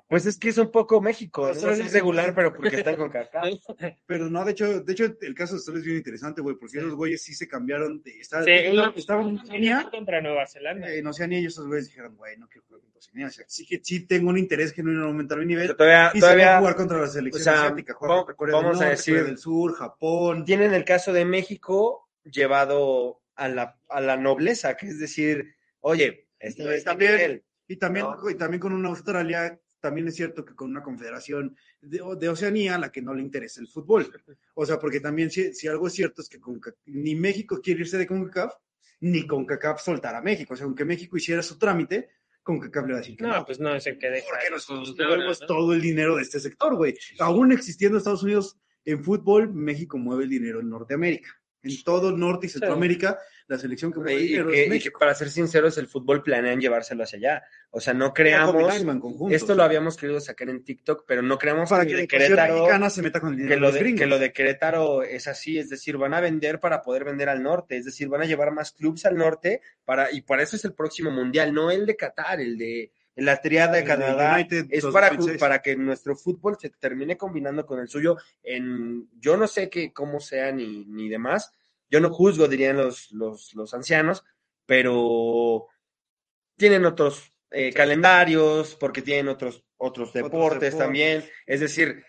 Pues 0.08 0.26
es 0.26 0.38
que 0.38 0.50
es 0.50 0.58
un 0.58 0.72
poco 0.72 1.02
México, 1.02 1.42
¿no? 1.44 1.48
Australia 1.50 1.86
es 1.86 1.94
regular, 1.94 2.34
pero 2.36 2.54
porque 2.54 2.78
están 2.78 2.96
con 2.96 3.10
Kaká. 3.10 3.42
Pero 4.08 4.30
no, 4.30 4.44
de 4.44 4.52
hecho, 4.52 4.82
de 4.82 4.92
hecho, 4.94 5.06
el 5.22 5.36
caso 5.36 5.54
de 5.54 5.58
Australia 5.58 5.80
es 5.80 5.86
bien 5.86 5.98
interesante, 5.98 6.42
güey, 6.42 6.56
porque 6.56 6.80
esos 6.80 6.94
güeyes 6.96 7.22
sí 7.24 7.34
se 7.34 7.48
cambiaron 7.48 8.02
de 8.02 8.20
estar, 8.20 8.44
Sí, 8.44 8.52
estaban- 8.52 8.94
estaban 8.96 9.30
en 9.30 9.40
Oceanía, 9.40 9.88
contra 9.92 10.22
Nueva 10.22 10.48
Zelanda. 10.48 10.90
eh, 10.90 11.00
en 11.00 11.08
Oceanía 11.08 11.40
y 11.40 11.46
esos 11.46 11.68
güeyes 11.68 11.88
dijeron, 11.88 12.16
güey, 12.16 12.38
no 12.38 12.48
quiero 12.48 12.66
jugar 12.68 12.82
contra 12.82 13.00
Oceanía. 13.00 13.28
O 13.28 13.32
sea, 13.32 13.46
sí 13.48 13.66
que 13.68 13.80
sí 13.84 14.06
tengo 14.08 14.30
un 14.30 14.38
interés 14.38 14.72
genuino 14.74 15.02
en 15.02 15.08
aumentar 15.08 15.38
mi 15.40 15.46
nivel. 15.46 15.76
Todavía, 15.76 16.12
Y 16.14 16.20
se 16.20 16.26
va 16.26 16.28
a 16.28 16.32
todavía 16.34 16.58
jugar 16.60 16.76
contra 16.76 16.98
la 17.00 17.08
selección 17.08 17.42
o 17.42 17.44
sea, 17.44 17.64
asiática, 17.66 17.94
jugar 17.94 18.10
vamos- 18.10 18.26
contra 18.26 18.36
Corea 18.36 18.56
del 18.56 18.64
vamos 18.66 18.78
a 18.82 18.84
Norte, 18.86 18.96
decir- 18.98 19.14
Corea 19.16 19.28
del 19.30 19.38
Sur, 19.38 19.74
Japón. 19.76 20.46
tienen 20.46 20.74
el 20.74 20.86
caso 20.86 21.14
de 21.14 21.26
México 21.26 22.10
llevado 22.24 23.22
a 23.36 23.48
la, 23.48 23.80
a 23.90 24.02
la 24.02 24.18
nobleza, 24.18 24.76
que 24.78 24.88
es 24.88 25.00
decir, 25.00 25.56
oye, 25.82 26.28
este 26.40 26.64
Pues 26.64 26.78
está 26.78 26.92
también- 26.92 27.16
bien. 27.18 27.44
Y 27.68 27.78
también, 27.78 28.06
No. 28.06 28.30
y 28.30 28.36
también 28.36 28.60
con 28.60 28.74
una 28.74 28.90
Australia 28.90 29.58
también 29.84 30.08
es 30.08 30.16
cierto 30.16 30.46
que 30.46 30.56
con 30.56 30.72
una 30.72 30.82
confederación 30.82 31.56
de, 31.82 32.02
de 32.18 32.30
Oceanía 32.30 32.76
a 32.76 32.80
la 32.80 32.90
que 32.90 33.02
no 33.02 33.14
le 33.14 33.22
interesa 33.22 33.60
el 33.60 33.68
fútbol. 33.68 34.08
O 34.56 34.66
sea, 34.66 34.80
porque 34.80 35.00
también 35.02 35.30
si, 35.30 35.54
si 35.54 35.68
algo 35.68 35.88
es 35.88 35.94
cierto 35.94 36.22
es 36.22 36.30
que 36.30 36.40
Conca- 36.40 36.74
ni 36.86 37.16
México 37.16 37.60
quiere 37.62 37.82
irse 37.82 37.98
de 37.98 38.08
CONCACAF, 38.08 38.54
ni 39.02 39.28
CONCACAF 39.28 39.82
soltar 39.82 40.16
a 40.16 40.22
México. 40.22 40.54
O 40.54 40.58
sea, 40.58 40.66
aunque 40.66 40.86
México 40.86 41.18
hiciera 41.18 41.42
su 41.44 41.58
trámite, 41.58 42.10
CONCACAF 42.44 42.86
le 42.86 42.94
va 42.94 42.98
a 43.00 43.02
decir 43.02 43.18
que 43.18 43.24
no. 43.26 43.34
No, 43.36 43.46
pues 43.46 43.60
no 43.60 43.76
es 43.76 43.86
el 43.88 43.98
que 43.98 44.10
deja. 44.10 44.28
porque 44.30 44.50
nosotros 44.52 45.42
¿no? 45.42 45.48
todo 45.48 45.74
el 45.74 45.82
dinero 45.82 46.16
de 46.16 46.22
este 46.22 46.40
sector, 46.40 46.76
güey. 46.76 46.96
Aún 47.20 47.52
existiendo 47.52 47.98
Estados 47.98 48.24
Unidos 48.24 48.58
en 48.86 49.04
fútbol, 49.04 49.54
México 49.54 49.98
mueve 49.98 50.24
el 50.24 50.30
dinero 50.30 50.62
en 50.62 50.70
Norteamérica. 50.70 51.30
En 51.64 51.84
todo 51.84 52.12
Norte 52.12 52.48
y 52.48 52.50
Centroamérica, 52.50 53.20
la 53.48 53.58
selección 53.58 53.92
que 53.92 54.00
mueve 54.00 54.22
Y, 54.22 54.28
dinero 54.28 54.50
que, 54.50 54.54
es 54.54 54.60
y 54.60 54.64
que, 54.64 54.70
México. 54.70 55.00
para 55.00 55.16
ser 55.16 55.30
sinceros, 55.30 55.78
el 55.78 55.88
fútbol 55.88 56.22
planean 56.22 56.60
llevárselo 56.60 57.04
hacia 57.04 57.18
allá. 57.18 57.44
O 57.72 57.80
sea, 57.80 57.94
no 57.94 58.14
creamos. 58.14 58.74
Esto 59.32 59.56
lo 59.56 59.64
habíamos 59.64 59.98
querido 59.98 60.20
sacar 60.20 60.50
en 60.50 60.64
TikTok, 60.64 61.06
pero 61.08 61.22
no 61.22 61.38
creamos 61.38 61.70
para 61.70 61.86
que 61.86 61.92
que 61.92 61.98
de 61.98 62.08
Querétaro, 62.08 62.90
se 62.90 63.02
meta 63.02 63.20
con 63.20 63.40
el 63.40 63.48
que 63.48 63.56
lo 63.56 63.72
de, 63.72 63.96
que 63.96 64.06
lo 64.06 64.20
de 64.20 64.34
Querétaro 64.34 65.04
es 65.04 65.28
así, 65.28 65.58
es 65.58 65.70
decir, 65.70 65.98
van 65.98 66.14
a 66.14 66.20
vender 66.20 66.60
para 66.60 66.82
poder 66.82 67.04
vender 67.04 67.30
al 67.30 67.42
norte, 67.42 67.78
es 67.78 67.86
decir, 67.86 68.08
van 68.10 68.22
a 68.22 68.26
llevar 68.26 68.52
más 68.52 68.72
clubes 68.72 69.06
al 69.06 69.16
norte 69.16 69.62
para 69.86 70.12
y 70.12 70.22
para 70.22 70.44
eso 70.44 70.56
es 70.56 70.66
el 70.66 70.74
próximo 70.74 71.12
mundial, 71.12 71.54
no 71.54 71.72
el 71.72 71.86
de 71.86 71.96
Qatar, 71.96 72.42
el 72.42 72.58
de 72.58 72.92
la 73.16 73.42
triada 73.42 73.74
de 73.74 73.84
Canadá 73.84 74.34
United 74.36 74.66
es 74.72 74.84
para, 74.86 75.10
2026. 75.10 75.40
para 75.40 75.62
que 75.62 75.76
nuestro 75.76 76.16
fútbol 76.16 76.58
se 76.60 76.70
termine 76.72 77.16
combinando 77.18 77.66
con 77.66 77.80
el 77.80 77.88
suyo 77.88 78.18
en 78.42 79.08
yo 79.20 79.38
no 79.38 79.48
sé 79.48 79.70
qué 79.70 79.94
cómo 79.94 80.20
sea 80.20 80.52
ni, 80.52 80.86
ni 80.86 81.10
demás, 81.10 81.52
yo 81.90 82.00
no 82.00 82.10
juzgo 82.12 82.48
dirían 82.48 82.78
los 82.78 83.12
los, 83.12 83.54
los 83.54 83.74
ancianos, 83.74 84.24
pero 84.66 85.68
tienen 86.58 86.86
otros 86.86 87.32
eh, 87.52 87.72
calendarios 87.72 88.76
porque 88.76 89.02
tienen 89.02 89.28
otros 89.28 89.64
otros 89.78 90.12
deportes 90.14 90.40
deportes. 90.60 90.78
también, 90.78 91.24
es 91.46 91.60
decir, 91.60 92.04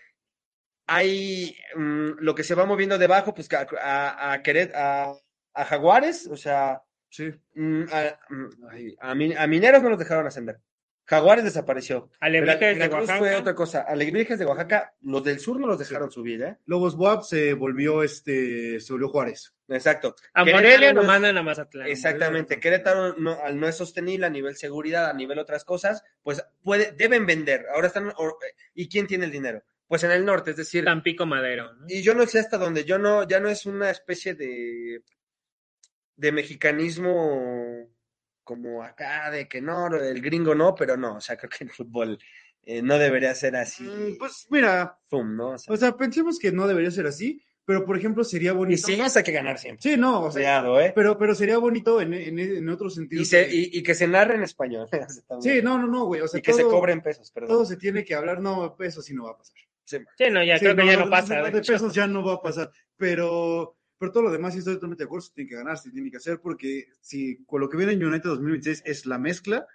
hay 0.87 1.55
mm, 1.75 2.11
lo 2.19 2.35
que 2.35 2.43
se 2.43 2.55
va 2.55 2.65
moviendo 2.65 2.97
debajo, 2.97 3.33
pues 3.33 3.47
a, 3.53 3.67
a, 3.81 4.33
a, 4.33 4.43
Queret- 4.43 4.73
a, 4.75 5.13
a 5.53 5.65
Jaguares, 5.65 6.27
o 6.27 6.37
sea, 6.37 6.81
Sí. 7.09 7.31
mm, 7.53 7.83
a, 7.91 8.19
mm, 8.29 9.31
a 9.37 9.47
Mineros 9.47 9.81
no 9.83 9.89
los 9.89 9.99
dejaron 9.99 10.27
ascender. 10.27 10.59
Jaguares 11.05 11.43
desapareció. 11.43 12.09
Alebrijes 12.19 12.79
de 12.79 12.87
Oaxaca. 12.87 13.19
fue 13.19 13.35
otra 13.35 13.53
cosa. 13.53 13.81
Alebrijes 13.81 14.39
de 14.39 14.45
Oaxaca, 14.45 14.95
los 15.01 15.23
del 15.23 15.39
sur 15.39 15.59
no 15.59 15.67
los 15.67 15.77
dejaron 15.77 16.09
subir, 16.11 16.41
¿eh? 16.41 16.57
Lobos 16.65 16.95
Buap 16.95 17.23
se 17.23 17.53
volvió 17.53 18.01
este, 18.01 18.79
se 18.79 18.93
volvió 18.93 19.09
Juárez. 19.09 19.53
Exacto. 19.67 20.15
A 20.33 20.43
Morelia 20.43 20.93
no 20.93 21.03
mandan 21.03 21.37
a 21.37 21.43
Mazatlán. 21.43 21.87
Exactamente. 21.87 22.59
Querétaro 22.59 23.15
no, 23.17 23.39
al 23.43 23.59
no 23.59 23.67
es 23.67 23.75
sostenible 23.75 24.25
a 24.25 24.31
nivel 24.31 24.55
seguridad, 24.55 25.09
a 25.09 25.13
nivel 25.13 25.37
otras 25.37 25.63
cosas, 25.63 26.03
pues 26.23 26.43
puede, 26.63 26.91
deben 26.91 27.25
vender. 27.27 27.67
Ahora 27.73 27.87
están, 27.87 28.11
¿y 28.73 28.89
quién 28.89 29.05
tiene 29.05 29.25
el 29.25 29.31
dinero? 29.31 29.63
Pues 29.87 30.03
en 30.03 30.11
el 30.11 30.25
norte, 30.25 30.51
es 30.51 30.57
decir, 30.57 30.85
Tampico 30.85 31.27
Madero. 31.27 31.71
¿no? 31.73 31.85
Y 31.87 32.01
yo 32.01 32.15
no 32.15 32.25
sé 32.25 32.39
hasta 32.39 32.57
dónde, 32.57 32.83
yo 32.83 32.97
no, 32.97 33.27
ya 33.27 33.39
no 33.39 33.49
es 33.49 33.67
una 33.67 33.91
especie 33.91 34.33
de, 34.33 35.03
de 36.15 36.31
mexicanismo 36.31 37.87
como 38.45 38.81
acá, 38.83 39.29
de 39.31 39.49
que 39.49 39.59
no, 39.61 39.87
el 39.93 40.21
gringo 40.21 40.55
no, 40.55 40.73
pero 40.73 40.95
no, 40.95 41.17
o 41.17 41.21
sea, 41.21 41.35
creo 41.35 41.49
que 41.49 41.65
el 41.65 41.71
fútbol 41.71 42.17
eh, 42.63 42.81
no 42.81 42.97
debería 42.97 43.35
ser 43.35 43.57
así, 43.57 43.83
Mm, 43.83 44.17
Pues 44.17 44.47
mira, 44.49 44.97
pum, 45.09 45.35
¿no? 45.35 45.49
O 45.49 45.57
sea, 45.57 45.73
o 45.73 45.77
sea, 45.77 45.97
pensemos 45.97 46.39
que 46.39 46.51
no 46.53 46.65
debería 46.67 46.89
ser 46.91 47.05
así, 47.07 47.41
pero 47.65 47.83
por 47.83 47.97
ejemplo 47.97 48.23
sería 48.23 48.51
y 48.51 48.55
bonito. 48.55 48.85
si 48.87 48.93
hay 49.01 49.23
que 49.23 49.31
ganar 49.31 49.57
siempre. 49.57 49.81
Sí, 49.81 49.97
no, 49.97 50.21
o 50.21 50.31
sea, 50.31 50.39
Cuidado, 50.39 50.79
¿eh? 50.79 50.93
pero, 50.95 51.17
pero 51.17 51.33
sería 51.35 51.57
bonito 51.57 51.99
en, 51.99 52.13
en, 52.13 52.37
en 52.39 52.69
otro 52.69 52.89
sentido. 52.91 53.21
Y, 53.21 53.25
se, 53.25 53.47
que- 53.47 53.55
y, 53.55 53.69
y 53.79 53.83
que 53.83 53.93
se 53.95 54.07
narre 54.07 54.35
en 54.35 54.43
español. 54.43 54.87
Sí, 55.41 55.61
no, 55.63 55.77
no, 55.79 55.87
no, 55.87 56.05
güey. 56.05 56.21
O 56.21 56.27
sea, 56.27 56.39
y 56.39 56.43
que 56.43 56.53
se 56.53 56.61
todo- 56.61 56.71
cobre 56.71 56.93
en 56.93 57.01
pesos, 57.01 57.31
perdón. 57.31 57.49
Todo 57.49 57.65
se 57.65 57.77
tiene 57.77 58.05
que 58.05 58.13
hablar, 58.15 58.39
no, 58.39 58.75
eso 58.79 59.01
sí 59.01 59.13
no 59.15 59.25
va 59.25 59.31
a 59.31 59.37
pasar. 59.37 59.55
Sí. 59.83 59.97
Sí, 60.17 60.25
no, 60.31 60.43
ya 60.43 60.57
Sí, 60.59 60.65
creo 60.65 60.75
que 60.75 60.85
ya 60.85 60.97
no 60.97 61.09
pasa. 61.09 61.41
De, 61.43 61.51
de 61.51 61.61
pesos 61.61 61.93
ya 61.93 62.05
no 62.07 62.23
va 62.23 62.33
a 62.35 62.41
pasar. 62.41 62.71
Pero, 62.97 63.77
pero 63.97 64.11
todo 64.11 64.23
lo 64.23 64.31
demás 64.31 64.53
sí 64.53 64.59
estoy 64.59 64.75
totalmente 64.75 65.03
de 65.03 65.07
acuerdo, 65.07 65.27
se 65.27 65.33
tiene 65.33 65.49
que 65.49 65.55
ganar, 65.55 65.77
se 65.77 65.91
tiene 65.91 66.11
que 66.11 66.17
hacer, 66.17 66.39
porque 66.41 66.87
si 67.01 67.43
con 67.45 67.61
lo 67.61 67.69
que 67.69 67.77
viene 67.77 67.93
en 67.93 68.03
United 68.05 68.29
2026 68.29 68.83
es 68.85 69.05
la 69.05 69.17
mezcla 69.17 69.67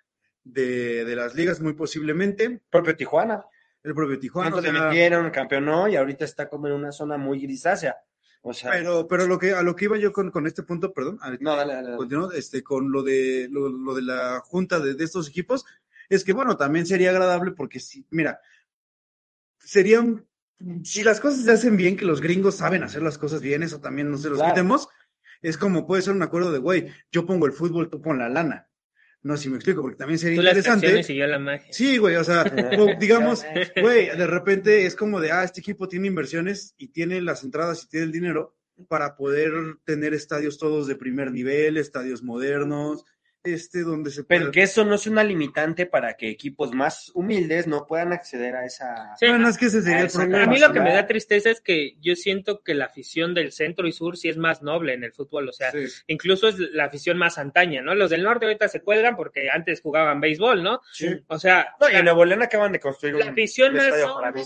de, 0.45 1.05
de 1.05 1.17
las 1.17 1.35
ligas, 1.35 1.61
muy 1.61 1.75
posiblemente, 1.75 2.61
Propio 2.71 2.97
Tijuana. 2.97 3.45
el 3.83 3.95
propio 3.95 4.19
Tijuana. 4.19 4.55
O 4.57 4.61
le 4.61 4.71
sea, 4.71 4.85
metieron, 4.89 5.31
campeonó 5.31 5.89
y 5.89 5.97
ahorita 5.97 6.25
está 6.25 6.49
como 6.49 6.67
en 6.67 6.75
una 6.75 6.93
zona 6.93 7.17
muy 7.17 7.41
grisácea. 7.41 7.97
O 8.43 8.55
sea, 8.55 8.71
pero, 8.73 9.07
pero 9.07 9.27
lo 9.27 9.39
que, 9.39 9.53
a 9.53 9.63
lo 9.63 9.77
que 9.77 9.85
iba 9.85 9.99
yo 9.99 10.13
con, 10.13 10.31
con 10.31 10.47
este 10.47 10.63
punto, 10.63 10.95
perdón, 10.95 11.19
a- 11.21 11.37
no, 11.41 11.57
dale, 11.57 11.75
dale. 11.75 11.91
dale. 11.91 12.39
este, 12.39 12.63
con 12.63 12.91
lo 12.91 13.03
de, 13.03 13.49
lo, 13.51 13.69
lo 13.69 13.95
de 13.95 14.01
la 14.03 14.41
junta 14.41 14.81
de, 14.81 14.95
de 14.95 15.05
estos 15.05 15.29
equipos, 15.29 15.67
es 16.09 16.25
que, 16.25 16.33
bueno, 16.33 16.57
también 16.57 16.87
sería 16.87 17.11
agradable 17.11 17.51
porque 17.53 17.81
si, 17.81 18.07
mira, 18.11 18.41
serían, 19.59 20.27
si 20.85 21.03
las 21.03 21.21
cosas 21.21 21.45
se 21.45 21.51
hacen 21.53 21.77
bien, 21.77 21.97
que 21.97 22.05
los 22.05 22.21
gringos 22.21 22.57
saben 22.57 22.83
hacer 22.83 23.03
las 23.03 23.19
cosas 23.19 23.41
bien, 23.41 23.63
eso 23.63 23.81
también 23.81 24.11
no 24.11 24.19
se 24.19 24.29
los 24.29 24.39
Claro. 24.39 24.53
quitemos, 24.55 24.89
es 25.43 25.57
como 25.57 25.87
puede 25.87 26.03
ser 26.03 26.15
un 26.15 26.23
acuerdo 26.23 26.53
de, 26.53 26.59
güey, 26.59 26.89
yo 27.11 27.25
pongo 27.27 27.47
el 27.47 27.53
fútbol, 27.53 27.89
tú 27.89 28.01
pon 28.03 28.19
la 28.19 28.29
lana. 28.29 28.67
No 29.23 29.37
sé 29.37 29.43
si 29.45 29.49
me 29.51 29.57
explico, 29.57 29.83
porque 29.83 29.99
también 29.99 30.19
sería 30.19 30.37
Tú 30.37 30.43
interesante. 30.43 31.13
y 31.13 31.17
yo 31.17 31.27
la 31.27 31.39
magia. 31.39 31.71
Sí, 31.73 31.99
güey, 31.99 32.17
o 32.17 32.25
sea, 32.25 32.43
digamos, 33.01 33.45
güey, 33.81 34.07
de 34.17 34.27
repente 34.27 34.87
es 34.87 34.97
como 34.97 35.21
de, 35.21 35.31
ah, 35.31 35.45
este 35.45 35.61
equipo 35.61 35.89
tiene 35.89 36.07
inversiones 36.07 36.75
y 36.79 36.89
tiene 36.89 37.21
las 37.21 37.45
entradas 37.45 37.85
y 37.85 37.89
tiene 37.89 38.07
el 38.07 38.13
dinero 38.13 38.57
para 38.89 39.17
poder 39.17 39.53
tener 39.85 40.15
estadios 40.15 40.57
todos 40.57 40.87
de 40.87 40.97
primer 40.97 41.33
nivel, 41.33 41.77
estadios 41.77 42.23
modernos, 42.23 43.05
este, 43.45 43.81
donde 43.83 44.11
se 44.11 44.25
Pero 44.25 44.51
que 44.51 44.63
eso 44.63 44.85
no 44.85 44.95
es 44.95 45.07
una 45.07 45.25
limitante 45.25 45.87
para 45.87 46.15
que 46.15 46.29
equipos 46.29 46.73
más 46.75 47.11
humildes 47.15 47.67
no 47.67 47.87
puedan 47.87 48.13
acceder 48.13 48.55
a 48.57 48.65
esa. 48.67 49.17
Sí, 49.19 49.27
Bueno, 49.29 49.49
es 49.49 49.57
que 49.57 49.67
ese 49.67 49.83
sería 49.83 50.01
el 50.03 50.11
problema. 50.11 50.45
A 50.45 50.47
mí 50.47 50.59
lo 50.59 50.73
que 50.73 50.81
me 50.81 50.93
da 50.93 51.07
tristeza 51.07 51.51
es 51.51 51.61
que 51.61 51.97
yo 52.01 52.15
siento 52.17 52.63
que 52.63 52.75
la 52.75 52.87
afición 52.87 53.35
del 53.35 53.53
centro 53.53 53.87
y 53.87 53.93
sur 53.93 54.17
sí 54.17 54.29
es 54.29 54.37
más 54.37 54.63
noble 54.63 54.95
en 54.95 55.05
el 55.05 55.13
fútbol, 55.13 55.49
o 55.49 55.53
sea, 55.53 55.71
Sí. 55.73 55.87
incluso 56.07 56.49
es 56.49 56.59
la 56.59 56.85
afición 56.85 57.17
más 57.19 57.39
antaña, 57.39 57.83
¿no? 57.83 57.95
Los 57.95 58.11
del 58.11 58.23
norte 58.23 58.45
ahorita 58.47 58.69
se 58.69 58.83
cuelgan 58.83 59.17
porque 59.17 59.49
antes 59.51 59.81
jugaban 59.81 60.21
béisbol, 60.21 60.63
¿no? 60.63 60.81
Sí. 60.93 61.09
O 61.29 61.39
sea, 61.39 61.75
No, 61.81 61.89
y 61.91 61.95
en 61.97 62.05
Nuevo 62.05 62.25
León 62.25 62.43
acaban 62.43 62.73
de 62.73 62.81
construir 62.81 63.15
un, 63.15 63.21
la 63.21 63.31
afición 63.31 63.75
más, 63.75 63.85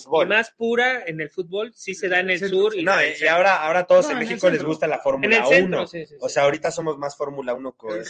noble 0.06 0.50
pura 0.56 1.04
en 1.06 1.20
el 1.20 1.30
fútbol 1.30 1.72
sí 1.74 1.94
se 1.94 2.08
da 2.08 2.20
en 2.20 2.30
el 2.30 2.38
Sí, 2.38 2.48
sur 2.48 2.74
y 2.76 2.84
No, 2.84 2.92
y 3.02 3.26
ahora, 3.26 3.64
ahora 3.64 3.80
a 3.80 3.84
todos 3.86 4.06
No, 4.06 4.12
en 4.12 4.18
México 4.18 4.48
les 4.50 4.62
gusta 4.62 4.86
la 4.86 4.98
Fórmula 4.98 5.36
el 5.36 5.42
1. 5.42 5.48
centro. 5.50 5.86
sí, 5.86 6.00
sí, 6.00 6.06
sí. 6.06 6.14
O 6.20 6.28
sea, 6.28 6.44
ahorita 6.44 6.70
somos 6.70 6.98
más 6.98 7.16
Fórmula 7.16 7.54
1 7.54 7.76
que 7.76 8.04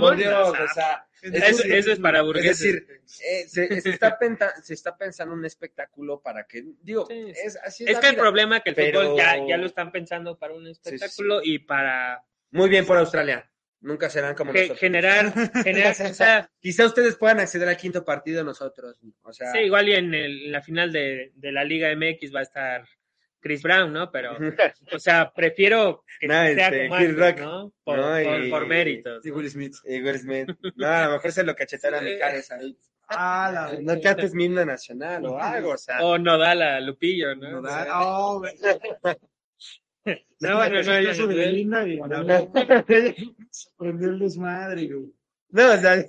Por 0.00 0.16
Dios, 0.16 0.48
o 0.50 0.68
sea, 0.74 1.06
eso, 1.22 1.64
eso 1.64 1.92
es 1.92 1.98
para 1.98 2.18
es 2.20 2.24
burgueses. 2.24 2.60
decir, 2.60 3.00
eh, 3.26 3.44
se, 3.48 3.80
se 3.80 3.90
está 3.90 4.18
penta- 4.18 4.54
se 4.62 4.74
está 4.74 4.96
pensando 4.96 5.34
un 5.34 5.44
espectáculo 5.44 6.20
para 6.20 6.44
que, 6.46 6.64
digo, 6.82 7.06
Sí, 7.06 7.32
sí. 7.34 7.40
es 7.44 7.56
así 7.56 7.84
es 7.84 7.90
es 7.90 7.98
que 7.98 8.08
el 8.08 8.16
problema 8.16 8.58
es 8.58 8.62
que 8.62 8.70
el 8.70 8.76
Pero- 8.76 9.00
fútbol 9.02 9.16
ya, 9.18 9.36
ya 9.46 9.56
lo 9.56 9.66
están 9.66 9.90
pensando 9.92 10.38
para 10.38 10.54
un 10.54 10.66
espectáculo 10.66 11.40
y 11.42 11.58
para 11.60 12.24
Muy 12.50 12.68
bien 12.68 12.86
por 12.86 12.96
Australia. 12.98 13.50
Nunca 13.80 14.10
serán 14.10 14.34
como 14.34 14.52
ge- 14.52 14.58
nosotros. 14.62 14.80
generar, 14.80 15.32
generar 15.64 15.92
o 16.10 16.14
sea, 16.14 16.50
Quizá 16.60 16.84
ustedes 16.86 17.14
puedan 17.16 17.38
acceder 17.38 17.68
al 17.68 17.76
quinto 17.76 18.04
partido 18.04 18.42
nosotros. 18.42 18.98
O 19.22 19.32
sea, 19.32 19.52
sí, 19.52 19.58
igual 19.58 19.88
y 19.88 19.92
en, 19.94 20.12
el- 20.14 20.46
en 20.46 20.52
la 20.52 20.62
final 20.62 20.90
de, 20.92 21.30
de 21.36 21.52
la 21.52 21.62
Liga 21.62 21.88
MX 21.94 22.34
va 22.34 22.40
a 22.40 22.42
estar 22.42 22.88
Chris 23.40 23.62
Brown, 23.62 23.92
¿no? 23.92 24.10
Pero, 24.10 24.36
o 24.92 24.98
sea, 24.98 25.32
prefiero 25.34 26.04
que 26.20 26.26
No, 26.26 26.34
sea 26.34 26.50
este, 26.68 26.88
como 26.88 26.98
Kid 27.00 27.06
antes, 27.08 27.18
Rock. 27.18 27.38
¿no? 27.40 27.72
Por, 27.84 27.96
No, 27.98 28.02
por- 28.24 28.44
y- 28.44 28.50
por 28.50 28.66
méritos. 28.66 29.22
Sí, 29.22 29.30
Will 29.30 29.50
Smith. 29.50 29.74
Y 29.84 30.00
Will 30.02 30.18
Smith. 30.18 30.48
No, 30.76 30.86
a 30.88 31.06
lo 31.06 31.12
mejor 31.12 31.32
se 31.32 31.44
lo 31.44 31.54
cachetearon 31.54 32.00
a 32.00 32.02
mi 32.02 32.18
cara 32.18 32.38
ahí. 32.50 32.76
Ah, 33.10 33.50
la 33.52 33.80
No 33.80 34.00
cantes 34.02 34.34
mi 34.34 34.44
himno 34.44 34.64
nacional 34.66 35.24
o 35.24 35.38
algo, 35.40 35.70
o 35.72 35.78
sea. 35.78 36.04
O 36.04 36.18
Nodal 36.18 36.60
a 36.60 36.80
Lupillo, 36.80 37.34
¿no? 37.36 37.50
no 37.52 37.58
O 37.60 37.62
da- 37.62 37.84
sea, 37.84 38.00
oh, 38.02 38.42
no, 40.40 40.56
bueno, 40.56 40.82
no, 40.82 41.00
ya- 41.00 41.10
Eso 41.10 41.26
de 41.26 41.34
Belinda 41.34 41.86
y- 41.86 41.98
Prendió 43.76 44.08
el 44.10 44.18
desmadre, 44.18 44.86
güey. 44.86 45.12
No, 45.50 45.72
o 45.72 45.76
sea, 45.78 46.04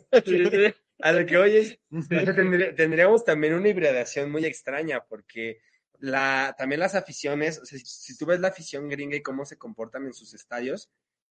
a 1.02 1.12
lo 1.14 1.26
que 1.26 1.38
oyes, 1.38 1.80
tendría- 2.10 2.76
tendríamos 2.76 3.24
también 3.24 3.54
una 3.54 3.70
hibridación 3.70 4.32
muy 4.32 4.46
extraña, 4.46 5.02
porque 5.08 5.60
la, 6.00 6.56
también 6.58 6.80
las 6.80 6.96
aficiones, 6.96 7.60
o 7.60 7.66
sea, 7.66 7.78
si, 7.78 7.86
si 7.86 8.18
tú 8.18 8.26
ves 8.26 8.40
la 8.40 8.50
afición 8.50 8.90
gringa 8.90 9.16
y 9.16 9.22
cómo 9.22 9.46
se 9.46 9.58
comportan 9.58 10.06
en 10.06 10.14
sus 10.14 10.34
estadios, 10.34 10.90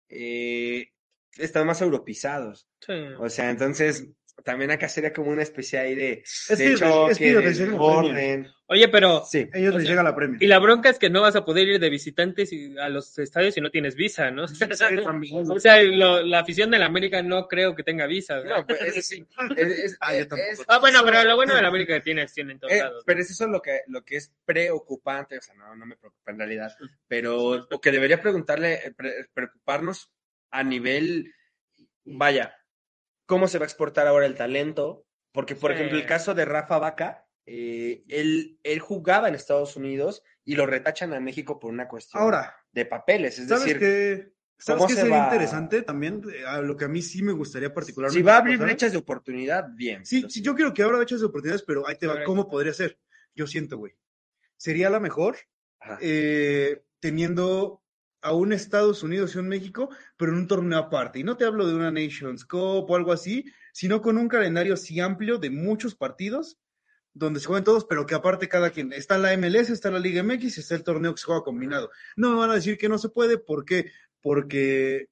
eh, 0.08 0.88
están 1.36 1.66
más 1.66 1.80
europeizados. 1.80 2.68
Sí. 2.80 2.92
O 3.18 3.28
sea, 3.28 3.50
entonces 3.50 4.08
también 4.42 4.70
acá 4.72 4.88
sería 4.88 5.12
como 5.12 5.30
una 5.30 5.42
especie 5.42 5.78
ahí 5.78 5.94
de, 5.94 6.22
Es 6.24 6.58
de 6.58 6.64
que- 6.70 6.74
choque, 6.76 7.12
es 7.12 7.18
que 7.18 7.30
ellos 7.30 7.42
de 7.42 7.48
les 7.50 7.58
llega 7.58 7.72
la 7.72 7.80
orden. 7.82 8.48
Oye, 8.66 8.88
pero 8.88 9.22
Sí. 9.30 9.48
Ellos 9.52 9.74
O 9.74 9.78
les 9.78 9.86
sea, 9.86 9.92
llega 9.92 10.02
la 10.02 10.16
premia. 10.16 10.38
Y 10.40 10.46
la 10.46 10.58
bronca 10.58 10.88
es 10.90 10.98
que 10.98 11.10
no 11.10 11.20
vas 11.20 11.36
a 11.36 11.44
poder 11.44 11.68
ir 11.68 11.78
de 11.78 11.90
visitantes 11.90 12.50
a 12.80 12.88
los 12.88 13.18
estadios 13.18 13.54
si 13.54 13.60
no 13.60 13.70
tienes 13.70 13.94
visa, 13.94 14.30
¿no? 14.30 14.44
O 15.56 15.60
sea, 15.60 15.82
lo- 15.82 16.22
la 16.22 16.40
afición 16.40 16.70
de 16.70 16.78
la 16.78 16.86
América 16.86 17.22
no 17.22 17.46
creo 17.46 17.74
que 17.76 17.82
tenga 17.84 18.06
visa. 18.06 18.40
¿no? 18.42 18.56
No, 18.58 18.66
pues, 18.66 18.80
es, 18.82 19.06
sí, 19.06 19.26
es- 19.56 19.78
es- 19.78 19.98
Ah, 20.00 20.14
yo 20.14 20.20
es- 20.20 20.28
tampoco. 20.28 20.64
Ah, 20.68 20.78
bueno, 20.78 21.00
pero 21.04 21.22
lo 21.24 21.36
bueno 21.36 21.54
de 21.54 21.62
la 21.62 21.68
América 21.68 21.94
es 21.94 22.00
que 22.00 22.04
tiene 22.04 22.22
acción 22.22 22.50
en 22.50 22.58
todos 22.58 22.72
Eh, 22.72 22.78
lados. 22.78 23.02
pero 23.06 23.20
es 23.20 23.30
eso 23.30 23.46
lo 23.46 23.60
que, 23.62 23.80
lo 23.88 24.02
que 24.04 24.16
es 24.16 24.32
preocupante, 24.44 25.38
o 25.38 25.42
sea, 25.42 25.54
no, 25.54 25.76
no 25.76 25.86
me 25.86 25.96
preocupa 25.96 26.32
en 26.32 26.38
realidad, 26.38 26.74
pero 27.06 27.66
lo 27.70 27.80
que 27.80 27.92
debería 27.92 28.20
preguntarle, 28.20 28.74
eh, 28.74 28.92
pre- 28.96 29.26
preocuparnos 29.32 30.10
a 30.50 30.62
nivel, 30.64 31.32
vaya, 32.04 32.56
¿cómo 33.26 33.48
se 33.48 33.58
va 33.58 33.64
a 33.64 33.68
exportar 33.68 34.06
ahora 34.06 34.26
el 34.26 34.34
talento? 34.34 35.06
Porque, 35.32 35.54
por 35.56 35.70
Sí. 35.72 35.76
ejemplo, 35.76 35.98
el 35.98 36.06
caso 36.06 36.34
de 36.34 36.44
Rafa 36.44 36.78
Vaca, 36.78 37.26
eh, 37.46 38.04
él, 38.08 38.58
él 38.62 38.78
jugaba 38.80 39.28
en 39.28 39.34
Estados 39.34 39.76
Unidos 39.76 40.22
y 40.44 40.54
lo 40.56 40.66
retachan 40.66 41.12
a 41.12 41.20
México 41.20 41.58
por 41.58 41.70
una 41.72 41.88
cuestión 41.88 42.22
Ahora, 42.22 42.56
de 42.72 42.86
papeles. 42.86 43.38
Es 43.38 43.48
¿sabes 43.48 43.64
decir, 43.64 43.78
qué? 43.78 44.32
¿Sabes 44.56 44.78
¿cómo 44.78 44.88
qué 44.88 44.94
se 44.94 45.00
sería 45.02 45.18
va? 45.18 45.24
interesante 45.24 45.82
también? 45.82 46.22
Eh, 46.32 46.44
A 46.46 46.62
lo 46.62 46.76
que 46.76 46.84
a 46.84 46.88
mí 46.88 47.02
sí 47.02 47.22
me 47.22 47.32
gustaría 47.32 47.74
particularmente. 47.74 48.18
si 48.18 48.22
va 48.22 48.34
a 48.34 48.38
abrir 48.38 48.56
pasar. 48.56 48.66
brechas 48.68 48.92
de 48.92 48.98
oportunidad, 48.98 49.66
bien. 49.74 50.06
Sí, 50.06 50.24
sí, 50.28 50.40
yo 50.40 50.54
quiero 50.54 50.72
que 50.72 50.82
abra 50.82 50.98
brechas 50.98 51.20
de 51.20 51.26
oportunidades, 51.26 51.64
pero 51.66 51.86
ahí 51.88 51.96
te 51.98 52.06
va. 52.06 52.22
¿Cómo 52.24 52.48
podría 52.48 52.72
ser? 52.72 52.98
Yo 53.34 53.46
siento, 53.46 53.76
güey. 53.78 53.94
Sería 54.56 54.88
la 54.88 55.00
mejor 55.00 55.36
eh, 56.00 56.82
teniendo 57.00 57.82
a 58.24 58.32
un 58.32 58.52
Estados 58.52 59.02
Unidos 59.02 59.34
y 59.34 59.38
un 59.38 59.48
México, 59.48 59.90
pero 60.16 60.32
en 60.32 60.38
un 60.38 60.48
torneo 60.48 60.78
aparte. 60.78 61.18
Y 61.18 61.24
no 61.24 61.36
te 61.36 61.44
hablo 61.44 61.66
de 61.66 61.74
una 61.74 61.90
Nations 61.90 62.44
Cup 62.44 62.90
o 62.90 62.96
algo 62.96 63.12
así, 63.12 63.44
sino 63.72 64.00
con 64.00 64.16
un 64.16 64.28
calendario 64.28 64.74
así 64.74 64.98
amplio 64.98 65.36
de 65.38 65.50
muchos 65.50 65.94
partidos, 65.94 66.58
donde 67.12 67.38
se 67.38 67.46
juegan 67.46 67.64
todos, 67.64 67.84
pero 67.84 68.06
que 68.06 68.14
aparte 68.14 68.48
cada 68.48 68.70
quien. 68.70 68.92
Está 68.92 69.18
la 69.18 69.36
MLS, 69.36 69.70
está 69.70 69.90
la 69.90 69.98
Liga 69.98 70.22
MX 70.22 70.56
y 70.56 70.60
está 70.60 70.74
el 70.74 70.82
torneo 70.82 71.14
que 71.14 71.20
se 71.20 71.26
juega 71.26 71.42
combinado. 71.44 71.90
No 72.16 72.30
me 72.30 72.36
van 72.38 72.50
a 72.50 72.54
decir 72.54 72.78
que 72.78 72.88
no 72.88 72.98
se 72.98 73.10
puede, 73.10 73.36
¿por 73.38 73.64
qué? 73.64 73.92
Porque, 74.22 75.10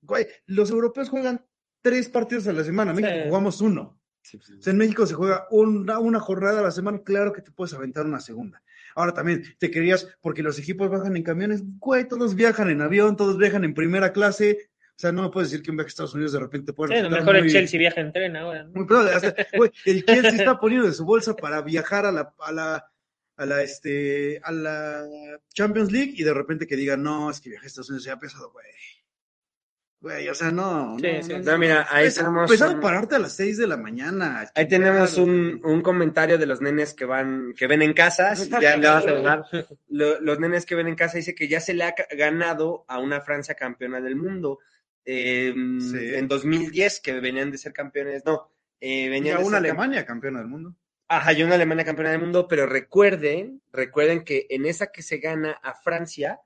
güey, 0.00 0.28
los 0.46 0.70
europeos 0.70 1.08
juegan 1.08 1.44
tres 1.82 2.08
partidos 2.08 2.46
a 2.46 2.52
la 2.52 2.64
semana, 2.64 2.92
México 2.92 3.12
Sí. 3.14 3.28
jugamos 3.28 3.60
uno. 3.60 4.00
Sí, 4.22 4.38
sí, 4.42 4.54
O 4.58 4.62
sea, 4.62 4.70
en 4.72 4.78
México 4.78 5.04
se 5.06 5.14
juega 5.14 5.46
una, 5.50 5.98
una 5.98 6.20
jornada 6.20 6.60
a 6.60 6.62
la 6.62 6.70
semana, 6.70 7.00
claro 7.04 7.32
que 7.32 7.42
te 7.42 7.52
puedes 7.52 7.74
aventar 7.74 8.06
una 8.06 8.20
segunda. 8.20 8.62
Ahora 8.96 9.12
también 9.12 9.44
te 9.58 9.70
querías, 9.70 10.08
porque 10.22 10.42
los 10.42 10.58
equipos 10.58 10.90
bajan 10.90 11.16
en 11.16 11.22
camiones, 11.22 11.62
güey, 11.78 12.08
todos 12.08 12.34
viajan 12.34 12.70
en 12.70 12.80
avión, 12.80 13.14
todos 13.14 13.36
viajan 13.36 13.62
en 13.62 13.74
primera 13.74 14.10
clase. 14.10 14.70
O 14.96 14.98
sea, 14.98 15.12
no 15.12 15.22
me 15.22 15.28
puedes 15.28 15.50
decir 15.50 15.62
que 15.62 15.70
un 15.70 15.76
viaje 15.76 15.88
a 15.88 15.90
Estados 15.90 16.14
Unidos 16.14 16.32
de 16.32 16.40
repente 16.40 16.72
puede 16.72 16.94
Sí, 16.94 17.00
a 17.00 17.02
lo 17.02 17.10
mejor 17.10 17.36
el 17.36 17.52
Chelsea 17.52 17.78
viaja 17.78 18.00
en 18.00 18.10
tren 18.10 18.34
ahora. 18.36 18.64
¿no? 18.64 18.70
muy 18.72 18.86
probable. 18.86 19.12
Hasta, 19.12 19.34
güey, 19.54 19.70
el 19.84 20.02
Chelsea 20.06 20.30
está 20.30 20.58
poniendo 20.58 20.86
de 20.86 20.94
su 20.94 21.04
bolsa 21.04 21.36
para 21.36 21.60
viajar 21.60 22.06
a 22.06 22.12
la, 22.12 22.34
a 22.38 22.52
la, 22.52 22.90
a 23.36 23.44
la, 23.44 23.62
este, 23.62 24.40
a 24.42 24.50
la 24.50 25.06
Champions 25.52 25.92
League 25.92 26.14
y 26.16 26.24
de 26.24 26.32
repente 26.32 26.66
que 26.66 26.76
diga, 26.76 26.96
no, 26.96 27.30
es 27.30 27.42
que 27.42 27.50
viaje 27.50 27.66
a 27.66 27.68
Estados 27.68 27.90
Unidos 27.90 28.04
ya 28.04 28.14
ha 28.14 28.18
pesado, 28.18 28.50
güey. 28.50 28.64
Güey, 30.00 30.28
o 30.28 30.34
sea, 30.34 30.50
no. 30.50 30.96
Sí, 31.00 31.06
no, 31.16 31.22
sí, 31.22 31.32
no, 31.42 31.58
mira, 31.58 31.86
ahí 31.90 32.04
Pesa- 32.04 32.20
tenemos 32.20 32.50
pesado 32.50 32.74
un- 32.74 32.80
pararte 32.80 33.16
a 33.16 33.18
las 33.18 33.32
6 33.34 33.56
de 33.56 33.66
la 33.66 33.76
mañana. 33.76 34.48
Ahí 34.54 34.68
tenemos 34.68 35.16
un, 35.16 35.60
un 35.64 35.80
comentario 35.80 36.36
de 36.38 36.46
los 36.46 36.60
nenes 36.60 36.92
que 36.94 37.06
van, 37.06 37.54
que 37.56 37.66
ven 37.66 37.82
en 37.82 37.92
casa. 37.94 38.34
Ya 38.60 38.76
le 38.76 38.86
vamos 38.86 39.06
a 39.06 39.10
hablar. 39.10 39.44
Lo- 39.88 40.20
los 40.20 40.38
nenes 40.38 40.66
que 40.66 40.74
ven 40.74 40.86
en 40.88 40.94
casa 40.96 41.16
dice 41.16 41.34
que 41.34 41.48
ya 41.48 41.60
se 41.60 41.72
le 41.74 41.84
ha 41.84 41.94
ganado 42.16 42.84
a 42.88 42.98
una 42.98 43.20
Francia 43.22 43.54
campeona 43.54 44.00
del 44.00 44.16
mundo. 44.16 44.58
eh, 45.08 45.54
Sí. 45.54 46.14
En 46.16 46.26
2010, 46.26 47.00
que 47.00 47.20
venían 47.20 47.50
de 47.52 47.58
ser 47.58 47.72
campeones, 47.72 48.24
no, 48.26 48.50
eh, 48.80 49.04
Y 49.04 49.08
venían 49.08 49.36
a 49.36 49.40
de 49.40 49.44
una 49.46 49.58
ser 49.58 49.66
cam- 49.66 49.70
Alemania 49.70 50.04
campeona 50.04 50.38
del 50.40 50.48
mundo. 50.48 50.74
Ajá, 51.08 51.32
y 51.32 51.44
una 51.44 51.54
Alemania 51.54 51.84
campeona 51.84 52.10
del 52.10 52.20
mundo, 52.20 52.48
pero 52.48 52.66
recuerden, 52.66 53.62
recuerden 53.72 54.24
que 54.24 54.46
en 54.50 54.66
esa 54.66 54.88
que 54.88 55.02
se 55.02 55.18
gana 55.18 55.52
a 55.62 55.74
Francia, 55.74 56.40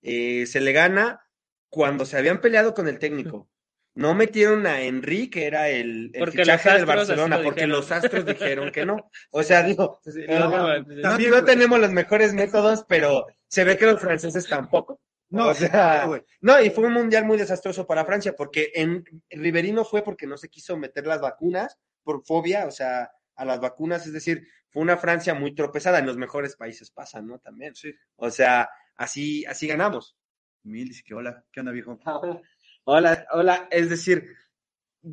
eh, 0.00 0.46
se 0.46 0.60
le 0.62 0.72
gana 0.72 1.20
cuando 1.68 2.04
se 2.04 2.16
habían 2.16 2.40
peleado 2.40 2.74
con 2.74 2.88
el 2.88 2.98
técnico. 2.98 3.48
No 3.94 4.14
metieron 4.14 4.64
a 4.66 4.80
Henry, 4.80 5.28
que 5.28 5.46
era 5.46 5.68
el, 5.68 6.12
el 6.14 6.30
fichaje 6.30 6.72
del 6.72 6.86
Barcelona, 6.86 7.38
lo 7.38 7.44
porque 7.44 7.62
dijeron. 7.62 7.76
los 7.76 7.90
astros 7.90 8.24
dijeron 8.26 8.70
que 8.70 8.86
no. 8.86 9.10
O 9.30 9.42
sea, 9.42 9.64
digo, 9.64 10.00
no, 10.28 10.50
no, 10.50 11.02
También, 11.02 11.30
no 11.32 11.44
tenemos 11.44 11.80
los 11.80 11.90
mejores 11.90 12.32
métodos, 12.32 12.84
pero 12.88 13.26
se 13.48 13.64
ve 13.64 13.76
que 13.76 13.86
los 13.86 14.00
franceses 14.00 14.46
tampoco. 14.46 15.00
No, 15.30 15.48
o 15.48 15.54
sea, 15.54 16.06
güey. 16.06 16.22
no, 16.40 16.60
y 16.62 16.70
fue 16.70 16.86
un 16.86 16.92
mundial 16.92 17.24
muy 17.24 17.36
desastroso 17.36 17.86
para 17.86 18.04
Francia, 18.04 18.34
porque 18.36 18.70
en 18.74 19.04
Riverino 19.30 19.84
fue 19.84 20.02
porque 20.02 20.26
no 20.26 20.36
se 20.38 20.48
quiso 20.48 20.76
meter 20.76 21.06
las 21.06 21.20
vacunas 21.20 21.76
por 22.02 22.24
fobia, 22.24 22.66
o 22.66 22.70
sea, 22.70 23.10
a 23.34 23.44
las 23.44 23.60
vacunas, 23.60 24.06
es 24.06 24.12
decir, 24.12 24.46
fue 24.70 24.82
una 24.82 24.96
Francia 24.96 25.34
muy 25.34 25.54
tropezada, 25.54 25.98
en 25.98 26.06
los 26.06 26.16
mejores 26.16 26.56
países 26.56 26.90
pasan, 26.90 27.26
¿no? 27.26 27.38
También. 27.40 27.74
Sí. 27.74 27.92
O 28.16 28.30
sea, 28.30 28.70
así, 28.96 29.44
así 29.46 29.66
ganamos. 29.66 30.16
Mil 30.64 30.88
dice 30.88 31.02
que 31.04 31.14
hola, 31.14 31.44
¿qué 31.52 31.60
onda, 31.60 31.72
viejo? 31.72 31.98
Hola, 32.84 33.26
hola, 33.32 33.68
es 33.70 33.90
decir, 33.90 34.34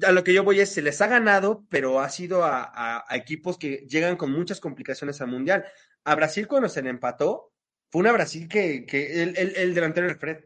a 0.04 0.14
lo 0.14 0.24
que 0.24 0.34
yo 0.34 0.46
voy 0.46 0.62
es, 0.62 0.72
se 0.72 0.82
les 0.82 1.02
ha 1.02 1.08
ganado, 1.08 1.66
pero 1.70 2.00
ha 2.00 2.10
sido 2.10 2.46
a, 2.46 2.64
a- 2.64 3.04
a 3.06 3.16
equipos 3.18 3.58
que 3.58 3.86
llegan 3.90 4.16
con 4.16 4.32
muchas 4.32 4.62
complicaciones 4.62 5.20
al 5.20 5.28
Mundial. 5.28 5.66
A 6.06 6.16
Brasil 6.16 6.48
cuando 6.48 6.70
se 6.70 6.82
le 6.82 6.90
empató, 6.90 7.52
fue 7.92 8.00
una 8.00 8.14
Brasil 8.14 8.48
que, 8.48 8.86
que 8.86 9.22
el, 9.24 9.38
el, 9.38 9.56
el 9.58 9.74
delantero 9.76 10.08
del 10.08 10.16
Fred, 10.18 10.46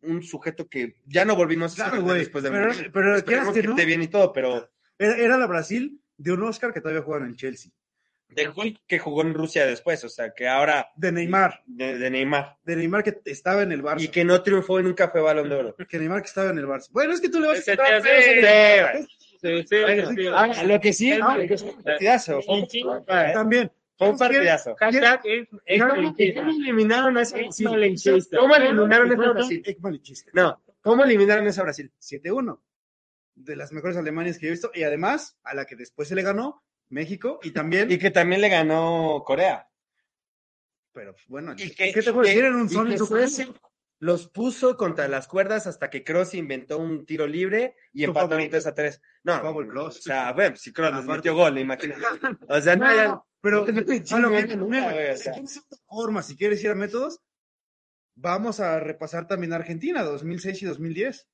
un 0.00 0.22
sujeto 0.22 0.68
que 0.68 1.02
ya 1.04 1.26
no 1.26 1.36
volvimos 1.36 1.78
a 1.78 1.90
Claro, 1.90 2.02
güey. 2.02 2.20
después 2.20 2.42
de 2.44 2.50
Pero, 2.50 2.70
pero 2.94 3.16
que 3.16 3.24
que 3.24 3.36
no, 3.36 3.50
esté 3.74 3.84
bien 3.84 4.02
y 4.02 4.08
todo, 4.08 4.32
pero 4.32 4.70
era, 4.98 5.16
era 5.16 5.36
la 5.36 5.46
Brasil 5.46 6.02
de 6.16 6.32
un 6.32 6.42
Oscar 6.44 6.72
que 6.72 6.80
todavía 6.80 7.02
juega 7.02 7.24
en 7.24 7.30
el 7.32 7.36
Chelsea. 7.36 7.70
De 8.28 8.48
Hulk 8.48 8.80
que 8.86 8.98
jugó 8.98 9.22
en 9.22 9.34
Rusia 9.34 9.66
después, 9.66 10.04
o 10.04 10.08
sea, 10.08 10.32
que 10.34 10.46
ahora 10.46 10.90
De 10.96 11.10
Neymar. 11.12 11.62
de, 11.66 11.98
de 11.98 12.10
Neymar 12.10 12.56
De 12.64 12.76
Neymar 12.76 13.02
que 13.02 13.18
estaba 13.24 13.62
en 13.62 13.72
el 13.72 13.82
Barça. 13.82 14.02
y 14.02 14.08
que 14.08 14.24
no 14.24 14.42
triunfó 14.42 14.78
y 14.80 14.82
nunca 14.84 15.08
fue 15.08 15.20
Balón 15.22 15.48
de 15.48 15.54
Oro. 15.56 15.76
que 15.88 15.98
Neymar 15.98 16.20
que 16.22 16.28
estaba 16.28 16.50
en 16.50 16.58
el 16.58 16.66
Barça. 16.66 16.88
Bueno, 16.92 17.14
es 17.14 17.20
que 17.20 17.28
tú 17.30 17.40
le 17.40 17.48
vas 17.48 17.58
a 17.68 17.72
quitar 17.72 18.02
sí, 19.42 20.26
ah, 20.32 20.64
lo 20.64 20.80
que 20.80 20.92
sí, 20.92 21.10
Es 21.12 21.18
que 21.48 21.58
fue 21.58 21.70
un 21.70 21.82
partidazo. 21.82 22.40
Sí. 22.68 22.84
También. 23.06 23.70
Fue 23.96 24.10
un 24.10 24.18
partidazo. 24.18 24.76
Hashtag 24.78 25.20
es- 25.24 25.48
es 25.66 25.80
¿Cómo 25.82 25.94
malinchista. 25.94 26.40
eliminaron 26.40 27.16
a 27.18 27.22
ese 27.22 27.36
Es 27.40 27.42
Brasil? 27.46 27.68
malinchista. 27.70 28.38
¿Cómo 28.38 28.54
eliminaron 28.54 29.10
a 29.10 29.14
ese 29.14 29.28
Brasil? 29.32 29.62
No, 30.32 30.62
¿cómo 30.80 31.04
eliminaron 31.04 31.46
a 31.46 31.50
ese 31.50 31.62
Brasil? 31.62 31.92
7-1. 31.98 32.60
De 33.34 33.56
las 33.56 33.72
mejores 33.72 33.96
Alemanias 33.96 34.38
que 34.38 34.46
he 34.46 34.50
visto. 34.50 34.70
Y 34.74 34.82
además, 34.84 35.36
a 35.42 35.54
la 35.54 35.64
que 35.64 35.74
después 35.76 36.08
se 36.08 36.14
le 36.14 36.22
ganó, 36.22 36.62
México. 36.90 37.40
Y 37.42 37.50
también. 37.50 37.90
Y 37.90 37.98
que 37.98 38.10
también 38.10 38.40
le 38.40 38.48
ganó 38.48 39.22
Corea. 39.24 39.68
pero 40.92 41.14
bueno, 41.28 41.54
Y 41.56 41.70
que, 41.74 41.92
¿qué 41.92 42.02
te 42.02 42.12
puedo 42.12 42.26
decir? 42.26 42.44
Era 42.44 42.56
un 42.56 42.68
sol 42.68 42.90
en 42.92 42.98
su 42.98 43.06
Suecia. 43.06 43.48
Los 44.00 44.28
puso 44.28 44.76
contra 44.76 45.08
las 45.08 45.26
cuerdas 45.26 45.66
hasta 45.66 45.90
que 45.90 46.04
Kroos 46.04 46.32
inventó 46.34 46.78
un 46.78 47.04
tiro 47.04 47.26
libre 47.26 47.74
y 47.92 48.04
empataron 48.04 48.30
favorito. 48.30 48.50
3 48.52 48.66
a 48.68 48.74
3. 48.74 49.02
No, 49.24 49.84
o 49.84 49.90
sea, 49.90 50.32
bueno, 50.32 50.54
si 50.56 50.72
Kroos 50.72 50.94
les 50.94 51.04
metió 51.04 51.34
gol, 51.34 51.58
imagínate. 51.58 52.00
O 52.48 52.60
sea, 52.60 52.76
no, 52.76 52.94
ya- 52.94 53.20
Pero 53.40 53.66
No, 53.66 53.72
no, 53.72 53.80
a 54.16 54.18
lo 54.20 54.30
que, 54.30 54.46
no, 54.46 54.56
no, 54.56 54.66
mira, 54.68 54.92
güey, 54.92 55.10
o 55.10 55.16
si 55.16 55.22
sea. 55.24 55.32
quieres 55.32 55.56
ir 55.56 55.62
a 55.72 55.76
forma, 55.88 56.22
si 56.22 56.36
quieres 56.36 56.62
ir 56.64 56.70
a 56.70 56.74
métodos, 56.76 57.20
vamos 58.14 58.60
a 58.60 58.78
repasar 58.80 59.26
también 59.26 59.52
Argentina, 59.52 60.02
2006 60.04 60.62
y 60.62 60.66
2010. 60.66 61.28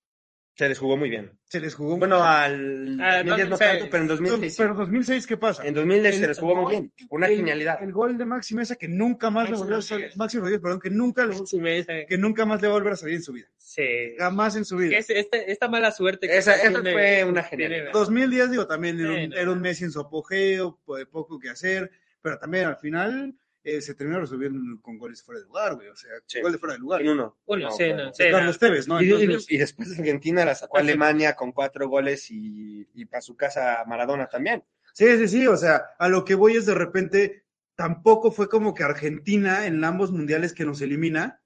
Se 0.57 0.69
les 0.69 0.79
jugó 0.79 0.97
muy 0.97 1.11
bien. 1.11 1.33
Se 1.49 1.59
les 1.61 1.75
jugó 1.75 1.97
Bueno, 1.97 2.19
muy 2.19 2.27
al 2.29 3.01
Ah, 3.01 3.17
2010 3.25 3.27
no 3.49 3.57
2006. 3.57 3.59
tanto, 3.59 3.87
pero 3.91 4.03
en 4.03 4.09
2006. 4.09 4.53
sí. 4.55 4.63
Pero 4.63 4.75
2006, 4.75 5.27
¿qué 5.27 5.37
pasa? 5.37 5.67
En 5.67 5.75
2010 5.75 6.17
se 6.19 6.29
les 6.29 6.39
jugó 6.39 6.55
muy 6.57 6.71
bien. 6.71 6.93
Una 7.11 7.27
el- 7.27 7.37
genialidad. 7.37 7.83
El 7.83 7.93
gol 7.93 8.17
de 8.17 8.25
Maxi 8.25 8.55
Mesa 8.55 8.77
que 8.77 8.87
nunca 8.89 9.31
más 9.31 9.45
le 9.45 9.51
Maxi 9.51 9.63
volvió 9.63 9.77
a 9.77 9.81
Rodríguez. 9.81 9.89
salir, 10.11 10.17
Maxi 10.17 10.39
Rodríguez, 10.39 10.61
perdón, 10.61 10.81
que 10.81 10.91
nunca, 10.91 11.27
le- 11.27 11.47
Sí, 11.47 11.59
me 11.59 11.75
dice 11.77 12.07
que 12.09 12.19
nunca 12.19 12.47
más 12.47 12.63
le 12.63 12.69
va 12.69 12.75
a 12.75 12.79
volver 12.79 12.93
a 12.93 12.97
salir 12.97 13.17
en 13.17 13.23
su 13.23 13.33
vida. 13.33 13.47
Sí. 13.57 14.15
Jamás 14.19 14.55
en 14.57 14.65
su 14.65 14.77
vida. 14.77 14.91
Que 14.91 14.99
es- 14.99 15.11
este- 15.11 15.51
esta 15.51 15.69
mala 15.69 15.91
suerte 15.91 16.29
que 16.29 16.39
Esa- 16.39 16.55
esa 16.55 16.71
tiene- 16.71 16.93
fue 16.93 17.25
una 17.25 17.43
tiene- 17.49 17.65
genialidad. 17.65 17.93
2010, 17.93 18.51
digo, 18.53 18.67
también 18.69 19.01
era, 19.01 19.15
Sí, 19.17 19.25
un, 19.25 19.31
no. 19.31 19.37
era 19.37 19.51
un 19.51 19.61
Messi 19.61 19.85
en 19.85 19.91
su 19.91 20.01
apogeo, 20.01 20.79
poco 21.11 21.39
que 21.41 21.51
hacer, 21.51 21.91
pero 22.23 22.39
también 22.39 22.67
al 22.67 22.77
final 22.77 23.35
eh, 23.65 23.81
se 23.81 23.95
terminó 23.95 24.21
resolviendo 24.21 24.81
con 24.83 24.99
goles 24.99 25.23
fuera 25.23 25.41
de 25.41 25.47
lugar, 25.47 25.75
güey. 25.75 25.89
O 25.89 25.97
sea, 25.97 26.11
Sí. 26.27 26.41
gol 26.43 26.53
de 26.53 26.59
fuera 26.59 26.75
de 26.75 26.81
lugar. 26.81 27.01
En 27.01 27.09
uno. 27.09 27.39
Uno, 27.47 27.71
No, 27.71 27.77
Carlos 28.31 28.59
Tevez, 28.59 28.87
¿no? 28.87 29.01
Y, 29.03 29.07
y- 29.09 29.13
Entonces, 29.23 29.51
y 29.51 29.57
después 29.57 29.99
Argentina 29.99 30.45
la 30.45 30.55
sacó 30.55 30.77
a 30.77 30.81
Alemania 30.81 31.35
con 31.35 31.51
cuatro 31.53 31.89
goles 31.89 32.31
y, 32.31 32.87
y 32.95 33.07
para 33.07 33.23
su 33.23 33.37
casa 33.37 33.83
Maradona 33.87 34.29
también. 34.29 34.63
sí, 34.93 35.07
sí, 35.19 35.29
sí, 35.29 35.47
o 35.47 35.57
sea, 35.57 35.83
a 35.99 36.09
lo 36.09 36.25
que 36.25 36.35
voy 36.35 36.57
es 36.57 36.67
de 36.67 36.75
repente, 36.75 37.45
tampoco 37.75 38.31
fue 38.31 38.49
como 38.49 38.75
que 38.75 38.85
Argentina 38.85 39.67
en 39.67 39.83
ambos 39.83 40.13
mundiales 40.13 40.53
que 40.53 40.65
nos 40.65 40.81
elimina, 40.83 41.43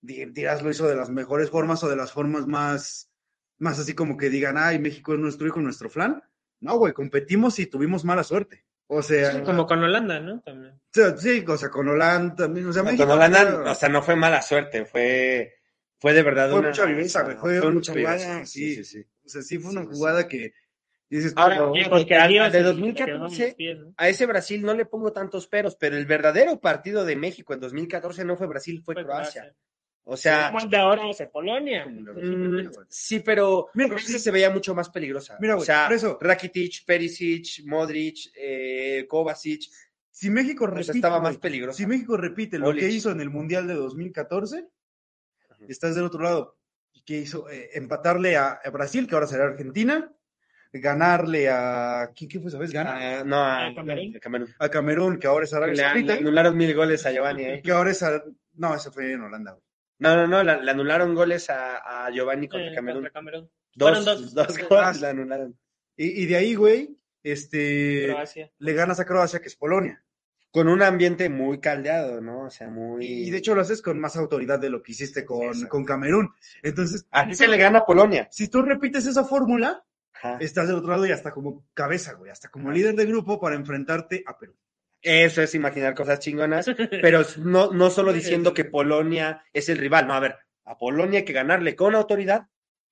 di- 0.00 0.24
dirás 0.26 0.62
lo 0.62 0.70
hizo 0.70 0.88
de 0.88 0.96
las 0.96 1.10
mejores 1.10 1.50
formas 1.50 1.84
o 1.84 1.88
de 1.88 1.96
las 1.96 2.12
formas 2.12 2.46
más, 2.46 3.10
más 3.58 3.78
así 3.78 3.94
como 3.94 4.16
que 4.16 4.30
digan, 4.30 4.56
ay, 4.58 4.78
México 4.80 5.12
es 5.14 5.20
nuestro 5.20 5.46
hijo, 5.46 5.60
nuestro 5.60 5.88
flan. 5.90 6.24
No, 6.60 6.78
güey, 6.78 6.92
competimos 6.92 7.58
y 7.58 7.66
tuvimos 7.66 8.04
mala 8.04 8.24
suerte. 8.24 8.64
O 8.94 9.02
sea, 9.02 9.42
Como 9.42 9.66
con 9.66 9.82
Holanda, 9.82 10.20
¿no? 10.20 10.40
También. 10.40 10.74
o 10.74 10.80
sea, 10.92 11.16
sí, 11.16 11.44
o 11.46 11.56
sea, 11.56 11.70
con 11.70 11.88
Holanda 11.88 12.34
también, 12.34 12.66
o 12.68 12.72
sea, 12.72 12.82
México 12.82 13.04
Con 13.04 13.12
Holanda, 13.16 13.40
fue- 13.62 13.70
o 13.70 13.74
sea, 13.74 13.88
no 13.88 14.02
fue 14.02 14.16
mala 14.16 14.42
suerte, 14.42 14.84
fue, 14.84 15.54
fue 15.98 16.12
de 16.12 16.22
verdad 16.22 16.50
Fue 16.50 16.58
una... 16.58 16.68
mucha 16.68 16.84
viveza, 16.84 17.22
güey, 17.22 17.36
fue 17.36 17.70
mucha 17.72 17.92
viveza. 17.94 18.44
sí. 18.46 18.74
Sí, 18.76 18.84
sí, 18.84 18.84
sí. 18.84 19.06
O 19.24 19.28
sea, 19.28 19.42
sí 19.42 19.58
fue 19.58 19.70
una 19.72 19.82
sí. 19.82 19.88
jugada 19.92 20.28
que 20.28 20.52
dices, 21.08 21.32
Ahora, 21.36 21.58
Porque 21.90 22.14
de 22.50 22.60
y- 22.60 22.62
2014, 22.62 23.48
y- 23.48 23.54
pies, 23.54 23.78
¿no? 23.78 23.94
A 23.96 24.08
ese 24.08 24.26
Brasil 24.26 24.62
no 24.62 24.74
le 24.74 24.84
pongo 24.84 25.12
tantos 25.12 25.46
peros, 25.46 25.76
pero 25.76 25.96
el 25.96 26.04
verdadero 26.06 26.60
partido 26.60 27.04
de 27.04 27.16
México 27.16 27.54
en 27.54 27.60
2014 27.60 28.24
no 28.24 28.36
fue 28.36 28.46
Brasil, 28.46 28.82
fue 28.84 28.94
Fue 28.94 29.04
Croacia. 29.04 29.42
Croacia. 29.42 29.58
O 30.04 30.16
sea, 30.16 30.48
Como 30.50 30.64
el 30.64 30.70
de 30.70 30.76
ahora 30.76 31.08
es 31.10 31.22
Polonia. 31.32 31.86
Mm, 31.86 32.70
sí, 32.88 33.20
pero 33.20 33.68
Mira, 33.74 33.96
se 33.98 34.30
veía 34.32 34.50
mucho 34.50 34.74
más 34.74 34.90
peligrosa. 34.90 35.36
Mira, 35.40 35.54
o 35.54 35.56
güey, 35.58 35.66
sea, 35.66 35.86
por 35.86 35.94
eso- 35.96 36.18
Rakitic, 36.20 36.84
Perisic, 36.84 37.64
Modric, 37.66 38.16
eh, 38.36 39.06
Kovacic, 39.08 39.62
si 40.10 40.28
México 40.28 40.64
o 40.64 40.68
sea, 40.68 40.76
repite, 40.76 40.98
estaba 40.98 41.20
más 41.20 41.36
peligrosa. 41.38 41.76
si 41.76 41.86
México 41.86 42.16
repite 42.16 42.58
lo 42.58 42.68
Olic. 42.68 42.80
que 42.82 42.90
hizo 42.90 43.10
en 43.12 43.20
el 43.20 43.30
Mundial 43.30 43.66
de 43.68 43.74
2014, 43.74 44.66
estás 45.68 45.94
del 45.94 46.04
otro 46.04 46.20
lado. 46.22 46.56
Que 47.04 47.18
hizo 47.18 47.48
Eh, 47.50 47.70
empatarle 47.74 48.36
a, 48.36 48.60
a 48.64 48.70
Brasil, 48.70 49.06
que 49.08 49.14
ahora 49.14 49.26
será 49.26 49.44
Argentina, 49.44 50.12
ganarle 50.72 51.48
a. 51.50 52.10
¿Quién, 52.14 52.30
quién 52.30 52.42
fue 52.42 52.48
esa 52.48 52.58
vez? 52.58 52.72
Gana 52.72 53.20
Ah, 53.20 53.24
no, 53.24 53.36
a, 53.36 53.66
¿A 53.68 53.74
Camerún? 53.74 54.16
a 54.16 54.20
Camerún. 54.20 54.54
a 54.58 54.68
Camerún, 54.68 55.18
que 55.18 55.26
ahora 55.26 55.44
es 55.44 55.52
Arabia 55.54 55.74
Le, 55.74 55.82
Saudita. 55.82 56.12
le 56.14 56.20
anularon 56.20 56.56
mil 56.56 56.74
goles 56.74 57.04
a 57.06 57.10
Giovanni. 57.12 57.44
¿eh? 57.44 57.62
Que 57.62 57.72
ahora 57.72 57.90
es. 57.90 58.04
No, 58.54 58.74
ese 58.74 58.90
fue 58.90 59.12
en 59.12 59.20
Holanda. 59.22 59.52
güey. 59.52 59.62
No, 60.02 60.26
no, 60.26 60.26
no, 60.26 60.42
le 60.62 60.70
anularon 60.70 61.14
goles 61.14 61.48
a, 61.50 62.06
a 62.06 62.10
Giovanni 62.10 62.48
contra 62.48 62.70
Eh, 62.70 62.74
Camerún. 62.74 63.02
contra 63.02 63.12
Camerún. 63.12 63.50
Dos, 63.74 64.04
dos, 64.04 64.34
dos. 64.34 64.58
goles 64.68 65.00
le 65.00 65.06
anularon. 65.08 65.58
Y, 65.96 66.22
y 66.22 66.26
de 66.26 66.36
ahí, 66.36 66.54
güey, 66.54 66.96
este. 67.22 68.06
Croacia. 68.08 68.50
Le 68.58 68.72
ganas 68.74 69.00
a 69.00 69.04
Croacia, 69.04 69.40
que 69.40 69.48
es 69.48 69.56
Polonia. 69.56 70.04
Con 70.50 70.68
un 70.68 70.82
ambiente 70.82 71.30
muy 71.30 71.60
caldeado, 71.60 72.20
¿no? 72.20 72.42
O 72.44 72.50
sea, 72.50 72.68
muy... 72.68 73.06
Y, 73.06 73.28
y 73.28 73.30
de 73.30 73.38
hecho 73.38 73.54
lo 73.54 73.62
haces 73.62 73.80
con 73.80 73.98
más 73.98 74.16
autoridad 74.16 74.58
de 74.58 74.68
lo 74.68 74.82
que 74.82 74.92
hiciste 74.92 75.24
con, 75.24 75.66
con 75.68 75.84
Camerún. 75.86 76.34
Entonces, 76.62 77.06
Así 77.10 77.34
se 77.34 77.48
le 77.48 77.56
gana 77.56 77.78
a 77.78 77.86
Polonia. 77.86 78.28
si 78.30 78.48
tú 78.48 78.60
repites 78.60 79.06
esa 79.06 79.24
fórmula, 79.24 79.82
Ajá. 80.12 80.36
estás 80.40 80.66
del 80.68 80.76
otro 80.76 80.90
lado 80.90 81.06
y 81.06 81.10
hasta 81.12 81.30
como 81.32 81.64
cabeza, 81.72 82.12
güey, 82.14 82.30
hasta 82.30 82.50
como 82.50 82.70
líder 82.70 82.94
de 82.96 83.06
grupo 83.06 83.40
para 83.40 83.56
enfrentarte 83.56 84.24
a 84.26 84.36
Perú. 84.36 84.54
Eso 85.02 85.42
es 85.42 85.54
imaginar 85.54 85.94
cosas 85.94 86.20
chingonas, 86.20 86.66
pero 87.02 87.22
no, 87.38 87.72
no 87.72 87.90
solo 87.90 88.12
diciendo 88.12 88.54
que 88.54 88.64
Polonia 88.64 89.44
es 89.52 89.68
el 89.68 89.78
rival, 89.78 90.06
no, 90.06 90.14
a 90.14 90.20
ver, 90.20 90.36
a 90.64 90.78
Polonia 90.78 91.20
hay 91.20 91.24
que 91.24 91.32
ganarle 91.32 91.74
con 91.74 91.94
autoridad 91.94 92.48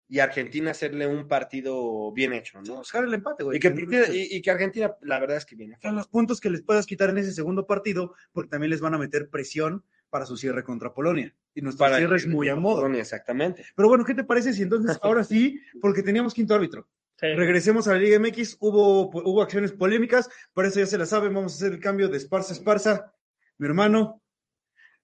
y 0.08 0.18
a 0.18 0.24
Argentina 0.24 0.72
hacerle 0.72 1.06
un 1.06 1.28
partido 1.28 2.10
bien 2.12 2.32
hecho, 2.32 2.60
¿no? 2.62 2.78
Buscar 2.78 3.04
el 3.04 3.14
empate, 3.14 3.44
güey. 3.44 3.58
Y 3.58 3.60
que, 3.60 3.72
y, 4.12 4.36
y 4.36 4.42
que 4.42 4.50
Argentina, 4.50 4.96
la 5.02 5.20
verdad 5.20 5.36
es 5.36 5.46
que 5.46 5.54
viene. 5.54 5.78
Son 5.80 5.94
los 5.94 6.08
puntos 6.08 6.40
que 6.40 6.50
les 6.50 6.62
puedas 6.62 6.84
quitar 6.84 7.10
en 7.10 7.18
ese 7.18 7.32
segundo 7.32 7.64
partido, 7.64 8.14
porque 8.32 8.50
también 8.50 8.70
les 8.70 8.80
van 8.80 8.94
a 8.94 8.98
meter 8.98 9.30
presión 9.30 9.84
para 10.10 10.26
su 10.26 10.36
cierre 10.36 10.64
contra 10.64 10.92
Polonia. 10.92 11.32
Y 11.54 11.62
nuestro 11.62 11.84
Para 11.84 11.98
cierre 11.98 12.16
es 12.16 12.26
muy 12.26 12.48
a 12.48 12.56
modo. 12.56 12.78
Polonia, 12.78 13.00
exactamente. 13.00 13.64
Pero 13.76 13.88
bueno, 13.88 14.04
¿qué 14.04 14.14
te 14.14 14.24
parece 14.24 14.52
si 14.52 14.62
entonces 14.62 14.98
ahora 15.02 15.22
sí, 15.22 15.60
porque 15.80 16.02
teníamos 16.02 16.34
quinto 16.34 16.56
árbitro? 16.56 16.88
Sí. 17.20 17.26
Regresemos 17.34 17.86
a 17.86 17.92
la 17.92 17.98
Liga 17.98 18.18
MX, 18.18 18.56
hubo, 18.60 19.10
hubo 19.10 19.42
acciones 19.42 19.72
polémicas, 19.72 20.30
por 20.54 20.64
eso 20.64 20.80
ya 20.80 20.86
se 20.86 20.96
la 20.96 21.04
saben, 21.04 21.34
vamos 21.34 21.52
a 21.52 21.56
hacer 21.56 21.72
el 21.72 21.78
cambio 21.78 22.08
de 22.08 22.16
Esparza 22.16 22.54
a 22.54 22.56
Esparza. 22.56 23.12
Mi 23.58 23.66
hermano, 23.66 24.22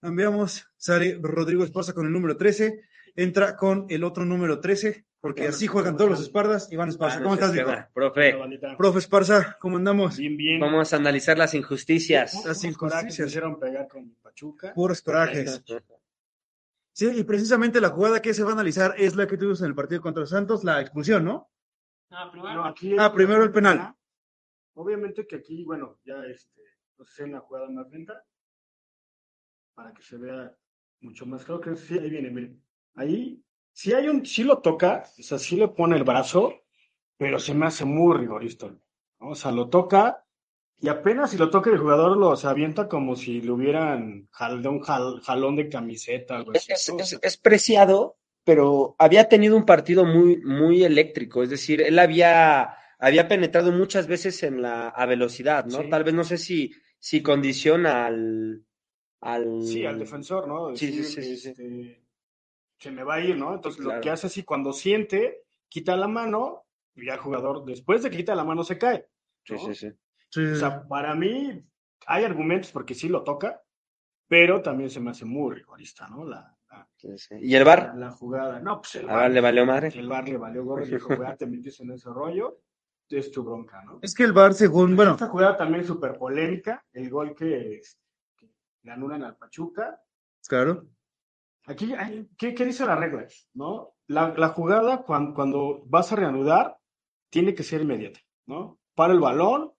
cambiamos, 0.00 0.66
sale 0.78 1.18
Rodrigo 1.20 1.62
Esparza 1.62 1.92
con 1.92 2.06
el 2.06 2.12
número 2.12 2.38
13, 2.38 2.80
entra 3.16 3.54
con 3.54 3.84
el 3.90 4.02
otro 4.02 4.24
número 4.24 4.60
13, 4.60 5.04
porque 5.20 5.48
así 5.48 5.66
juegan 5.66 5.98
todos 5.98 6.08
los 6.08 6.22
Espardas. 6.22 6.72
Iván 6.72 6.88
Esparza, 6.88 7.22
¿cómo 7.22 7.34
estás, 7.34 7.52
viejo? 7.52 7.70
Profe, 7.92 8.34
Profe 8.78 8.98
Esparza, 8.98 9.58
¿cómo 9.60 9.76
andamos? 9.76 10.16
Bien, 10.16 10.38
bien. 10.38 10.58
vamos 10.58 10.94
a 10.94 10.96
analizar 10.96 11.36
las 11.36 11.52
injusticias. 11.52 12.46
Las 12.46 12.64
injusticias. 12.64 13.14
se 13.14 13.26
hicieron 13.26 13.60
pegar 13.60 13.88
con 13.88 14.14
Pachuca. 14.22 14.72
Puros 14.72 15.02
corajes. 15.02 15.62
Sí, 16.92 17.10
y 17.14 17.24
precisamente 17.24 17.78
la 17.78 17.90
jugada 17.90 18.22
que 18.22 18.32
se 18.32 18.42
va 18.42 18.50
a 18.50 18.54
analizar 18.54 18.94
es 18.96 19.16
la 19.16 19.26
que 19.26 19.36
tuvimos 19.36 19.60
en 19.60 19.66
el 19.66 19.74
partido 19.74 20.00
contra 20.00 20.24
Santos, 20.24 20.64
la 20.64 20.80
expulsión, 20.80 21.26
¿no? 21.26 21.50
Ah, 22.10 22.28
primero. 22.30 22.54
No, 22.54 22.64
aquí 22.64 22.96
Ah, 22.98 23.12
primero 23.12 23.42
el 23.44 23.52
penal. 23.52 23.94
Obviamente 24.74 25.26
que 25.26 25.36
aquí, 25.36 25.64
bueno, 25.64 25.98
ya 26.04 26.16
este, 26.26 26.62
pues, 26.96 27.10
es 27.10 27.18
una 27.20 27.40
jugada 27.40 27.68
más 27.70 27.88
lenta 27.90 28.22
para 29.74 29.92
que 29.92 30.02
se 30.02 30.16
vea 30.16 30.54
mucho 31.00 31.26
más 31.26 31.44
claro 31.44 31.60
que 31.60 31.76
sí, 31.76 31.98
ahí 31.98 32.10
viene, 32.10 32.30
miren. 32.30 32.62
Ahí, 32.94 33.42
sí 33.72 33.92
hay 33.92 34.08
un, 34.08 34.24
sí 34.24 34.42
lo 34.44 34.58
toca, 34.58 35.04
o 35.18 35.22
sea, 35.22 35.38
sí 35.38 35.56
le 35.56 35.68
pone 35.68 35.96
el 35.96 36.04
brazo, 36.04 36.54
pero 37.18 37.38
se 37.38 37.54
me 37.54 37.66
hace 37.66 37.84
muy 37.84 38.16
rigorista. 38.16 38.68
¿no? 38.68 39.28
O 39.30 39.34
sea, 39.34 39.52
lo 39.52 39.68
toca 39.68 40.24
y 40.78 40.88
apenas 40.88 41.30
si 41.30 41.38
lo 41.38 41.50
toca 41.50 41.70
el 41.70 41.78
jugador 41.78 42.16
lo 42.16 42.36
se 42.36 42.46
avienta 42.46 42.88
como 42.88 43.16
si 43.16 43.40
le 43.40 43.50
hubieran 43.50 44.28
jal, 44.30 44.62
de 44.62 44.68
un 44.68 44.80
jal- 44.80 45.20
jalón 45.22 45.56
de 45.56 45.68
camiseta, 45.68 46.36
algo 46.36 46.52
así. 46.52 46.72
es, 46.72 46.88
¿no? 46.90 46.96
O 46.96 47.00
es- 47.00 47.08
sea, 47.10 47.18
es 47.22 47.36
preciado, 47.38 48.16
pero 48.46 48.96
había 49.00 49.28
tenido 49.28 49.56
un 49.58 49.66
partido 49.66 50.06
muy, 50.06 50.38
muy 50.42 50.84
eléctrico, 50.84 51.42
es 51.42 51.50
decir, 51.50 51.82
él 51.82 51.98
había, 51.98 52.76
había 52.98 53.28
penetrado 53.28 53.72
muchas 53.72 54.06
veces 54.08 54.42
en 54.44 54.62
la, 54.62 54.88
a 54.88 55.06
velocidad, 55.06 55.66
¿no? 55.66 55.82
Sí. 55.82 55.90
Tal 55.90 56.04
vez 56.04 56.14
no 56.14 56.24
sé 56.24 56.38
si, 56.38 56.72
si 56.98 57.22
condiciona 57.22 58.06
al, 58.06 58.64
al... 59.20 59.62
Sí, 59.62 59.84
al 59.86 59.98
defensor, 59.98 60.48
¿no? 60.48 60.76
Sí, 60.76 60.92
sí, 60.92 60.98
Decir, 60.98 61.24
sí, 61.24 61.36
sí, 61.36 61.36
sí. 61.38 61.50
este, 61.50 62.06
se 62.78 62.90
me 62.92 63.04
va 63.04 63.16
a 63.16 63.20
ir, 63.20 63.36
¿no? 63.36 63.54
Entonces 63.54 63.80
Claro. 63.82 63.96
lo 63.96 64.02
que 64.02 64.10
hace 64.10 64.28
así, 64.28 64.44
cuando 64.44 64.72
siente, 64.72 65.44
quita 65.68 65.96
la 65.96 66.08
mano 66.08 66.66
y 66.94 67.06
ya 67.06 67.14
el 67.14 67.20
jugador, 67.20 67.64
después 67.64 68.02
de 68.02 68.10
que 68.10 68.18
quita 68.18 68.34
la 68.34 68.44
mano, 68.44 68.64
se 68.64 68.78
cae. 68.78 69.08
Sí, 69.44 69.54
¿no? 69.54 69.58
sí, 69.58 69.74
sí. 69.74 69.92
Sí, 70.30 70.40
O 70.42 70.56
sea, 70.56 70.86
para 70.88 71.14
mí 71.14 71.64
hay 72.06 72.24
argumentos 72.24 72.72
porque 72.72 72.94
sí 72.94 73.08
lo 73.08 73.24
toca, 73.24 73.62
pero 74.28 74.62
también 74.62 74.90
se 74.90 75.00
me 75.00 75.10
hace 75.10 75.24
muy 75.24 75.54
rigorista, 75.56 76.08
¿no? 76.08 76.24
La, 76.24 76.55
sí, 76.96 77.16
sí. 77.16 77.34
¿Y 77.40 77.54
el 77.54 77.64
VAR? 77.64 77.94
la 77.96 78.10
jugada. 78.10 78.60
No, 78.60 78.80
pues 78.80 78.96
el 78.96 79.08
¿A 79.08 79.14
VAR 79.14 79.30
le 79.30 79.40
valió 79.40 79.66
madre? 79.66 79.88
El 79.94 80.08
bar 80.08 80.28
le 80.28 80.36
valió 80.36 80.64
gorro 80.64 80.84
y 80.84 80.90
dijo, 80.90 81.14
"Güey, 81.16 81.36
te 81.36 81.46
metes 81.46 81.80
en 81.80 81.92
ese 81.92 82.10
rollo, 82.10 82.60
es 83.08 83.30
tu 83.30 83.44
bronca, 83.44 83.82
¿no? 83.84 84.00
Es 84.02 84.14
que 84.14 84.24
el 84.24 84.32
VAR, 84.32 84.54
según, 84.54 84.96
bueno, 84.96 85.12
Esta 85.12 85.28
jugada 85.28 85.56
también 85.56 85.82
es 85.82 85.86
súper 85.86 86.18
polémica, 86.18 86.84
el 86.92 87.08
gol 87.08 87.34
que, 87.34 87.80
que 88.36 88.50
le 88.82 88.92
anulan 88.92 89.22
al 89.22 89.36
Pachuca, 89.36 90.02
claro. 90.48 90.86
Aquí, 91.66 91.92
¿qué, 92.38 92.54
qué 92.54 92.64
dice 92.64 92.86
la 92.86 92.94
regla? 92.94 93.26
¿No? 93.54 93.94
La, 94.06 94.32
la 94.36 94.48
jugada, 94.50 95.02
cuando, 95.02 95.34
cuando 95.34 95.82
vas 95.86 96.12
a 96.12 96.16
reanudar, 96.16 96.78
tiene 97.28 97.54
que 97.54 97.64
ser 97.64 97.82
inmediata, 97.82 98.20
¿no? 98.46 98.78
Para 98.94 99.12
el 99.12 99.20
balón 99.20 99.72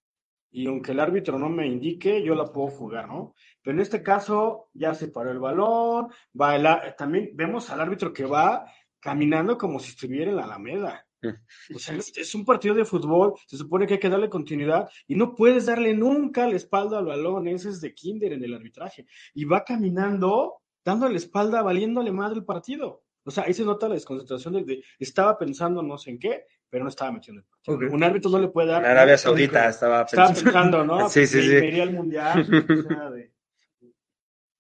y 0.52 0.68
aunque 0.68 0.92
el 0.92 1.00
árbitro 1.00 1.38
no 1.38 1.50
me 1.50 1.68
indique, 1.68 2.24
yo 2.24 2.34
la 2.36 2.52
puedo 2.52 2.70
jugar, 2.70 3.08
¿no? 3.08 3.36
Pero 3.62 3.76
en 3.76 3.82
este 3.82 4.02
caso, 4.02 4.70
ya 4.74 4.94
se 4.94 5.10
paró 5.10 5.32
el 5.32 5.40
balón, 5.40 6.08
va 6.40 6.56
el 6.56 6.96
también 6.98 7.32
vemos 7.34 7.70
al 7.70 7.82
árbitro 7.82 8.14
que 8.14 8.26
va 8.26 8.66
caminando 9.00 9.58
como 9.58 9.80
si 9.80 9.92
estuviera 9.92 10.32
en 10.32 10.38
la 10.38 10.44
Alameda. 10.44 11.04
O 11.76 11.80
sea, 11.80 11.96
es, 11.96 12.36
un 12.36 12.46
partido 12.46 12.76
de 12.76 12.86
fútbol, 12.86 13.34
se 13.48 13.58
supone 13.58 13.88
que 13.88 13.96
hay 13.96 14.00
que 14.00 14.10
darle 14.10 14.30
continuidad 14.30 14.88
y 15.08 15.16
no 15.16 15.36
puedes 15.36 15.66
darle 15.66 15.94
nunca 15.94 16.48
la 16.48 16.56
espalda 16.56 17.00
al 17.00 17.06
balón, 17.06 17.48
ese 17.48 17.70
es 17.70 17.82
de 17.82 17.94
kinder 17.94 18.34
en 18.34 18.44
el 18.44 18.54
arbitraje. 18.54 19.08
Y 19.34 19.44
va 19.46 19.64
caminando, 19.64 20.62
dándole 20.86 21.14
la 21.14 21.18
espalda, 21.18 21.64
valiéndole 21.64 22.12
madre 22.12 22.38
el 22.38 22.46
partido. 22.46 23.04
O 23.26 23.32
sea, 23.32 23.44
ahí 23.44 23.54
se 23.54 23.66
nota 23.66 23.90
la 23.90 23.96
desconcentración 23.96 24.54
del 24.54 24.66
de, 24.66 24.84
estaba 25.00 25.38
pensando 25.38 25.82
no 25.82 25.98
sé 25.98 26.12
en 26.12 26.20
qué, 26.20 26.46
pero 26.70 26.84
no 26.84 26.90
estaba 26.90 27.12
metiendo 27.12 27.42
el 27.42 27.46
partido. 27.48 27.94
Un 27.94 28.04
árbitro 28.04 28.30
no 28.32 28.40
le 28.40 28.48
puede 28.50 28.68
dar. 28.70 28.84
En 28.84 28.92
Arabia 28.92 29.18
Saudita 29.18 29.70
estaba 29.70 30.02
Estaba 30.02 30.28
pensando. 30.28 30.44
pensando, 30.52 30.86
¿no? 30.86 31.10
Sí, 31.10 31.26
sí, 31.28 31.42
sí. 31.42 31.80
al 31.80 31.94
mundial. 31.94 32.42
o 32.42 32.84
sea, 32.88 33.10
de- 33.12 33.34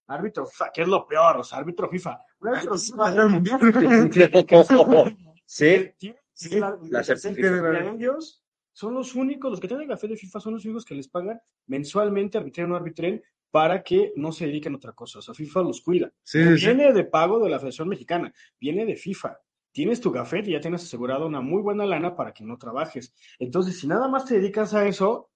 árbitro 0.07 0.45
FIFA, 0.45 0.71
que 0.73 0.81
es 0.83 0.87
lo 0.87 1.05
peor, 1.05 1.37
o 1.37 1.43
sea, 1.43 1.57
árbitro 1.59 1.89
FIFA. 1.89 2.21
Un 2.39 2.47
árbitro 2.49 2.77
FIFA 2.77 3.21
el 3.21 3.29
mundial. 3.29 3.59
sí, 5.45 5.91
tiene- 5.97 6.17
Sí, 6.33 6.59
la- 6.59 6.77
ellos 7.95 8.43
son 8.71 8.93
los 8.93 9.15
únicos, 9.15 9.49
los 9.49 9.59
que 9.59 9.67
tienen 9.67 9.87
la 9.89 9.97
fe 9.97 10.07
de 10.07 10.15
FIFA 10.15 10.39
son 10.39 10.53
los 10.53 10.65
únicos 10.65 10.85
que 10.85 10.93
les 10.93 11.07
pagan 11.07 11.41
mensualmente 11.65 12.37
arbitren 12.37 12.67
o 12.67 12.69
no 12.69 12.75
arbitren 12.75 13.23
para 13.49 13.81
que 13.81 14.13
no 14.15 14.31
se 14.31 14.45
dediquen 14.45 14.73
a 14.73 14.77
otra 14.77 14.91
cosa. 14.91 15.17
O 15.17 15.21
sea, 15.23 15.33
FIFA 15.33 15.61
los 15.61 15.81
cuida. 15.81 16.11
Sí, 16.21 16.43
sí. 16.59 16.65
viene 16.67 16.93
de 16.93 17.03
pago 17.05 17.39
de 17.39 17.49
la 17.49 17.57
Federación 17.57 17.87
Mexicana, 17.89 18.31
viene 18.59 18.85
de 18.85 18.95
FIFA. 18.95 19.39
Tienes 19.77 20.01
tu 20.01 20.09
gafete 20.09 20.49
y 20.49 20.53
ya 20.53 20.59
tienes 20.59 20.83
asegurado 20.83 21.27
una 21.27 21.39
muy 21.39 21.61
buena 21.61 21.85
lana 21.85 22.15
para 22.15 22.33
que 22.33 22.43
no 22.43 22.57
trabajes. 22.57 23.13
Entonces, 23.37 23.79
si 23.79 23.85
nada 23.85 24.07
más 24.07 24.25
te 24.25 24.33
dedicas 24.33 24.73
a 24.73 24.87
eso, 24.87 25.29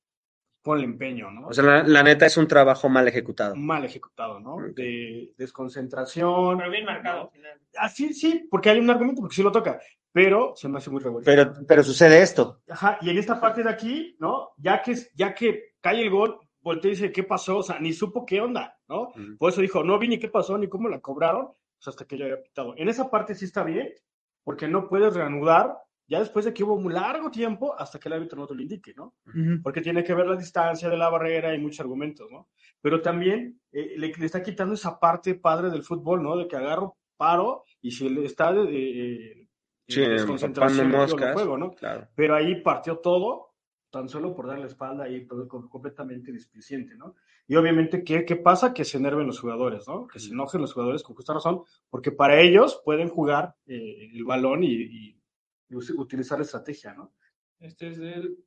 ponle 0.64 0.86
empeño, 0.86 1.30
¿no? 1.30 1.50
o 1.50 1.54
sea, 1.54 1.64
la, 1.64 1.84
la 1.84 2.02
neta 2.02 2.26
es 2.26 2.38
un 2.38 2.48
trabajo 2.48 2.90
mal 2.90 3.08
ejecutado. 3.08 3.56
mal 3.56 3.86
ejecutado, 3.86 4.40
¿no? 4.40 4.58
De 4.74 5.32
desconcentración. 5.38 6.58
Pero 6.58 6.72
bien 6.72 6.86
marcado. 6.86 7.32
Así, 7.78 8.16
sí, 8.16 8.48
porque 8.50 8.72
hay 8.72 8.80
un 8.80 8.90
argumento, 8.90 9.22
porque 9.22 9.36
sí 9.36 9.44
lo 9.44 9.52
toca, 9.52 9.80
pero 10.12 10.54
se 10.56 10.68
me 10.68 10.80
hace 10.80 10.90
muy 10.90 11.04
revuelto. 11.04 11.30
Pero, 11.30 11.54
pero 11.68 11.84
sucede 11.84 12.24
esto. 12.24 12.64
Ajá, 12.68 12.98
y 13.00 13.12
en 13.12 13.20
esta 13.20 13.40
parte 13.40 13.62
de 13.62 13.70
aquí, 13.70 14.16
¿no? 14.18 14.54
Ya 14.58 14.82
que, 14.82 14.96
ya 15.14 15.36
que 15.36 15.76
cae 15.82 16.02
el 16.02 16.10
gol, 16.10 16.40
voltea 16.62 16.90
y 16.90 16.96
dice, 16.96 17.12
¿qué 17.12 17.22
pasó? 17.22 17.60
O 17.60 17.64
sea, 17.64 17.80
ni 17.80 17.94
supo 17.94 18.26
qué 18.26 18.42
onda, 18.42 18.80
¿no? 18.90 19.14
Por 19.38 19.52
eso 19.52 19.62
dijo, 19.62 19.84
no 19.84 20.00
vi 20.00 20.08
ni 20.08 20.18
qué 20.18 20.30
pasó, 20.30 20.58
ni 20.58 20.68
cómo 20.68 20.90
la 20.90 21.00
cobraron, 21.00 21.50
pues 21.78 21.90
hasta 21.90 22.06
que 22.06 22.18
yo 22.18 22.26
había 22.26 22.42
pitado. 22.42 22.74
En 22.76 22.90
esa 22.90 23.12
parte 23.12 23.36
sí 23.36 23.46
está 23.46 23.64
bien, 23.64 23.94
porque 24.44 24.68
no 24.68 24.88
puedes 24.88 25.14
reanudar 25.14 25.78
ya 26.08 26.20
después 26.20 26.44
de 26.44 26.54
que 26.54 26.64
hubo 26.64 26.74
un 26.76 26.94
largo 26.94 27.32
tiempo 27.32 27.74
hasta 27.80 27.98
que 27.98 28.10
el 28.10 28.14
árbitro 28.14 28.38
no 28.38 28.46
te 28.48 28.54
lo 28.54 28.62
indique, 28.62 28.94
¿no? 28.94 29.16
Porque 29.64 29.80
tiene 29.82 30.04
que 30.04 30.14
ver 30.14 30.28
la 30.28 30.36
distancia 30.36 30.90
de 30.90 30.98
la 30.98 31.10
barrera 31.10 31.54
y 31.56 31.60
muchos 31.60 31.80
argumentos, 31.80 32.28
¿no? 32.30 32.50
Pero 32.82 33.02
también 33.02 33.62
eh, 33.72 33.94
le, 33.98 34.12
le 34.14 34.26
está 34.26 34.44
quitando 34.44 34.74
esa 34.74 35.00
parte 35.00 35.36
padre 35.36 35.70
del 35.70 35.84
fútbol, 35.84 36.22
¿no? 36.22 36.36
De 36.36 36.48
que 36.50 36.58
agarro, 36.58 36.98
paro, 37.16 37.64
y 37.82 37.92
si 37.92 38.08
está 38.26 38.52
de, 38.52 38.64
de- 38.66 39.48
Sí, 39.88 40.02
de 40.02 40.10
desconcentración, 40.10 40.86
empapando 40.88 41.08
yo 41.08 41.18
lo 41.18 41.22
moscas. 41.22 41.34
juego, 41.34 41.58
¿no? 41.58 41.72
Claro. 41.72 42.08
pero 42.16 42.36
ahí 42.36 42.62
partió 42.62 42.98
todo, 43.00 43.54
tan 43.90 44.08
solo 44.10 44.34
por 44.36 44.48
darle 44.48 44.66
espalda 44.68 45.08
y 45.10 45.26
todo 45.28 45.48
co- 45.48 45.70
completamente 45.70 46.32
displicente, 46.32 46.96
¿no? 46.96 47.16
Y 47.52 47.56
obviamente, 47.58 48.02
¿qué, 48.06 48.24
¿qué 48.24 48.38
pasa? 48.38 48.74
Que 48.74 48.86
se 48.86 48.96
enerven 48.98 49.28
los 49.28 49.42
jugadores, 49.42 49.86
¿no? 49.86 50.08
Que 50.08 50.20
se 50.20 50.30
enojen 50.32 50.62
los 50.62 50.72
jugadores 50.74 51.04
con 51.04 51.18
justa 51.18 51.34
razón, 51.34 51.64
porque 51.90 52.12
para 52.14 52.40
ellos 52.40 52.82
pueden 52.86 53.10
jugar 53.10 53.56
eh, 53.66 54.10
el 54.14 54.24
balón 54.24 54.64
y, 54.64 54.72
y- 54.74 55.22
y 55.70 55.76
us- 55.76 55.90
utilizar 55.90 56.38
la 56.40 56.46
estrategia, 56.46 56.94
¿no? 56.94 57.12
Este 57.60 57.90
es 57.90 57.98
del, 57.98 58.38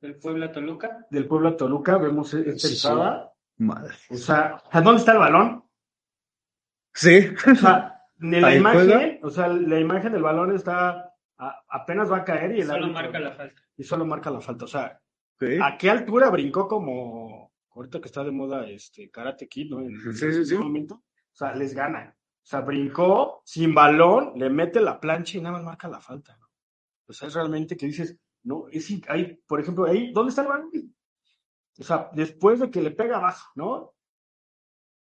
del 0.00 0.16
Puebla 0.20 0.52
Toluca. 0.52 1.06
Del 1.10 1.26
pueblo 1.26 1.48
a 1.48 1.56
Toluca 1.56 1.96
vemos 1.96 2.34
e- 2.34 2.40
esta 2.50 2.68
Sí, 2.68 2.76
sí. 2.76 2.86
entrada, 2.86 3.32
Madre. 3.56 3.94
o 4.10 4.16
sea, 4.16 4.62
¿a 4.70 4.80
dónde 4.82 5.00
está 5.00 5.12
el 5.12 5.18
balón? 5.18 5.64
Sí. 6.92 7.28
O 7.50 7.54
sea, 7.54 8.02
en 8.20 8.42
la 8.42 8.54
imagen, 8.56 9.20
o 9.22 9.30
sea, 9.30 9.48
la 9.48 9.80
imagen 9.80 10.12
del 10.12 10.22
balón 10.22 10.54
está 10.54 11.14
a- 11.38 11.62
apenas 11.68 12.10
va 12.12 12.18
a 12.18 12.24
caer 12.24 12.56
y 12.56 12.60
el 12.60 12.66
Solo 12.66 12.86
árbitro- 12.86 12.92
marca 12.92 13.20
la 13.20 13.32
falta. 13.32 13.62
y 13.76 13.82
solo 13.84 14.04
marca 14.04 14.30
la 14.30 14.40
falta. 14.42 14.64
O 14.66 14.68
sea. 14.68 15.00
¿a 15.62 15.78
qué 15.78 15.88
altura 15.88 16.30
brincó 16.30 16.66
como 16.66 17.27
ahorita 17.78 18.00
que 18.00 18.06
está 18.08 18.24
de 18.24 18.32
moda 18.32 18.66
este 18.68 19.08
Karate 19.10 19.48
Kid, 19.48 19.70
¿no? 19.70 19.80
En, 19.80 19.94
en 19.94 20.14
Sí, 20.14 20.26
ese 20.26 20.58
momento. 20.58 20.96
O 20.96 21.36
sea, 21.36 21.54
les 21.54 21.72
gana. 21.74 22.14
O 22.42 22.46
sea, 22.46 22.60
brincó 22.62 23.42
sin 23.44 23.74
balón, 23.74 24.32
le 24.36 24.50
mete 24.50 24.80
la 24.80 24.98
plancha 24.98 25.38
y 25.38 25.40
nada 25.40 25.54
más 25.56 25.64
marca 25.64 25.86
la 25.88 26.00
falta. 26.00 26.36
¿no? 26.38 26.46
O 27.06 27.12
sea, 27.12 27.28
es 27.28 27.34
realmente 27.34 27.76
que 27.76 27.86
dices, 27.86 28.18
no, 28.42 28.66
es 28.70 28.90
ahí, 29.08 29.40
por 29.46 29.60
ejemplo, 29.60 29.84
ahí, 29.86 30.12
¿dónde 30.12 30.30
está 30.30 30.42
el 30.42 30.48
balón? 30.48 30.70
O 31.78 31.84
sea, 31.84 32.10
después 32.14 32.58
de 32.58 32.70
que 32.70 32.82
le 32.82 32.90
pega 32.90 33.18
abajo, 33.18 33.50
¿no? 33.54 33.94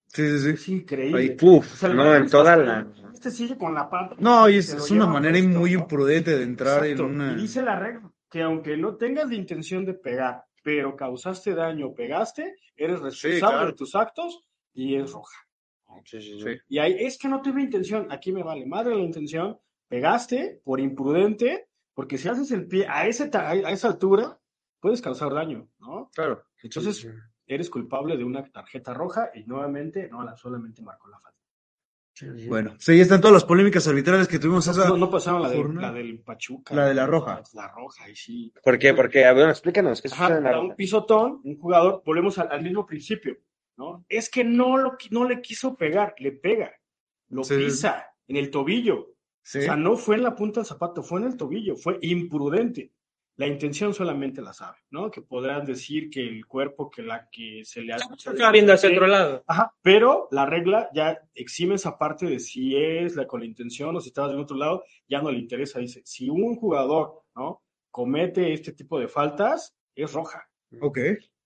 Sí, 0.09 0.29
sí, 0.31 0.39
sí. 0.41 0.51
Es 0.51 0.69
increíble. 0.69 1.21
Ahí, 1.21 1.37
Uf, 1.41 1.73
O 1.73 1.77
sea, 1.77 1.89
el 1.91 1.97
no, 1.97 2.15
en 2.15 2.29
toda 2.29 2.57
la... 2.57 2.87
Este 3.13 3.31
sigue 3.31 3.57
con 3.57 3.75
la 3.75 3.89
pata. 3.89 4.17
No, 4.19 4.49
y 4.49 4.57
es, 4.57 4.73
es 4.73 4.91
una 4.91 5.07
manera 5.07 5.39
muy 5.43 5.73
¿no? 5.73 5.81
imprudente 5.81 6.37
de 6.37 6.45
entrar 6.45 6.85
Exacto. 6.85 7.05
en 7.05 7.15
una. 7.15 7.33
Y 7.33 7.37
dice 7.43 7.63
la 7.63 7.79
regla 7.79 8.11
que 8.31 8.43
aunque 8.43 8.77
no 8.77 8.97
tengas 8.97 9.29
la 9.29 9.35
intención 9.35 9.85
de 9.85 9.95
pegar, 9.95 10.45
pero 10.69 10.95
causaste 10.95 11.55
daño 11.55 11.95
pegaste, 11.95 12.59
eres 12.77 13.01
responsable 13.01 13.39
claro. 13.41 13.67
de 13.69 13.73
tus 13.73 13.95
actos 13.95 14.45
y 14.75 14.97
es 14.97 15.13
roja. 15.13 15.39
Sí, 16.05 16.21
sí, 16.21 16.39
sí. 16.43 16.59
Y 16.69 16.79
ahí 16.79 16.95
es 16.99 17.17
que 17.17 17.27
no 17.27 17.41
tuve 17.41 17.63
intención, 17.63 18.13
aquí 18.13 18.33
me 18.33 18.43
vale 18.43 18.67
madre 18.67 18.95
la 18.95 19.01
intención, 19.01 19.59
pegaste 19.89 20.61
por 20.63 20.79
imprudente, 20.79 21.71
porque 21.95 22.19
si 22.19 22.29
haces 22.29 22.51
el 22.51 22.69
pie 22.69 22.87
a, 22.87 23.07
ese 23.07 23.31
a 23.33 23.55
esa 23.71 23.89
altura, 23.89 24.39
puedes 24.79 25.01
causar 25.01 25.33
daño, 25.33 25.71
¿no? 25.79 26.11
Claro. 26.15 26.45
Entonces, 26.63 26.99
Sí, 26.99 27.09
sí. 27.09 27.15
eres 27.47 27.71
culpable 27.71 28.19
de 28.19 28.25
una 28.25 28.45
tarjeta 28.45 28.93
roja 28.93 29.31
y 29.35 29.45
nuevamente, 29.45 30.07
no, 30.11 30.23
la, 30.23 30.37
solamente 30.37 30.83
marcó 30.83 31.09
la 31.09 31.19
falta. 31.19 31.38
Bueno, 32.49 32.75
sí, 32.79 33.01
están 33.01 33.21
todas 33.21 33.35
las 33.35 33.45
polémicas 33.45 33.87
arbitrales 33.89 34.27
que 34.29 34.39
tuvimos 34.39 34.67
esa. 34.67 34.89
No, 34.89 34.97
no 34.97 35.11
pasaron 35.11 35.43
la, 35.43 35.51
de- 35.51 35.65
la 35.75 35.93
del 35.93 36.21
Pachuca. 36.21 36.75
La 36.75 36.87
de 36.87 36.95
la 36.95 37.07
roja. 37.07 37.43
La 37.55 37.69
roja, 37.69 38.09
y 38.11 38.17
sí. 38.17 38.53
¿Por 38.63 38.79
qué? 38.79 38.95
Porque, 38.95 39.25
a 39.25 39.33
ver, 39.33 39.49
explícanos. 39.49 40.03
¿qué 40.03 40.09
Ajá, 40.09 40.25
sucede 40.27 40.39
en 40.39 40.45
la 40.45 40.61
un 40.61 40.75
pisotón, 40.77 41.41
un 41.45 41.59
jugador, 41.59 42.03
volvemos 42.05 42.39
al, 42.39 42.51
al 42.51 42.63
mismo 42.63 42.85
principio, 42.87 43.37
¿no? 43.77 44.05
Es 44.09 44.29
que 44.31 44.45
no, 44.45 44.77
lo, 44.77 44.97
no 45.11 45.25
le 45.29 45.41
quiso 45.41 45.77
pegar, 45.77 46.15
le 46.19 46.33
pega, 46.33 46.73
lo 47.29 47.45
Sí. 47.45 47.57
pisa 47.57 48.07
en 48.27 48.37
el 48.37 48.51
tobillo. 48.51 49.15
Sí. 49.43 49.59
O 49.61 49.63
sea, 49.63 49.77
no 49.77 49.97
fue 49.97 50.17
en 50.17 50.23
la 50.25 50.35
punta 50.37 50.61
del 50.61 50.67
zapato, 50.67 51.03
fue 51.03 51.21
en 51.21 51.27
el 51.29 51.37
tobillo, 51.37 51.77
fue 51.77 51.99
imprudente. 52.03 52.93
La 53.39 53.47
intención 53.47 53.95
solamente 53.95 54.43
la 54.43 54.53
sabe, 54.53 54.79
¿no? 54.91 55.13
Que 55.13 55.23
podrán 55.23 55.65
decir 55.65 56.11
que 56.11 56.27
el 56.27 56.45
cuerpo 56.45 56.91
que 56.91 57.05
la 57.05 57.29
que 57.31 57.63
se 57.65 57.83
le 57.83 57.93
ha... 57.93 57.97
Estaba 57.97 58.51
viendo 58.51 58.73
hacia 58.73 58.91
otro 58.91 59.07
lado. 59.07 59.45
Ajá, 59.47 59.73
pero 59.81 60.27
la 60.33 60.45
regla 60.45 60.91
ya 60.93 61.21
exime 61.35 61.77
esa 61.77 61.97
parte 61.97 62.27
de 62.27 62.41
si 62.41 62.77
es 62.77 63.15
la 63.15 63.29
con 63.29 63.39
la 63.39 63.47
intención 63.47 63.95
o 63.95 64.01
si 64.01 64.09
estabas 64.09 64.33
de 64.33 64.39
otro 64.39 64.57
lado, 64.57 64.83
ya 65.07 65.23
no 65.23 65.31
le 65.31 65.39
interesa. 65.39 65.79
Dice, 65.79 66.03
si 66.05 66.29
un 66.29 66.57
jugador, 66.57 67.23
¿no? 67.37 67.63
Comete 67.93 68.53
este 68.53 68.73
tipo 68.73 68.99
de 68.99 69.07
faltas, 69.07 69.73
es 69.95 70.13
roja. 70.13 70.51
Ok. 70.81 70.99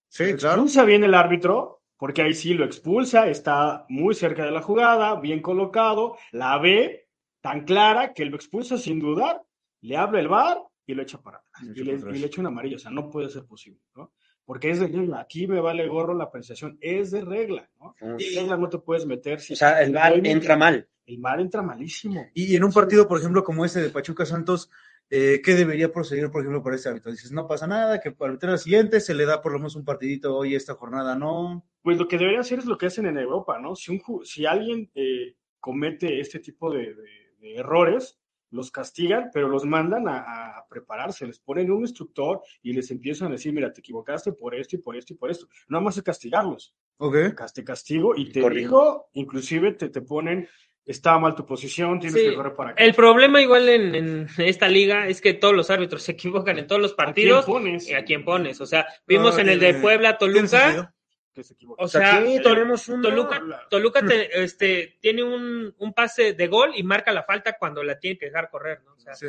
Sí, 0.09 0.35
claro. 0.37 0.55
Expulsa 0.55 0.87
bien 0.87 1.05
el 1.05 1.13
árbitro, 1.13 1.83
porque 1.99 2.23
ahí 2.23 2.33
sí 2.33 2.55
lo 2.55 2.65
expulsa, 2.65 3.29
está 3.29 3.85
muy 3.91 4.15
cerca 4.15 4.47
de 4.47 4.51
la 4.51 4.63
jugada, 4.63 5.21
bien 5.21 5.43
colocado, 5.43 6.17
la 6.31 6.57
ve 6.57 7.07
tan 7.43 7.67
clara 7.67 8.15
que 8.15 8.25
lo 8.25 8.37
expulsa 8.37 8.79
sin 8.79 8.99
dudar, 8.99 9.43
le 9.83 9.99
habla 9.99 10.21
el 10.21 10.29
VAR 10.29 10.59
y 10.87 10.95
lo 10.95 11.03
echa 11.03 11.21
para 11.23 11.39
atrás. 11.39 11.63
Lo 11.63 11.73
Y 11.85 11.91
echa 11.91 12.07
le, 12.07 12.19
y 12.19 12.25
echa 12.25 12.41
una 12.41 12.49
amarilla, 12.51 12.77
o 12.77 12.79
sea, 12.79 12.91
no 12.91 13.09
puede 13.11 13.29
ser 13.29 13.45
posible, 13.45 13.81
¿no? 13.97 14.13
Porque 14.45 14.71
es 14.71 14.81
de 14.81 14.89
regla, 14.89 15.21
aquí 15.21 15.47
me 15.47 15.61
vale 15.61 15.87
gorro 15.87 16.15
la 16.15 16.25
apreciación, 16.25 16.77
es 16.81 17.11
de 17.13 17.21
regla, 17.25 17.71
¿no? 17.79 17.95
Mm. 18.01 18.17
De 18.17 18.25
regla 18.41 18.57
no 18.57 18.69
te 18.69 18.79
puedes 18.79 19.07
meter. 19.07 19.41
si- 19.41 19.53
O 19.53 19.57
sea, 19.57 19.81
el 19.83 19.93
movimiento- 19.93 20.31
entra 20.31 20.57
mal. 20.57 20.89
El 21.07 21.19
VAR 21.19 21.41
entra 21.41 21.63
malísimo. 21.63 22.27
Y 22.35 22.55
en 22.57 22.63
un 22.65 22.73
partido, 22.73 23.09
por 23.09 23.19
ejemplo, 23.19 23.43
como 23.45 23.65
este 23.65 23.81
de 23.81 23.91
Pachuca 23.91 24.25
Santos, 24.25 24.71
eh, 25.11 25.41
¿qué 25.45 25.55
debería 25.55 25.93
proceder, 25.93 26.31
por 26.31 26.41
ejemplo, 26.43 26.63
para 26.63 26.77
este 26.77 26.89
árbitro? 26.89 27.11
Dices, 27.11 27.33
no 27.33 27.47
pasa 27.47 27.67
nada, 27.67 28.01
que 28.01 28.13
para 28.13 28.33
al 28.41 28.59
siguiente 28.59 29.01
se 29.01 29.13
le 29.15 29.27
da 29.27 29.43
por 29.43 29.53
lo 29.53 29.59
menos 29.59 29.75
un 29.77 29.85
partidito 29.85 30.37
hoy, 30.37 30.55
esta 30.55 30.75
jornada 30.75 31.17
no. 31.17 31.67
Pues 31.83 31.99
lo 31.99 32.07
que 32.09 32.19
debería 32.19 32.41
hacer 32.41 32.61
es 32.61 32.67
lo 32.67 32.79
que 32.79 32.87
hacen 32.87 33.07
en 33.07 33.19
Europa, 33.19 33.59
¿no? 33.61 33.75
Si, 33.75 33.91
un, 33.93 34.25
si 34.25 34.47
alguien 34.47 34.91
eh, 34.95 35.37
comete 35.61 36.21
este 36.21 36.39
tipo 36.39 36.73
de, 36.73 36.95
de- 36.95 37.37
de 37.41 37.55
errores, 37.57 38.19
los 38.53 38.71
castigan, 38.71 39.31
pero 39.33 39.49
los 39.49 39.65
mandan 39.65 40.07
a, 40.09 40.19
a 40.59 40.67
prepararse, 40.69 41.27
les 41.27 41.41
ponen 41.41 41.71
un 41.73 41.81
instructor 41.81 42.41
y 42.63 42.73
les 42.73 42.91
empiezan 42.91 43.29
a 43.29 43.33
decir, 43.33 43.53
mira, 43.53 43.73
te 43.73 43.81
equivocaste 43.81 44.33
por 44.33 44.55
esto 44.55 44.77
y 44.77 44.79
por 44.79 44.97
esto 44.97 45.15
y 45.15 45.17
por 45.17 45.31
esto. 45.31 45.47
No 45.69 45.81
más 45.81 45.97
es 45.97 46.03
castigarlos, 46.03 46.75
Ok. 46.99 47.17
Te 47.55 47.65
castigo 47.65 48.15
y 48.17 48.31
te 48.31 48.41
Corrijo. 48.41 48.61
digo, 48.61 49.09
inclusive 49.15 49.73
te, 49.73 49.89
te 49.89 50.03
ponen, 50.03 50.49
está 50.85 51.19
mal 51.19 51.35
tu 51.35 51.45
posición, 51.45 51.99
tienes 51.99 52.21
Sí, 52.21 52.29
que 52.29 52.35
correr 52.37 52.55
para 52.55 52.71
acá. 52.71 52.85
El 52.85 52.95
problema 52.95 53.41
igual 53.43 53.69
en, 53.69 53.95
en 53.95 54.29
esta 54.39 54.69
liga 54.69 55.09
es 55.09 55.21
que 55.21 55.35
todos 55.35 55.55
los 55.55 55.71
árbitros 55.71 56.03
se 56.03 56.13
equivocan 56.13 56.59
en 56.59 56.67
todos 56.69 56.81
los 56.81 56.95
partidos. 56.95 57.43
¿A 57.43 57.45
quién 57.47 57.55
pones? 57.55 57.89
¿Y 57.89 57.95
a 57.95 58.05
quién 58.05 58.25
pones? 58.25 58.61
O 58.61 58.67
sea, 58.67 58.87
vimos 59.07 59.35
No, 59.35 59.41
en 59.41 59.49
el 59.49 59.59
de 59.61 59.75
Puebla, 59.75 60.17
¿Tiene 60.19 60.35
Toluca. 60.35 60.95
Que 61.35 61.43
se 61.43 61.55
equivoca. 61.55 61.83
O 61.83 61.89
sea, 61.89 62.23
tenemos 62.43 62.89
un- 62.89 63.01
Toluca, 63.03 63.43
Toluca 63.71 64.05
te- 64.07 64.43
este, 64.43 64.99
tiene 65.01 65.23
un, 65.23 65.75
un 65.79 65.93
pase 65.95 66.35
de 66.35 66.47
gol 66.47 66.73
y 66.75 66.83
marca 66.83 67.11
la 67.13 67.23
falta 67.23 67.57
cuando 67.59 67.83
la 67.83 67.99
tiene 67.99 68.19
que 68.19 68.27
dejar 68.27 68.51
correr, 68.51 68.83
¿no? 68.85 68.93
O 68.95 68.99
sea, 69.01 69.15
Sí. 69.15 69.27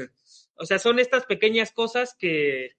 o 0.56 0.66
sea, 0.66 0.80
son 0.80 1.00
estas 1.00 1.26
pequeñas 1.26 1.72
cosas 1.72 2.16
que, 2.16 2.72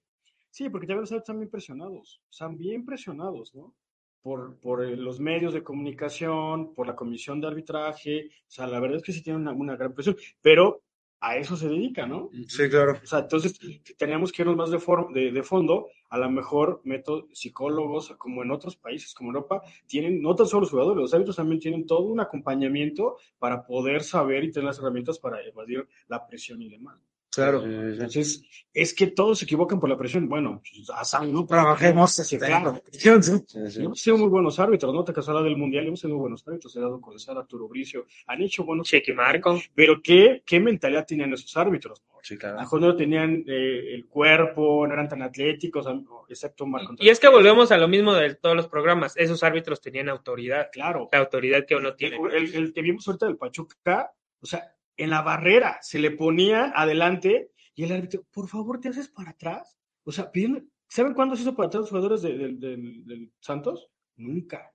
Sí, 0.51 0.69
porque 0.69 0.87
ya 0.87 0.93
árbitros 0.93 1.11
están 1.19 1.37
bien 1.39 1.49
presionados, 1.49 2.21
están 2.31 2.55
bien 2.57 2.85
presionados, 2.85 3.53
¿no? 3.55 3.75
Por, 4.21 4.57
por 4.59 4.85
eh, 4.85 4.95
los 4.95 5.19
medios 5.19 5.53
de 5.53 5.63
comunicación, 5.63 6.73
por 6.73 6.87
la 6.87 6.95
comisión 6.95 7.41
de 7.41 7.47
arbitraje, 7.47 8.29
o 8.47 8.51
sea, 8.51 8.65
la 8.67 8.79
verdad 8.79 8.97
es 8.97 9.03
que 9.03 9.11
sí 9.11 9.21
tienen 9.21 9.41
una, 9.41 9.51
una 9.51 9.75
gran 9.75 9.93
presión, 9.93 10.15
pero 10.41 10.81
a 11.19 11.37
eso 11.37 11.57
se 11.57 11.67
dedica, 11.67 12.05
¿no? 12.05 12.29
Sí, 12.47 12.69
claro. 12.69 12.99
O 13.03 13.05
sea, 13.05 13.19
entonces 13.19 13.59
tenemos 13.97 14.31
que 14.31 14.43
irnos 14.43 14.55
más 14.57 14.69
de, 14.71 14.79
for- 14.79 15.11
de, 15.11 15.31
de 15.31 15.43
fondo, 15.43 15.89
a 16.15 16.17
lo 16.17 16.31
mejor 16.31 16.79
métodos 16.85 17.25
psicólogos, 17.33 18.15
como 18.17 18.41
en 18.41 18.49
otros 18.49 18.77
países, 18.77 19.13
como 19.13 19.31
Europa, 19.31 19.61
tienen, 19.85 20.21
no 20.21 20.33
tan 20.33 20.47
solo 20.47 20.61
los 20.61 20.71
jugadores, 20.71 21.01
los 21.01 21.13
árbitros 21.13 21.35
también 21.35 21.59
tienen 21.59 21.85
todo 21.85 22.07
un 22.07 22.21
acompañamiento 22.21 23.17
para 23.37 23.65
poder 23.65 24.01
saber 24.01 24.45
y 24.45 24.51
tener 24.51 24.67
las 24.67 24.79
herramientas 24.79 25.19
para 25.19 25.41
evadir 25.43 25.89
la 26.07 26.25
presión 26.25 26.61
y 26.61 26.69
demás. 26.69 26.97
Claro. 27.35 27.63
Entonces, 27.65 28.43
es 28.73 28.93
que 28.93 29.07
todos 29.07 29.39
se 29.39 29.45
equivocan 29.45 29.79
por 29.79 29.89
la 29.89 29.97
presión. 29.97 30.27
Bueno, 30.27 30.61
pues, 30.61 30.89
a 30.89 31.03
Sam, 31.05 31.31
¿no? 31.31 31.45
Trabajemos. 31.45 32.11
Sí, 32.13 32.37
claro. 32.37 32.81
Sí, 32.91 33.09
sí. 33.21 33.81
Hemos 33.81 33.99
sido 33.99 34.17
muy 34.17 34.27
buenos 34.29 34.59
árbitros, 34.59 34.93
¿no? 34.93 35.03
Te 35.03 35.13
casará 35.13 35.41
del 35.41 35.57
Mundial, 35.57 35.87
hemos 35.87 35.99
sido 35.99 36.13
muy 36.13 36.21
buenos 36.21 36.47
árbitros. 36.47 36.75
He 36.75 36.79
dado 36.79 36.99
Codesar, 37.01 37.37
Arturo 37.37 37.67
Bricio, 37.67 38.05
han 38.27 38.41
hecho 38.41 38.63
buenos. 38.63 38.87
Cheque 38.87 39.13
Marco. 39.13 39.59
Pero 39.73 40.01
¿qué, 40.01 40.43
qué 40.45 40.59
mentalidad 40.59 41.05
tenían 41.05 41.33
esos 41.33 41.55
árbitros? 41.57 42.03
Sí, 42.21 42.33
A 42.33 42.37
lo 42.37 42.39
claro. 42.39 42.59
mejor 42.59 42.81
no 42.81 42.95
tenían 42.95 43.43
eh, 43.47 43.93
el 43.93 44.07
cuerpo, 44.07 44.87
no 44.87 44.93
eran 44.93 45.07
tan 45.07 45.21
atléticos, 45.21 45.85
excepto 46.27 46.65
Marco 46.65 46.95
Y 46.97 47.09
es 47.09 47.19
que 47.19 47.27
volvemos 47.27 47.71
a 47.71 47.77
lo 47.77 47.87
mismo 47.87 48.13
de 48.15 48.33
todos 48.35 48.55
los 48.55 48.67
programas. 48.67 49.15
Esos 49.15 49.43
árbitros 49.43 49.79
tenían 49.79 50.09
autoridad. 50.09 50.69
Claro. 50.71 51.07
La 51.11 51.19
autoridad 51.19 51.65
que 51.67 51.75
uno 51.75 51.89
El, 51.89 51.95
tiene. 51.95 52.17
el- 52.33 52.55
el 52.55 52.73
que 52.73 52.81
vimos 52.81 53.07
ahorita 53.07 53.27
del 53.27 53.37
Pachuca, 53.37 54.11
o 54.41 54.45
sea, 54.47 54.74
en 54.97 55.09
la 55.09 55.21
barrera 55.21 55.77
se 55.81 55.99
le 55.99 56.11
ponía 56.11 56.71
adelante 56.75 57.51
y 57.73 57.83
el 57.83 57.91
árbitro, 57.91 58.23
por 58.31 58.47
favor, 58.47 58.79
¿te 58.79 58.89
haces 58.89 59.09
para 59.09 59.31
atrás? 59.31 59.77
O 60.03 60.11
sea, 60.11 60.31
pidiendo- 60.31 60.61
¿saben 60.87 61.13
cuándo 61.13 61.35
se 61.35 61.41
hizo 61.43 61.55
para 61.55 61.67
atrás 61.67 61.81
los 61.81 61.89
jugadores 61.89 62.21
de- 62.21 62.37
del- 62.37 63.31
Santos? 63.39 63.89
Nunca. 64.15 64.71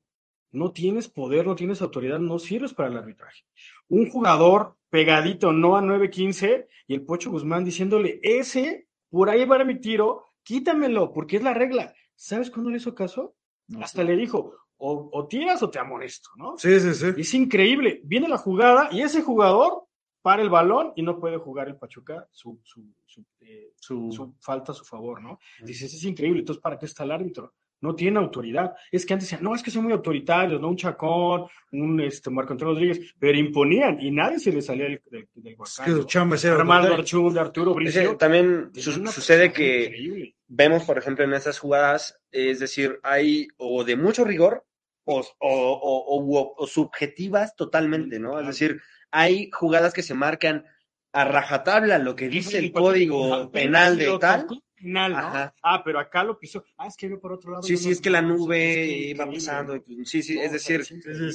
No 0.53 0.73
tienes 0.73 1.09
poder, 1.09 1.47
no 1.47 1.55
tienes 1.55 1.81
autoridad, 1.81 2.19
no 2.19 2.39
sirves 2.39 2.75
para 2.75 2.89
el 2.89 2.97
arbitraje. 2.97 3.45
Un 3.89 4.11
jugador 4.11 4.77
pegadito, 4.91 5.53
no 5.53 5.77
a 5.77 5.81
9-15, 5.81 6.67
y 6.89 6.95
el 6.95 7.03
Pocho 7.05 7.31
Guzmán 7.31 7.65
diciéndole, 7.65 8.19
ese, 8.23 8.89
por 9.09 9.31
ahí 9.31 9.45
va 9.45 9.65
mi 9.65 9.81
tiro, 9.81 10.25
quítamelo, 10.43 11.13
porque 11.13 11.37
es 11.37 11.43
la 11.43 11.55
regla. 11.55 11.95
¿Sabes 12.17 12.51
cuándo 12.51 12.71
le 12.71 12.79
hizo 12.79 12.95
caso? 12.95 13.37
No. 13.69 13.81
Hasta 13.83 14.03
le 14.03 14.17
dijo, 14.17 14.57
o, 14.79 15.09
o 15.13 15.27
tiras 15.29 15.63
o 15.63 15.71
te 15.71 15.79
amonesto, 15.79 16.31
¿no? 16.37 16.59
Sí, 16.59 16.81
sí, 16.81 16.95
sí. 16.95 17.07
Es 17.17 17.33
increíble. 17.35 18.01
Viene 18.05 18.29
la 18.29 18.39
jugada 18.39 18.89
y 18.91 19.03
ese 19.03 19.23
jugador 19.23 19.85
para 20.23 20.43
el 20.43 20.51
balón 20.51 20.93
y 20.97 21.03
no 21.03 21.19
puede 21.19 21.39
jugar 21.39 21.69
el 21.69 21.77
Pachuca 21.77 22.27
su, 22.31 22.61
su, 22.65 22.85
su, 23.07 23.25
eh, 23.41 23.73
Su- 23.79 24.35
falta 24.41 24.73
a 24.73 24.75
su 24.75 24.85
favor, 24.85 25.23
¿no? 25.23 25.39
Dices, 25.63 25.93
es 25.95 26.05
increíble. 26.05 26.41
Entonces, 26.41 26.61
¿para 26.63 26.79
qué 26.79 26.87
está 26.87 27.05
el 27.05 27.11
árbitro? 27.13 27.55
No 27.83 27.95
tiene 27.95 28.19
autoridad. 28.19 28.75
Es 28.93 29.07
que 29.07 29.15
antes 29.15 29.27
decían, 29.31 29.43
no, 29.43 29.55
es 29.55 29.63
que 29.63 29.71
son 29.71 29.85
muy 29.85 29.93
autoritarios, 29.95 30.61
¿no? 30.61 30.69
Un 30.69 30.77
Chacón, 30.77 31.47
un 31.73 31.99
este, 32.03 32.29
Marco 32.29 32.53
Antonio 32.53 32.75
Rodríguez, 32.75 33.15
pero 33.19 33.39
imponían 33.39 33.99
y 34.03 34.11
nadie 34.11 34.39
se 34.39 34.53
le 34.53 34.61
salía 34.61 34.85
del, 34.85 35.01
del, 35.11 35.29
del 35.33 35.57
Es 35.65 35.81
que 35.83 35.91
su 35.93 36.05
chamba 36.05 36.37
ser 36.37 36.53
Armando 36.53 36.95
Arturo 36.95 37.73
Bricio. 37.75 38.19
también 38.19 38.71
su- 38.75 38.93
sucede 39.07 39.51
que 39.51 39.85
increíble. 39.87 40.37
vemos, 40.47 40.85
por 40.85 40.99
ejemplo, 40.99 41.25
en 41.25 41.33
esas 41.33 41.59
jugadas, 41.59 42.21
es 42.31 42.59
decir, 42.61 43.01
hay 43.03 43.49
o 43.57 43.83
de 43.83 43.97
mucho 43.97 44.25
rigor 44.27 44.67
o, 45.05 45.21
o- 45.21 45.25
o- 45.39 46.55
o- 46.59 46.67
subjetivas 46.67 47.57
totalmente, 47.57 48.19
¿no? 48.21 48.39
Es 48.39 48.47
decir, 48.47 48.79
hay 49.11 49.51
jugadas 49.53 49.93
que 49.93 50.03
se 50.03 50.15
marcan 50.15 50.65
a 51.13 51.25
rajatabla 51.25 51.99
lo 51.99 52.15
que 52.15 52.29
dice 52.29 52.59
el 52.59 52.73
código 52.73 53.35
apenas 53.35 53.51
penal 53.51 53.99
de 53.99 54.19
tal, 54.19 54.47
final, 54.77 55.13
¿no? 55.13 55.19
Ajá. 55.19 55.55
Ah, 55.63 55.83
pero 55.85 55.99
acá 55.99 56.23
lo 56.23 56.39
pisó. 56.39 56.65
Ah, 56.77 56.87
es 56.87 56.97
que 56.97 57.07
iba 57.07 57.19
por 57.19 57.33
otro 57.33 57.51
lado. 57.51 57.63
Sí, 57.65 57.77
sí, 57.77 57.87
no- 57.87 57.93
es 57.93 58.01
que 58.01 58.11
la 58.11 58.23
nube 58.23 58.87
iba 58.87 59.27
pasando. 59.27 59.75
y- 59.77 60.05
Sí, 60.07 60.23
sí, 60.23 60.39
es 60.39 60.53
decir, 60.53 60.83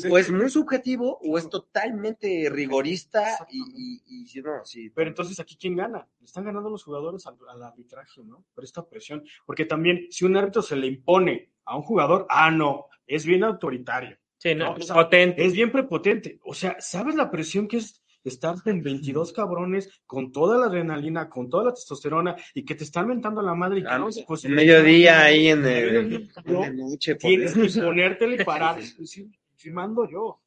o 0.09 0.17
es 0.17 0.31
muy 0.31 0.49
subjetivo 0.49 1.19
o 1.21 1.37
es 1.37 1.49
totalmente 1.49 2.47
rigorista 2.49 3.37
y, 3.49 4.01
y, 4.07 4.31
y 4.37 4.41
no, 4.41 4.63
sí. 4.63 4.89
Pero 4.89 5.09
entonces 5.09 5.39
aquí 5.41 5.57
quién 5.57 5.75
gana? 5.75 6.07
Están 6.23 6.45
ganando 6.45 6.69
los 6.69 6.83
jugadores 6.83 7.27
al, 7.27 7.35
al 7.49 7.61
arbitraje, 7.63 8.23
¿no? 8.23 8.45
Por 8.55 8.63
esta 8.63 8.87
presión. 8.87 9.23
Porque 9.45 9.65
también 9.65 10.07
si 10.09 10.23
un 10.25 10.37
árbitro 10.37 10.61
se 10.61 10.75
le 10.77 10.87
impone 10.87 11.51
a 11.65 11.75
un 11.75 11.83
jugador, 11.83 12.25
ah, 12.29 12.49
no, 12.49 12.85
es 13.05 13.25
bien 13.25 13.43
autoritario, 13.43 14.17
Sí, 14.49 14.55
no, 14.55 14.65
No, 14.65 14.73
o 14.75 14.81
sea, 14.81 14.95
potente. 14.95 15.43
es 15.45 15.53
bien 15.53 15.71
prepotente. 15.71 16.39
O 16.43 16.53
sea, 16.53 16.75
¿sabes 16.79 17.15
la 17.15 17.31
presión 17.31 17.67
que 17.67 17.77
es 17.77 18.01
estar 18.23 18.55
en 18.65 18.81
22 18.83 19.33
cabrones 19.33 19.89
con 20.05 20.31
toda 20.31 20.57
la 20.59 20.67
adrenalina, 20.67 21.29
con 21.29 21.49
toda 21.49 21.65
la 21.65 21.73
testosterona 21.73 22.35
y 22.53 22.63
que 22.63 22.75
te 22.75 22.83
están 22.83 23.07
mentando 23.07 23.41
a 23.41 23.43
la 23.43 23.55
madre? 23.55 23.79
Y 23.79 23.81
que 23.83 23.89
Ah, 23.89 23.97
no, 23.97 24.09
pues, 24.27 24.45
en 24.45 24.53
mediodía 24.53 25.23
ahí 25.23 25.47
en 25.47 25.65
el, 25.65 26.29
en 26.45 26.59
la 26.61 26.69
noche. 26.71 27.15
Tienes 27.15 27.53
que 27.55 27.81
ponértele 27.81 28.35
y 28.41 28.45
parar. 28.45 28.81
Sí, 28.83 29.31
sí, 29.55 29.71
mando 29.71 30.07
yo. 30.07 30.41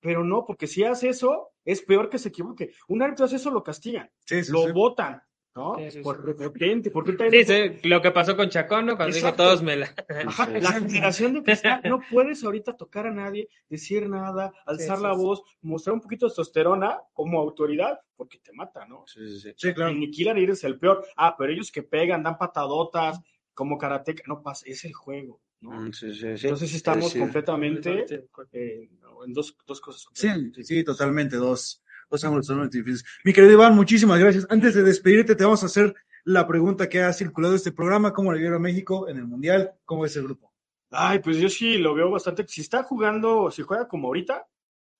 Pero 0.00 0.24
no, 0.24 0.44
porque 0.46 0.66
si 0.66 0.82
hace 0.82 1.10
eso, 1.10 1.50
es 1.64 1.82
peor 1.82 2.08
que 2.08 2.18
se 2.18 2.30
equivoque. 2.30 2.72
Un 2.88 3.02
árbitro 3.02 3.26
hace 3.26 3.36
eso, 3.36 3.50
lo 3.50 3.62
castigan, 3.62 4.10
Sí, 4.24 4.42
sí, 4.42 4.50
lo 4.50 4.64
sí. 4.66 4.72
votan, 4.72 5.22
¿no? 5.54 5.76
Sí, 5.76 5.84
sí, 5.84 5.90
sí. 5.90 6.02
Por 6.02 6.22
prepotente, 6.22 6.90
porque 6.90 7.16
Sí, 7.30 7.44
sí, 7.44 7.88
lo 7.88 8.00
que 8.00 8.10
pasó 8.10 8.36
con 8.36 8.48
Chacón, 8.48 8.86
¿no? 8.86 8.96
Cuando 8.96 9.14
dijo 9.14 9.34
todos 9.34 9.62
me 9.62 9.76
la. 9.76 9.94
Ajá, 10.26 10.48
la 10.48 10.72
generación 10.72 11.34
de 11.34 11.42
cristal, 11.42 11.80
no 11.84 12.00
puedes 12.10 12.44
ahorita 12.44 12.76
tocar 12.76 13.06
a 13.06 13.10
nadie, 13.10 13.48
decir 13.68 14.08
nada, 14.08 14.52
alzar 14.66 14.98
sí, 14.98 15.02
la 15.02 15.14
sí. 15.14 15.20
voz, 15.20 15.42
mostrar 15.62 15.94
un 15.94 16.00
poquito 16.00 16.26
de 16.26 16.30
testosterona 16.30 17.00
como 17.12 17.40
autoridad, 17.40 17.98
porque 18.16 18.38
te 18.38 18.52
mata, 18.52 18.86
¿no? 18.86 19.04
Sí, 19.06 19.26
sí, 19.28 19.40
sí. 19.40 19.52
Sí, 19.56 19.74
claro. 19.74 19.90
Aniquilan 19.90 20.38
y 20.38 20.44
eres 20.44 20.62
el 20.64 20.78
peor. 20.78 21.04
Ah, 21.16 21.34
pero 21.36 21.52
ellos 21.52 21.72
que 21.72 21.82
pegan, 21.82 22.22
dan 22.22 22.38
patadotas, 22.38 23.20
como 23.54 23.76
karateca, 23.76 24.22
no 24.26 24.42
pasa, 24.42 24.64
es 24.66 24.84
el 24.84 24.92
juego, 24.92 25.40
¿no? 25.60 25.70
Mm, 25.70 25.92
sí, 25.92 26.14
sí, 26.14 26.38
sí. 26.38 26.46
Entonces 26.46 26.74
estamos 26.74 27.14
completamente 27.14 28.06
eh, 28.52 28.88
en 29.26 29.32
dos, 29.32 29.56
dos 29.66 29.80
cosas. 29.80 30.06
Sí, 30.14 30.28
sí, 30.62 30.84
totalmente, 30.84 31.36
dos, 31.36 31.82
dos 32.10 32.24
ángulos 32.24 32.46
totalmente 32.46 32.78
diferentes. 32.78 33.06
Mi 33.24 33.32
querido 33.32 33.52
Iván, 33.52 33.74
muchísimas 33.74 34.18
gracias. 34.18 34.46
Antes 34.50 34.74
de 34.74 34.82
despedirte, 34.82 35.34
te 35.34 35.44
vamos 35.44 35.62
a 35.62 35.66
hacer 35.66 35.94
la 36.24 36.46
pregunta 36.46 36.88
que 36.88 37.00
ha 37.00 37.12
circulado 37.12 37.54
este 37.54 37.72
programa, 37.72 38.12
¿cómo 38.12 38.32
le 38.32 38.38
vieron 38.40 38.56
a 38.56 38.60
México 38.60 39.08
en 39.08 39.16
el 39.16 39.26
Mundial? 39.26 39.72
¿Cómo 39.84 40.04
es 40.04 40.16
el 40.16 40.24
grupo? 40.24 40.52
Ay, 40.90 41.20
pues 41.20 41.38
yo 41.38 41.48
sí 41.48 41.78
lo 41.78 41.94
veo 41.94 42.10
bastante. 42.10 42.46
Si 42.48 42.60
está 42.60 42.82
jugando, 42.82 43.50
si 43.50 43.62
juega 43.62 43.86
como 43.88 44.08
ahorita, 44.08 44.46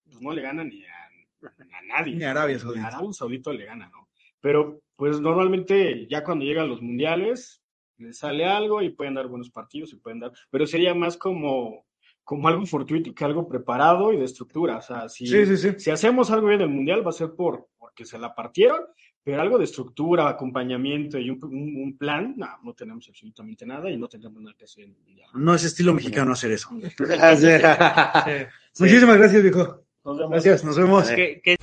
pues 0.05 0.21
no 0.21 0.33
le 0.33 0.43
gana 0.43 0.65
ni 0.65 0.85
a, 0.85 0.95
a 1.43 1.83
nadie. 1.89 2.15
Ni 2.17 2.25
a 2.25 2.31
Arabia 2.31 2.55
Ni 2.55 2.61
Saudita. 2.63 2.85
a 2.85 2.89
Arabia 2.89 3.13
Saudita 3.13 3.53
le 3.53 3.65
gana, 3.67 3.89
¿no? 3.89 4.09
Pero 4.41 4.81
pues 4.97 5.21
normalmente 5.21 6.07
ya 6.09 6.23
cuando 6.23 6.45
llegan 6.45 6.69
los 6.69 6.81
mundiales, 6.81 7.61
le 7.99 8.13
sale 8.13 8.47
algo 8.47 8.81
y 8.83 8.91
pueden 8.91 9.15
dar 9.15 9.27
buenos 9.27 9.51
partidos 9.51 9.93
y 9.93 9.97
pueden 9.97 10.21
dar, 10.21 10.33
pero 10.51 10.67
sería 10.67 10.95
más 10.95 11.17
como, 11.17 11.85
como 12.31 12.47
algo 12.47 12.65
fortuito 12.65 13.13
que 13.13 13.25
algo 13.25 13.49
preparado 13.49 14.13
y 14.13 14.17
de 14.17 14.25
estructura. 14.25 14.77
O 14.77 14.83
sea, 14.83 15.09
si, 15.09 15.27
Sí, 15.27 15.45
sí, 15.47 15.57
sí. 15.57 15.71
si 15.79 15.91
hacemos 15.91 16.31
algo 16.31 16.47
bien 16.47 16.61
en 16.61 16.69
el 16.69 16.73
mundial 16.77 17.05
va 17.05 17.11
a 17.11 17.13
ser 17.13 17.31
por 17.35 17.67
porque 17.77 18.05
se 18.07 18.21
la 18.21 18.33
partieron, 18.37 18.79
pero 19.25 19.43
algo 19.43 19.59
de 19.59 19.65
estructura, 19.65 20.29
acompañamiento 20.29 21.19
y 21.19 21.29
un, 21.29 21.45
un- 21.45 21.83
un 21.83 21.99
plan, 21.99 22.35
no, 22.37 22.47
no 22.63 22.73
tenemos 22.73 23.09
absolutamente 23.09 23.67
nada 23.67 23.91
y 23.91 23.97
no 23.99 24.07
tendremos 24.07 24.41
nada 24.43 24.55
que 24.57 24.65
hacer 24.65 24.85
en 24.85 24.91
el 24.91 24.97
mundial. 24.99 25.29
No 25.35 25.53
es 25.57 25.65
estilo 25.65 25.93
mexicano 25.93 26.31
hacer 26.31 26.53
eso. 26.53 26.69
Sí. 26.71 26.87
Sí. 28.75 28.85
Muchísimas 28.85 29.17
gracias, 29.19 29.43
viejo. 29.43 29.83
Nos 30.05 30.17
vemos. 30.17 30.31
Gracias, 30.31 30.65
nos 30.65 30.77
vemos. 30.79 31.11
Que- 31.11 31.41
que- 31.43 31.57